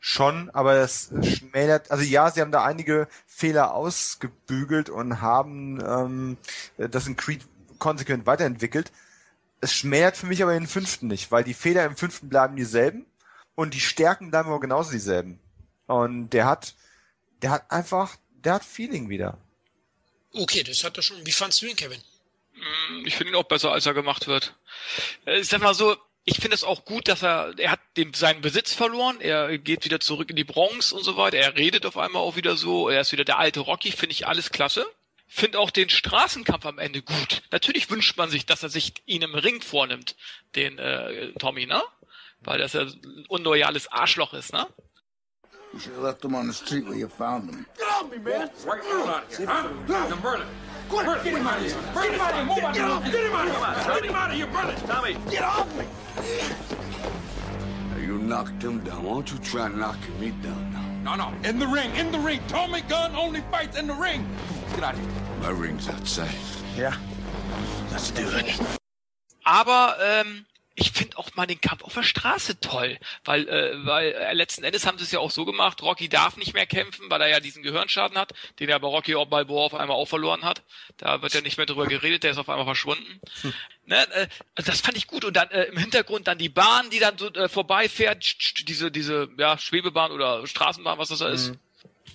[0.00, 6.36] Schon, aber es schmälert, also ja, sie haben da einige Fehler ausgebügelt und haben ähm,
[6.76, 7.44] das in Creed
[7.78, 8.92] konsequent weiterentwickelt.
[9.60, 13.06] Es schmälert für mich aber den fünften nicht, weil die Fehler im fünften bleiben dieselben
[13.56, 15.40] und die Stärken bleiben aber genauso dieselben.
[15.86, 16.74] Und der hat,
[17.42, 19.36] der hat einfach, der hat Feeling wieder.
[20.32, 21.26] Okay, das hat er schon.
[21.26, 22.00] Wie fandst du ihn, Kevin?
[22.58, 24.54] Mm, Ich finde ihn auch besser, als er gemacht wird.
[25.26, 28.12] Äh, Ich sag mal so, Ich finde es auch gut, dass er, er hat den,
[28.12, 31.86] seinen Besitz verloren, er geht wieder zurück in die Bronx und so weiter, er redet
[31.86, 34.86] auf einmal auch wieder so, er ist wieder der alte Rocky, finde ich alles klasse.
[35.26, 37.42] Finde auch den Straßenkampf am Ende gut.
[37.50, 40.16] Natürlich wünscht man sich, dass er sich ihn im Ring vornimmt,
[40.54, 41.82] den äh, Tommy, ne?
[42.40, 44.66] Weil das ja ein unloyales Arschloch ist, ne?
[45.72, 47.66] You should have left them on the street where you found them.
[47.78, 48.50] Get off me, man!
[48.64, 49.68] Right out of here, huh?
[49.86, 50.46] Now, Vernon.
[50.88, 51.74] Go ahead, get him out of here.
[51.94, 52.46] Get him out of here.
[52.46, 53.94] Move out Get off Get him out of here.
[53.94, 54.76] Get him out of here, Vernon.
[54.86, 55.16] Tommy.
[55.30, 55.84] Get off me.
[57.90, 59.02] Now, you knocked him down.
[59.04, 61.16] Why don't you try knocking me down now?
[61.16, 61.48] No, no.
[61.48, 61.94] In the ring.
[61.96, 62.40] In the ring.
[62.48, 64.26] Tommy Gunn only fights in the ring.
[64.70, 65.10] Get out of here.
[65.42, 66.34] My ring's outside.
[66.76, 66.96] Yeah.
[67.90, 68.78] Let's do it.
[69.44, 70.46] Aber ähm,
[70.78, 74.62] ich finde auch mal den Kampf auf der Straße toll, weil äh, weil äh, letzten
[74.62, 77.28] Endes haben sie es ja auch so gemacht, Rocky darf nicht mehr kämpfen, weil er
[77.28, 80.62] ja diesen Gehirnschaden hat, den er aber Rocky auch Balboa auf einmal auch verloren hat.
[80.96, 83.20] Da wird ja nicht mehr drüber geredet, der ist auf einmal verschwunden.
[83.42, 83.52] Hm.
[83.86, 87.00] Ne, äh, das fand ich gut und dann äh, im Hintergrund dann die Bahn, die
[87.00, 88.36] dann so äh, vorbeifährt,
[88.68, 91.50] diese diese ja Schwebebahn oder Straßenbahn, was das da ist.
[91.50, 91.58] Mhm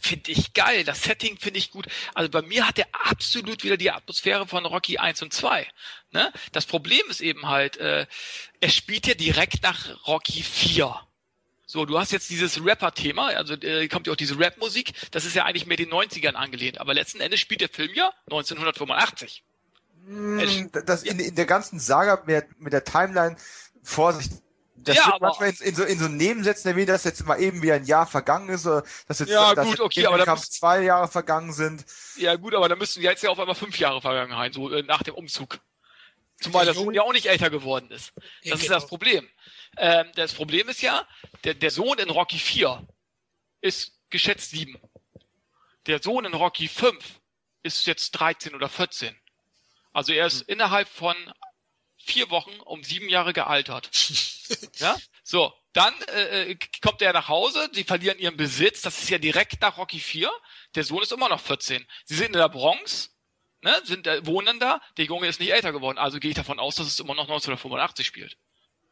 [0.03, 0.83] finde ich geil.
[0.83, 1.87] Das Setting finde ich gut.
[2.13, 5.67] Also bei mir hat er absolut wieder die Atmosphäre von Rocky 1 und 2.
[6.11, 6.31] Ne?
[6.51, 8.05] Das Problem ist eben halt, äh,
[8.59, 10.95] er spielt ja direkt nach Rocky 4.
[11.65, 15.35] So, du hast jetzt dieses Rapper-Thema, also äh, kommt ja auch diese Rap-Musik, das ist
[15.35, 19.43] ja eigentlich mehr den 90ern angelehnt, aber letzten Endes spielt der Film ja 1985.
[20.05, 23.37] Hm, das in, in der ganzen Saga mit, mit der Timeline,
[23.81, 24.42] Vorsicht,
[24.83, 27.61] das Ja, wird manchmal in, in, so, in so Nebensätzen erwähnt, dass jetzt mal eben
[27.61, 30.41] wieder ein Jahr vergangen ist, oder dass jetzt, Ja, dass gut, okay, aber da Kampf
[30.41, 31.85] muss- zwei Jahre vergangen sind.
[32.17, 35.03] Ja gut, aber da müssten jetzt ja auf einmal fünf Jahre Vergangenheit, so äh, nach
[35.03, 35.59] dem Umzug.
[36.41, 38.11] Zumal der Sohn ja auch nicht älter geworden ist.
[38.15, 38.73] Das Ja, ist genau.
[38.75, 39.29] das Problem.
[39.77, 41.07] Ähm, das Problem ist ja,
[41.45, 42.85] der, der Sohn in Rocky 4
[43.61, 44.77] ist geschätzt 7.
[45.87, 46.97] Der Sohn in Rocky 5
[47.63, 49.15] ist jetzt 13 oder 14.
[49.93, 51.15] Also er ist innerhalb von
[52.05, 53.89] vier Wochen um sieben Jahre gealtert.
[54.77, 54.97] ja?
[55.23, 59.17] So, dann äh, äh, kommt er nach Hause, sie verlieren ihren Besitz, das ist ja
[59.17, 60.31] direkt nach Rocky 4.
[60.75, 61.85] Der Sohn ist immer noch 14.
[62.05, 63.15] Sie sind in der Bronx,
[63.61, 66.59] ne, sind, äh, wohnen da, der Junge ist nicht älter geworden, also gehe ich davon
[66.59, 68.37] aus, dass es immer noch 1985 spielt.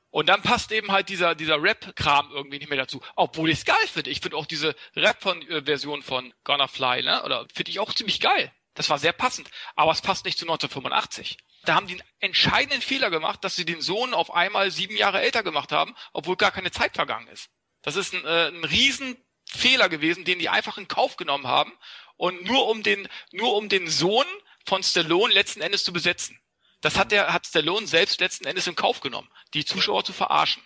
[0.09, 3.01] Und dann passt eben halt dieser, dieser Rap-Kram irgendwie nicht mehr dazu.
[3.15, 4.09] Obwohl ich es geil finde.
[4.09, 7.23] Ich finde auch diese Rap-Version von Gonna Fly, ne?
[7.23, 8.51] Oder finde ich auch ziemlich geil.
[8.74, 9.50] Das war sehr passend.
[9.75, 11.38] Aber es passt nicht zu 1985.
[11.64, 15.22] Da haben die einen entscheidenden Fehler gemacht, dass sie den Sohn auf einmal sieben Jahre
[15.22, 17.50] älter gemacht haben, obwohl gar keine Zeit vergangen ist.
[17.82, 21.74] Das ist ein, äh, ein Riesenfehler gewesen, den die einfach in Kauf genommen haben
[22.17, 24.25] und nur um den, nur um den Sohn
[24.66, 26.40] von Stallone letzten Endes zu besetzen.
[26.82, 30.64] Das hat der, hat Stallone selbst letzten Endes in Kauf genommen, die Zuschauer zu verarschen.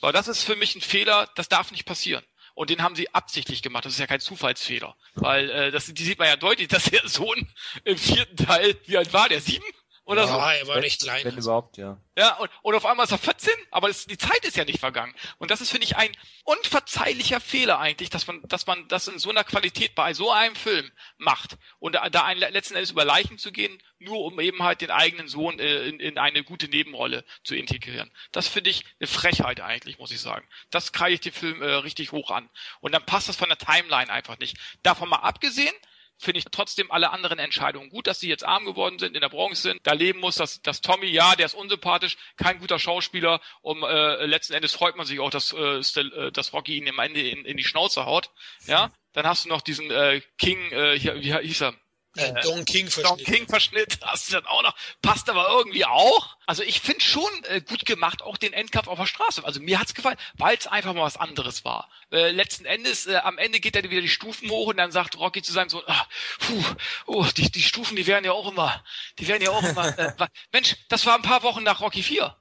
[0.00, 2.24] Weil das ist für mich ein Fehler, das darf nicht passieren.
[2.58, 3.84] Und den haben sie absichtlich gemacht.
[3.84, 4.96] Das ist ja kein Zufallsfehler.
[5.14, 7.46] Weil äh, das die sieht man ja deutlich, dass der Sohn
[7.84, 9.40] im vierten Teil, wie alt war der?
[9.40, 9.64] Sieben?
[10.08, 10.38] Oder so?
[10.38, 11.22] Ja, er war recht klein.
[11.22, 12.00] Wenn überhaupt, ja.
[12.16, 14.80] Ja, und, und auf einmal ist er 14, aber es, die Zeit ist ja nicht
[14.80, 15.14] vergangen.
[15.36, 16.10] Und das ist, finde ich, ein
[16.44, 20.56] unverzeihlicher Fehler eigentlich, dass man, dass man das in so einer Qualität bei so einem
[20.56, 21.58] Film macht.
[21.78, 24.90] Und da, da ein, letzten Endes über Leichen zu gehen, nur um eben halt den
[24.90, 28.10] eigenen Sohn äh, in, in eine gute Nebenrolle zu integrieren.
[28.32, 30.48] Das finde ich eine Frechheit eigentlich, muss ich sagen.
[30.70, 32.48] Das kreide ich den Film äh, richtig hoch an.
[32.80, 34.56] Und dann passt das von der Timeline einfach nicht.
[34.82, 35.74] Davon mal abgesehen,
[36.18, 39.28] finde ich trotzdem alle anderen Entscheidungen gut, dass sie jetzt arm geworden sind, in der
[39.28, 43.40] Bronx sind, da leben muss, dass, dass Tommy, ja, der ist unsympathisch, kein guter Schauspieler,
[43.62, 46.98] um äh, letzten Endes freut man sich auch, dass, äh, äh, dass Rocky ihn am
[46.98, 48.30] Ende in, in die Schnauze haut.
[48.66, 51.74] Ja, dann hast du noch diesen äh, King, äh, hier, wie hieß er?
[52.14, 53.32] Don King Don verschnitten.
[53.32, 56.36] King Verschnitt hast du dann auch noch, passt aber irgendwie auch.
[56.46, 59.44] Also ich finde schon äh, gut gemacht, auch den Endkampf auf der Straße.
[59.44, 61.88] Also mir hat's gefallen, weil es einfach mal was anderes war.
[62.10, 65.18] Äh, letzten Endes, äh, am Ende geht er wieder die Stufen hoch und dann sagt
[65.18, 66.06] Rocky zu seinem Sohn, ah,
[66.40, 66.64] puh,
[67.06, 68.82] oh, die, die Stufen, die werden ja auch immer,
[69.18, 70.12] die werden ja auch immer, äh,
[70.52, 72.34] Mensch, das war ein paar Wochen nach Rocky 4.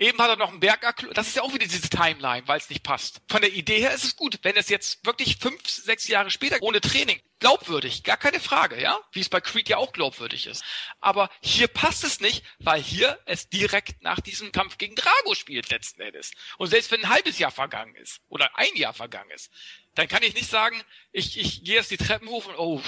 [0.00, 2.58] Eben hat er noch einen Berg erkl- Das ist ja auch wieder diese Timeline, weil
[2.58, 3.20] es nicht passt.
[3.28, 4.38] Von der Idee her ist es gut.
[4.42, 8.98] Wenn es jetzt wirklich fünf, sechs Jahre später ohne Training, glaubwürdig, gar keine Frage, ja?
[9.12, 10.64] Wie es bei Creed ja auch glaubwürdig ist.
[11.00, 15.68] Aber hier passt es nicht, weil hier es direkt nach diesem Kampf gegen Drago spielt
[15.68, 16.32] letzten Endes.
[16.56, 19.50] Und selbst wenn ein halbes Jahr vergangen ist oder ein Jahr vergangen ist,
[19.96, 22.82] dann kann ich nicht sagen, ich, ich gehe jetzt die Treppen hoch und oh,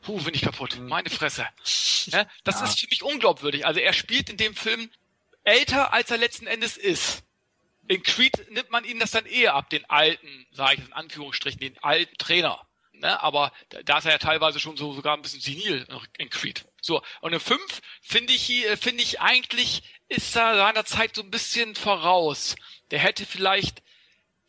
[0.00, 0.78] puh, bin ich kaputt.
[0.80, 1.46] Meine Fresse.
[2.06, 3.66] Ja, das ist für mich unglaubwürdig.
[3.66, 4.90] Also er spielt in dem Film
[5.44, 7.22] älter, als er letzten Endes ist.
[7.86, 11.60] In Creed nimmt man ihm das dann eher ab, den alten, sage ich in Anführungsstrichen,
[11.60, 12.66] den alten Trainer.
[12.92, 13.22] Ne?
[13.22, 16.64] Aber da, da ist er ja teilweise schon so sogar ein bisschen senil in Creed.
[16.80, 17.60] So, und in 5
[18.00, 22.56] finde ich, finde ich eigentlich, ist er seiner Zeit so ein bisschen voraus.
[22.90, 23.82] Der hätte vielleicht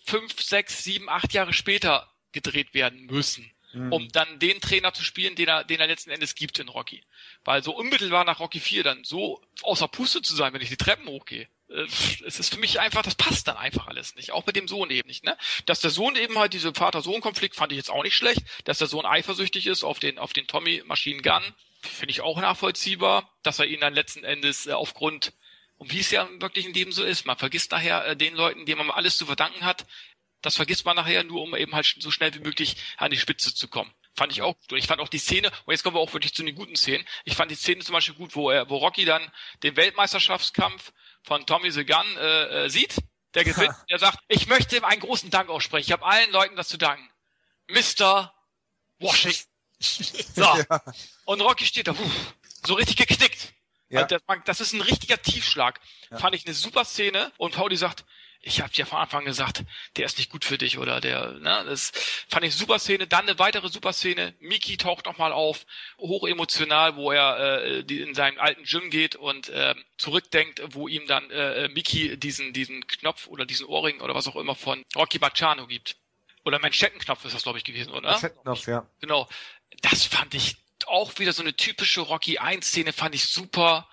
[0.05, 5.35] fünf, sechs, sieben, acht Jahre später gedreht werden müssen, um dann den Trainer zu spielen,
[5.35, 7.03] den er, den er letzten Endes gibt in Rocky.
[7.43, 10.77] Weil so unmittelbar nach Rocky 4 dann so außer Puste zu sein, wenn ich die
[10.77, 11.47] Treppen hochgehe.
[11.69, 11.85] äh,
[12.25, 14.31] es ist für mich einfach, das passt dann einfach alles nicht.
[14.31, 15.37] Auch mit dem Sohn eben nicht, ne?
[15.65, 18.41] Dass der Sohn eben halt diese Vater-Sohn-Konflikt fand ich jetzt auch nicht schlecht.
[18.63, 21.43] Dass der Sohn eifersüchtig ist auf den, auf den Tommy Machine Gun,
[21.81, 23.29] finde ich auch nachvollziehbar.
[23.43, 25.33] Dass er ihn dann letzten Endes äh, aufgrund,
[25.77, 28.65] und wie es ja wirklich in Leben so ist, man vergisst nachher äh, den Leuten,
[28.65, 29.85] denen man alles zu verdanken hat,
[30.41, 33.53] das vergisst man nachher nur, um eben halt so schnell wie möglich an die Spitze
[33.53, 33.93] zu kommen.
[34.15, 34.77] Fand ich auch gut.
[34.79, 37.05] Ich fand auch die Szene, und jetzt kommen wir auch wirklich zu den guten Szenen.
[37.25, 39.29] Ich fand die Szene zum Beispiel gut, wo er, wo Rocky dann
[39.63, 42.95] den Weltmeisterschaftskampf von Tommy the Gun äh, äh, sieht,
[43.33, 45.87] der gewinnt, der sagt, ich möchte ihm einen großen Dank aussprechen.
[45.87, 47.09] Ich habe allen Leuten das zu danken.
[47.67, 48.33] Mr.
[48.99, 49.43] Washington.
[49.77, 50.41] So.
[50.41, 50.81] Ja.
[51.25, 52.09] Und Rocky steht da, puh,
[52.65, 53.53] so richtig geknickt.
[53.89, 54.03] Ja.
[54.03, 55.81] Also das, das, ist ein richtiger Tiefschlag.
[56.09, 56.17] Ja.
[56.17, 57.31] Fand ich eine super Szene.
[57.37, 58.05] Und Pauli sagt,
[58.45, 59.63] ich habe ja von Anfang gesagt,
[59.97, 61.91] der ist nicht gut für dich oder der, ne, das
[62.29, 63.07] fand ich super Szene.
[63.07, 64.35] Dann eine weitere super Szene.
[64.39, 65.65] Miki taucht nochmal auf,
[65.97, 71.07] hochemotional, wo er äh, die in seinen alten Gym geht und äh, zurückdenkt, wo ihm
[71.07, 75.17] dann äh, Miki diesen diesen Knopf oder diesen Ohrring oder was auch immer von Rocky
[75.17, 75.97] Bacciano gibt.
[76.43, 78.11] Oder Manschettenknopf ist das, glaube ich, gewesen, oder?
[78.11, 78.87] Manschettenknopf, ja.
[79.01, 79.27] Genau.
[79.81, 83.89] Das fand ich auch wieder so eine typische Rocky 1 Szene, fand ich super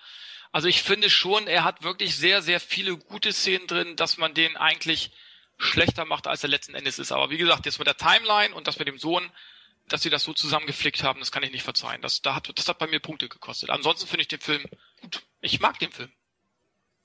[0.53, 4.35] also ich finde schon, er hat wirklich sehr, sehr viele gute Szenen drin, dass man
[4.35, 5.09] den eigentlich
[5.57, 7.11] schlechter macht, als er letzten Endes ist.
[7.11, 9.29] Aber wie gesagt, jetzt mit der Timeline und das mit dem Sohn,
[9.87, 12.03] dass sie das so zusammengeflickt haben, das kann ich nicht verzeihen.
[12.03, 13.71] Das, da hat, das hat bei mir Punkte gekostet.
[13.71, 14.63] Ansonsten finde ich den Film
[15.01, 15.23] gut.
[15.41, 16.11] Ich mag den Film.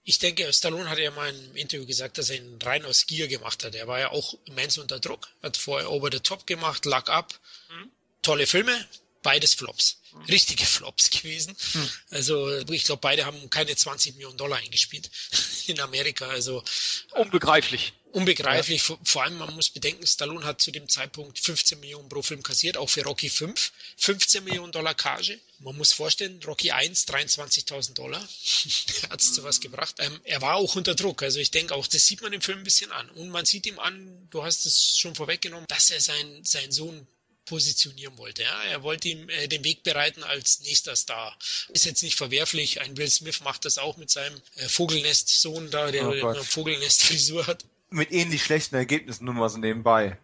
[0.05, 3.29] Ich denke, Stallone hat ja mal im Interview gesagt, dass er ihn rein aus Gier
[3.29, 3.75] gemacht hat.
[3.75, 7.33] Er war ja auch immens unter Druck, hat vorher Over the Top gemacht, Luck Up.
[7.71, 7.91] Mhm.
[8.21, 8.87] Tolle Filme,
[9.29, 9.99] beides Flops.
[10.27, 11.55] Richtige Flops gewesen.
[11.73, 11.91] Hm.
[12.13, 15.11] Also ich glaube, beide haben keine 20 Millionen Dollar eingespielt
[15.67, 16.27] in Amerika.
[16.29, 16.65] Also
[17.11, 17.93] unbegreiflich.
[18.13, 18.89] Unbegreiflich.
[18.89, 18.97] Ja.
[19.05, 22.79] Vor allem, man muss bedenken, Stallone hat zu dem Zeitpunkt 15 Millionen pro Film kassiert,
[22.79, 23.71] auch für Rocky 5.
[23.99, 25.37] 15 Millionen Dollar Cage.
[25.59, 28.23] Man muss vorstellen, Rocky 1, 23.000 Dollar.
[29.11, 29.97] hat es zu was gebracht.
[29.99, 31.23] Ähm, er war auch unter Druck.
[31.23, 33.11] Also ich denke auch, das sieht man im Film ein bisschen an.
[33.11, 37.07] Und man sieht ihm an, du hast es schon vorweggenommen, dass er sein, seinen Sohn
[37.49, 38.43] positionieren wollte.
[38.43, 41.37] Ja, er wollte ihm äh, den Weg bereiten als nächster Star.
[41.71, 42.81] Ist jetzt nicht verwerflich.
[42.81, 47.47] Ein Will Smith macht das auch mit seinem äh, Vogelnest-Sohn da, der oh eine Vogelnest-Frisur
[47.47, 47.65] hat.
[47.91, 50.19] Mit ähnlich schlechten Ergebnissen nur mal so nebenbei.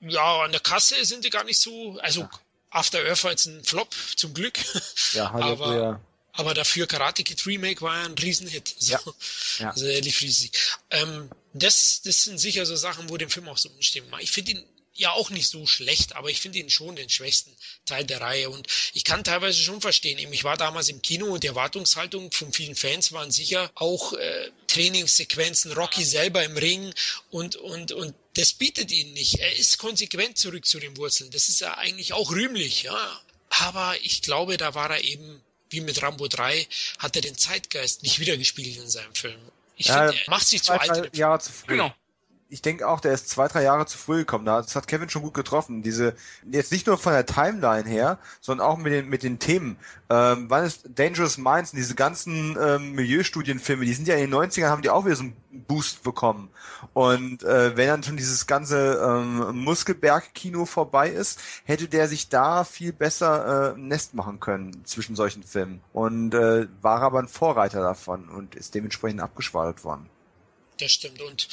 [0.00, 1.98] Ja, an der Kasse sind die gar nicht so.
[2.00, 2.30] Also ja.
[2.70, 4.58] After Earth war jetzt ein Flop, zum Glück.
[5.12, 6.00] Ja, hallo, aber, ja.
[6.32, 8.74] aber dafür Karate Kid Remake war ein Riesenhit.
[8.78, 8.92] So.
[8.92, 9.00] Ja.
[9.58, 9.70] ja.
[9.70, 10.52] Also lief riesig.
[10.90, 14.12] Ähm, das, das sind sicher so Sachen, wo dem Film auch so umstimmen.
[14.20, 14.64] Ich finde ihn
[14.98, 18.50] ja auch nicht so schlecht, aber ich finde ihn schon den schwächsten Teil der Reihe
[18.50, 20.18] und ich kann teilweise schon verstehen.
[20.32, 24.50] Ich war damals im Kino und die Erwartungshaltung von vielen Fans waren sicher auch äh,
[24.68, 26.92] Trainingssequenzen, Rocky selber im Ring
[27.30, 29.38] und und und das bietet ihn nicht.
[29.38, 31.30] Er ist konsequent zurück zu den Wurzeln.
[31.30, 33.20] Das ist ja eigentlich auch rühmlich, ja.
[33.48, 36.66] Aber ich glaube, da war er eben wie mit Rambo 3
[36.98, 39.40] hat er den Zeitgeist nicht wiedergespiegelt in seinem Film.
[39.76, 41.16] Ich ja, finde, er macht sich zu alt.
[41.16, 41.68] Jahre zu früh.
[41.68, 41.92] Genau
[42.48, 44.46] ich denke auch, der ist zwei, drei Jahre zu früh gekommen.
[44.46, 45.82] Das hat Kevin schon gut getroffen.
[45.82, 46.14] Diese,
[46.50, 49.76] jetzt nicht nur von der Timeline her, sondern auch mit den, mit den Themen.
[50.08, 54.34] Ähm, wann ist Dangerous Minds und diese ganzen ähm, Milieustudienfilme, die sind ja in den
[54.34, 56.50] 90ern, haben die auch wieder so einen Boost bekommen.
[56.92, 62.62] Und äh, wenn dann schon dieses ganze ähm, Muskelberg-Kino vorbei ist, hätte der sich da
[62.62, 65.80] viel besser äh, Nest machen können zwischen solchen Filmen.
[65.92, 70.08] Und äh, war aber ein Vorreiter davon und ist dementsprechend abgeschwadert worden.
[70.78, 71.22] Das stimmt.
[71.22, 71.48] Und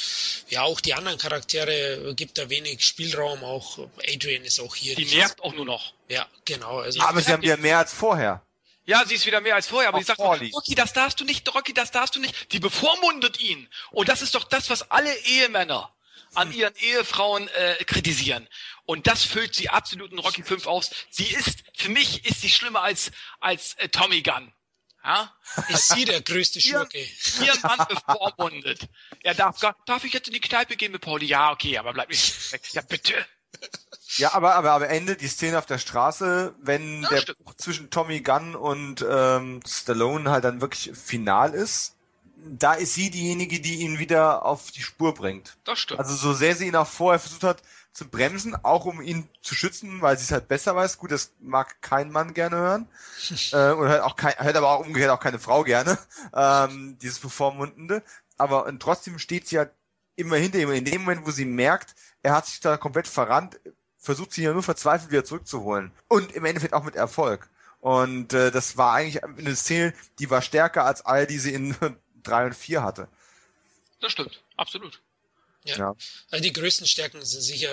[0.50, 3.44] ja, auch die anderen Charaktere gibt da wenig Spielraum.
[3.44, 4.96] Auch Adrian ist auch hier.
[4.96, 5.94] Die nervt auch nur noch.
[6.10, 6.80] Ja, genau.
[6.80, 8.46] Also aber sie haben wieder mehr als vorher.
[8.86, 11.48] Ja, sie ist wieder mehr als vorher, aber sie sagt, Rocky, das darfst du nicht,
[11.56, 12.52] Rocky, das darfst du nicht.
[12.52, 13.70] Die bevormundet ihn.
[13.92, 15.94] Und das ist doch das, was alle Ehemänner
[16.34, 16.60] an hm.
[16.60, 18.48] ihren Ehefrauen äh, kritisieren.
[18.86, 20.92] Und das füllt sie absolut in Rocky 5 aus.
[21.10, 24.52] Sie ist, für mich ist sie schlimmer als, als äh, Tommy Gunn.
[25.04, 25.32] Ja?
[25.68, 26.98] Ist sie der größte Schurke?
[27.42, 28.88] Ihren Mann bevormundet.
[29.22, 31.26] Er darf gar, darf ich jetzt in die Kneipe gehen mit Pauli?
[31.26, 32.62] Ja, okay, aber bleib nicht weg.
[32.74, 33.14] Ja, bitte.
[34.18, 37.62] Ja, aber, aber am Ende die Szene auf der Straße, wenn ja, der stimmt.
[37.62, 41.96] zwischen Tommy Gunn und ähm, Stallone halt dann wirklich final ist,
[42.36, 45.58] da ist sie diejenige, die ihn wieder auf die Spur bringt.
[45.64, 46.00] Das stimmt.
[46.00, 49.54] Also so sehr sie ihn auch vorher versucht hat zu bremsen, auch um ihn zu
[49.56, 50.98] schützen, weil sie es halt besser weiß.
[50.98, 52.88] Gut, das mag kein Mann gerne hören.
[53.52, 55.98] äh, und hört auch kein, hört aber auch umgekehrt auch keine Frau gerne,
[56.34, 58.04] ähm, dieses Bevormundende.
[58.38, 59.72] Aber und trotzdem steht sie halt
[60.16, 60.72] immer hinter ihm.
[60.72, 63.60] In dem Moment, wo sie merkt, er hat sich da komplett verrannt,
[63.98, 65.92] versucht sie ja nur verzweifelt wieder zurückzuholen.
[66.08, 67.50] Und im Endeffekt auch mit Erfolg.
[67.80, 71.76] Und äh, das war eigentlich eine Szene, die war stärker als all die sie in
[72.24, 73.08] drei und vier hatte.
[74.00, 75.02] Das stimmt, absolut.
[75.66, 75.78] Ja.
[75.78, 75.96] Ja.
[76.30, 77.70] Also die größten Stärken sind sicher,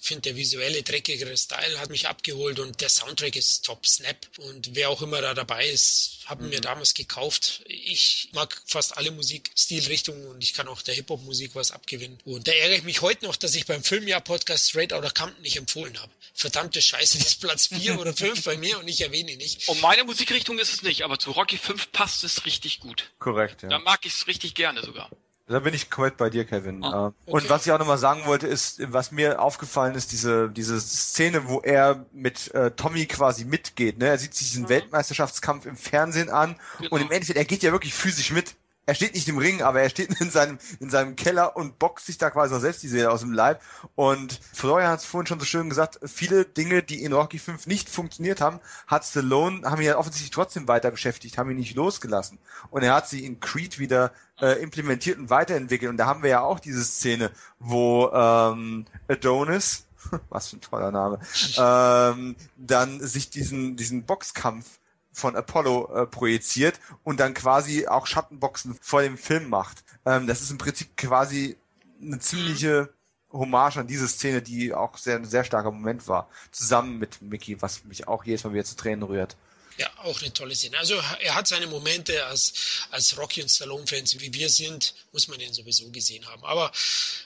[0.00, 4.16] finde der visuelle, dreckigere Style hat mich abgeholt und der Soundtrack ist top Snap.
[4.38, 7.62] Und wer auch immer da dabei ist, haben mir damals gekauft.
[7.66, 12.18] Ich mag fast alle Musikstilrichtungen und ich kann auch der Hip-Hop-Musik was abgewinnen.
[12.24, 15.56] Und da ärgere ich mich heute noch, dass ich beim Filmjahr-Podcast Straight Outta Compton nicht
[15.56, 16.12] empfohlen habe.
[16.34, 19.68] Verdammte Scheiße, das ist Platz 4 oder 5 bei mir und ich erwähne ihn nicht.
[19.68, 23.10] Und meine Musikrichtung ist es nicht, aber zu Rocky 5 passt es richtig gut.
[23.18, 23.68] Korrekt, ja.
[23.68, 25.10] Da mag ich es richtig gerne sogar.
[25.46, 26.82] Da bin ich komplett bei dir, Kevin.
[26.82, 30.48] Ah, Äh, Und was ich auch nochmal sagen wollte, ist, was mir aufgefallen ist, diese,
[30.48, 33.98] diese Szene, wo er mit äh, Tommy quasi mitgeht.
[33.98, 34.06] Ne?
[34.08, 36.56] Er sieht sich diesen Weltmeisterschaftskampf im Fernsehen an
[36.88, 38.54] und im Endeffekt, er geht ja wirklich physisch mit.
[38.86, 42.06] Er steht nicht im Ring, aber er steht in seinem, in seinem Keller und boxt
[42.06, 43.62] sich da quasi noch selbst die Seele aus dem Leib.
[43.94, 47.66] Und Florian hat es vorhin schon so schön gesagt, viele Dinge, die in Rocky 5
[47.66, 51.76] nicht funktioniert haben, hat Stallone, haben ihn ja offensichtlich trotzdem weiter beschäftigt, haben ihn nicht
[51.76, 52.38] losgelassen.
[52.70, 55.90] Und er hat sie in Creed wieder äh, implementiert und weiterentwickelt.
[55.90, 59.86] Und da haben wir ja auch diese Szene, wo ähm, Adonis,
[60.28, 61.20] was für ein toller Name,
[61.56, 64.78] ähm, dann sich diesen, diesen Boxkampf
[65.14, 69.84] von Apollo äh, projiziert und dann quasi auch Schattenboxen vor dem Film macht.
[70.04, 71.56] Ähm, das ist im Prinzip quasi
[72.02, 72.92] eine ziemliche
[73.32, 76.28] Hommage an diese Szene, die auch sehr, ein sehr starker Moment war.
[76.50, 79.36] Zusammen mit Mickey, was mich auch jedes Mal wieder zu Tränen rührt.
[79.76, 80.78] Ja, auch eine tolle Szene.
[80.78, 82.52] Also er hat seine Momente als,
[82.90, 86.44] als Rocky und Stallone-Fans, wie wir sind, muss man den sowieso gesehen haben.
[86.44, 86.70] Aber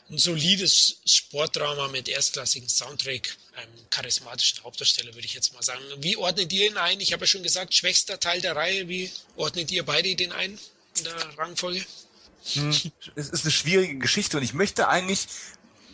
[0.08, 5.82] ein solides Sportdrama mit erstklassigem Soundtrack, einem charismatischen Hauptdarsteller, würde ich jetzt mal sagen.
[5.98, 7.00] Wie ordnet ihr ihn ein?
[7.00, 8.88] Ich habe ja schon gesagt, schwächster Teil der Reihe.
[8.88, 10.58] Wie ordnet ihr beide den ein
[10.96, 11.84] in der Rangfolge?
[12.54, 12.70] Hm.
[13.14, 15.26] Es ist eine schwierige Geschichte und ich möchte eigentlich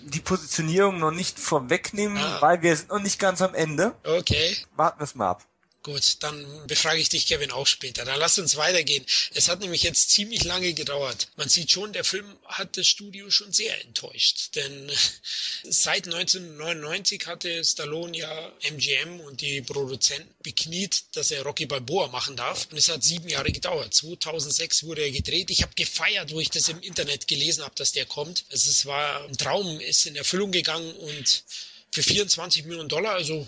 [0.02, 2.40] die Positionierung noch nicht vorwegnehmen, Ah.
[2.40, 3.96] weil wir sind noch nicht ganz am Ende.
[4.04, 4.56] Okay.
[4.76, 5.44] Warten wir es mal ab.
[5.84, 8.06] Gut, dann befrage ich dich, Kevin, auch später.
[8.06, 9.04] Dann lass uns weitergehen.
[9.34, 11.28] Es hat nämlich jetzt ziemlich lange gedauert.
[11.36, 14.56] Man sieht schon, der Film hat das Studio schon sehr enttäuscht.
[14.56, 14.90] Denn
[15.62, 22.34] seit 1999 hatte Stallone ja MGM und die Produzenten bekniet, dass er Rocky Balboa machen
[22.34, 22.66] darf.
[22.70, 23.92] Und es hat sieben Jahre gedauert.
[23.92, 25.50] 2006 wurde er gedreht.
[25.50, 28.46] Ich habe gefeiert, wo ich das im Internet gelesen habe, dass der kommt.
[28.50, 31.44] Also es war ein Traum, ist in Erfüllung gegangen und
[31.92, 33.46] für 24 Millionen Dollar, also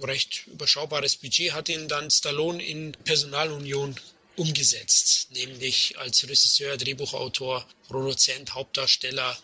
[0.00, 3.94] recht überschaubares Budget, hat ihn dann Stallone in Personalunion
[4.36, 9.36] umgesetzt, nämlich als Regisseur, Drehbuchautor, Produzent, Hauptdarsteller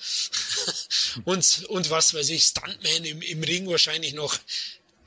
[1.25, 4.39] und, und was weiß ich, Stuntman im, im Ring wahrscheinlich noch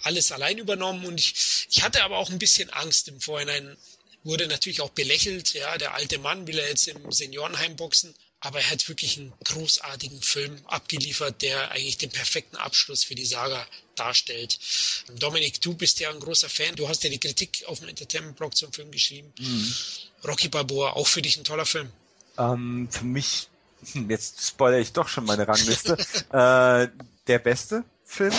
[0.03, 1.06] alles allein übernommen.
[1.06, 1.34] Und ich,
[1.70, 3.76] ich hatte aber auch ein bisschen Angst im Vorhinein,
[4.24, 8.60] wurde natürlich auch belächelt, ja, der alte Mann will er jetzt im Seniorenheim boxen, aber
[8.60, 13.66] er hat wirklich einen großartigen Film abgeliefert, der eigentlich den perfekten Abschluss für die Saga
[13.95, 14.60] darstellt.
[15.20, 16.76] Dominik, du bist ja ein großer Fan.
[16.76, 19.32] Du hast ja die Kritik auf dem Entertainment-Blog zum Film geschrieben.
[19.40, 19.74] Mhm.
[20.28, 21.92] Rocky Balboa, auch für dich ein toller Film.
[22.38, 23.48] Ähm, für mich,
[23.94, 25.98] hm, jetzt spoilere ich doch schon meine Rangliste,
[26.32, 26.88] äh,
[27.28, 28.34] der beste Film.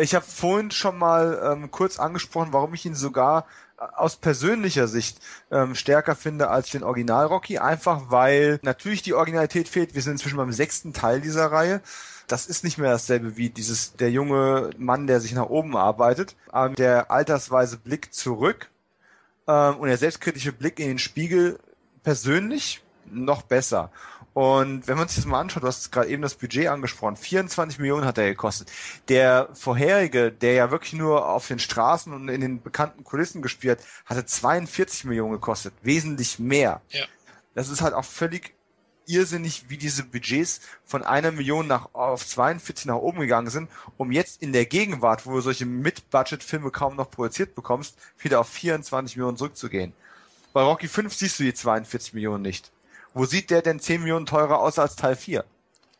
[0.00, 3.46] Ich habe vorhin schon mal ähm, kurz angesprochen, warum ich ihn sogar
[3.80, 5.18] aus persönlicher Sicht
[5.50, 9.94] ähm, stärker finde als den Original Rocky, einfach weil natürlich die Originalität fehlt.
[9.94, 11.80] Wir sind inzwischen beim sechsten Teil dieser Reihe.
[12.26, 16.36] Das ist nicht mehr dasselbe wie dieses der junge Mann, der sich nach oben arbeitet.
[16.52, 18.70] Ähm, der altersweise Blick zurück
[19.48, 21.58] ähm, und der selbstkritische Blick in den Spiegel
[22.02, 23.90] persönlich noch besser.
[24.40, 27.78] Und wenn man sich das mal anschaut, du hast gerade eben das Budget angesprochen, 24
[27.78, 28.72] Millionen hat er gekostet.
[29.08, 33.80] Der vorherige, der ja wirklich nur auf den Straßen und in den bekannten Kulissen gespielt
[33.80, 36.80] hat, hatte 42 Millionen gekostet, wesentlich mehr.
[36.88, 37.04] Ja.
[37.54, 38.54] Das ist halt auch völlig
[39.04, 44.10] irrsinnig, wie diese Budgets von einer Million nach, auf 42 nach oben gegangen sind, um
[44.10, 49.18] jetzt in der Gegenwart, wo du solche Mid-Budget-Filme kaum noch produziert bekommst, wieder auf 24
[49.18, 49.92] Millionen zurückzugehen.
[50.54, 52.72] Bei Rocky 5 siehst du die 42 Millionen nicht.
[53.14, 55.44] Wo sieht der denn 10 Millionen teurer aus als Teil 4?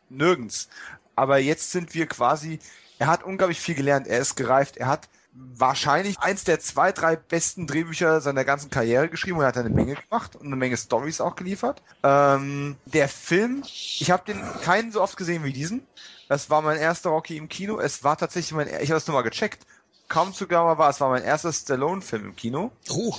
[0.09, 0.69] Nirgends.
[1.15, 2.59] Aber jetzt sind wir quasi,
[2.99, 7.15] er hat unglaublich viel gelernt, er ist gereift, er hat wahrscheinlich eins der zwei, drei
[7.15, 10.77] besten Drehbücher seiner ganzen Karriere geschrieben und er hat eine Menge gemacht und eine Menge
[10.77, 11.81] Stories auch geliefert.
[12.03, 15.85] Ähm, der Film, ich habe den keinen so oft gesehen wie diesen.
[16.27, 17.79] Das war mein erster Rocky im Kino.
[17.79, 19.65] Es war tatsächlich mein, ich habe das nochmal gecheckt.
[20.11, 22.73] Kaum zu glauben war, es war mein erster Stallone-Film im Kino.
[22.89, 23.15] Oh,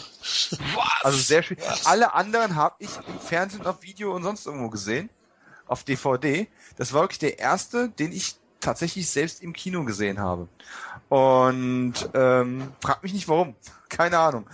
[1.03, 1.57] Also sehr schön.
[1.87, 5.09] Alle anderen habe ich im Fernsehen, auf Video und sonst irgendwo gesehen.
[5.67, 6.49] Auf DVD.
[6.77, 10.49] Das war wirklich der erste, den ich tatsächlich selbst im Kino gesehen habe.
[11.09, 13.57] Und ähm, frag mich nicht warum.
[13.89, 14.47] Keine Ahnung.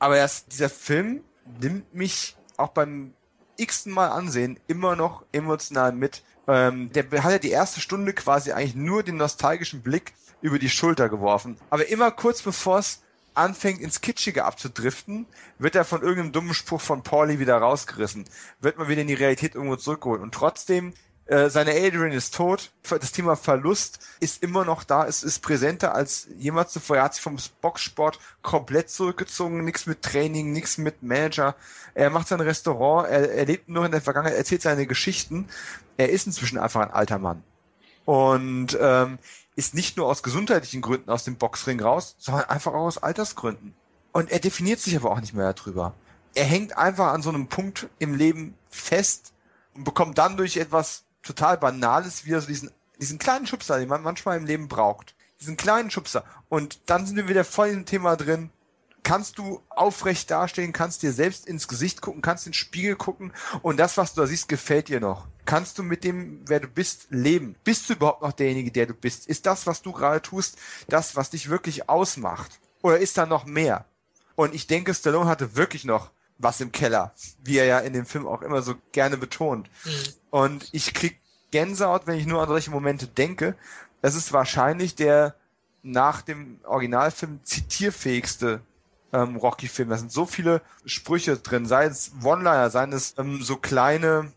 [0.00, 1.22] Aber erst dieser Film
[1.60, 3.14] nimmt mich auch beim
[3.56, 6.24] x-ten Mal ansehen immer noch emotional mit.
[6.48, 10.70] Ähm, der hat ja die erste Stunde quasi eigentlich nur den nostalgischen Blick über die
[10.70, 11.56] Schulter geworfen.
[11.70, 13.02] Aber immer kurz bevor es
[13.34, 15.26] anfängt ins Kitschige abzudriften,
[15.58, 18.24] wird er von irgendeinem dummen Spruch von Pauli wieder rausgerissen.
[18.60, 20.22] Wird man wieder in die Realität irgendwo zurückgeholt.
[20.22, 20.94] Und trotzdem
[21.26, 22.70] Äh, seine Adrian ist tot.
[22.88, 25.06] Das Thema Verlust ist immer noch da.
[25.06, 26.98] Es ist präsenter als jemals zuvor.
[26.98, 29.64] Er hat sich vom Boxsport komplett zurückgezogen.
[29.64, 31.56] Nichts mit Training, nichts mit Manager.
[31.94, 33.08] Er macht sein Restaurant.
[33.08, 35.48] Er, er lebt nur in der Vergangenheit, erzählt seine Geschichten.
[35.96, 37.42] Er ist inzwischen einfach ein alter Mann.
[38.04, 39.18] Und ähm,
[39.56, 43.74] ist nicht nur aus gesundheitlichen Gründen aus dem Boxring raus, sondern einfach auch aus Altersgründen.
[44.12, 45.94] Und er definiert sich aber auch nicht mehr darüber.
[46.34, 49.32] Er hängt einfach an so einem Punkt im Leben fest
[49.74, 52.70] und bekommt dann durch etwas total Banales wieder so diesen,
[53.00, 55.14] diesen kleinen Schubser, den man manchmal im Leben braucht.
[55.40, 56.24] Diesen kleinen Schubser.
[56.48, 58.50] Und dann sind wir wieder voll im Thema drin.
[59.06, 63.32] Kannst du aufrecht dastehen, kannst dir selbst ins Gesicht gucken, kannst in den Spiegel gucken
[63.62, 65.28] und das, was du da siehst, gefällt dir noch.
[65.44, 67.54] Kannst du mit dem, wer du bist, leben?
[67.62, 69.28] Bist du überhaupt noch derjenige, der du bist?
[69.28, 72.58] Ist das, was du gerade tust, das, was dich wirklich ausmacht?
[72.82, 73.84] Oder ist da noch mehr?
[74.34, 78.06] Und ich denke, Stallone hatte wirklich noch was im Keller, wie er ja in dem
[78.06, 79.70] Film auch immer so gerne betont.
[79.84, 79.90] Mhm.
[80.30, 81.20] Und ich krieg
[81.52, 83.54] Gänsehaut, wenn ich nur an solche Momente denke.
[84.02, 85.36] Das ist wahrscheinlich der
[85.84, 88.62] nach dem Originalfilm zitierfähigste
[89.12, 89.88] ähm, Rocky-Film.
[89.88, 94.32] Da sind so viele Sprüche drin, sei es One-Liner, seien es ähm, so kleine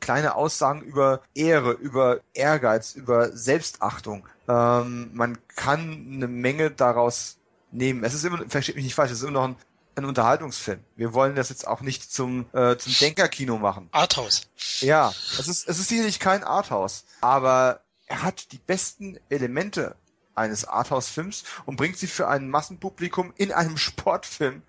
[0.00, 4.26] kleine Aussagen über Ehre, über Ehrgeiz, über Selbstachtung.
[4.48, 7.36] Ähm, man kann eine Menge daraus
[7.70, 8.02] nehmen.
[8.02, 9.56] Es ist immer, versteht mich nicht falsch, es ist immer noch ein
[9.96, 10.80] ein Unterhaltungsfilm.
[10.96, 13.88] Wir wollen das jetzt auch nicht zum, äh, zum Denkerkino machen.
[13.92, 14.48] Arthouse.
[14.80, 19.96] Ja, es ist, es ist sicherlich kein Arthouse, aber er hat die besten Elemente
[20.40, 24.62] eines Arthouse-Films und bringt sie für ein Massenpublikum in einem Sportfilm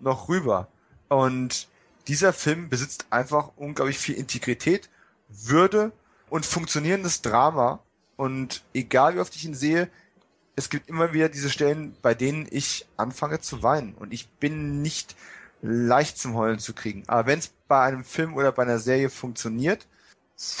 [0.00, 0.68] noch rüber.
[1.08, 1.68] Und
[2.06, 4.88] dieser Film besitzt einfach unglaublich viel Integrität,
[5.28, 5.92] Würde
[6.30, 7.80] und funktionierendes Drama.
[8.16, 9.90] Und egal wie oft ich ihn sehe,
[10.56, 13.94] es gibt immer wieder diese Stellen, bei denen ich anfange zu weinen.
[13.94, 15.14] Und ich bin nicht
[15.62, 17.04] leicht zum Heulen zu kriegen.
[17.06, 19.86] Aber wenn es bei einem Film oder bei einer Serie funktioniert,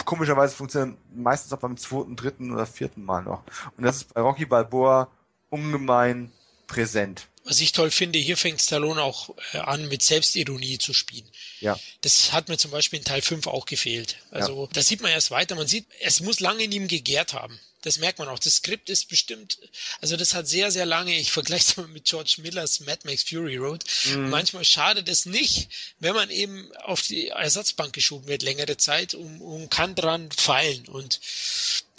[0.04, 3.42] komischerweise funktioniert meistens auch beim zweiten, dritten oder vierten Mal noch.
[3.76, 5.08] Und das ist bei Rocky Balboa
[5.50, 6.32] ungemein
[6.66, 7.28] präsent.
[7.48, 11.26] Was ich toll finde, hier fängt Stallone auch äh, an, mit Selbstironie zu spielen.
[11.60, 11.80] Ja.
[12.02, 14.16] Das hat mir zum Beispiel in Teil 5 auch gefehlt.
[14.30, 14.68] Also, ja.
[14.74, 15.54] da sieht man erst weiter.
[15.54, 17.58] Man sieht, es muss lange in ihm gegärt haben.
[17.82, 18.38] Das merkt man auch.
[18.38, 19.58] Das Skript ist bestimmt,
[20.00, 23.22] also das hat sehr, sehr lange, ich vergleiche es mal mit George Millers Mad Max
[23.22, 23.84] Fury Road.
[24.04, 24.28] Mhm.
[24.28, 25.70] Manchmal schadet es nicht,
[26.00, 30.86] wenn man eben auf die Ersatzbank geschoben wird, längere Zeit, und, um kann dran fallen.
[30.88, 31.20] Und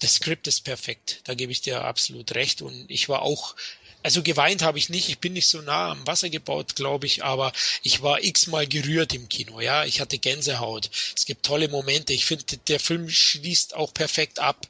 [0.01, 1.21] das Skript ist perfekt.
[1.23, 2.61] Da gebe ich dir absolut recht.
[2.61, 3.55] Und ich war auch
[4.01, 7.23] also geweint habe ich nicht, ich bin nicht so nah am Wasser gebaut, glaube ich,
[7.23, 7.51] aber
[7.83, 10.89] ich war x-mal gerührt im Kino, ja, ich hatte Gänsehaut.
[11.15, 12.13] Es gibt tolle Momente.
[12.13, 14.67] Ich finde, der Film schließt auch perfekt ab.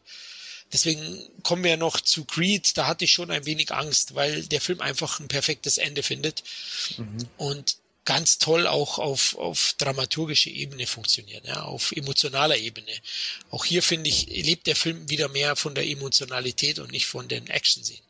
[0.71, 4.61] Deswegen kommen wir noch zu Creed, da hatte ich schon ein wenig Angst, weil der
[4.61, 6.43] Film einfach ein perfektes Ende findet
[6.97, 7.27] mhm.
[7.37, 12.91] und ganz toll auch auf, auf dramaturgische Ebene funktioniert, ja, auf emotionaler Ebene.
[13.51, 17.27] Auch hier finde ich, lebt der Film wieder mehr von der Emotionalität und nicht von
[17.27, 18.01] den Action-Szenen.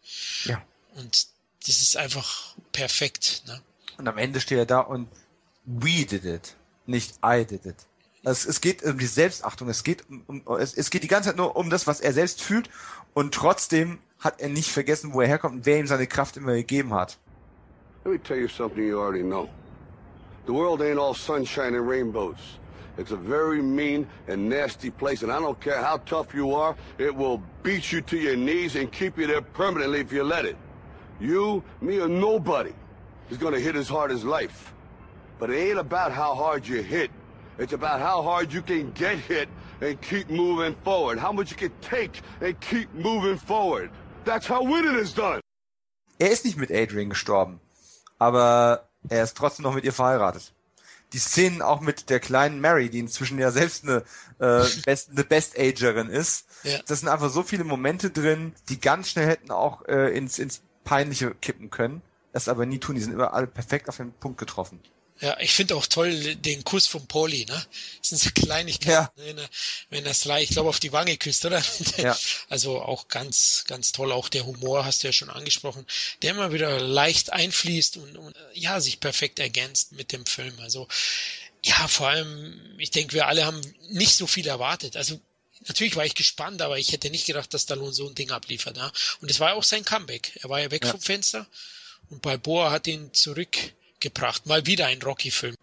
[0.46, 0.66] Ja.
[1.00, 1.28] Und
[1.66, 3.44] das ist einfach perfekt.
[3.48, 3.62] Ne?
[3.98, 5.08] Und am Ende steht er da und
[5.66, 6.56] we did it,
[6.86, 7.76] nicht I did it.
[8.26, 11.30] Also es geht um die Selbstachtung, es geht um, um es, es geht die ganze
[11.30, 12.70] Zeit nur um das, was er selbst fühlt
[13.14, 16.54] und trotzdem hat er nicht vergessen, wo er herkommt und wer ihm seine Kraft immer
[16.54, 17.18] gegeben hat.
[18.04, 19.50] Let me tell you something you already know.
[20.48, 22.60] The world ain't all sunshine and rainbows.
[22.98, 26.76] It's a very mean and nasty place, and I don't care how tough you are,
[26.98, 30.44] it will beat you to your knees and keep you there permanently if you let
[30.44, 30.58] it.
[31.20, 32.74] You, me, or nobody
[33.30, 34.74] is gonna hit as hard as life.
[35.40, 37.12] But it ain't about how hard you hit.
[37.58, 39.50] It's about how hard you can get hit
[39.82, 41.20] and keep moving forward.
[41.20, 43.90] How much you can take and keep moving forward.
[44.24, 45.42] That's how winning is done.
[46.20, 47.60] Er ist nicht mit Adrian gestorben,
[48.18, 50.54] aber er ist trotzdem noch mit ihr verheiratet.
[51.14, 54.04] Die Szenen auch mit der kleinen Mary, die inzwischen ja selbst eine,
[54.40, 56.46] äh, Best, eine Best-Agerin ist.
[56.64, 56.80] Ja.
[56.86, 60.62] Das sind einfach so viele Momente drin, die ganz schnell hätten auch äh, ins, ins
[60.90, 62.02] Peinliche kippen können,
[62.34, 62.96] es aber nie tun.
[62.96, 64.80] Die sind immer alle perfekt auf den Punkt getroffen.
[65.22, 67.66] Ja, ich finde auch toll den Kuss von Pauli, ne?
[68.00, 69.12] Das sind so Kleinigkeiten, ja.
[69.18, 69.50] wenn, er,
[69.92, 71.62] wenn das leicht, ich glaube, auf die Wange küsst, oder?
[71.98, 72.18] Ja.
[72.50, 74.12] Also auch ganz, ganz toll.
[74.12, 75.86] Auch der Humor hast du ja schon angesprochen,
[76.24, 80.58] der immer wieder leicht einfließt und, und ja, sich perfekt ergänzt mit dem Film.
[80.62, 80.88] Also
[81.64, 84.98] ja, vor allem, ich denke, wir alle haben nicht so viel erwartet.
[84.98, 85.20] Also
[85.68, 88.78] natürlich war ich gespannt, aber ich hätte nicht gedacht, dass Stallone so ein Ding abliefert.
[88.78, 88.92] Ja?
[89.22, 90.40] Und es war ja auch sein Comeback.
[90.42, 90.92] Er war ja weg ja.
[90.92, 91.48] vom Fenster
[92.10, 93.58] und Balboa hat ihn zurück
[94.00, 94.46] gebracht.
[94.46, 95.56] Mal wieder ein Rocky-Film.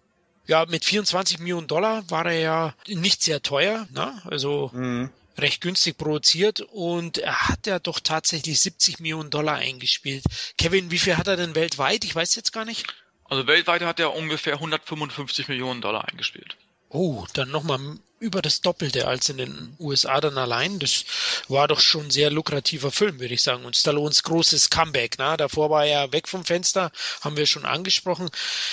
[0.47, 4.23] Ja, mit 24 Millionen Dollar war er ja nicht sehr teuer, ne?
[4.27, 5.11] also mhm.
[5.37, 10.23] recht günstig produziert und er hat ja doch tatsächlich 70 Millionen Dollar eingespielt.
[10.57, 12.05] Kevin, wie viel hat er denn weltweit?
[12.05, 12.87] Ich weiß jetzt gar nicht.
[13.25, 16.57] Also weltweit hat er ungefähr 155 Millionen Dollar eingespielt.
[16.89, 17.81] Oh, dann nochmal
[18.19, 20.79] über das Doppelte als in den USA dann allein.
[20.79, 21.05] Das
[21.49, 23.65] war doch schon ein sehr lukrativer Film, würde ich sagen.
[23.65, 25.17] Und Stallones großes Comeback.
[25.19, 26.91] Na, davor war er weg vom Fenster,
[27.21, 28.31] haben wir schon angesprochen.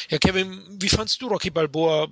[0.09, 2.07] Ja, Kevin, wie fandst du Rocky Balboa?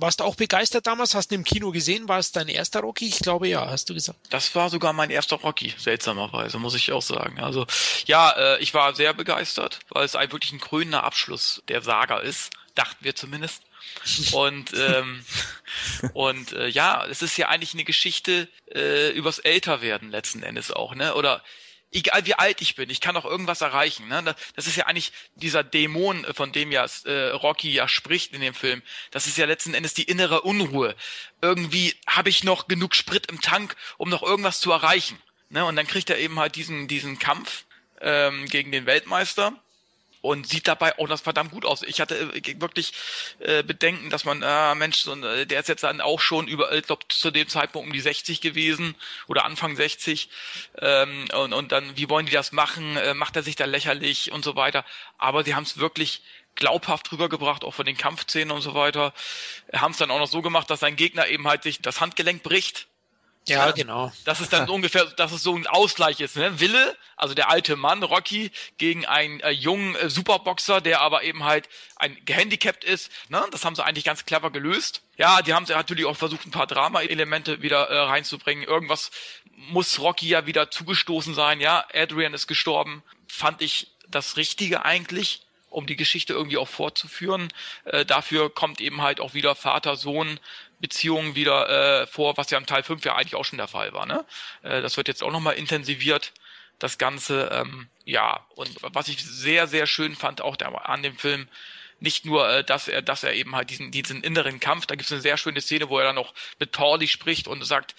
[0.00, 1.16] Warst du auch begeistert damals?
[1.16, 2.08] Hast du im Kino gesehen?
[2.08, 3.08] War es dein erster Rocky?
[3.08, 4.20] Ich glaube ja, hast du gesagt.
[4.30, 7.40] Das war sogar mein erster Rocky, seltsamerweise, muss ich auch sagen.
[7.40, 7.66] Also
[8.06, 12.18] ja, äh, ich war sehr begeistert, weil es ein wirklich ein krönender Abschluss der Saga
[12.18, 13.62] ist, dachten wir zumindest.
[14.32, 15.24] Und ähm,
[16.14, 20.94] und äh, ja, es ist ja eigentlich eine Geschichte äh, übers Älterwerden letzten Endes auch,
[20.94, 21.14] ne?
[21.14, 21.42] Oder
[21.92, 24.08] egal wie alt ich bin, ich kann auch irgendwas erreichen.
[24.08, 24.34] Ne?
[24.54, 28.54] Das ist ja eigentlich dieser Dämon, von dem ja äh, Rocky ja spricht in dem
[28.54, 28.82] Film.
[29.10, 30.94] Das ist ja letzten Endes die innere Unruhe.
[31.40, 35.18] Irgendwie habe ich noch genug Sprit im Tank, um noch irgendwas zu erreichen.
[35.50, 35.64] Ne?
[35.64, 37.64] Und dann kriegt er eben halt diesen diesen Kampf
[38.00, 39.52] ähm, gegen den Weltmeister
[40.20, 41.82] und sieht dabei auch das verdammt gut aus.
[41.82, 42.92] Ich hatte äh, wirklich
[43.40, 46.72] äh, Bedenken, dass man, äh, Mensch, so, äh, der ist jetzt dann auch schon über,
[46.72, 48.94] ich glaube, zu dem Zeitpunkt um die 60 gewesen
[49.26, 50.28] oder Anfang 60
[50.80, 52.96] ähm, und, und dann, wie wollen die das machen?
[52.96, 54.84] Äh, macht er sich da lächerlich und so weiter?
[55.18, 56.22] Aber sie haben es wirklich
[56.54, 59.14] glaubhaft rübergebracht, auch von den Kampfszenen und so weiter.
[59.72, 62.42] Haben es dann auch noch so gemacht, dass sein Gegner eben halt sich das Handgelenk
[62.42, 62.88] bricht
[63.48, 64.12] ja, ja, genau.
[64.24, 66.36] Das ist dann ungefähr, dass es so ein Ausgleich ist.
[66.36, 66.60] Ne?
[66.60, 71.44] Wille, also der alte Mann, Rocky, gegen einen äh, jungen äh, Superboxer, der aber eben
[71.44, 73.10] halt ein gehandicapt ist.
[73.28, 73.44] Ne?
[73.50, 75.02] Das haben sie eigentlich ganz clever gelöst.
[75.16, 78.64] Ja, die haben sie natürlich auch versucht, ein paar Drama-Elemente wieder äh, reinzubringen.
[78.64, 79.10] Irgendwas
[79.56, 81.60] muss Rocky ja wieder zugestoßen sein.
[81.60, 83.02] Ja, Adrian ist gestorben.
[83.26, 87.48] Fand ich das Richtige eigentlich um die Geschichte irgendwie auch fortzuführen.
[87.84, 90.40] Äh, dafür kommt eben halt auch wieder Vater-Sohn
[90.80, 93.92] Beziehungen wieder äh, vor, was ja im Teil 5 ja eigentlich auch schon der Fall
[93.92, 94.06] war.
[94.06, 94.24] Ne?
[94.62, 96.32] Äh, das wird jetzt auch nochmal intensiviert,
[96.78, 97.50] das Ganze.
[97.52, 101.48] Ähm, ja, und was ich sehr, sehr schön fand auch der, an dem Film,
[102.00, 105.06] nicht nur, äh, dass er, dass er eben halt diesen, diesen inneren Kampf, da gibt
[105.06, 107.94] es eine sehr schöne Szene, wo er dann noch mit Pauli spricht und sagt,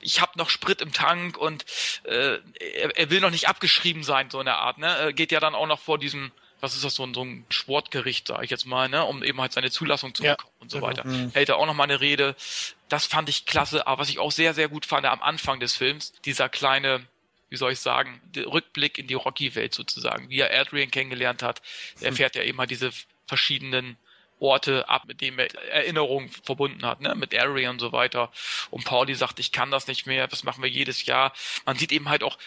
[0.00, 1.64] ich habe noch Sprit im Tank und
[2.04, 4.78] äh, er, er will noch nicht abgeschrieben sein, so eine Art.
[4.78, 4.86] Ne?
[4.86, 6.30] Er geht ja dann auch noch vor diesem
[6.60, 9.40] was ist das, so ein, so ein Sportgericht, sage ich jetzt mal, ne, um eben
[9.40, 10.88] halt seine Zulassung zu bekommen ja, und so genau.
[10.88, 11.06] weiter.
[11.06, 11.30] Mhm.
[11.32, 12.36] Hält er auch noch mal eine Rede.
[12.88, 15.76] Das fand ich klasse, aber was ich auch sehr, sehr gut fand am Anfang des
[15.76, 17.06] Films, dieser kleine,
[17.48, 21.62] wie soll ich sagen, Rückblick in die Rocky-Welt sozusagen, wie er Adrian kennengelernt hat.
[22.00, 22.90] Er erfährt ja eben halt diese
[23.26, 23.96] verschiedenen
[24.40, 28.32] Orte ab, mit denen er Erinnerungen verbunden hat, ne, mit Adrian und so weiter.
[28.70, 31.32] Und Pauli sagt, ich kann das nicht mehr, das machen wir jedes Jahr.
[31.66, 32.38] Man sieht eben halt auch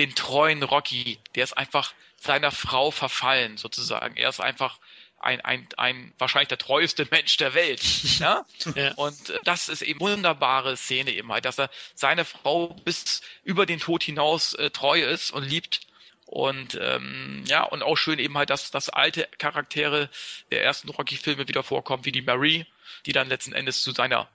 [0.00, 4.16] den treuen Rocky, der ist einfach seiner Frau verfallen, sozusagen.
[4.16, 4.78] Er ist einfach
[5.18, 7.82] ein, ein, ein wahrscheinlich der treueste Mensch der Welt.
[8.20, 8.44] Ja?
[8.74, 8.92] ja.
[8.94, 13.78] Und das ist eben wunderbare Szene eben halt, dass er seine Frau bis über den
[13.78, 15.80] Tod hinaus äh, treu ist und liebt.
[16.26, 20.08] Und ähm, ja, und auch schön eben halt, dass, dass alte Charaktere
[20.50, 22.66] der ersten Rocky-Filme wieder vorkommen, wie die Marie,
[23.04, 24.28] die dann letzten Endes zu seiner,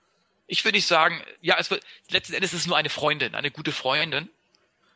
[0.47, 3.49] ich würde nicht sagen, ja, es wird, letzten Endes ist es nur eine Freundin, eine
[3.49, 4.29] gute Freundin,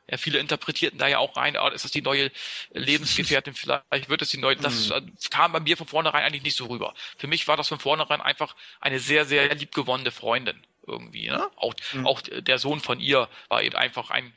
[0.10, 2.32] ja, viele interpretierten da ja auch rein, oh, ist das die neue
[2.72, 5.14] Lebensgefährtin, vielleicht wird es die neue, das mhm.
[5.30, 6.94] kam bei mir von vornherein eigentlich nicht so rüber.
[7.18, 11.50] Für mich war das von vornherein einfach eine sehr, sehr liebgewonnene Freundin irgendwie, ne?
[11.56, 12.08] Auch, mhm.
[12.08, 14.34] auch der Sohn von ihr war eben einfach ein,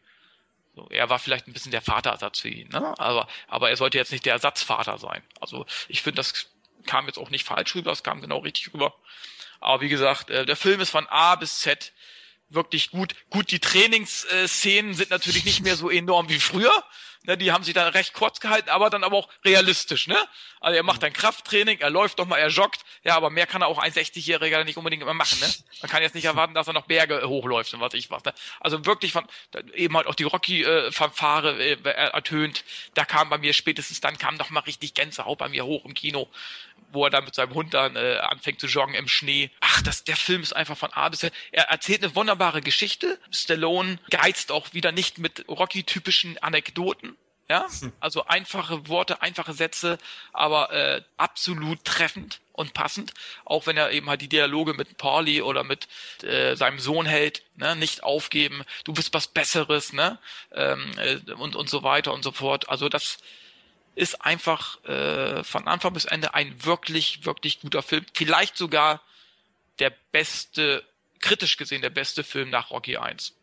[0.74, 2.94] so, er war vielleicht ein bisschen der Vaterersatz für ihn, ne?
[2.98, 5.22] Aber, aber er sollte jetzt nicht der Ersatzvater sein.
[5.40, 6.50] Also ich finde, das
[6.86, 8.94] kam jetzt auch nicht falsch rüber, es kam genau richtig rüber.
[9.60, 11.92] Aber wie gesagt, äh, der Film ist von A bis Z
[12.54, 13.14] wirklich gut.
[13.30, 16.72] Gut, die Trainingsszenen sind natürlich nicht mehr so enorm wie früher.
[17.24, 20.18] Ne, die haben sich dann recht kurz gehalten, aber dann aber auch realistisch, ne?
[20.60, 23.62] Also er macht ein Krafttraining, er läuft doch mal, er joggt, ja, aber mehr kann
[23.62, 25.46] er auch ein 60-Jähriger nicht unbedingt immer machen, ne?
[25.82, 28.24] Man kann jetzt nicht erwarten, dass er noch Berge hochläuft und was ich was.
[28.24, 28.34] Ne?
[28.58, 29.24] Also wirklich von
[29.72, 32.64] eben halt auch die Rocky-Fanfare äh, ertönt.
[32.94, 35.94] Da kam bei mir spätestens dann kam noch mal richtig Gänsehaut bei mir hoch im
[35.94, 36.28] Kino,
[36.92, 39.50] wo er dann mit seinem Hund dann äh, anfängt zu joggen im Schnee.
[39.60, 41.32] Ach, das, der Film ist einfach von A bis Z.
[41.50, 43.18] Er erzählt eine wunderbare Geschichte.
[43.30, 47.16] Stallone geizt auch wieder nicht mit Rocky-typischen Anekdoten
[47.52, 47.66] ja,
[48.00, 49.98] also einfache Worte, einfache Sätze,
[50.32, 53.12] aber äh, absolut treffend und passend.
[53.44, 55.86] Auch wenn er eben halt die Dialoge mit Pauli oder mit
[56.22, 60.18] äh, seinem Sohn hält, ne, nicht aufgeben, du bist was Besseres, ne,
[60.52, 62.70] ähm, äh, und und so weiter und so fort.
[62.70, 63.18] Also das
[63.94, 68.04] ist einfach äh, von Anfang bis Ende ein wirklich wirklich guter Film.
[68.14, 69.02] Vielleicht sogar
[69.78, 70.84] der beste,
[71.20, 73.34] kritisch gesehen der beste Film nach Rocky 1.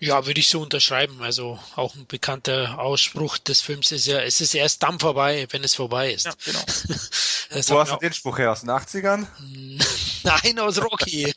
[0.00, 1.22] Ja, würde ich so unterschreiben.
[1.22, 5.64] Also auch ein bekannter Ausspruch des Films ist ja, es ist erst dann vorbei, wenn
[5.64, 6.26] es vorbei ist.
[6.26, 6.60] Ja, genau.
[7.68, 8.52] Wo hast du den Spruch her?
[8.52, 9.26] Aus den 80ern?
[10.24, 11.32] Nein, aus Rocky.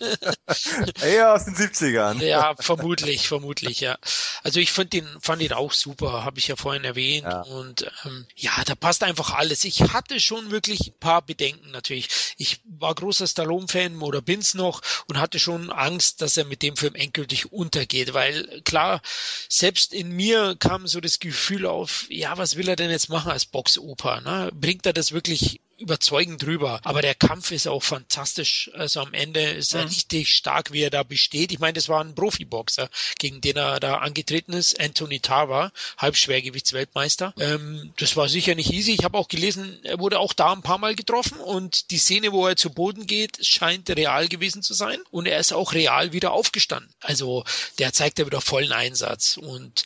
[1.02, 2.24] Eher aus den 70ern.
[2.24, 3.98] Ja, vermutlich, vermutlich, ja.
[4.44, 7.28] Also ich fand ihn, fand ihn auch super, habe ich ja vorhin erwähnt.
[7.30, 7.42] Ja.
[7.42, 9.66] Und ähm, ja, da passt einfach alles.
[9.66, 12.10] Ich hatte schon wirklich ein paar Bedenken natürlich.
[12.38, 16.78] Ich war großer Stallone-Fan oder bin's noch und hatte schon Angst, dass er mit dem
[16.78, 19.02] Film endgültig untergeht, weil klar,
[19.50, 23.32] selbst in mir kam so das Gefühl auf, ja, was will er denn jetzt machen
[23.32, 24.22] als Boxoper?
[24.22, 24.50] Ne?
[24.54, 26.80] Bringt er das wirklich überzeugend drüber.
[26.84, 28.72] Aber der Kampf ist auch fantastisch.
[28.74, 29.90] Also am Ende ist er mhm.
[29.90, 31.52] richtig stark, wie er da besteht.
[31.52, 32.90] Ich meine, das war ein Profiboxer,
[33.20, 34.80] gegen den er da angetreten ist.
[34.80, 37.34] Anthony Tarver, Halbschwergewichtsweltmeister.
[37.40, 38.94] Ähm, das war sicher nicht easy.
[38.94, 42.32] Ich habe auch gelesen, er wurde auch da ein paar Mal getroffen und die Szene,
[42.32, 45.00] wo er zu Boden geht, scheint real gewesen zu sein.
[45.12, 46.94] Und er ist auch real wieder aufgestanden.
[47.02, 47.44] Also
[47.80, 49.84] der zeigt ja wieder vollen Einsatz und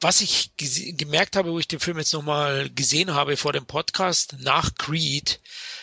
[0.00, 4.36] was ich gemerkt habe, wo ich den Film jetzt nochmal gesehen habe vor dem Podcast,
[4.40, 5.40] nach Creed,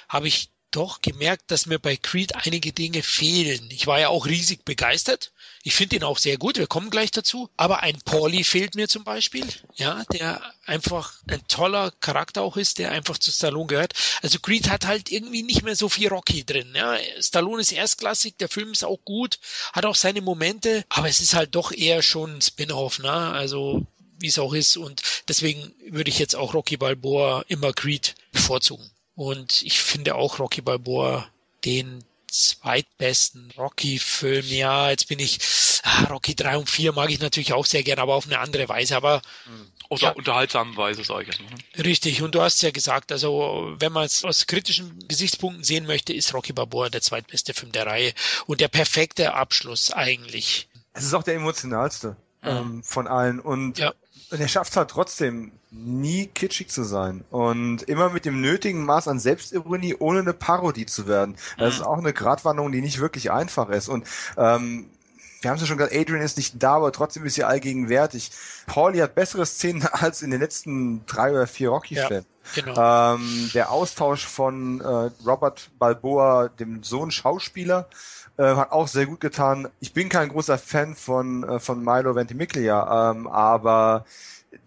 [0.10, 3.70] habe ich doch gemerkt, dass mir bei Creed einige Dinge fehlen.
[3.72, 5.32] Ich war ja auch riesig begeistert.
[5.64, 6.58] Ich finde ihn auch sehr gut.
[6.58, 7.50] Wir kommen gleich dazu.
[7.58, 9.46] Aber ein Pauli fehlt mir zum Beispiel.
[9.76, 13.94] Ja, der einfach ein toller Charakter auch ist, der einfach zu Stallone gehört.
[14.22, 16.74] Also Creed hat halt irgendwie nicht mehr so viel Rocky drin.
[16.76, 18.38] Ja, Stallone ist erstklassig.
[18.38, 19.40] Der Film ist auch gut.
[19.74, 20.86] Hat auch seine Momente.
[20.90, 23.00] Aber es ist halt doch eher schon ein Spin-off.
[23.00, 23.12] Ne?
[23.12, 23.86] Also
[24.20, 24.78] wie es auch ist.
[24.78, 28.90] Und deswegen würde ich jetzt auch Rocky Balboa immer Creed bevorzugen.
[29.16, 31.28] Und ich finde auch Rocky Balboa
[31.66, 34.46] den zweitbesten Rocky-Film.
[34.48, 35.40] Ja, jetzt bin ich,
[35.84, 38.70] ah, Rocky 3 und 4 mag ich natürlich auch sehr gern, aber auf eine andere
[38.70, 38.96] Weise.
[38.96, 39.72] Aber hm.
[39.90, 41.50] auf ja, unterhaltsamen Weise, sage ich jetzt mal.
[41.50, 41.86] Ne?
[41.86, 46.14] Richtig, und du hast ja gesagt, also wenn man es aus kritischen Gesichtspunkten sehen möchte,
[46.14, 48.14] ist Rocky Balboa der zweitbeste Film der Reihe
[48.46, 50.68] und der perfekte Abschluss eigentlich.
[50.94, 52.50] Es ist auch der emotionalste mhm.
[52.50, 53.94] ähm, von allen und ja.
[54.30, 59.08] Und er schafft halt trotzdem nie kitschig zu sein und immer mit dem nötigen Maß
[59.08, 61.38] an Selbstironie, ohne eine Parodie zu werden.
[61.58, 63.88] Das ist auch eine Gratwanderung, die nicht wirklich einfach ist.
[63.88, 64.06] Und
[64.38, 64.90] ähm,
[65.42, 68.32] wir haben es ja schon gesagt, Adrian ist nicht da, aber trotzdem ist sie allgegenwärtig.
[68.66, 72.26] Pauli hat bessere Szenen als in den letzten drei oder vier Rocky-Filmen.
[72.56, 73.16] Ja, genau.
[73.16, 77.88] ähm, der Austausch von äh, Robert Balboa, dem Sohn Schauspieler,
[78.38, 79.68] äh, hat auch sehr gut getan.
[79.80, 84.06] Ich bin kein großer Fan von, äh, von Milo Ventimiglia, ähm, aber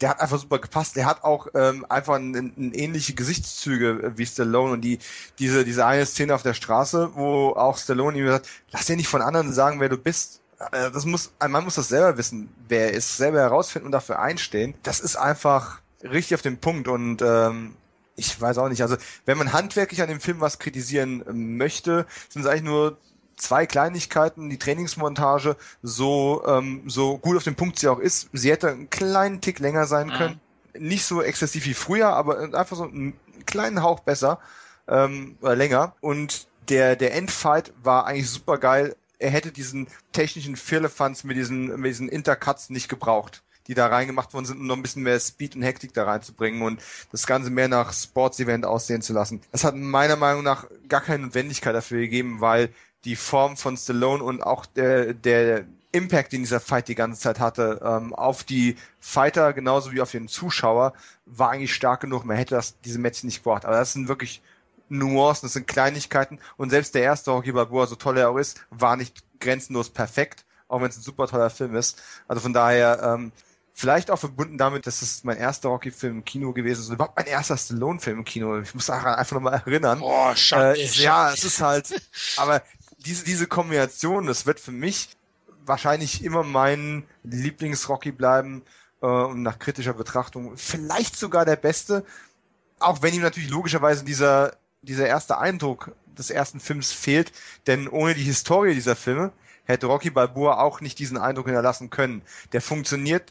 [0.00, 0.96] der hat einfach super gepasst.
[0.96, 4.98] Der hat auch ähm, einfach ein, ein ähnliche Gesichtszüge wie Stallone und die
[5.38, 9.08] diese diese eine Szene auf der Straße, wo auch Stallone ihm sagt, lass dir nicht
[9.08, 10.40] von anderen sagen, wer du bist.
[10.72, 14.20] Äh, das muss man muss das selber wissen, wer er ist, selber herausfinden und dafür
[14.20, 14.74] einstehen.
[14.82, 17.74] Das ist einfach richtig auf den Punkt und ähm,
[18.16, 18.82] ich weiß auch nicht.
[18.82, 21.24] Also wenn man handwerklich an dem Film was kritisieren
[21.56, 22.98] möchte, sind es eigentlich nur
[23.40, 28.50] zwei Kleinigkeiten, die Trainingsmontage, so, ähm, so gut auf den Punkt sie auch ist, sie
[28.50, 30.12] hätte einen kleinen Tick länger sein mhm.
[30.12, 30.40] können.
[30.78, 33.14] Nicht so exzessiv wie früher, aber einfach so einen
[33.46, 34.38] kleinen Hauch besser
[34.88, 35.94] ähm, oder länger.
[36.00, 38.94] Und der, der Endfight war eigentlich super geil.
[39.18, 44.34] Er hätte diesen technischen Firlefanz mit diesen, mit diesen Intercuts nicht gebraucht die da reingemacht
[44.34, 47.50] worden sind, um noch ein bisschen mehr Speed und Hektik da reinzubringen und das Ganze
[47.50, 49.42] mehr nach Sports-Event aussehen zu lassen.
[49.52, 52.70] Das hat meiner Meinung nach gar keine Notwendigkeit dafür gegeben, weil
[53.04, 57.40] die Form von Stallone und auch der, der Impact, den dieser Fight die ganze Zeit
[57.40, 60.92] hatte, ähm, auf die Fighter genauso wie auf den Zuschauer,
[61.26, 62.24] war eigentlich stark genug.
[62.24, 63.64] Man hätte das, diese Matches nicht gebraucht.
[63.64, 64.42] Aber das sind wirklich
[64.88, 66.38] Nuancen, das sind Kleinigkeiten.
[66.56, 70.44] Und selbst der erste Hockey Balboa, so toll er auch ist, war nicht grenzenlos perfekt,
[70.68, 72.00] auch wenn es ein super toller Film ist.
[72.28, 73.32] Also von daher, ähm,
[73.80, 77.24] Vielleicht auch verbunden damit, dass es mein erster Rocky-Film im Kino gewesen ist überhaupt mein
[77.24, 78.60] erster Stallone-Film im Kino.
[78.60, 80.00] Ich muss daran einfach nochmal erinnern.
[80.02, 80.78] Oh, schade.
[80.78, 81.88] Äh, ja, es ist halt,
[82.36, 82.62] aber
[83.04, 85.16] diese, diese Kombination, das wird für mich
[85.64, 88.62] wahrscheinlich immer mein Lieblings-Rocky bleiben
[89.02, 92.04] äh, und nach kritischer Betrachtung vielleicht sogar der beste,
[92.78, 97.32] auch wenn ihm natürlich logischerweise dieser, dieser erste Eindruck des ersten Films fehlt,
[97.66, 99.32] denn ohne die Historie dieser Filme
[99.64, 102.22] hätte Rocky Balboa auch nicht diesen Eindruck hinterlassen können.
[102.52, 103.30] Der funktioniert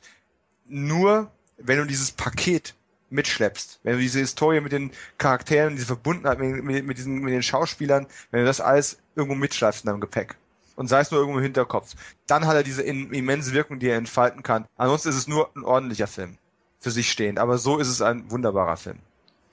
[0.67, 2.75] nur, wenn du dieses Paket
[3.10, 3.80] mitschleppst.
[3.84, 7.44] Wenn du diese Historie mit den Charakteren, diese Verbundenheit mit, mit, mit, diesen, mit den
[7.44, 10.36] Schauspielern, wenn du das alles irgendwo mitschleifst in deinem Gepäck
[10.76, 11.94] und sei es nur irgendwo im Hinterkopf,
[12.26, 14.66] dann hat er diese in, immense Wirkung, die er entfalten kann.
[14.78, 16.38] Ansonsten ist es nur ein ordentlicher Film.
[16.80, 17.40] Für sich stehend.
[17.40, 19.00] Aber so ist es ein wunderbarer Film.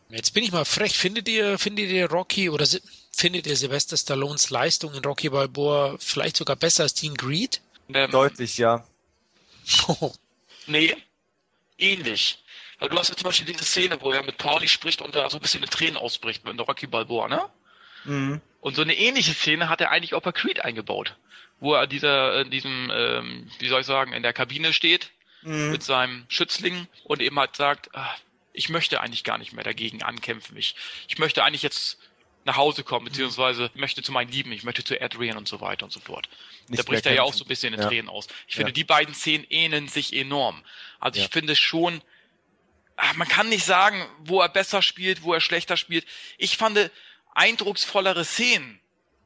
[0.09, 0.97] Jetzt bin ich mal frech.
[0.97, 2.65] Findet ihr, findet ihr Rocky oder
[3.11, 7.61] findet ihr Sylvester Stallones Leistung in Rocky Balboa vielleicht sogar besser als Dean Greed?
[7.93, 8.87] Ähm, Deutlich, ja.
[10.69, 10.95] nee,
[11.79, 12.39] ähnlich.
[12.79, 15.31] Weil du hast ja zum Beispiel diese Szene, wo er mit Pauli spricht und da
[15.31, 17.49] so ein bisschen in Tränen ausbricht mit Rocky Balboa, ne?
[18.05, 18.41] Mhm.
[18.61, 21.17] Und so eine ähnliche Szene hat er eigentlich auch bei Creed eingebaut.
[21.59, 25.11] Wo er dieser, in diesem, ähm, wie soll ich sagen, in der Kabine steht
[25.43, 25.71] mhm.
[25.71, 28.19] mit seinem Schützling und eben halt sagt, ach,
[28.53, 30.57] ich möchte eigentlich gar nicht mehr dagegen ankämpfen.
[30.57, 30.75] Ich,
[31.09, 31.99] ich möchte eigentlich jetzt
[32.45, 35.61] nach Hause kommen, beziehungsweise ich möchte zu meinen Lieben, ich möchte zu Adrian und so
[35.61, 36.29] weiter und so fort.
[36.69, 37.39] Nicht da bricht er ja auch kämpfen.
[37.39, 37.89] so ein bisschen in Ja.
[37.89, 38.29] Tränen aus.
[38.49, 38.75] Ich finde, Ja.
[38.75, 40.63] die beiden Szenen ähneln sich enorm.
[41.01, 41.27] Also Ja.
[41.27, 42.01] ich finde schon,
[42.97, 46.07] ach, man kann nicht sagen, wo er besser spielt, wo er schlechter spielt.
[46.39, 46.91] Ich fand
[47.35, 48.81] eindrucksvollere Szenen.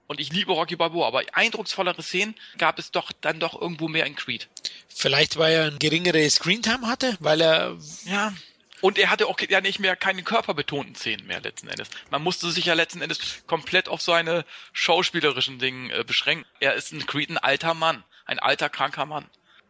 [0.06, 4.06] Und ich liebe Rocky Balboa, aber eindrucksvollere Szenen gab es doch dann doch irgendwo mehr
[4.06, 4.48] in Creed.
[4.88, 8.34] Vielleicht, weil er ein geringere Screentime hatte, weil er Ja.
[8.80, 11.90] Und er hatte auch ja nicht mehr keine körperbetonten Szenen mehr letzten Endes.
[12.10, 16.46] Man musste sich ja letzten Endes komplett auf seine schauspielerischen Dinge äh, beschränken.
[16.60, 19.26] Er ist ein Creed, ein alter Mann, ein alter kranker Mann.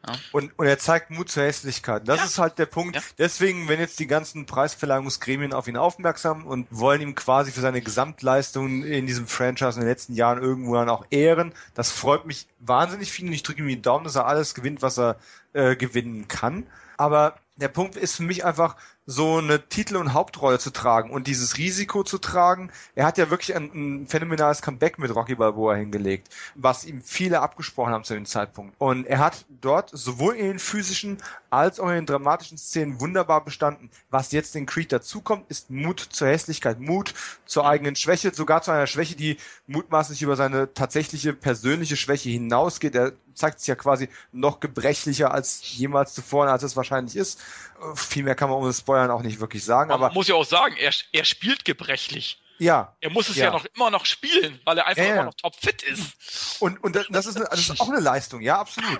[0.07, 0.15] Ja.
[0.33, 2.09] Und, und er zeigt Mut zur Hässlichkeit.
[2.09, 2.25] Das Ja.
[2.25, 2.97] ist halt der Punkt.
[2.97, 3.03] Ja.
[3.19, 7.83] Deswegen, wenn jetzt die ganzen Preisverleihungsgremien auf ihn aufmerksam und wollen ihm quasi für seine
[7.83, 12.47] Gesamtleistungen in diesem Franchise in den letzten Jahren irgendwo dann auch ehren, das freut mich
[12.61, 15.17] wahnsinnig viel und ich drücke ihm die Daumen, dass er alles gewinnt, was er
[15.53, 16.67] äh, gewinnen kann.
[16.97, 21.27] Aber der Punkt ist für mich einfach, so eine Titel- und Hauptrolle zu tragen und
[21.27, 22.71] dieses Risiko zu tragen.
[22.95, 27.41] Er hat ja wirklich ein, ein phänomenales Comeback mit Rocky Balboa hingelegt, was ihm viele
[27.41, 28.75] abgesprochen haben zu dem Zeitpunkt.
[28.79, 31.19] Und er hat dort sowohl in den physischen
[31.51, 33.91] als auch in den dramatischen Szenen wunderbar bestanden.
[34.11, 37.13] Was jetzt in Creed dazukommt, ist Mut zur Hässlichkeit, Mut
[37.45, 42.95] zur eigenen Schwäche, sogar zu einer Schwäche, die mutmaßlich über seine tatsächliche persönliche Schwäche hinausgeht.
[42.95, 47.41] Er zeigt sich ja quasi noch gebrechlicher als jemals zuvor, als es wahrscheinlich ist.
[47.81, 50.35] Äh, Viel mehr kann man ohne Spoilern auch nicht wirklich sagen, Man aber muss ja
[50.35, 52.43] auch sagen, er, er spielt gebrechlich.
[52.59, 52.97] ja.
[53.01, 53.53] Er muss es ja, Ja.
[53.53, 56.61] noch immer noch spielen, weil er einfach Ja, immer noch topfit ist.
[56.61, 58.99] Und, und das, das, ist eine, das ist auch eine Leistung, ja, absolut.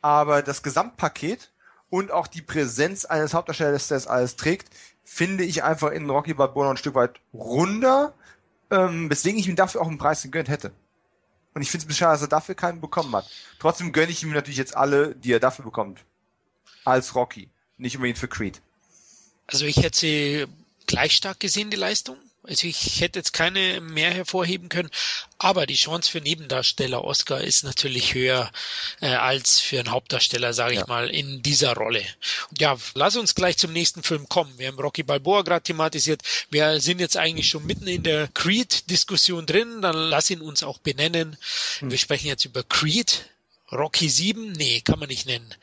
[0.00, 1.50] Aber das Gesamtpaket
[1.90, 4.68] und auch die Präsenz eines Hauptdarstellers, der das alles trägt,
[5.04, 8.14] finde ich einfach in Rocky Balboa ein Stück weit runder,
[8.70, 10.72] ähm, weswegen ich ihm dafür auch einen Preis gegönnt hätte.
[11.54, 13.28] Und ich finde es schade, dass er dafür keinen bekommen hat.
[13.58, 16.00] Trotzdem gönne ich ihm natürlich jetzt alle, die er dafür bekommt.
[16.84, 17.50] Als Rocky.
[17.76, 18.62] Nicht unbedingt für Creed.
[19.46, 20.46] Also ich hätte sie
[20.86, 22.16] gleich stark gesehen, die Leistung.
[22.44, 24.90] Also ich hätte jetzt keine mehr hervorheben können,
[25.38, 28.50] aber die Chance für Nebendarsteller Oscar ist natürlich höher
[29.00, 30.86] äh, als für einen Hauptdarsteller, sage ich Ja.
[30.88, 32.04] mal, in dieser Rolle.
[32.58, 34.52] Ja, lass uns gleich zum nächsten Film kommen.
[34.58, 36.22] Wir haben Rocky Balboa gerade thematisiert.
[36.50, 39.80] Wir sind jetzt eigentlich schon mitten in der Creed-Diskussion drin.
[39.80, 41.36] Dann lass ihn uns auch benennen.
[41.80, 43.24] Wir sprechen jetzt über Creed.
[43.72, 44.52] Rocky 7?
[44.52, 45.54] Nee, kann man nicht nennen.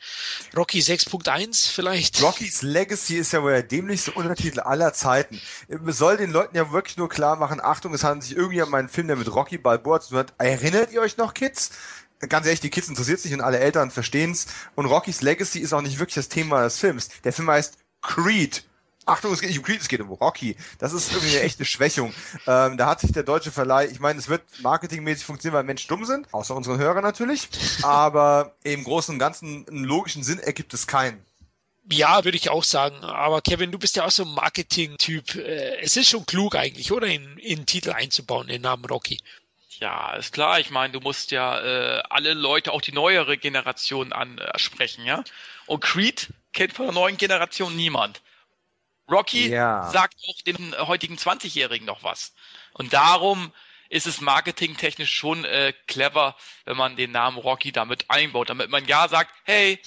[0.56, 2.20] Rocky 6.1 vielleicht?
[2.20, 5.40] Rocky's Legacy ist ja wohl der dämlichste Untertitel aller Zeiten.
[5.68, 8.74] Es soll den Leuten ja wirklich nur klar machen, Achtung, es handelt sich irgendwie um
[8.74, 10.34] einen Film, der mit Rocky Balboa zu tun hat.
[10.38, 11.70] Erinnert ihr euch noch, Kids?
[12.28, 14.46] Ganz ehrlich, die Kids interessiert sich und alle Eltern verstehen's.
[14.74, 17.10] Und Rocky's Legacy ist auch nicht wirklich das Thema des Films.
[17.24, 18.64] Der Film heißt Creed.
[19.10, 20.56] Achtung, es geht nicht um Creed, es geht um Rocky.
[20.78, 22.14] Das ist irgendwie eine echte Schwächung.
[22.46, 25.88] Ähm, da hat sich der deutsche Verleih, ich meine, es wird marketingmäßig funktionieren, weil Menschen
[25.88, 27.48] dumm sind, außer unseren Hörern natürlich.
[27.82, 31.24] Aber im Großen und Ganzen einen logischen Sinn ergibt es keinen.
[31.90, 32.96] Ja, würde ich auch sagen.
[33.02, 35.34] Aber Kevin, du bist ja auch so ein Marketing-Typ.
[35.34, 37.08] Äh, Es ist schon klug eigentlich, oder?
[37.08, 39.18] In, in den Titel einzubauen, den Namen Rocky.
[39.80, 40.60] Ja, ist klar.
[40.60, 45.24] Ich meine, du musst ja äh, alle Leute, auch die neuere Generation ansprechen, ja.
[45.66, 48.20] Und Creed kennt von der neuen Generation niemand.
[49.10, 49.90] Rocky Ja.
[49.92, 52.32] sagt auch den heutigen 20-Jährigen noch was.
[52.74, 53.52] Und darum
[53.88, 58.86] ist es marketingtechnisch schon äh, clever, wenn man den Namen Rocky damit einbaut, damit man
[58.86, 59.80] ja sagt, hey,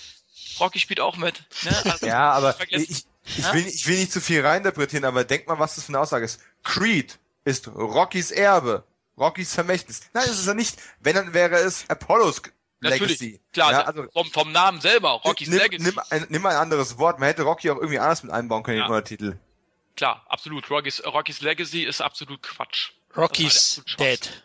[0.60, 1.44] Rocky spielt auch mit.
[1.64, 1.72] Ne?
[1.86, 3.06] Also, Ja, aber ich, ich,
[3.38, 3.54] Ja?
[3.54, 6.26] will, ich will nicht zu viel reininterpretieren, aber denk mal, was das für eine Aussage
[6.26, 6.42] ist.
[6.64, 8.84] Creed ist Rockys Erbe,
[9.18, 10.02] Rockys Vermächtnis.
[10.14, 10.78] Nein, das ist er nicht.
[11.00, 12.42] Wenn, dann wäre es Apollos
[12.84, 13.42] Natürlich, Legacy.
[13.52, 15.84] klar, ja, also vom, vom Namen selber, Rocky's nimm, Legacy.
[15.84, 17.20] nimm, ein, nimm ein anderes Wort.
[17.20, 18.84] Man hätte Rocky auch irgendwie anders mit einbauen können Ja.
[18.86, 19.40] in den Untertitel.
[19.96, 20.70] Klar, absolut.
[20.70, 22.92] Rocky's, Rocky's Legacy ist absolut Quatsch.
[23.16, 24.44] Rocky's Dead.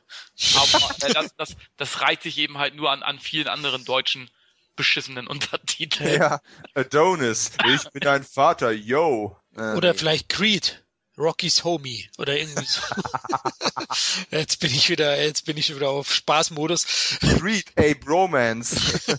[0.57, 4.31] Aber äh, das, das, das reiht sich eben halt nur an, an vielen anderen deutschen
[4.77, 6.21] beschissenen Untertiteln.
[6.21, 6.41] Ja,
[6.75, 9.37] Adonis, ich bin dein Vater, yo.
[9.57, 9.99] Äh, Oder nee.
[9.99, 10.85] vielleicht Creed.
[11.19, 12.81] Rocky's Homie oder irgendwie so.
[14.31, 16.87] jetzt bin ich wieder, jetzt bin ich wieder auf Spaßmodus.
[17.21, 18.77] Creed, a Bromance.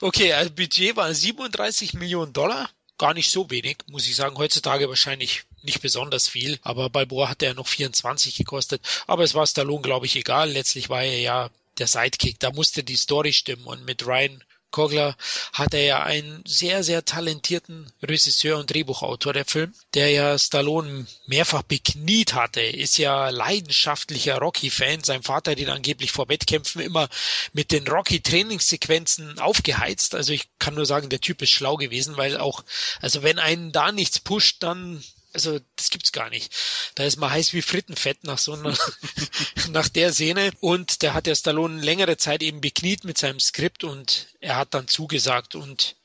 [0.00, 2.68] Okay, also Budget war 37 Millionen Dollar.
[2.98, 4.36] Gar nicht so wenig, muss ich sagen.
[4.36, 6.58] Heutzutage wahrscheinlich nicht besonders viel.
[6.62, 8.82] Aber Balboa hat ja noch 24 gekostet.
[9.06, 10.50] Aber es war Stallone, glaube ich, egal.
[10.50, 12.38] Letztlich war er ja der Sidekick.
[12.40, 13.64] Da musste die Story stimmen.
[13.64, 15.16] Und mit Ryan Coogler
[15.52, 21.06] hat er ja einen sehr, sehr talentierten Regisseur und Drehbuchautor der Film, der ja Stallone
[21.26, 25.02] mehrfach bekniet hatte, ist ja leidenschaftlicher Rocky-Fan.
[25.02, 27.08] Sein Vater hat ihn angeblich vor Wettkämpfen immer
[27.52, 30.14] mit den Rocky-Trainingssequenzen aufgeheizt.
[30.14, 32.64] Also ich kann nur sagen, der Typ ist schlau gewesen, weil auch,
[33.00, 35.02] also wenn einen da nichts pusht, dann
[35.36, 36.52] also das gibt's gar nicht.
[36.94, 38.76] Da ist man heiß wie Frittenfett nach so einer,
[39.68, 40.50] nach der Szene.
[40.60, 44.72] Und der hat der Stallone längere Zeit eben bekniet mit seinem Skript und er hat
[44.72, 45.54] dann zugesagt.
[45.54, 45.96] Und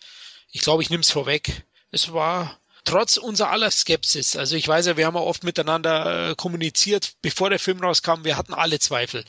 [0.51, 1.63] ich glaube, ich nehme es vorweg.
[1.91, 6.31] Es war trotz unserer aller Skepsis, also ich weiß ja, wir haben ja oft miteinander
[6.31, 9.23] äh, kommuniziert, bevor der Film rauskam, wir hatten alle Zweifel.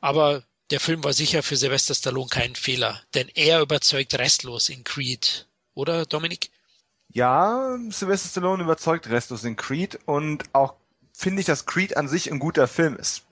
[0.00, 4.84] Aber der Film war sicher für Sylvester Stallone kein Fehler, denn er überzeugt restlos in
[4.84, 5.46] Creed.
[5.74, 6.50] Oder, Dominik?
[7.12, 10.74] Ja, Sylvester Stallone überzeugt restlos in Creed und auch
[11.12, 13.24] finde ich, dass Creed an sich ein guter Film ist.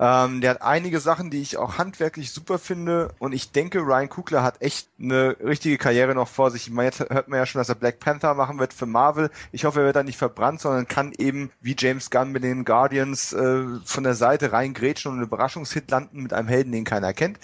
[0.00, 4.08] Ähm, der hat einige Sachen, die ich auch handwerklich super finde und ich denke, Ryan
[4.08, 6.66] Coogler hat echt eine richtige Karriere noch vor sich.
[6.66, 9.30] Ich meine, jetzt hört man ja schon, dass er Black Panther machen wird für Marvel.
[9.52, 12.64] Ich hoffe, er wird da nicht verbrannt, sondern kann eben wie James Gunn mit den
[12.64, 17.12] Guardians äh, von der Seite reingrätschen und einen Überraschungshit landen mit einem Helden, den keiner
[17.12, 17.38] kennt.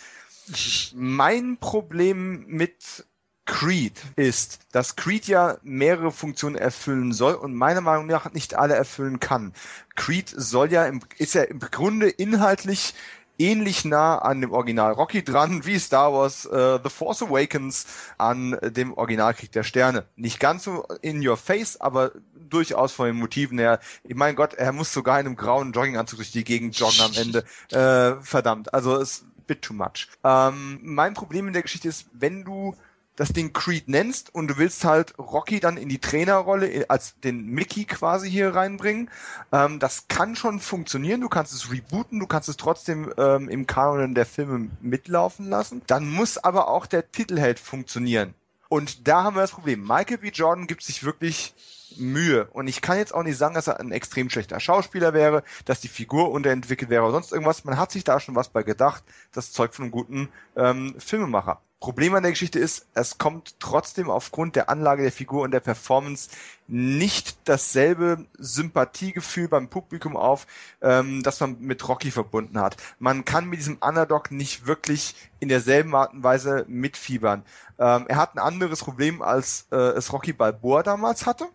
[0.94, 3.05] Mein Problem mit
[3.47, 8.75] Creed ist, dass Creed ja mehrere Funktionen erfüllen soll und meiner Meinung nach nicht alle
[8.75, 9.55] erfüllen kann.
[9.94, 12.94] Creed soll ja im, ist ja im Grunde inhaltlich
[13.39, 17.86] ähnlich nah an dem Original Rocky dran, wie Star Wars uh, The Force Awakens
[18.18, 20.07] an dem Original Krieg der Sterne.
[20.16, 22.12] Nicht ganz so in your face, aber
[22.49, 23.81] durchaus von den Motiven her.
[24.05, 27.12] Ich mein Gott, er muss sogar in einem grauen Jogginganzug durch die Gegend joggen am
[27.15, 27.44] Ende.
[27.70, 30.08] Äh, verdammt, also es bit too much.
[30.25, 32.75] Ähm, mein Problem in der Geschichte ist, wenn du
[33.16, 37.18] das Ding Creed nennst und du willst halt Rocky dann in die Trainerrolle äh, als
[37.20, 39.10] den Mickey quasi hier reinbringen.
[39.52, 41.22] Ähm, das kann schon funktionieren.
[41.22, 45.82] Du kannst es rebooten, du kannst es trotzdem ähm, im Kanon der Filme mitlaufen lassen.
[45.86, 48.34] Dann muss aber auch der Titelheld funktionieren.
[48.68, 49.82] Und da haben wir das Problem.
[49.82, 50.28] Michael B.
[50.28, 51.54] Jordan gibt sich wirklich
[51.96, 52.46] Mühe.
[52.52, 55.80] Und ich kann jetzt auch nicht sagen, dass er ein extrem schlechter Schauspieler wäre, dass
[55.80, 57.64] die Figur unterentwickelt wäre oder sonst irgendwas.
[57.64, 59.04] Man hat sich da schon was bei gedacht.
[59.32, 61.60] Das Zeug von einem guten ähm, Filmemacher.
[61.78, 65.60] Problem an der Geschichte ist, es kommt trotzdem aufgrund der Anlage der Figur und der
[65.60, 66.30] Performance
[66.66, 70.46] nicht dasselbe Sympathiegefühl beim Publikum auf,
[70.80, 72.76] ähm, das man mit Rocky verbunden hat.
[72.98, 77.44] Man kann mit diesem Underdog nicht wirklich in derselben Art und Weise mitfiebern.
[77.78, 81.46] Ähm, er hat ein anderes Problem, als äh, es Rocky Balboa damals hatte.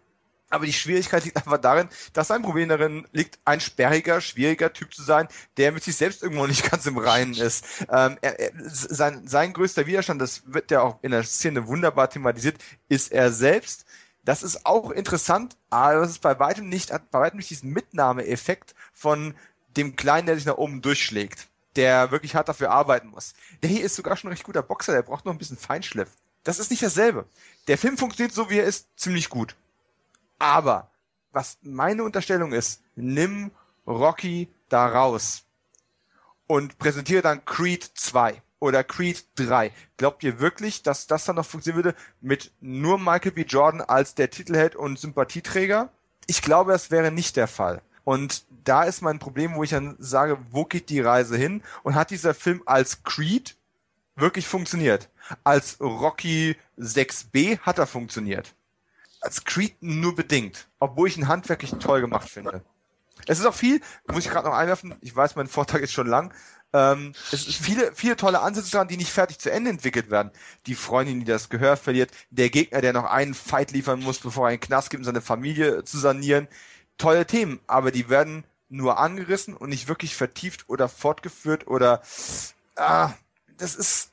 [0.52, 4.94] Aber die Schwierigkeit liegt einfach darin, dass sein Problem darin liegt, ein sperriger, schwieriger Typ
[4.94, 7.66] zu sein, der mit sich selbst irgendwo nicht ganz im Reinen ist.
[7.90, 12.10] Ähm, er, er, sein, sein größter Widerstand, das wird ja auch in der Szene wunderbar
[12.10, 12.58] thematisiert,
[12.90, 13.86] ist er selbst.
[14.24, 17.72] Das ist auch interessant, aber es ist bei weitem nicht, hat bei weitem nicht diesen
[17.72, 19.34] Mitnahmeeffekt von
[19.78, 23.34] dem Kleinen, der sich nach oben durchschlägt, der wirklich hart dafür arbeiten muss.
[23.64, 26.10] Der hier ist sogar schon ein recht guter Boxer, der braucht noch ein bisschen Feinschliff.
[26.44, 27.26] Das ist nicht dasselbe.
[27.68, 29.56] Der Film funktioniert so, wie er ist, ziemlich gut.
[30.42, 30.90] Aber
[31.34, 33.52] was meine Unterstellung ist, nimm
[33.86, 35.44] Rocky da raus
[36.48, 39.72] und präsentiere dann Creed 2 oder Creed 3.
[39.98, 43.44] Glaubt ihr wirklich, dass das dann noch funktionieren würde mit nur Michael B.
[43.44, 45.90] Jordan als der Titelheld und Sympathieträger?
[46.26, 47.80] Ich glaube, das wäre nicht der Fall.
[48.04, 51.62] Und da ist mein Problem, wo ich dann sage, wo geht die Reise hin?
[51.84, 53.56] Und hat dieser Film als Creed
[54.16, 55.08] wirklich funktioniert?
[55.44, 58.56] Als Rocky 6b hat er funktioniert
[59.22, 62.64] als Creed nur bedingt, obwohl ich ihn handwerklich toll gemacht finde.
[63.28, 66.08] Es ist auch viel, muss ich gerade noch einwerfen, ich weiß, mein Vortrag ist schon
[66.08, 66.34] lang,
[66.74, 70.32] ähm, es ist viele, viele tolle Ansätze dran, die nicht fertig zu Ende entwickelt werden.
[70.66, 74.48] Die Freundin, die das Gehör verliert, der Gegner, der noch einen Fight liefern muss, bevor
[74.48, 76.48] er einen Knast gibt, um seine Familie zu sanieren.
[76.98, 82.02] Tolle Themen, aber die werden nur angerissen und nicht wirklich vertieft oder fortgeführt oder
[82.78, 83.12] ah,
[83.58, 84.11] das ist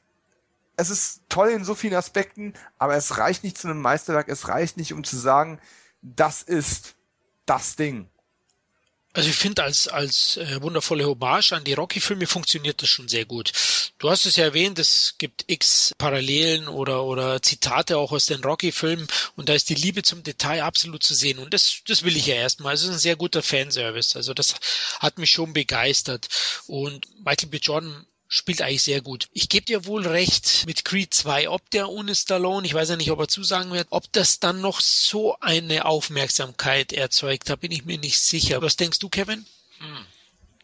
[0.79, 4.47] es ist toll in so vielen Aspekten, aber es reicht nicht zu einem Meisterwerk, es
[4.47, 5.61] reicht nicht, um zu sagen,
[6.03, 6.95] das ist
[7.47, 8.09] das Ding.
[9.13, 13.25] Also ich finde, als, als äh, wundervolle Hommage an die Rocky-Filme funktioniert das schon sehr
[13.25, 13.51] gut.
[13.99, 18.45] Du hast es ja erwähnt, es gibt x Parallelen oder, oder Zitate auch aus den
[18.45, 22.17] Rocky-Filmen und da ist die Liebe zum Detail absolut zu sehen und das, das will
[22.17, 22.75] ich ja erstmal.
[22.75, 24.55] Es ist ein sehr guter Fanservice, also das
[25.01, 26.29] hat mich schon begeistert
[26.69, 27.57] und Michael B.
[27.57, 29.29] Jordan spielt eigentlich sehr gut.
[29.33, 32.97] Ich gebe dir wohl recht mit Creed 2, ob der ohne Stallone, ich weiß ja
[32.97, 37.73] nicht, ob er zusagen wird, ob das dann noch so eine Aufmerksamkeit erzeugt, da bin
[37.73, 38.61] ich mir nicht sicher.
[38.61, 39.47] Was denkst du, Kevin?
[39.79, 40.07] Hm.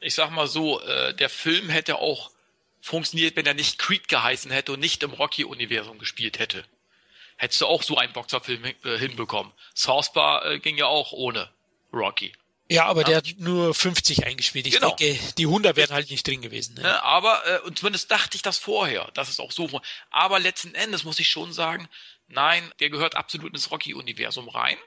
[0.00, 2.30] Ich sag mal so, äh, der Film hätte auch
[2.82, 6.64] funktioniert, wenn er nicht Creed geheißen hätte und nicht im Rocky-Universum gespielt hätte.
[7.36, 9.52] Hättest du auch so einen Boxerfilm äh, hinbekommen.
[9.74, 11.50] Southpaw äh, ging ja auch ohne
[11.94, 12.32] Rocky.
[12.68, 13.06] Ja, aber ja.
[13.08, 14.66] der hat nur 50 eingespielt.
[14.66, 14.94] Ich genau.
[14.94, 16.74] denke, die 100 wären halt nicht drin gewesen.
[16.76, 16.82] Ne?
[16.82, 19.68] Ja, aber, äh, und zumindest dachte ich das vorher, dass es auch so
[20.10, 21.88] Aber letzten Endes muss ich schon sagen,
[22.28, 24.78] nein, der gehört absolut ins Rocky-Universum rein.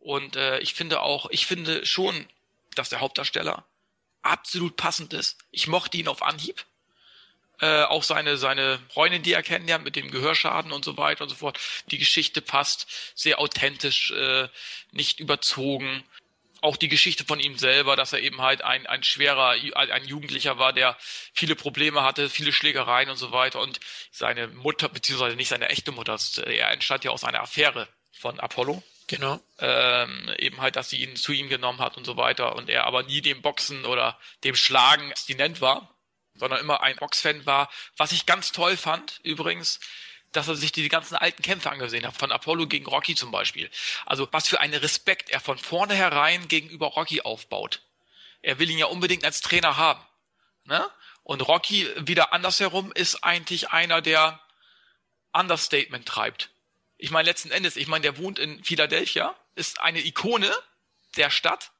[0.00, 2.26] Und äh, ich finde auch, ich finde schon,
[2.74, 3.64] dass der Hauptdarsteller
[4.22, 5.38] absolut passend ist.
[5.52, 6.64] Ich mochte ihn auf Anhieb.
[7.60, 11.30] Äh, auch seine, seine Freundin, die er kennenlernt, mit dem Gehörschaden und so weiter und
[11.30, 11.60] so fort.
[11.92, 14.48] Die Geschichte passt sehr authentisch, äh,
[14.90, 16.02] nicht überzogen
[16.62, 20.58] auch die Geschichte von ihm selber, dass er eben halt ein, ein schwerer, ein Jugendlicher
[20.58, 23.60] war, der viele Probleme hatte, viele Schlägereien und so weiter.
[23.60, 26.16] Und seine Mutter, beziehungsweise nicht seine echte Mutter,
[26.46, 28.82] er entstand ja aus einer Affäre von Apollo.
[29.08, 29.40] Genau.
[29.58, 32.84] Ähm, eben halt, dass sie ihn zu ihm genommen hat und so weiter und er
[32.84, 35.94] aber nie dem Boxen oder dem Schlagen abstinent war,
[36.34, 37.68] sondern immer ein Boxfan war.
[37.96, 39.80] Was ich ganz toll fand, übrigens,
[40.32, 43.70] dass er sich die ganzen alten Kämpfe angesehen hat, von Apollo gegen Rocky zum Beispiel.
[44.06, 47.82] Also was für einen Respekt er von vornherein gegenüber Rocky aufbaut.
[48.40, 50.04] Er will ihn ja unbedingt als Trainer haben.
[50.64, 50.84] Ne?
[51.22, 54.40] Und Rocky wieder andersherum ist eigentlich einer, der
[55.32, 56.50] Understatement treibt.
[56.98, 60.52] Ich meine, letzten Endes, ich meine, der wohnt in Philadelphia, ist eine Ikone
[61.16, 61.72] der Stadt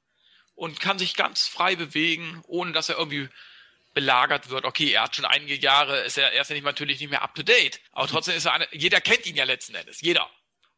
[0.54, 3.28] und kann sich ganz frei bewegen, ohne dass er irgendwie
[3.94, 4.64] belagert wird.
[4.64, 7.42] Okay, er hat schon einige Jahre, ist er, er ist natürlich nicht mehr up to
[7.42, 10.28] date, aber trotzdem ist er eine, jeder kennt ihn ja letzten Endes, jeder.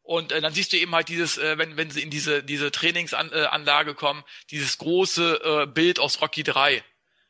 [0.01, 2.71] Und äh, dann siehst du eben halt dieses, äh, wenn, wenn sie in diese, diese
[2.71, 6.83] Trainingsanlage äh, kommen, dieses große äh, Bild aus Rocky 3,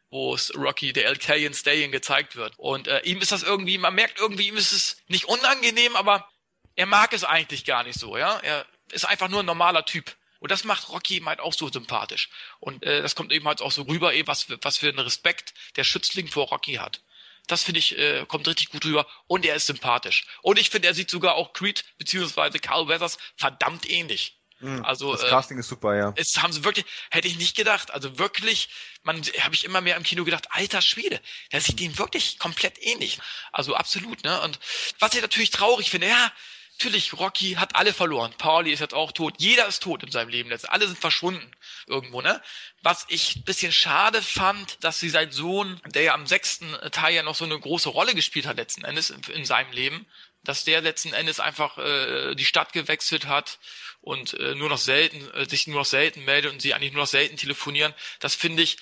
[0.09, 2.53] wo es Rocky, der Italian Stallion gezeigt wird.
[2.57, 6.29] Und äh, ihm ist das irgendwie, man merkt irgendwie, ihm ist es nicht unangenehm, aber
[6.75, 8.39] er mag es eigentlich gar nicht so, ja.
[8.39, 10.13] Er ist einfach nur ein normaler Typ.
[10.45, 12.29] Und das macht Rocky eben halt auch so sympathisch.
[12.59, 15.55] Und äh, das kommt eben halt auch so rüber, eben, was, was für einen Respekt
[15.75, 17.01] der Schützling vor Rocky hat.
[17.47, 20.27] Das finde ich, äh, kommt richtig gut rüber und er ist sympathisch.
[20.43, 24.37] Und ich finde, er sieht sogar auch Creed beziehungsweise Carl Weathers verdammt ähnlich.
[24.59, 26.13] Mhm, Also das äh, Casting ist super, ja.
[26.15, 27.89] es haben sie wirklich, hätte ich nicht gedacht.
[27.89, 28.69] Also wirklich,
[29.01, 31.19] man habe ich immer mehr im Kino gedacht, alter Schwede,
[31.53, 33.17] der sieht ihm wirklich komplett ähnlich.
[33.51, 34.39] Also absolut, ne?
[34.41, 34.59] Und
[34.99, 36.31] was ich natürlich traurig finde, ja,
[36.77, 38.33] natürlich, Rocky hat alle verloren.
[38.37, 39.35] Pauli ist jetzt auch tot.
[39.37, 40.49] Jeder ist tot in seinem Leben.
[40.49, 41.49] Jetzt alle sind verschwunden
[41.87, 42.41] irgendwo, ne?
[42.81, 47.15] Was ich ein bisschen schade fand, dass sie sein Sohn, der ja am sechsten Teil
[47.15, 50.05] ja noch so eine große Rolle gespielt hat letzten Endes in, in seinem Leben,
[50.43, 53.57] dass der letzten Endes einfach äh, die Stadt gewechselt hat
[54.01, 57.03] und äh, nur noch selten, äh, sich nur noch selten meldet und sie eigentlich nur
[57.03, 57.93] noch selten telefonieren.
[58.19, 58.77] Das finde ich,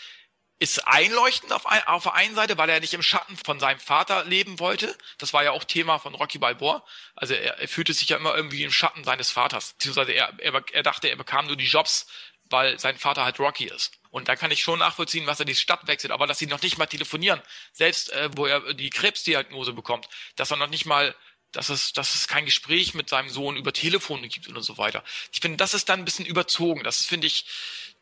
[0.63, 3.81] ist einleuchtend auf, ein, auf der einen Seite, weil er nicht im Schatten von seinem
[3.81, 4.97] Vater leben wollte.
[5.17, 6.85] Das war ja auch Thema von Rocky Balboa.
[7.15, 9.73] Also er, er fühlte sich ja immer irgendwie im Schatten seines Vaters.
[9.73, 12.07] Beziehungsweise er, er, er dachte, er bekam nur die Jobs,
[12.49, 13.91] weil sein Vater halt Rocky ist.
[14.09, 16.61] Und da kann ich schon nachvollziehen, was er die Stadt wechselt, aber dass sie noch
[16.61, 17.41] nicht mal telefonieren,
[17.73, 21.13] selbst äh, wo er die Krebsdiagnose bekommt, dass er noch nicht mal
[21.51, 25.03] dass es, dass es kein Gespräch mit seinem Sohn über Telefone gibt und so weiter.
[25.31, 26.83] Ich finde, das ist dann ein bisschen überzogen.
[26.83, 27.45] Das finde ich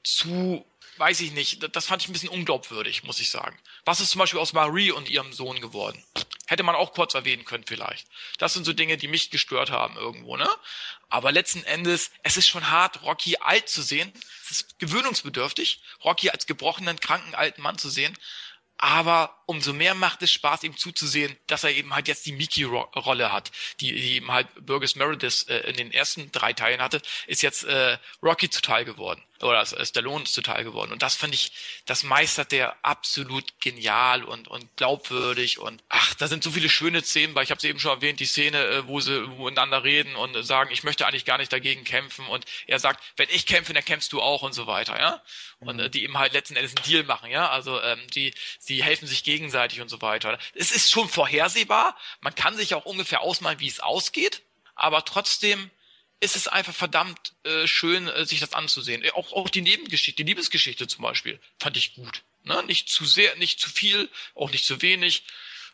[0.03, 0.65] zu,
[0.98, 3.58] weiß ich nicht, das fand ich ein bisschen unglaubwürdig, muss ich sagen.
[3.86, 6.03] Was ist zum Beispiel aus Marie und ihrem Sohn geworden?
[6.48, 8.08] Hätte man auch kurz erwähnen können vielleicht.
[8.38, 10.50] Das sind so Dinge, die mich gestört haben irgendwo, ne?
[11.10, 14.11] Aber letzten Endes, es ist schon hart, Rocky alt zu sehen.
[14.44, 18.18] Es ist gewöhnungsbedürftig, Rocky als gebrochenen, kranken alten Mann zu sehen.
[18.78, 23.34] Aber umso mehr macht es Spaß, ihm zuzusehen, dass er eben halt jetzt die Mickey-Rolle
[23.34, 27.42] hat, die, die eben halt Burgess Meredith äh, in den ersten drei Teilen hatte, ist
[27.42, 29.22] jetzt äh, Rocky zuteil geworden.
[29.42, 30.92] Oder äh, Stallone zuteil geworden.
[30.92, 31.52] Und das finde ich,
[31.86, 35.60] das meistert der absolut genial und, und glaubwürdig.
[35.60, 38.20] Und ach, da sind so viele schöne Szenen, weil ich habe es eben schon erwähnt,
[38.20, 41.84] die Szene, äh, wo sie miteinander reden und sagen, ich möchte eigentlich gar nicht dagegen
[41.84, 42.26] kämpfen.
[42.28, 45.22] Und er sagt, wenn ich kämpfe, dann kämpfst du auch und so weiter, ja.
[45.60, 47.50] Und äh, die eben halt letzten Endes einen Deal machen, ja.
[47.50, 50.38] Also ähm, die, sie helfen sich gegenseitig und so weiter.
[50.53, 51.98] Es ist schon vorhersehbar.
[52.22, 54.44] Man kann sich auch ungefähr ausmalen, wie es ausgeht.
[54.76, 55.72] Aber trotzdem
[56.20, 59.03] ist es einfach verdammt äh, schön, äh, sich das anzusehen.
[59.03, 62.24] Äh, Auch, auch die Nebengeschichte, die Liebesgeschichte zum Beispiel, fand ich gut.
[62.44, 62.64] Ne?
[62.68, 65.24] Nicht zu sehr, nicht zu viel, auch nicht zu wenig.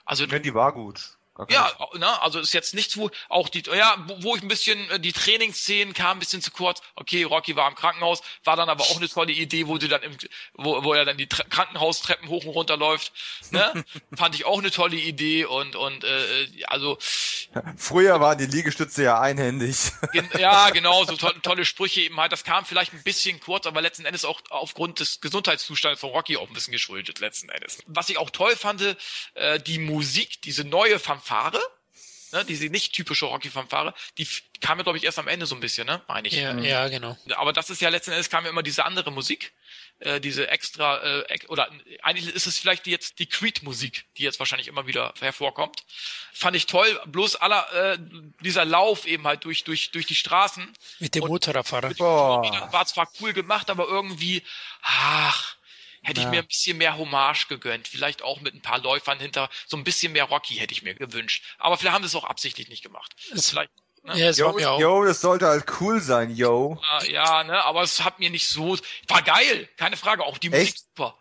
[0.06, 1.02] Also Ja, die war gut.
[1.38, 4.90] Keine ja, ne, also ist jetzt nichts, wo auch die, ja, wo, ich ein bisschen,
[4.90, 6.82] äh, die Trainingsszenen kamen ein bisschen zu kurz.
[6.96, 10.02] Okay, Rocky war im Krankenhaus, war dann aber auch eine tolle Idee, wo sie dann
[10.02, 10.18] im,
[10.54, 13.12] wo, wo er dann die Tre Krankenhaustreppen hoch und runter läuft.
[13.52, 13.86] Ne?
[14.16, 16.98] Fand ich auch eine tolle Idee und und äh, also
[17.78, 19.92] Früher waren die Liegestütze ja einhändig.
[20.12, 22.32] Gen ja, genau, so to tolle Sprüche eben halt.
[22.32, 26.38] Das kam vielleicht ein bisschen kurz, aber letzten Endes auch aufgrund des Gesundheitszustands von Rocky
[26.38, 27.80] auch ein bisschen geschuldet, letzten Endes.
[27.86, 28.98] Was ich auch toll fand,
[29.36, 31.27] äh, die Musik, diese neue Fanfare,
[32.32, 34.28] ne, diese nicht typische Rocky-Fanfare, die
[34.62, 36.34] kam ja, glaube ich, erst am Ende so ein bisschen, ne, meine ich.
[36.34, 37.18] Ja, ja, genau.
[37.36, 39.54] Aber das ist ja letzten Endes kam ja immer diese andere Musik,
[40.00, 41.70] äh, diese extra, äh, oder
[42.02, 45.84] eigentlich ist es vielleicht die jetzt die Creed-Musik, die jetzt wahrscheinlich immer wieder hervorkommt.
[46.34, 47.98] Fand ich toll, bloß aller, äh,
[48.42, 50.72] dieser Lauf eben halt durch, durch, durch die Straßen.
[51.00, 51.94] Mit dem Motorradfahrer.
[51.96, 52.72] Boah.
[52.72, 54.44] War zwar cool gemacht, aber irgendwie,
[54.82, 55.56] ach,
[56.04, 56.32] hätte ich Ja.
[56.32, 57.88] mir ein bisschen mehr Hommage gegönnt.
[57.88, 60.94] Vielleicht auch mit ein paar Läufern hinter, so ein bisschen mehr Rocky hätte ich mir
[60.96, 61.44] gewünscht.
[61.58, 63.16] Aber vielleicht haben sie es auch absichtlich nicht gemacht.
[63.34, 63.72] Es- vielleicht,
[64.04, 64.18] ne?
[64.18, 64.80] Ja, es war Yo, auch.
[64.80, 66.80] yo, das sollte halt cool sein, yo.
[67.02, 68.78] Äh, ja, ne, aber es hat mir nicht so,
[69.08, 70.80] war geil, keine Frage, auch die Musik Echt?
[70.90, 71.18] super.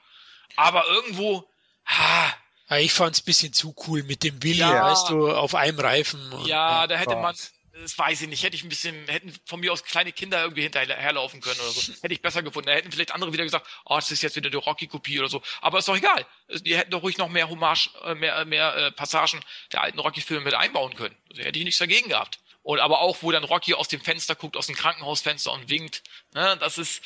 [0.56, 1.48] Aber irgendwo,
[1.86, 2.30] ah,
[2.68, 4.90] Ja, ich fand's bisschen zu cool mit dem Willi, Ja.
[4.90, 6.32] weißt du, auf einem Reifen.
[6.32, 7.22] Und, ja, da hätte Gott.
[7.22, 7.36] man,
[7.82, 10.62] das weiß ich nicht, hätte ich ein bisschen, hätten von mir aus kleine Kinder irgendwie
[10.62, 11.92] hinterherlaufen können oder so.
[12.02, 12.68] Hätte ich besser gefunden.
[12.68, 15.42] Da hätten vielleicht andere wieder gesagt, oh, das ist jetzt wieder die Rocky-Kopie oder so.
[15.60, 16.26] Aber ist doch egal.
[16.48, 19.40] Die hätten doch ruhig noch mehr Hommage, äh, mehr, äh, mehr äh, Passagen
[19.72, 21.16] der alten Rocky-Filme mit einbauen können.
[21.30, 22.38] Also hätte ich nichts dagegen gehabt.
[22.62, 26.02] Und aber auch, wo dann Rocky aus dem Fenster guckt, aus dem Krankenhausfenster und winkt.
[26.34, 27.00] Ne, das ist,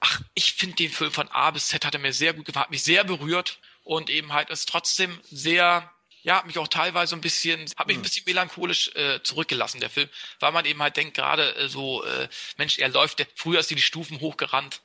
[0.00, 2.64] ach, ich finde den Film von A bis Z hat er mir sehr gut gefallen,
[2.64, 5.92] hat mich sehr berührt und eben halt ist trotzdem sehr,
[6.22, 9.90] ja, hat mich auch teilweise ein bisschen, hat mich ein bisschen melancholisch äh, zurückgelassen, der
[9.90, 10.08] Film,
[10.40, 13.70] weil man eben halt denkt, gerade äh, so, äh, Mensch, er läuft, der, früher ist
[13.70, 14.80] die Stufen hochgerannt,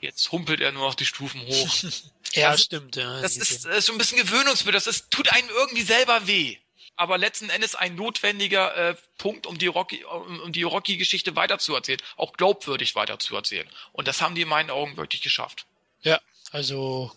[0.00, 1.74] jetzt humpelt er nur noch die Stufen hoch.
[2.32, 2.94] Ja, Also, stimmt.
[2.94, 3.74] Ja, das ist, Szene.
[3.74, 6.58] äh, so ein bisschen Gewöhnungsbild, das ist, tut einem irgendwie selber weh.
[6.94, 12.00] Aber letzten Endes ein notwendiger äh, Punkt, um die Rocky, um, um die Rocky-Geschichte weiterzuerzählen,
[12.16, 13.68] auch glaubwürdig weiterzuerzählen.
[13.92, 15.66] Und das haben die in meinen Augen wirklich geschafft.
[16.02, 16.20] Ja,
[16.52, 17.10] also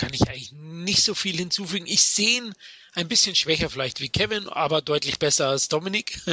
[0.00, 1.84] kann ich eigentlich nicht so viel hinzufügen.
[1.86, 2.54] Ich sehe ihn
[2.94, 6.18] ein bisschen schwächer vielleicht wie Kevin, aber deutlich besser als Dominik.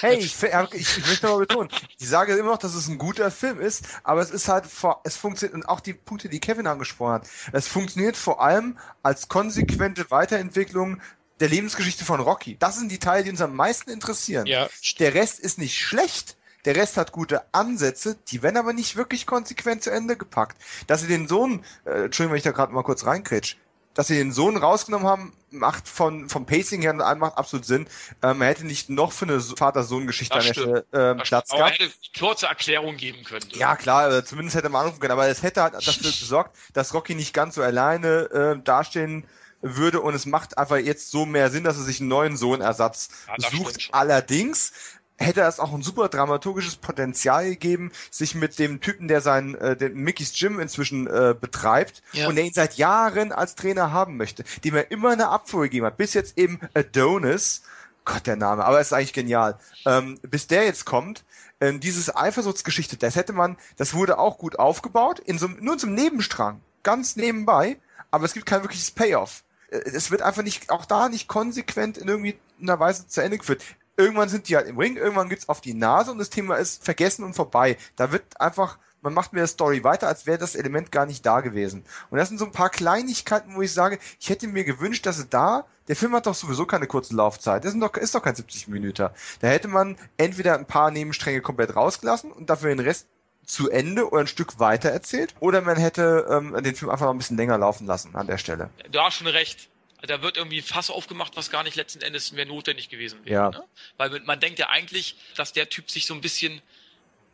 [0.00, 0.32] Hey, ich,
[0.74, 4.20] ich, möchte mal betonen, ich sage immer noch, dass es ein guter Film ist, aber
[4.20, 4.66] es ist halt
[5.02, 9.26] es funktioniert, und auch die Punkte, die Kevin angesprochen hat, es funktioniert vor allem als
[9.26, 11.02] konsequente Weiterentwicklung
[11.40, 12.56] der Lebensgeschichte von Rocky.
[12.60, 14.46] Das sind die Teile, die uns am meisten interessieren.
[14.46, 14.68] Ja.
[15.00, 16.36] Der Rest ist nicht schlecht.
[16.68, 20.60] Der Rest hat gute Ansätze, die werden aber nicht wirklich konsequent zu Ende gepackt.
[20.86, 23.56] Dass sie den Sohn, äh, Entschuldigung, wenn ich da gerade mal kurz reinkrätsch,
[23.94, 27.88] dass sie den Sohn rausgenommen haben, macht von, vom Pacing her macht absolut Sinn.
[28.22, 30.52] Ähm, er hätte nicht noch für eine Vater-Sohn-Geschichte an der.
[30.52, 31.80] Stelle ähm, Platz Aber er gehabt.
[31.80, 33.46] hätte kurze Erklärung geben können.
[33.54, 36.92] Ja, klar, äh, zumindest hätte man anrufen können, aber es hätte halt dafür gesorgt, dass
[36.92, 39.26] Rocky nicht ganz so alleine äh, dastehen
[39.60, 43.08] würde und es macht einfach jetzt so mehr Sinn, dass er sich einen neuen Sohnersatz
[43.38, 43.88] Ja, sucht.
[43.92, 44.72] Allerdings
[45.18, 49.76] hätte es auch ein super dramaturgisches Potenzial gegeben, sich mit dem Typen, der sein, äh,
[49.76, 52.28] den Mickey's Gym inzwischen äh, betreibt Ja.
[52.28, 55.86] und der ihn seit Jahren als Trainer haben möchte, dem er immer eine Abfuhr gegeben
[55.86, 57.62] hat, bis jetzt eben Adonis,
[58.04, 61.24] Gott der Name, aber es ist eigentlich genial, ähm, bis der jetzt kommt,
[61.60, 65.78] ähm, dieses Eifersuchtsgeschichte, das hätte man, das wurde auch gut aufgebaut, in so, nur in
[65.80, 67.76] so einem Nebenstrang, ganz nebenbei,
[68.10, 69.42] aber es gibt kein wirkliches Payoff.
[69.70, 73.36] Äh, Es wird einfach nicht, auch da nicht konsequent in irgendwie einer Weise zu Ende
[73.38, 73.62] geführt.
[73.98, 76.84] Irgendwann sind die halt im Ring, irgendwann gibt's auf die Nase und das Thema ist
[76.84, 77.76] vergessen und vorbei.
[77.96, 81.26] Da wird einfach, man macht mir das Story weiter, als wäre das Element gar nicht
[81.26, 81.84] da gewesen.
[82.08, 85.16] Und das sind so ein paar Kleinigkeiten, wo ich sage, ich hätte mir gewünscht, dass
[85.16, 88.22] sie da, der Film hat doch sowieso keine kurze Laufzeit, das sind doch, ist doch
[88.22, 89.08] kein 70 Minuten.
[89.40, 93.08] Da hätte man entweder ein paar Nebenstränge komplett rausgelassen und dafür den Rest
[93.44, 97.14] zu Ende oder ein Stück weiter erzählt, oder man hätte ähm, den Film einfach noch
[97.14, 98.70] ein bisschen länger laufen lassen an der Stelle.
[98.92, 99.70] Du hast schon recht.
[100.02, 103.34] Da wird irgendwie ein Fass aufgemacht, was gar nicht letzten Endes mehr notwendig gewesen wäre.
[103.34, 103.50] Ja.
[103.50, 103.64] Ne?
[103.96, 106.62] Weil man denkt ja eigentlich, dass der Typ sich so ein bisschen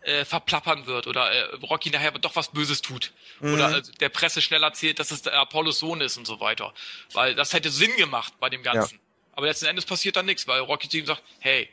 [0.04, 3.12] äh, verplappern wird oder äh, Rocky nachher doch was Böses tut.
[3.40, 3.54] Mhm.
[3.54, 6.72] Oder äh, der Presse schnell erzählt, dass es der Apollos Sohn ist und so weiter.
[7.12, 9.00] Weil das hätte Sinn gemacht bei dem Ganzen.
[9.32, 11.68] Aber letzten Endes passiert dann nichts, weil Rocky zu ihm sagt, hey,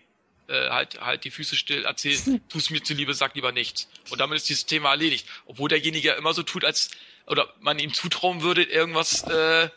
[0.48, 3.88] äh, halt, halt die Füße still, erzähl, tu's mir zuliebe, sag lieber nichts.
[4.10, 5.28] Und damit ist dieses Thema erledigt.
[5.46, 6.90] Obwohl derjenige ja immer so tut, als,
[7.28, 9.70] oder man ihm zutrauen würde, irgendwas äh,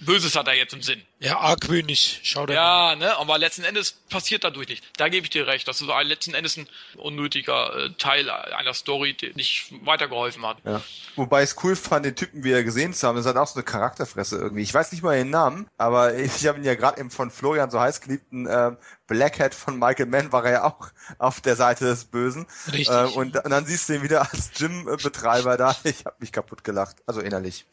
[0.00, 1.02] Böses hat er jetzt im Sinn.
[1.20, 2.20] Ja, argwöhnisch.
[2.22, 2.90] Schau dir mal.
[2.90, 4.84] Ja, ne, aber letzten Endes passiert dadurch nicht.
[4.96, 5.66] Da gebe ich dir recht.
[5.66, 10.58] Das ist ein, letzten Endes ein unnötiger äh, Teil einer Story, die nicht weitergeholfen hat.
[10.64, 10.82] Ja.
[11.16, 13.16] Wobei ich es cool fand, den Typen wieder gesehen zu haben.
[13.16, 14.62] Das hat auch so eine Charakterfresse irgendwie.
[14.62, 17.70] Ich weiß nicht mal den Namen, aber ich habe ihn ja gerade eben von Florian
[17.70, 21.84] so heiß geliebten ähm, Blackhead von Michael Mann war er ja auch auf der Seite
[21.84, 22.46] des Bösen.
[22.72, 22.88] Richtig.
[22.90, 25.76] Ähm, und, und dann siehst du ihn wieder als Gym-Betreiber da.
[25.84, 26.96] Ich habe mich kaputt gelacht.
[27.06, 27.66] Also innerlich.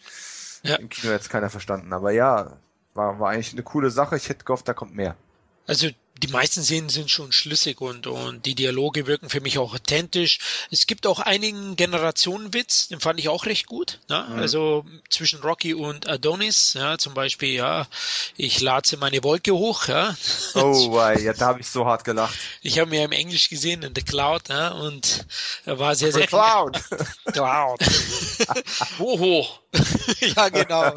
[0.63, 0.75] Ja.
[0.75, 1.93] Im Kino jetzt keiner verstanden.
[1.93, 2.57] Aber ja,
[2.93, 4.17] war, war eigentlich eine coole Sache.
[4.17, 5.15] Ich hätte gehofft, da kommt mehr.
[5.67, 5.87] Also
[6.21, 10.39] die meisten Szenen sind schon schlüssig und, und die Dialoge wirken für mich auch authentisch.
[10.69, 13.99] Es gibt auch einigen Generationenwitz, den fand ich auch recht gut.
[14.07, 14.27] Ne?
[14.29, 14.39] Mhm.
[14.39, 17.87] Also zwischen Rocky und Adonis, ja, zum Beispiel, ja,
[18.37, 20.15] ich latze meine Wolke hoch, ja.
[20.53, 22.37] Oh, wei, ja, da habe ich so hart gelacht.
[22.61, 25.25] Ich habe mir im Englisch gesehen in The Cloud, ja, und
[25.65, 26.79] er war sehr, sehr The Cloud.
[27.33, 27.79] Cloud.
[28.97, 29.61] Wo hoch?
[30.35, 30.93] ja, genau.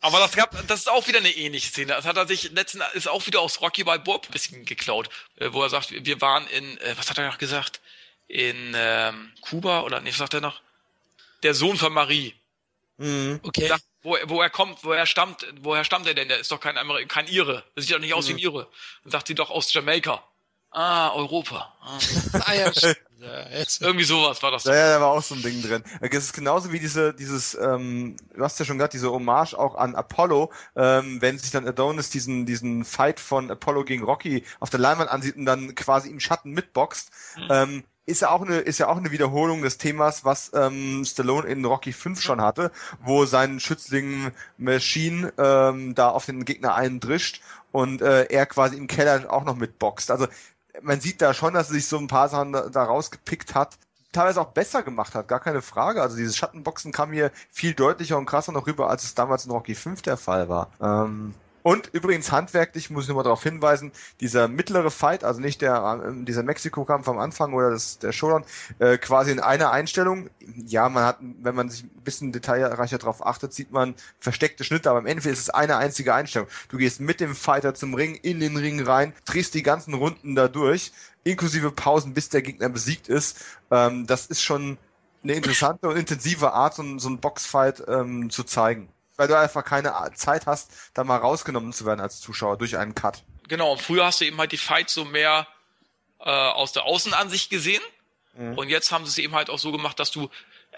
[0.00, 1.92] Aber das gab, das ist auch wieder eine ähnliche Szene.
[1.92, 5.48] Das hat er sich letzten, ist auch wieder aus Rocky Balboa ein bisschen geklaut, äh,
[5.52, 7.80] wo er sagt, wir waren in, äh, was hat er noch gesagt?
[8.28, 10.60] In ähm, Kuba oder nee, was sagt er noch?
[11.42, 12.34] Der Sohn von Marie.
[12.98, 13.40] Mhm.
[13.42, 13.66] Okay.
[13.68, 16.28] Sagt, wo, er- wo er kommt, woher stammt, woher stammt er denn?
[16.28, 17.64] Der ist doch kein Ameri kein Ire.
[17.74, 18.68] Das sieht doch nicht aus wie ein Ire.
[19.04, 20.22] Dann sagt sie doch aus Jamaika.
[20.70, 21.74] Ah, Europa.
[21.82, 21.98] Ah.
[22.46, 22.72] ah, ja.
[23.22, 23.82] Ja, jetzt.
[23.82, 24.64] Irgendwie sowas war das.
[24.64, 25.82] Ja, ja, da war auch so ein Ding drin.
[26.00, 29.76] Es ist genauso wie diese, dieses, ähm, du hast ja schon gesagt, diese Hommage auch
[29.76, 34.70] an Apollo, ähm, wenn sich dann Adonis diesen, diesen Fight von Apollo gegen Rocky auf
[34.70, 37.10] der Leinwand ansieht und dann quasi im Schatten mitboxt,
[37.48, 41.46] ähm, ist ja auch eine, ist ja auch eine Wiederholung des Themas, was ähm, Stallone
[41.46, 47.40] in Rocky 5 schon hatte, wo sein Schützling Machine ähm, da auf den Gegner eindrischt
[47.70, 50.10] und äh, er quasi im Keller auch noch mitboxt.
[50.10, 50.26] Also
[50.80, 53.78] man sieht da schon, dass er sich so ein paar Sachen da, da rausgepickt hat,
[54.12, 56.02] teilweise auch besser gemacht hat, gar keine Frage.
[56.02, 59.50] Also dieses Schattenboxen kam hier viel deutlicher und krasser noch rüber, als es damals in
[59.50, 60.70] Rocky 5 der Fall war.
[60.80, 65.62] Ähm, Und übrigens handwerklich muss ich nur mal darauf hinweisen, dieser mittlere Fight, also nicht
[65.62, 68.44] der äh, dieser Mexiko-Kampf am Anfang oder das, der Showdown,
[68.80, 70.28] äh, quasi in einer Einstellung.
[70.66, 74.90] Ja, man hat, wenn man sich ein bisschen detailreicher darauf achtet, sieht man versteckte Schnitte,
[74.90, 76.48] aber im Endeffekt ist es eine einzige Einstellung.
[76.68, 80.34] Du gehst mit dem Fighter zum Ring, in den Ring rein, drehst die ganzen Runden
[80.34, 80.92] da durch,
[81.24, 83.44] inklusive Pausen, bis der Gegner besiegt ist.
[83.70, 84.78] Ähm, das ist schon
[85.22, 88.88] eine interessante und intensive Art, so, so einen Boxfight ähm, zu zeigen
[89.22, 92.96] weil du einfach keine Zeit hast, da mal rausgenommen zu werden als Zuschauer durch einen
[92.96, 93.22] Cut.
[93.46, 95.46] Genau, früher hast du eben halt die Fights so mehr
[96.18, 97.82] äh, aus der Außenansicht gesehen.
[98.34, 98.58] Mhm.
[98.58, 100.28] Und jetzt haben sie es eben halt auch so gemacht, dass du,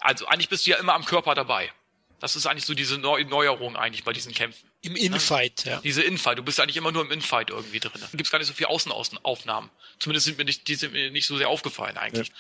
[0.03, 1.73] also eigentlich bist du ja immer am Körper dabei.
[2.21, 4.71] Das ist eigentlich so diese Neu Neuerung eigentlich bei diesen Kämpfen.
[4.85, 5.81] Im Infight, ja.
[5.83, 6.37] Diese Infight.
[6.37, 7.93] Du bist eigentlich immer nur im Infight irgendwie drin.
[7.95, 9.71] Da gibt es gar nicht so viel Außenaufnahmen.
[9.99, 12.29] Zumindest sind mir nicht, die sind mir nicht so sehr aufgefallen eigentlich.
[12.29, 12.35] Ja.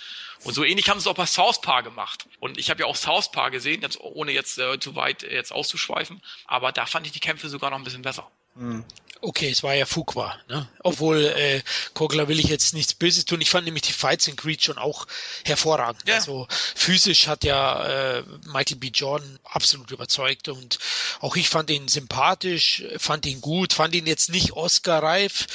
[0.45, 2.27] Und so ähnlich haben sie es auch bei South Park gemacht.
[2.41, 5.35] Und ich habe ja auch South Park gesehen, jetzt ohne jetzt äh, zu weit äh,
[5.35, 6.21] jetzt auszuschweifen.
[6.47, 8.31] Aber da fand ich die Kämpfe sogar noch ein bisschen besser.
[8.55, 8.85] Mhm.
[9.27, 10.69] Okay, es war ja Fuqua, ne?
[10.81, 11.63] Obwohl, äh,
[11.95, 13.41] Kogler will ich jetzt nichts Böses tun.
[13.41, 15.07] Ich fand nämlich die Fights in Creed schon auch
[15.45, 16.07] hervorragend.
[16.07, 16.17] Ja.
[16.17, 18.89] Also physisch hat ja äh, Michael B.
[18.89, 20.79] Jordan absolut überzeugt und
[21.21, 25.47] auch ich fand ihn sympathisch, fand ihn gut, fand ihn jetzt nicht Oscar-reif,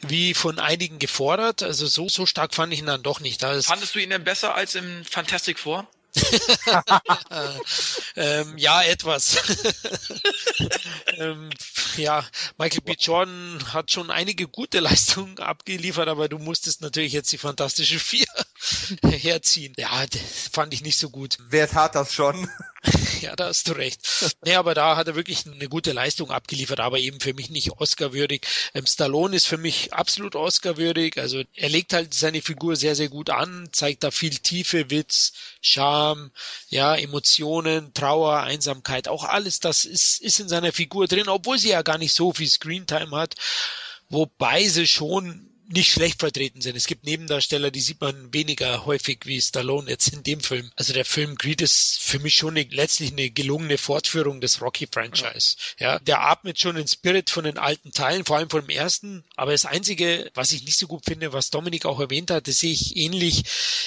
[0.00, 1.62] wie von einigen gefordert.
[1.62, 3.42] Also so, so stark fand ich ihn dann doch nicht.
[3.42, 5.86] Das Fandest du ihn denn besser als im Fantastic Four?
[8.16, 9.36] ähm, ja, etwas.
[11.18, 11.50] ähm,
[11.98, 12.24] ja,
[12.56, 12.94] Michael B.
[12.98, 18.26] Jordan hat schon einige gute Leistungen abgeliefert, aber du musstest natürlich jetzt die Fantastische Vier
[19.04, 19.74] herziehen.
[19.76, 20.04] Ja,
[20.52, 21.38] fand ich nicht so gut.
[21.48, 22.48] Wer tat das schon?
[23.20, 24.00] ja, da hast du recht.
[24.44, 27.72] Nee, aber da hat er wirklich eine gute Leistung abgeliefert, aber eben für mich nicht
[27.72, 28.46] Oscar-würdig.
[28.74, 31.18] Ähm, Stallone ist für mich absolut Oscar-würdig.
[31.18, 35.32] Also er legt halt seine Figur sehr, sehr gut an, zeigt da viel Tiefe, Witz,
[35.60, 36.30] Charme,
[36.68, 41.70] ja, Emotionen, Trauer, Einsamkeit, auch alles das ist, ist in seiner Figur drin, obwohl sie
[41.70, 43.34] ja gar nicht so viel Screentime hat.
[44.10, 46.76] Wobei sie schon nicht schlecht vertreten sind.
[46.76, 50.70] Es gibt Nebendarsteller, die sieht man weniger häufig wie Stallone jetzt in dem Film.
[50.76, 55.56] Also der Film Creed ist für mich schon eine, letztlich eine gelungene Fortführung des Rocky-Franchise.
[55.78, 55.94] Ja.
[55.94, 59.24] ja, der atmet schon den Spirit von den alten Teilen, vor allem von dem ersten.
[59.36, 62.60] Aber das Einzige, was ich nicht so gut finde, was Dominik auch erwähnt hat, das
[62.60, 63.44] sehe ich ähnlich,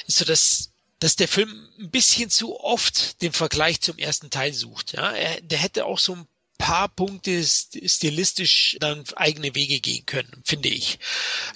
[0.07, 0.67] ist so das
[0.99, 4.93] dass der Film ein bisschen zu oft den Vergleich zum ersten Teil sucht.
[4.93, 6.27] Ja, er, der hätte auch so ein
[6.61, 10.99] paar Punkte stilistisch dann eigene Wege gehen können, finde ich.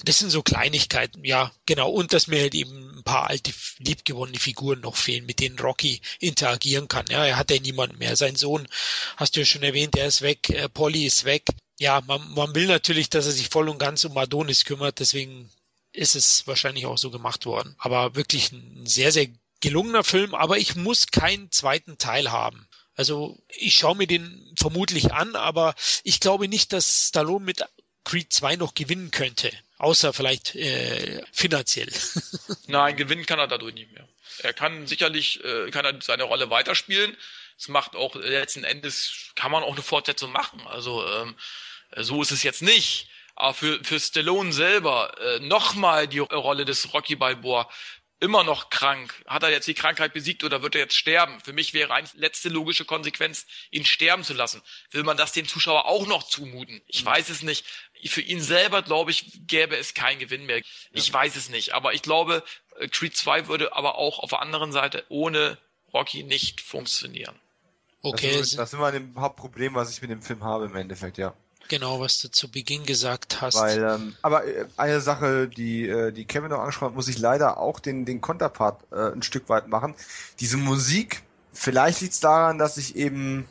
[0.04, 1.92] Das sind so Kleinigkeiten, ja, genau.
[1.92, 6.02] Und dass mir halt eben ein paar alte, liebgewonnene Figuren noch fehlen, mit denen Rocky
[6.20, 7.06] interagieren kann.
[7.10, 8.16] Ja, er hat ja niemanden mehr.
[8.16, 8.68] Sein Sohn,
[9.16, 11.44] hast du ja schon erwähnt, der ist weg, äh, Polly ist weg.
[11.80, 15.52] Ja, man, man will natürlich, dass er sich voll und ganz um Adonis kümmert, deswegen
[15.94, 17.76] ist es wahrscheinlich auch so gemacht worden.
[17.78, 19.28] Aber wirklich ein sehr, sehr
[19.62, 22.68] gelungener Film, aber ich muss keinen zweiten Teil haben.
[22.96, 27.64] Also ich schaue mir den vermutlich an, aber ich glaube nicht, dass Stallone mit
[28.04, 29.52] Creed 2 noch gewinnen könnte.
[29.78, 31.92] Außer vielleicht äh, finanziell.
[32.68, 34.08] Nein, gewinnen kann er dadurch nicht mehr.
[34.40, 37.16] Er kann sicherlich äh, kann er seine Rolle weiterspielen.
[37.58, 40.62] Es macht auch letzten Endes kann man auch eine Fortsetzung machen.
[40.68, 41.36] Also ähm,
[41.98, 43.10] so ist es jetzt nicht.
[43.36, 47.70] Aber für, für Stallone selber äh, nochmal die Rolle des Rocky Balboa
[48.20, 49.14] immer noch krank?
[49.28, 51.40] Hat er jetzt die Krankheit besiegt oder wird er jetzt sterben?
[51.42, 54.62] Für mich wäre eigentlich letzte logische Konsequenz, ihn sterben zu lassen.
[54.92, 56.82] Will man das dem Zuschauer auch noch zumuten?
[56.88, 57.08] Ich mhm.
[57.08, 57.66] weiß es nicht.
[58.06, 60.62] Für ihn selber, glaube ich, gäbe es keinen Gewinn mehr.
[60.92, 61.14] Ich ja.
[61.14, 61.74] weiß es nicht.
[61.74, 62.44] Aber ich glaube,
[62.78, 65.58] äh, Creed 2 würde aber auch auf der anderen Seite ohne
[65.94, 67.40] Rocky nicht funktionieren.
[68.02, 68.38] Okay.
[68.38, 71.34] Das, das ist immer ein Hauptproblem, was ich mit dem Film habe im Endeffekt, ja.
[71.68, 73.56] Genau, was du zu Beginn gesagt hast.
[73.56, 77.18] Weil, ähm, aber äh, eine Sache, die, äh, die Kevin noch angesprochen hat, muss ich
[77.18, 79.96] leider auch den, den Konterpart äh, ein Stück weit machen.
[80.40, 83.48] Diese Musik, vielleicht liegt es daran, dass ich eben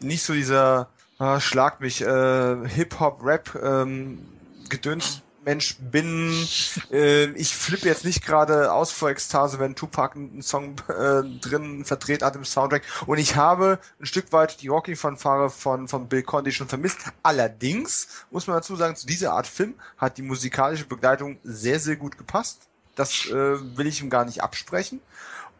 [0.00, 4.26] nicht so dieser äh, Schlag mich äh, Hip-Hop-Rap ähm,
[4.68, 6.46] Gedöns Mensch bin.
[6.90, 11.84] Äh, ich flippe jetzt nicht gerade aus vor Ekstase, wenn Tupac einen Song äh, drin
[11.84, 12.82] verdreht hat im Soundtrack.
[13.06, 16.98] Und ich habe ein Stück weit die Rocky-Fanfare von, von Bill Conti schon vermisst.
[17.22, 21.96] Allerdings muss man dazu sagen, zu dieser Art Film hat die musikalische Begleitung sehr, sehr
[21.96, 22.62] gut gepasst.
[22.94, 25.00] Das äh, will ich ihm gar nicht absprechen.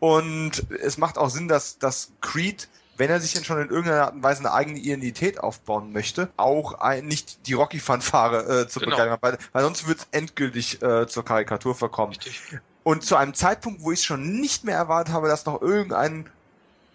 [0.01, 4.05] Und es macht auch Sinn, dass, dass Creed wenn er sich denn schon in irgendeiner
[4.05, 8.81] Art und Weise eine eigene Identität aufbauen möchte, auch ein, nicht die Rocky-Fanfare äh, zu
[8.81, 8.97] genau.
[8.97, 12.13] begleiten, weil, weil sonst wird es endgültig äh, zur Karikatur verkommen.
[12.13, 12.61] Richtig.
[12.83, 16.29] Und zu einem Zeitpunkt, wo ich schon nicht mehr erwartet habe, dass noch irgendein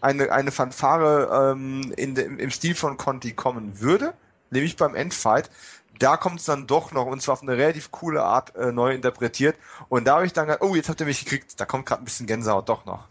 [0.01, 4.13] eine, eine Fanfare ähm, in de, im Stil von Conti kommen würde,
[4.49, 5.49] nämlich beim Endfight,
[5.97, 8.93] da kommt es dann doch noch und zwar auf eine relativ coole Art äh, neu
[8.93, 9.57] interpretiert
[9.89, 12.01] und da habe ich dann gedacht, oh, jetzt habt ihr mich gekriegt, da kommt gerade
[12.01, 13.07] ein bisschen Gänsehaut doch noch.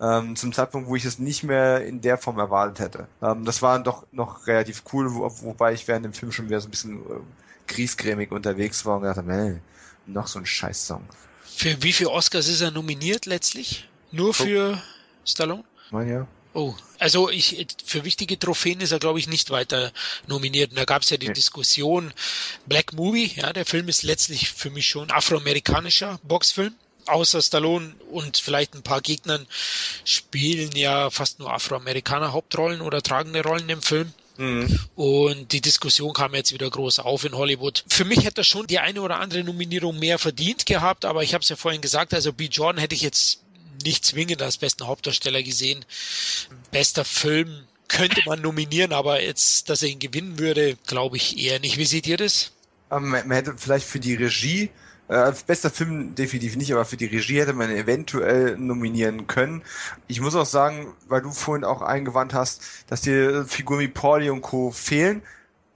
[0.00, 3.08] Ähm, zum Zeitpunkt, wo ich es nicht mehr in der Form erwartet hätte.
[3.22, 6.60] Ähm, das war doch noch relativ cool, wo, wobei ich während dem Film schon wieder
[6.60, 7.20] so ein bisschen äh,
[7.66, 9.60] griesgrämig unterwegs war und gedacht habe, hey,
[10.06, 11.04] noch so ein Scheiß-Song.
[11.44, 13.88] Für wie viele Oscars ist er nominiert letztlich?
[14.12, 14.80] Nur für
[15.24, 15.64] Stallone?
[15.90, 16.26] Mein ja.
[16.54, 19.92] Oh, also ich für wichtige Trophäen ist er glaube ich nicht weiter
[20.26, 20.70] nominiert.
[20.70, 21.32] Und da gab es ja die Ja.
[21.32, 22.12] Diskussion
[22.66, 23.32] Black Movie.
[23.36, 26.74] Ja, der Film ist letztlich für mich schon afroamerikanischer Boxfilm.
[27.08, 29.46] Außer Stallone und vielleicht ein paar Gegnern
[30.04, 34.12] spielen ja fast nur Afroamerikaner Hauptrollen oder tragende Rollen im Film.
[34.38, 34.78] Mhm.
[34.94, 37.84] Und die Diskussion kam jetzt wieder groß auf in Hollywood.
[37.88, 41.34] Für mich hätte er schon die eine oder andere Nominierung mehr verdient gehabt, aber ich
[41.34, 42.44] habe es ja vorhin gesagt, also B.
[42.44, 43.40] Jordan hätte ich jetzt
[43.84, 45.84] nicht zwingend als besten Hauptdarsteller gesehen.
[46.70, 51.58] Bester Film könnte man nominieren, aber jetzt, dass er ihn gewinnen würde, glaube ich eher
[51.58, 51.78] nicht.
[51.78, 52.52] Wie seht ihr das?
[52.90, 54.70] Aber man, hätte vielleicht für die Regie,
[55.08, 59.62] als bester Film definitiv nicht, aber für die Regie hätte man eventuell nominieren können.
[60.06, 64.30] Ich muss auch sagen, weil du vorhin auch eingewandt hast, dass dir Figuren wie Pauli
[64.30, 64.70] und Co.
[64.70, 65.22] fehlen.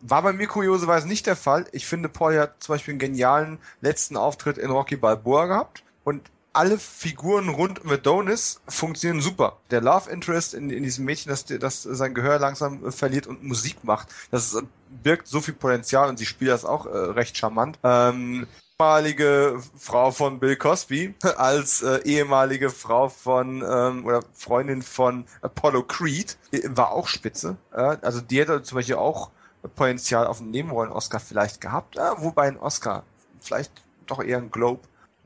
[0.00, 1.64] War bei mir kurioserweise nicht der Fall.
[1.72, 6.22] Ich finde, Pauli hat zum Beispiel einen genialen letzten Auftritt in Rocky Balboa gehabt und
[6.52, 9.58] alle Figuren rund um Adonis funktionieren super.
[9.70, 13.42] Der Love Interest in, in diesem Mädchen, das, das sein Gehör langsam äh, verliert und
[13.42, 14.62] Musik macht, das äh,
[15.02, 17.78] birgt so viel Potenzial und sie spielt das auch äh, recht charmant.
[17.82, 18.46] Ähm,
[18.82, 25.84] ehemalige Frau von Bill Cosby als äh, ehemalige Frau von ähm, oder Freundin von Apollo
[25.84, 27.56] Creed war auch spitze.
[27.72, 29.30] Äh, also die hätte zum Beispiel auch
[29.76, 33.04] Potenzial auf einen Nebenrollen-Oscar vielleicht gehabt, äh, wobei ein Oscar
[33.40, 33.70] vielleicht
[34.06, 34.80] doch eher ein Globe.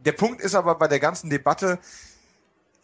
[0.05, 1.79] Der Punkt ist aber bei der ganzen Debatte,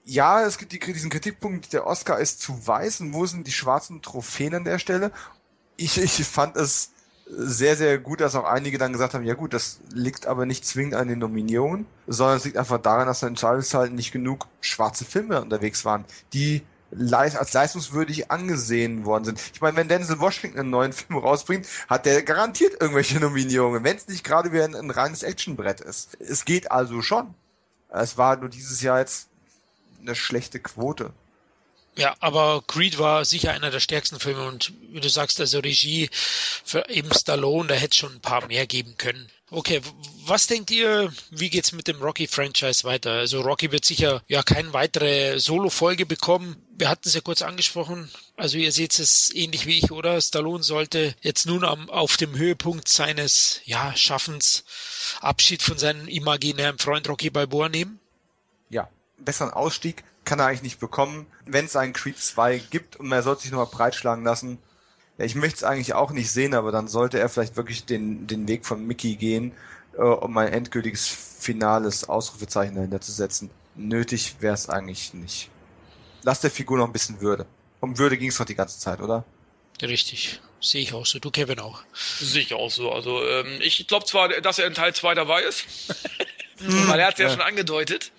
[0.05, 3.52] ja, es gibt die, diesen Kritikpunkt, der Oscar ist zu weiß und wo sind die
[3.52, 5.12] schwarzen Trophäen an der Stelle?
[5.76, 6.92] Ich, ich fand es
[7.35, 10.67] sehr, sehr gut, dass auch einige dann gesagt haben, ja gut, das liegt aber nicht
[10.67, 15.05] zwingend an den Nominierungen, sondern es liegt einfach daran, dass im Zweifelsfall nicht genug schwarze
[15.05, 16.62] Filme unterwegs waren, die
[16.93, 19.41] als leistungswürdig angesehen worden sind.
[19.55, 23.97] Ich meine, wenn Denzel Washington einen neuen Film rausbringt, hat der garantiert irgendwelche Nominierungen, wenn
[23.97, 26.19] es nicht gerade wieder ein, ein reines Actionbrett ist.
[26.20, 27.35] Es geht also schon.
[27.89, 29.28] Es war nur dieses Jahr jetzt
[30.02, 31.12] eine schlechte Quote.
[31.97, 36.09] Ja, aber Creed war sicher einer der stärksten Filme und wie du sagst, also Regie
[36.12, 39.29] für eben Stallone, da hätte es schon ein paar mehr geben können.
[39.51, 39.83] Okay,
[40.25, 43.11] was denkt ihr, wie geht's mit dem Rocky-Franchise weiter?
[43.12, 46.57] Also Rocky wird sicher ja keine weitere Solo-Folge bekommen.
[46.79, 48.11] Wir hatten es ja kurz angesprochen.
[48.37, 50.19] Also ihr seht es ähnlich wie ich, oder?
[50.19, 54.65] Stallone sollte jetzt nun am, auf dem Höhepunkt seines ja, Schaffens
[55.21, 58.01] Abschied von seinem imaginären Freund Rocky Balboa nehmen.
[58.71, 58.89] Ja,
[59.19, 61.26] besseren Ausstieg kann er eigentlich nicht bekommen.
[61.47, 64.59] Wenn es einen Creed 2 gibt und er sollte sich nochmal breitschlagen lassen,
[65.18, 68.26] ja, ich möchte es eigentlich auch nicht sehen, aber dann sollte er vielleicht wirklich den,
[68.26, 69.52] den Weg von Mickey gehen,
[69.94, 73.51] äh, um ein endgültiges finales Ausrufezeichen dahinter zu setzen.
[73.75, 75.51] Nötig wäre es eigentlich nicht.
[76.23, 77.47] Lass der Figur noch ein bisschen Würde.
[77.81, 79.25] Um Würde ging es doch die ganze Zeit, oder?
[79.83, 80.41] Richtig.
[80.60, 81.18] Sehe ich auch so.
[81.18, 81.83] Du, Kevin, auch.
[82.20, 82.92] Sehe ich auch so.
[82.92, 85.65] Also ähm, ich glaube zwar, dass er in Teil 2 dabei ist,
[86.60, 87.33] weil er hat es ja, Ja.
[87.33, 88.11] schon angedeutet,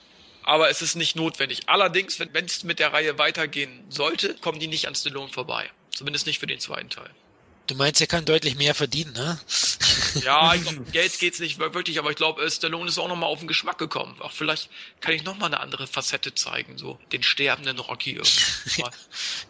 [0.43, 1.61] aber es ist nicht notwendig.
[1.67, 5.69] Allerdings, wenn es mit der Reihe weitergehen sollte, kommen die nicht an Stallone vorbei.
[5.95, 7.09] Zumindest nicht für den zweiten Teil.
[7.67, 9.39] Du meinst, er kann deutlich mehr verdienen, ne?
[10.23, 13.29] Ja, ich glaub, um Geld geht's nicht wirklich, aber ich glaube, Stallone ist auch nochmal
[13.29, 14.15] auf den Geschmack gekommen.
[14.19, 18.19] Auch vielleicht kann ich nochmal eine andere Facette zeigen, so den sterbenden Rocky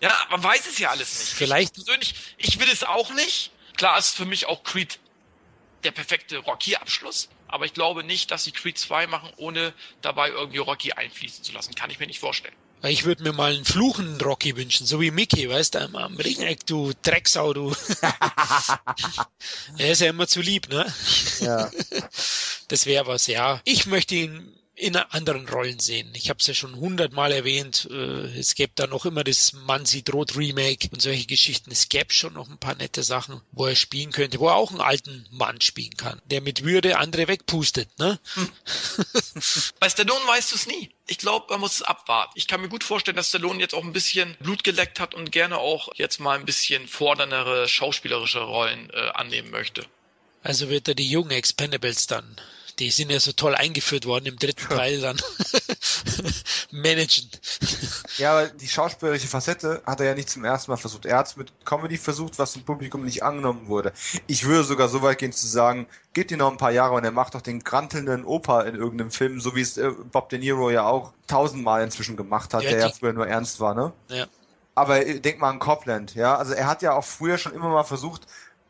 [0.02, 1.34] ja, man weiß es ja alles nicht.
[1.34, 3.52] Vielleicht- Ich persönlich, ich will es auch nicht.
[3.76, 5.00] Klar ist für mich auch Creed
[5.84, 10.58] der perfekte Rocky-Abschluss, aber ich glaube nicht, dass sie Creed 2 machen, ohne dabei irgendwie
[10.58, 11.76] Rocky einfließen zu lassen.
[11.76, 12.56] Kann ich mir nicht vorstellen.
[12.82, 15.96] Weil Ich würde mir mal einen fluchenden Rocky wünschen, so wie Mickey, weißt du, am,
[15.96, 17.74] am Ringeck, du Drecksau, du.
[19.78, 20.92] er ist ja immer zu lieb, ne?
[21.40, 21.72] Ja.
[22.70, 23.62] Das wäre was, ja.
[23.66, 26.12] Ich möchte ihn in anderen Rollen sehen.
[26.16, 27.88] Ich habe es ja schon hundertmal erwähnt.
[27.92, 31.72] Äh, es gäbe da noch immer das Man sieht rot Remake und solche Geschichten.
[31.72, 34.72] Es gäbe schon noch ein paar nette Sachen, wo er spielen könnte, wo er auch
[34.72, 38.20] einen alten Mann spielen kann, der mit Würde andere wegpustet, ne?
[39.80, 40.90] Bei Stallone weißt du es nie.
[41.06, 42.34] Ich glaube, man muss es abwarten.
[42.36, 45.32] Ich kann mir gut vorstellen, dass Stallone jetzt auch ein bisschen Blut geleckt hat und
[45.32, 49.86] gerne auch jetzt mal ein bisschen forderndere schauspielerische Rollen äh, annehmen möchte.
[50.42, 52.36] Also wird er die jungen Expendables dann,
[52.80, 55.18] die sind ja so toll eingeführt worden im dritten Teil dann
[56.72, 57.30] managen.
[58.18, 61.06] Ja, aber die schauspielerische Facette hat er ja nicht zum ersten Mal versucht.
[61.06, 63.94] Er hat es mit Comedy versucht, was im Publikum nicht angenommen wurde.
[64.28, 67.04] Ich würde sogar so weit gehen zu sagen, geht dir noch ein paar Jahre und
[67.04, 70.40] er macht doch den grantelnden Opa in irgendeinem Film, so wie es äh, Bob De
[70.40, 73.94] Niro ja auch tausendmal inzwischen gemacht hat, Ja, der ja früher nur ernst war, ne?
[74.10, 74.26] Ja.
[74.76, 76.36] Aber äh, denk mal an Copland, ja.
[76.36, 78.28] Also er hat ja auch früher schon immer mal versucht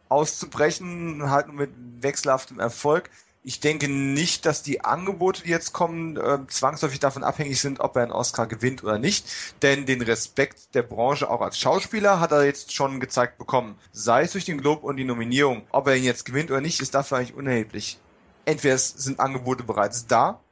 [0.09, 3.09] auszubrechen, halt nur mit wechselhaftem Erfolg.
[3.45, 7.97] Ich denke nicht, dass die Angebote, die jetzt kommen, äh, zwangsläufig davon abhängig sind, ob
[7.97, 9.25] er einen Oscar gewinnt oder nicht.
[9.61, 13.77] Denn den Respekt der Branche auch als Schauspieler hat er jetzt schon gezeigt bekommen.
[13.91, 15.63] Sei es durch den Globe und die Nominierung.
[15.71, 17.99] Ob er ihn jetzt gewinnt oder nicht, ist dafür eigentlich unerheblich.
[18.45, 20.42] Entweder sind Angebote bereits da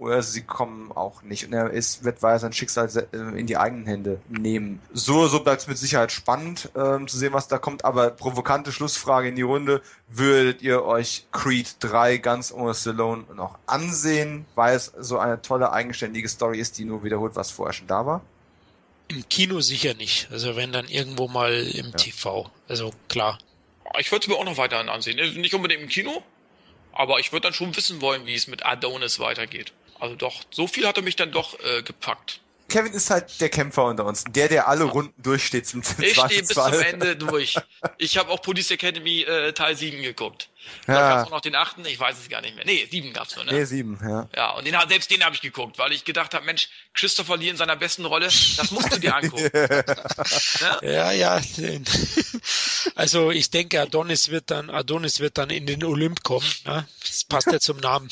[0.00, 1.44] oder sie kommen auch nicht.
[1.46, 4.80] Und er ist, wird weiter sein Schicksal äh, in die eigenen Hände nehmen.
[4.94, 7.84] So, so bleibt es mit Sicherheit spannend ähm, zu sehen, was da kommt.
[7.84, 9.82] Aber provokante Schlussfrage in die Runde.
[10.08, 15.70] Würdet ihr euch Creed 3 ganz ohne Stallone noch ansehen, weil es so eine tolle,
[15.70, 18.22] eigenständige Story ist, die nur wiederholt, was vorher schon da war?
[19.08, 20.28] Im Kino sicher nicht.
[20.32, 21.92] Also wenn dann irgendwo mal im ja.
[21.92, 22.50] TV.
[22.68, 23.38] Also klar.
[23.98, 25.16] Ich würde es mir auch noch weiterhin ansehen.
[25.38, 26.22] Nicht unbedingt im Kino,
[26.92, 29.74] aber ich würde dann schon wissen wollen, wie es mit Adonis weitergeht.
[30.00, 32.40] Also doch, so viel hat er mich dann doch äh, gepackt.
[32.70, 36.40] Kevin ist halt der Kämpfer unter uns, der, der alle Runden durchsteht zum Ich stehe
[36.40, 37.56] bis zum Ende durch.
[37.98, 40.48] Ich habe auch Police Academy äh, Teil 7 geguckt.
[40.86, 40.94] Ja.
[40.94, 42.64] Da gab es noch den achten, ich weiß es gar nicht mehr.
[42.64, 43.52] Nee, 7 gab's nur, ne?
[43.52, 44.28] Nee, 7, ja.
[44.36, 47.48] Ja, und den, selbst den habe ich geguckt, weil ich gedacht habe, Mensch, Christopher Lee
[47.48, 49.50] in seiner besten Rolle, das musst du dir angucken.
[50.82, 51.40] ja, ja.
[52.94, 56.46] Also ich denke, Adonis wird dann, Adonis wird dann in den Olymp kommen.
[56.66, 56.86] Ne?
[57.06, 58.08] Das passt ja zum Namen.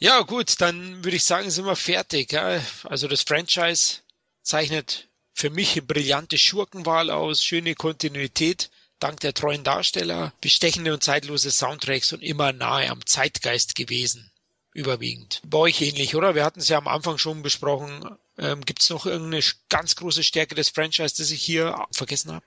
[0.00, 2.32] Ja, gut, dann würde ich sagen, sind wir fertig.
[2.32, 2.60] Ja.
[2.84, 3.98] Also das Franchise
[4.42, 8.70] zeichnet für mich eine brillante Schurkenwahl aus, schöne Kontinuität,
[9.00, 14.30] dank der treuen Darsteller, bestechende und zeitlose Soundtracks und immer nahe am Zeitgeist gewesen.
[14.72, 15.40] Überwiegend.
[15.44, 16.34] Bei euch ähnlich, oder?
[16.36, 18.16] Wir hatten es ja am Anfang schon besprochen.
[18.36, 22.44] Ähm, Gibt es noch irgendeine ganz große Stärke des Franchise, das ich hier vergessen habe?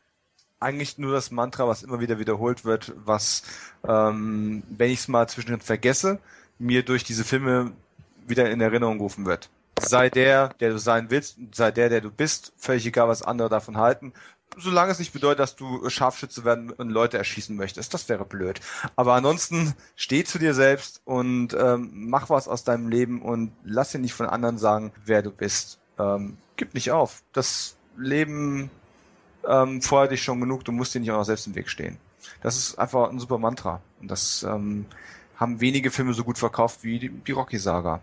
[0.62, 3.44] eigentlich nur das Mantra, was immer wieder wiederholt wird, was,
[3.84, 6.20] ähm, wenn ich es mal zwischendrin vergesse,
[6.62, 7.72] mir durch diese Filme
[8.28, 9.50] wieder in Erinnerung gerufen wird.
[9.80, 13.50] Sei der, der du sein willst, sei der, der du bist, völlig egal, was andere
[13.50, 14.14] davon halten.
[14.58, 18.60] Solange es nicht bedeutet, dass du Scharfschütze werden und Leute erschießen möchtest, das wäre blöd.
[18.96, 23.92] Aber ansonsten steh zu dir selbst und ähm, mach was aus deinem Leben und lass
[23.92, 25.80] dir nicht von anderen sagen, wer du bist.
[25.98, 27.24] Ähm, gib nicht auf.
[27.32, 28.70] Das Leben
[29.48, 31.98] ähm, fordert dich schon genug, du musst dir nicht auch noch selbst im Weg stehen.
[32.44, 33.82] Das ist einfach ein super Mantra.
[34.02, 34.86] Und das ähm,
[35.42, 38.00] haben wenige Filme so gut verkauft wie die, die Rocky-Saga.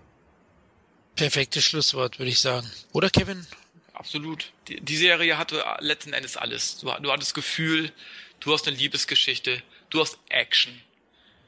[1.15, 2.69] Perfektes Schlusswort, würde ich sagen.
[2.93, 3.47] Oder Kevin?
[3.95, 4.53] Absolut.
[4.67, 6.79] Die, die Serie hatte letzten Endes alles.
[6.79, 7.93] Du, du hattest Gefühl,
[8.41, 10.73] du hast eine Liebesgeschichte, du hast Action,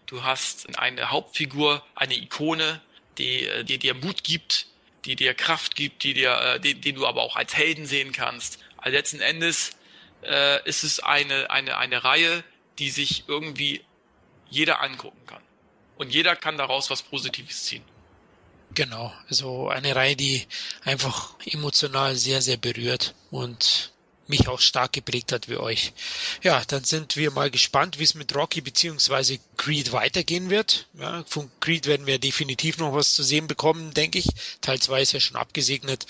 [0.06, 2.80] du hast eine Hauptfigur, eine Ikone,
[3.18, 4.68] die, die dir Mut gibt,
[5.04, 8.12] die dir Kraft gibt, die dir, äh, den, den du aber auch als Helden sehen
[8.12, 8.60] kannst.
[8.76, 9.72] Also letzten Endes
[10.22, 12.44] äh, ist es eine, eine, eine Reihe,
[12.78, 13.82] die sich irgendwie
[14.50, 15.42] jeder angucken kann
[16.00, 17.84] und jeder kann daraus was Positives ziehen.
[18.72, 20.46] Genau, also eine Reihe, die
[20.82, 23.92] einfach emotional sehr, sehr berührt und
[24.26, 25.92] mich auch stark geprägt hat wie euch.
[26.42, 30.86] Ja, dann sind wir mal gespannt, wie es mit Rocky beziehungsweise Creed weitergehen wird.
[30.94, 34.28] Ja, von Creed werden wir definitiv noch was zu sehen bekommen, denke ich.
[34.62, 36.06] Teil 2 ist ja schon abgesegnet.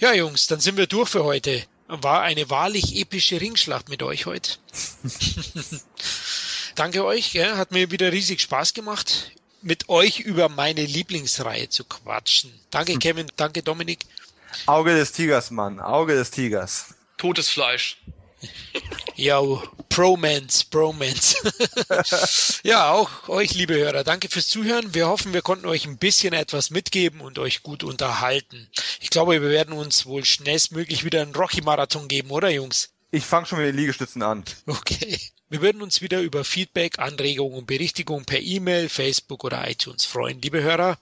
[0.00, 1.64] Ja, Jungs, dann sind wir durch für heute.
[1.86, 4.58] War eine wahrlich epische Ringschlacht mit euch heute.
[6.74, 7.56] Danke euch, gell?
[7.56, 12.52] hat mir wieder riesig Spaß gemacht, mit euch über meine Lieblingsreihe zu quatschen.
[12.70, 12.98] Danke hm.
[12.98, 14.06] Kevin, danke Dominik.
[14.66, 16.94] Auge des Tigers, Mann, Auge des Tigers.
[17.16, 17.98] Totes Fleisch.
[19.16, 19.40] Ja,
[19.90, 21.36] Bromance, Bromance.
[22.64, 24.92] ja, auch euch, liebe Hörer, danke fürs Zuhören.
[24.92, 28.68] Wir hoffen, wir konnten euch ein bisschen etwas mitgeben und euch gut unterhalten.
[29.00, 32.90] Ich glaube, wir werden uns wohl schnellstmöglich wieder einen Rocky-Marathon geben, oder Jungs?
[33.12, 34.42] Ich fange schon mit den Liegestützen an.
[34.66, 35.20] Okay.
[35.54, 40.42] Wir würden uns wieder über Feedback, Anregungen und Berichtigungen per E-Mail, Facebook oder iTunes freuen,
[40.42, 40.98] liebe Hörer.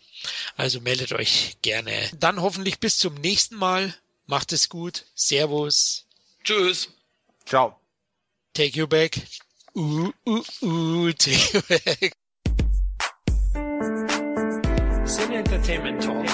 [0.58, 1.90] Also meldet euch gerne.
[2.20, 3.94] Dann hoffentlich bis zum nächsten Mal.
[4.26, 5.06] Macht es gut.
[5.14, 6.04] Servus.
[6.44, 6.90] Tschüss.
[7.46, 7.80] Ciao.
[8.52, 9.22] Take you back.
[9.74, 12.12] Uh, uh, uh, take you back.
[15.06, 16.26] Sin Entertainment Talk.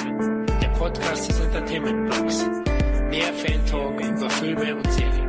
[0.61, 2.39] Der Podcast des Entertainment Blogs.
[3.11, 5.28] Mehr Fan Talk über Filme und Serien.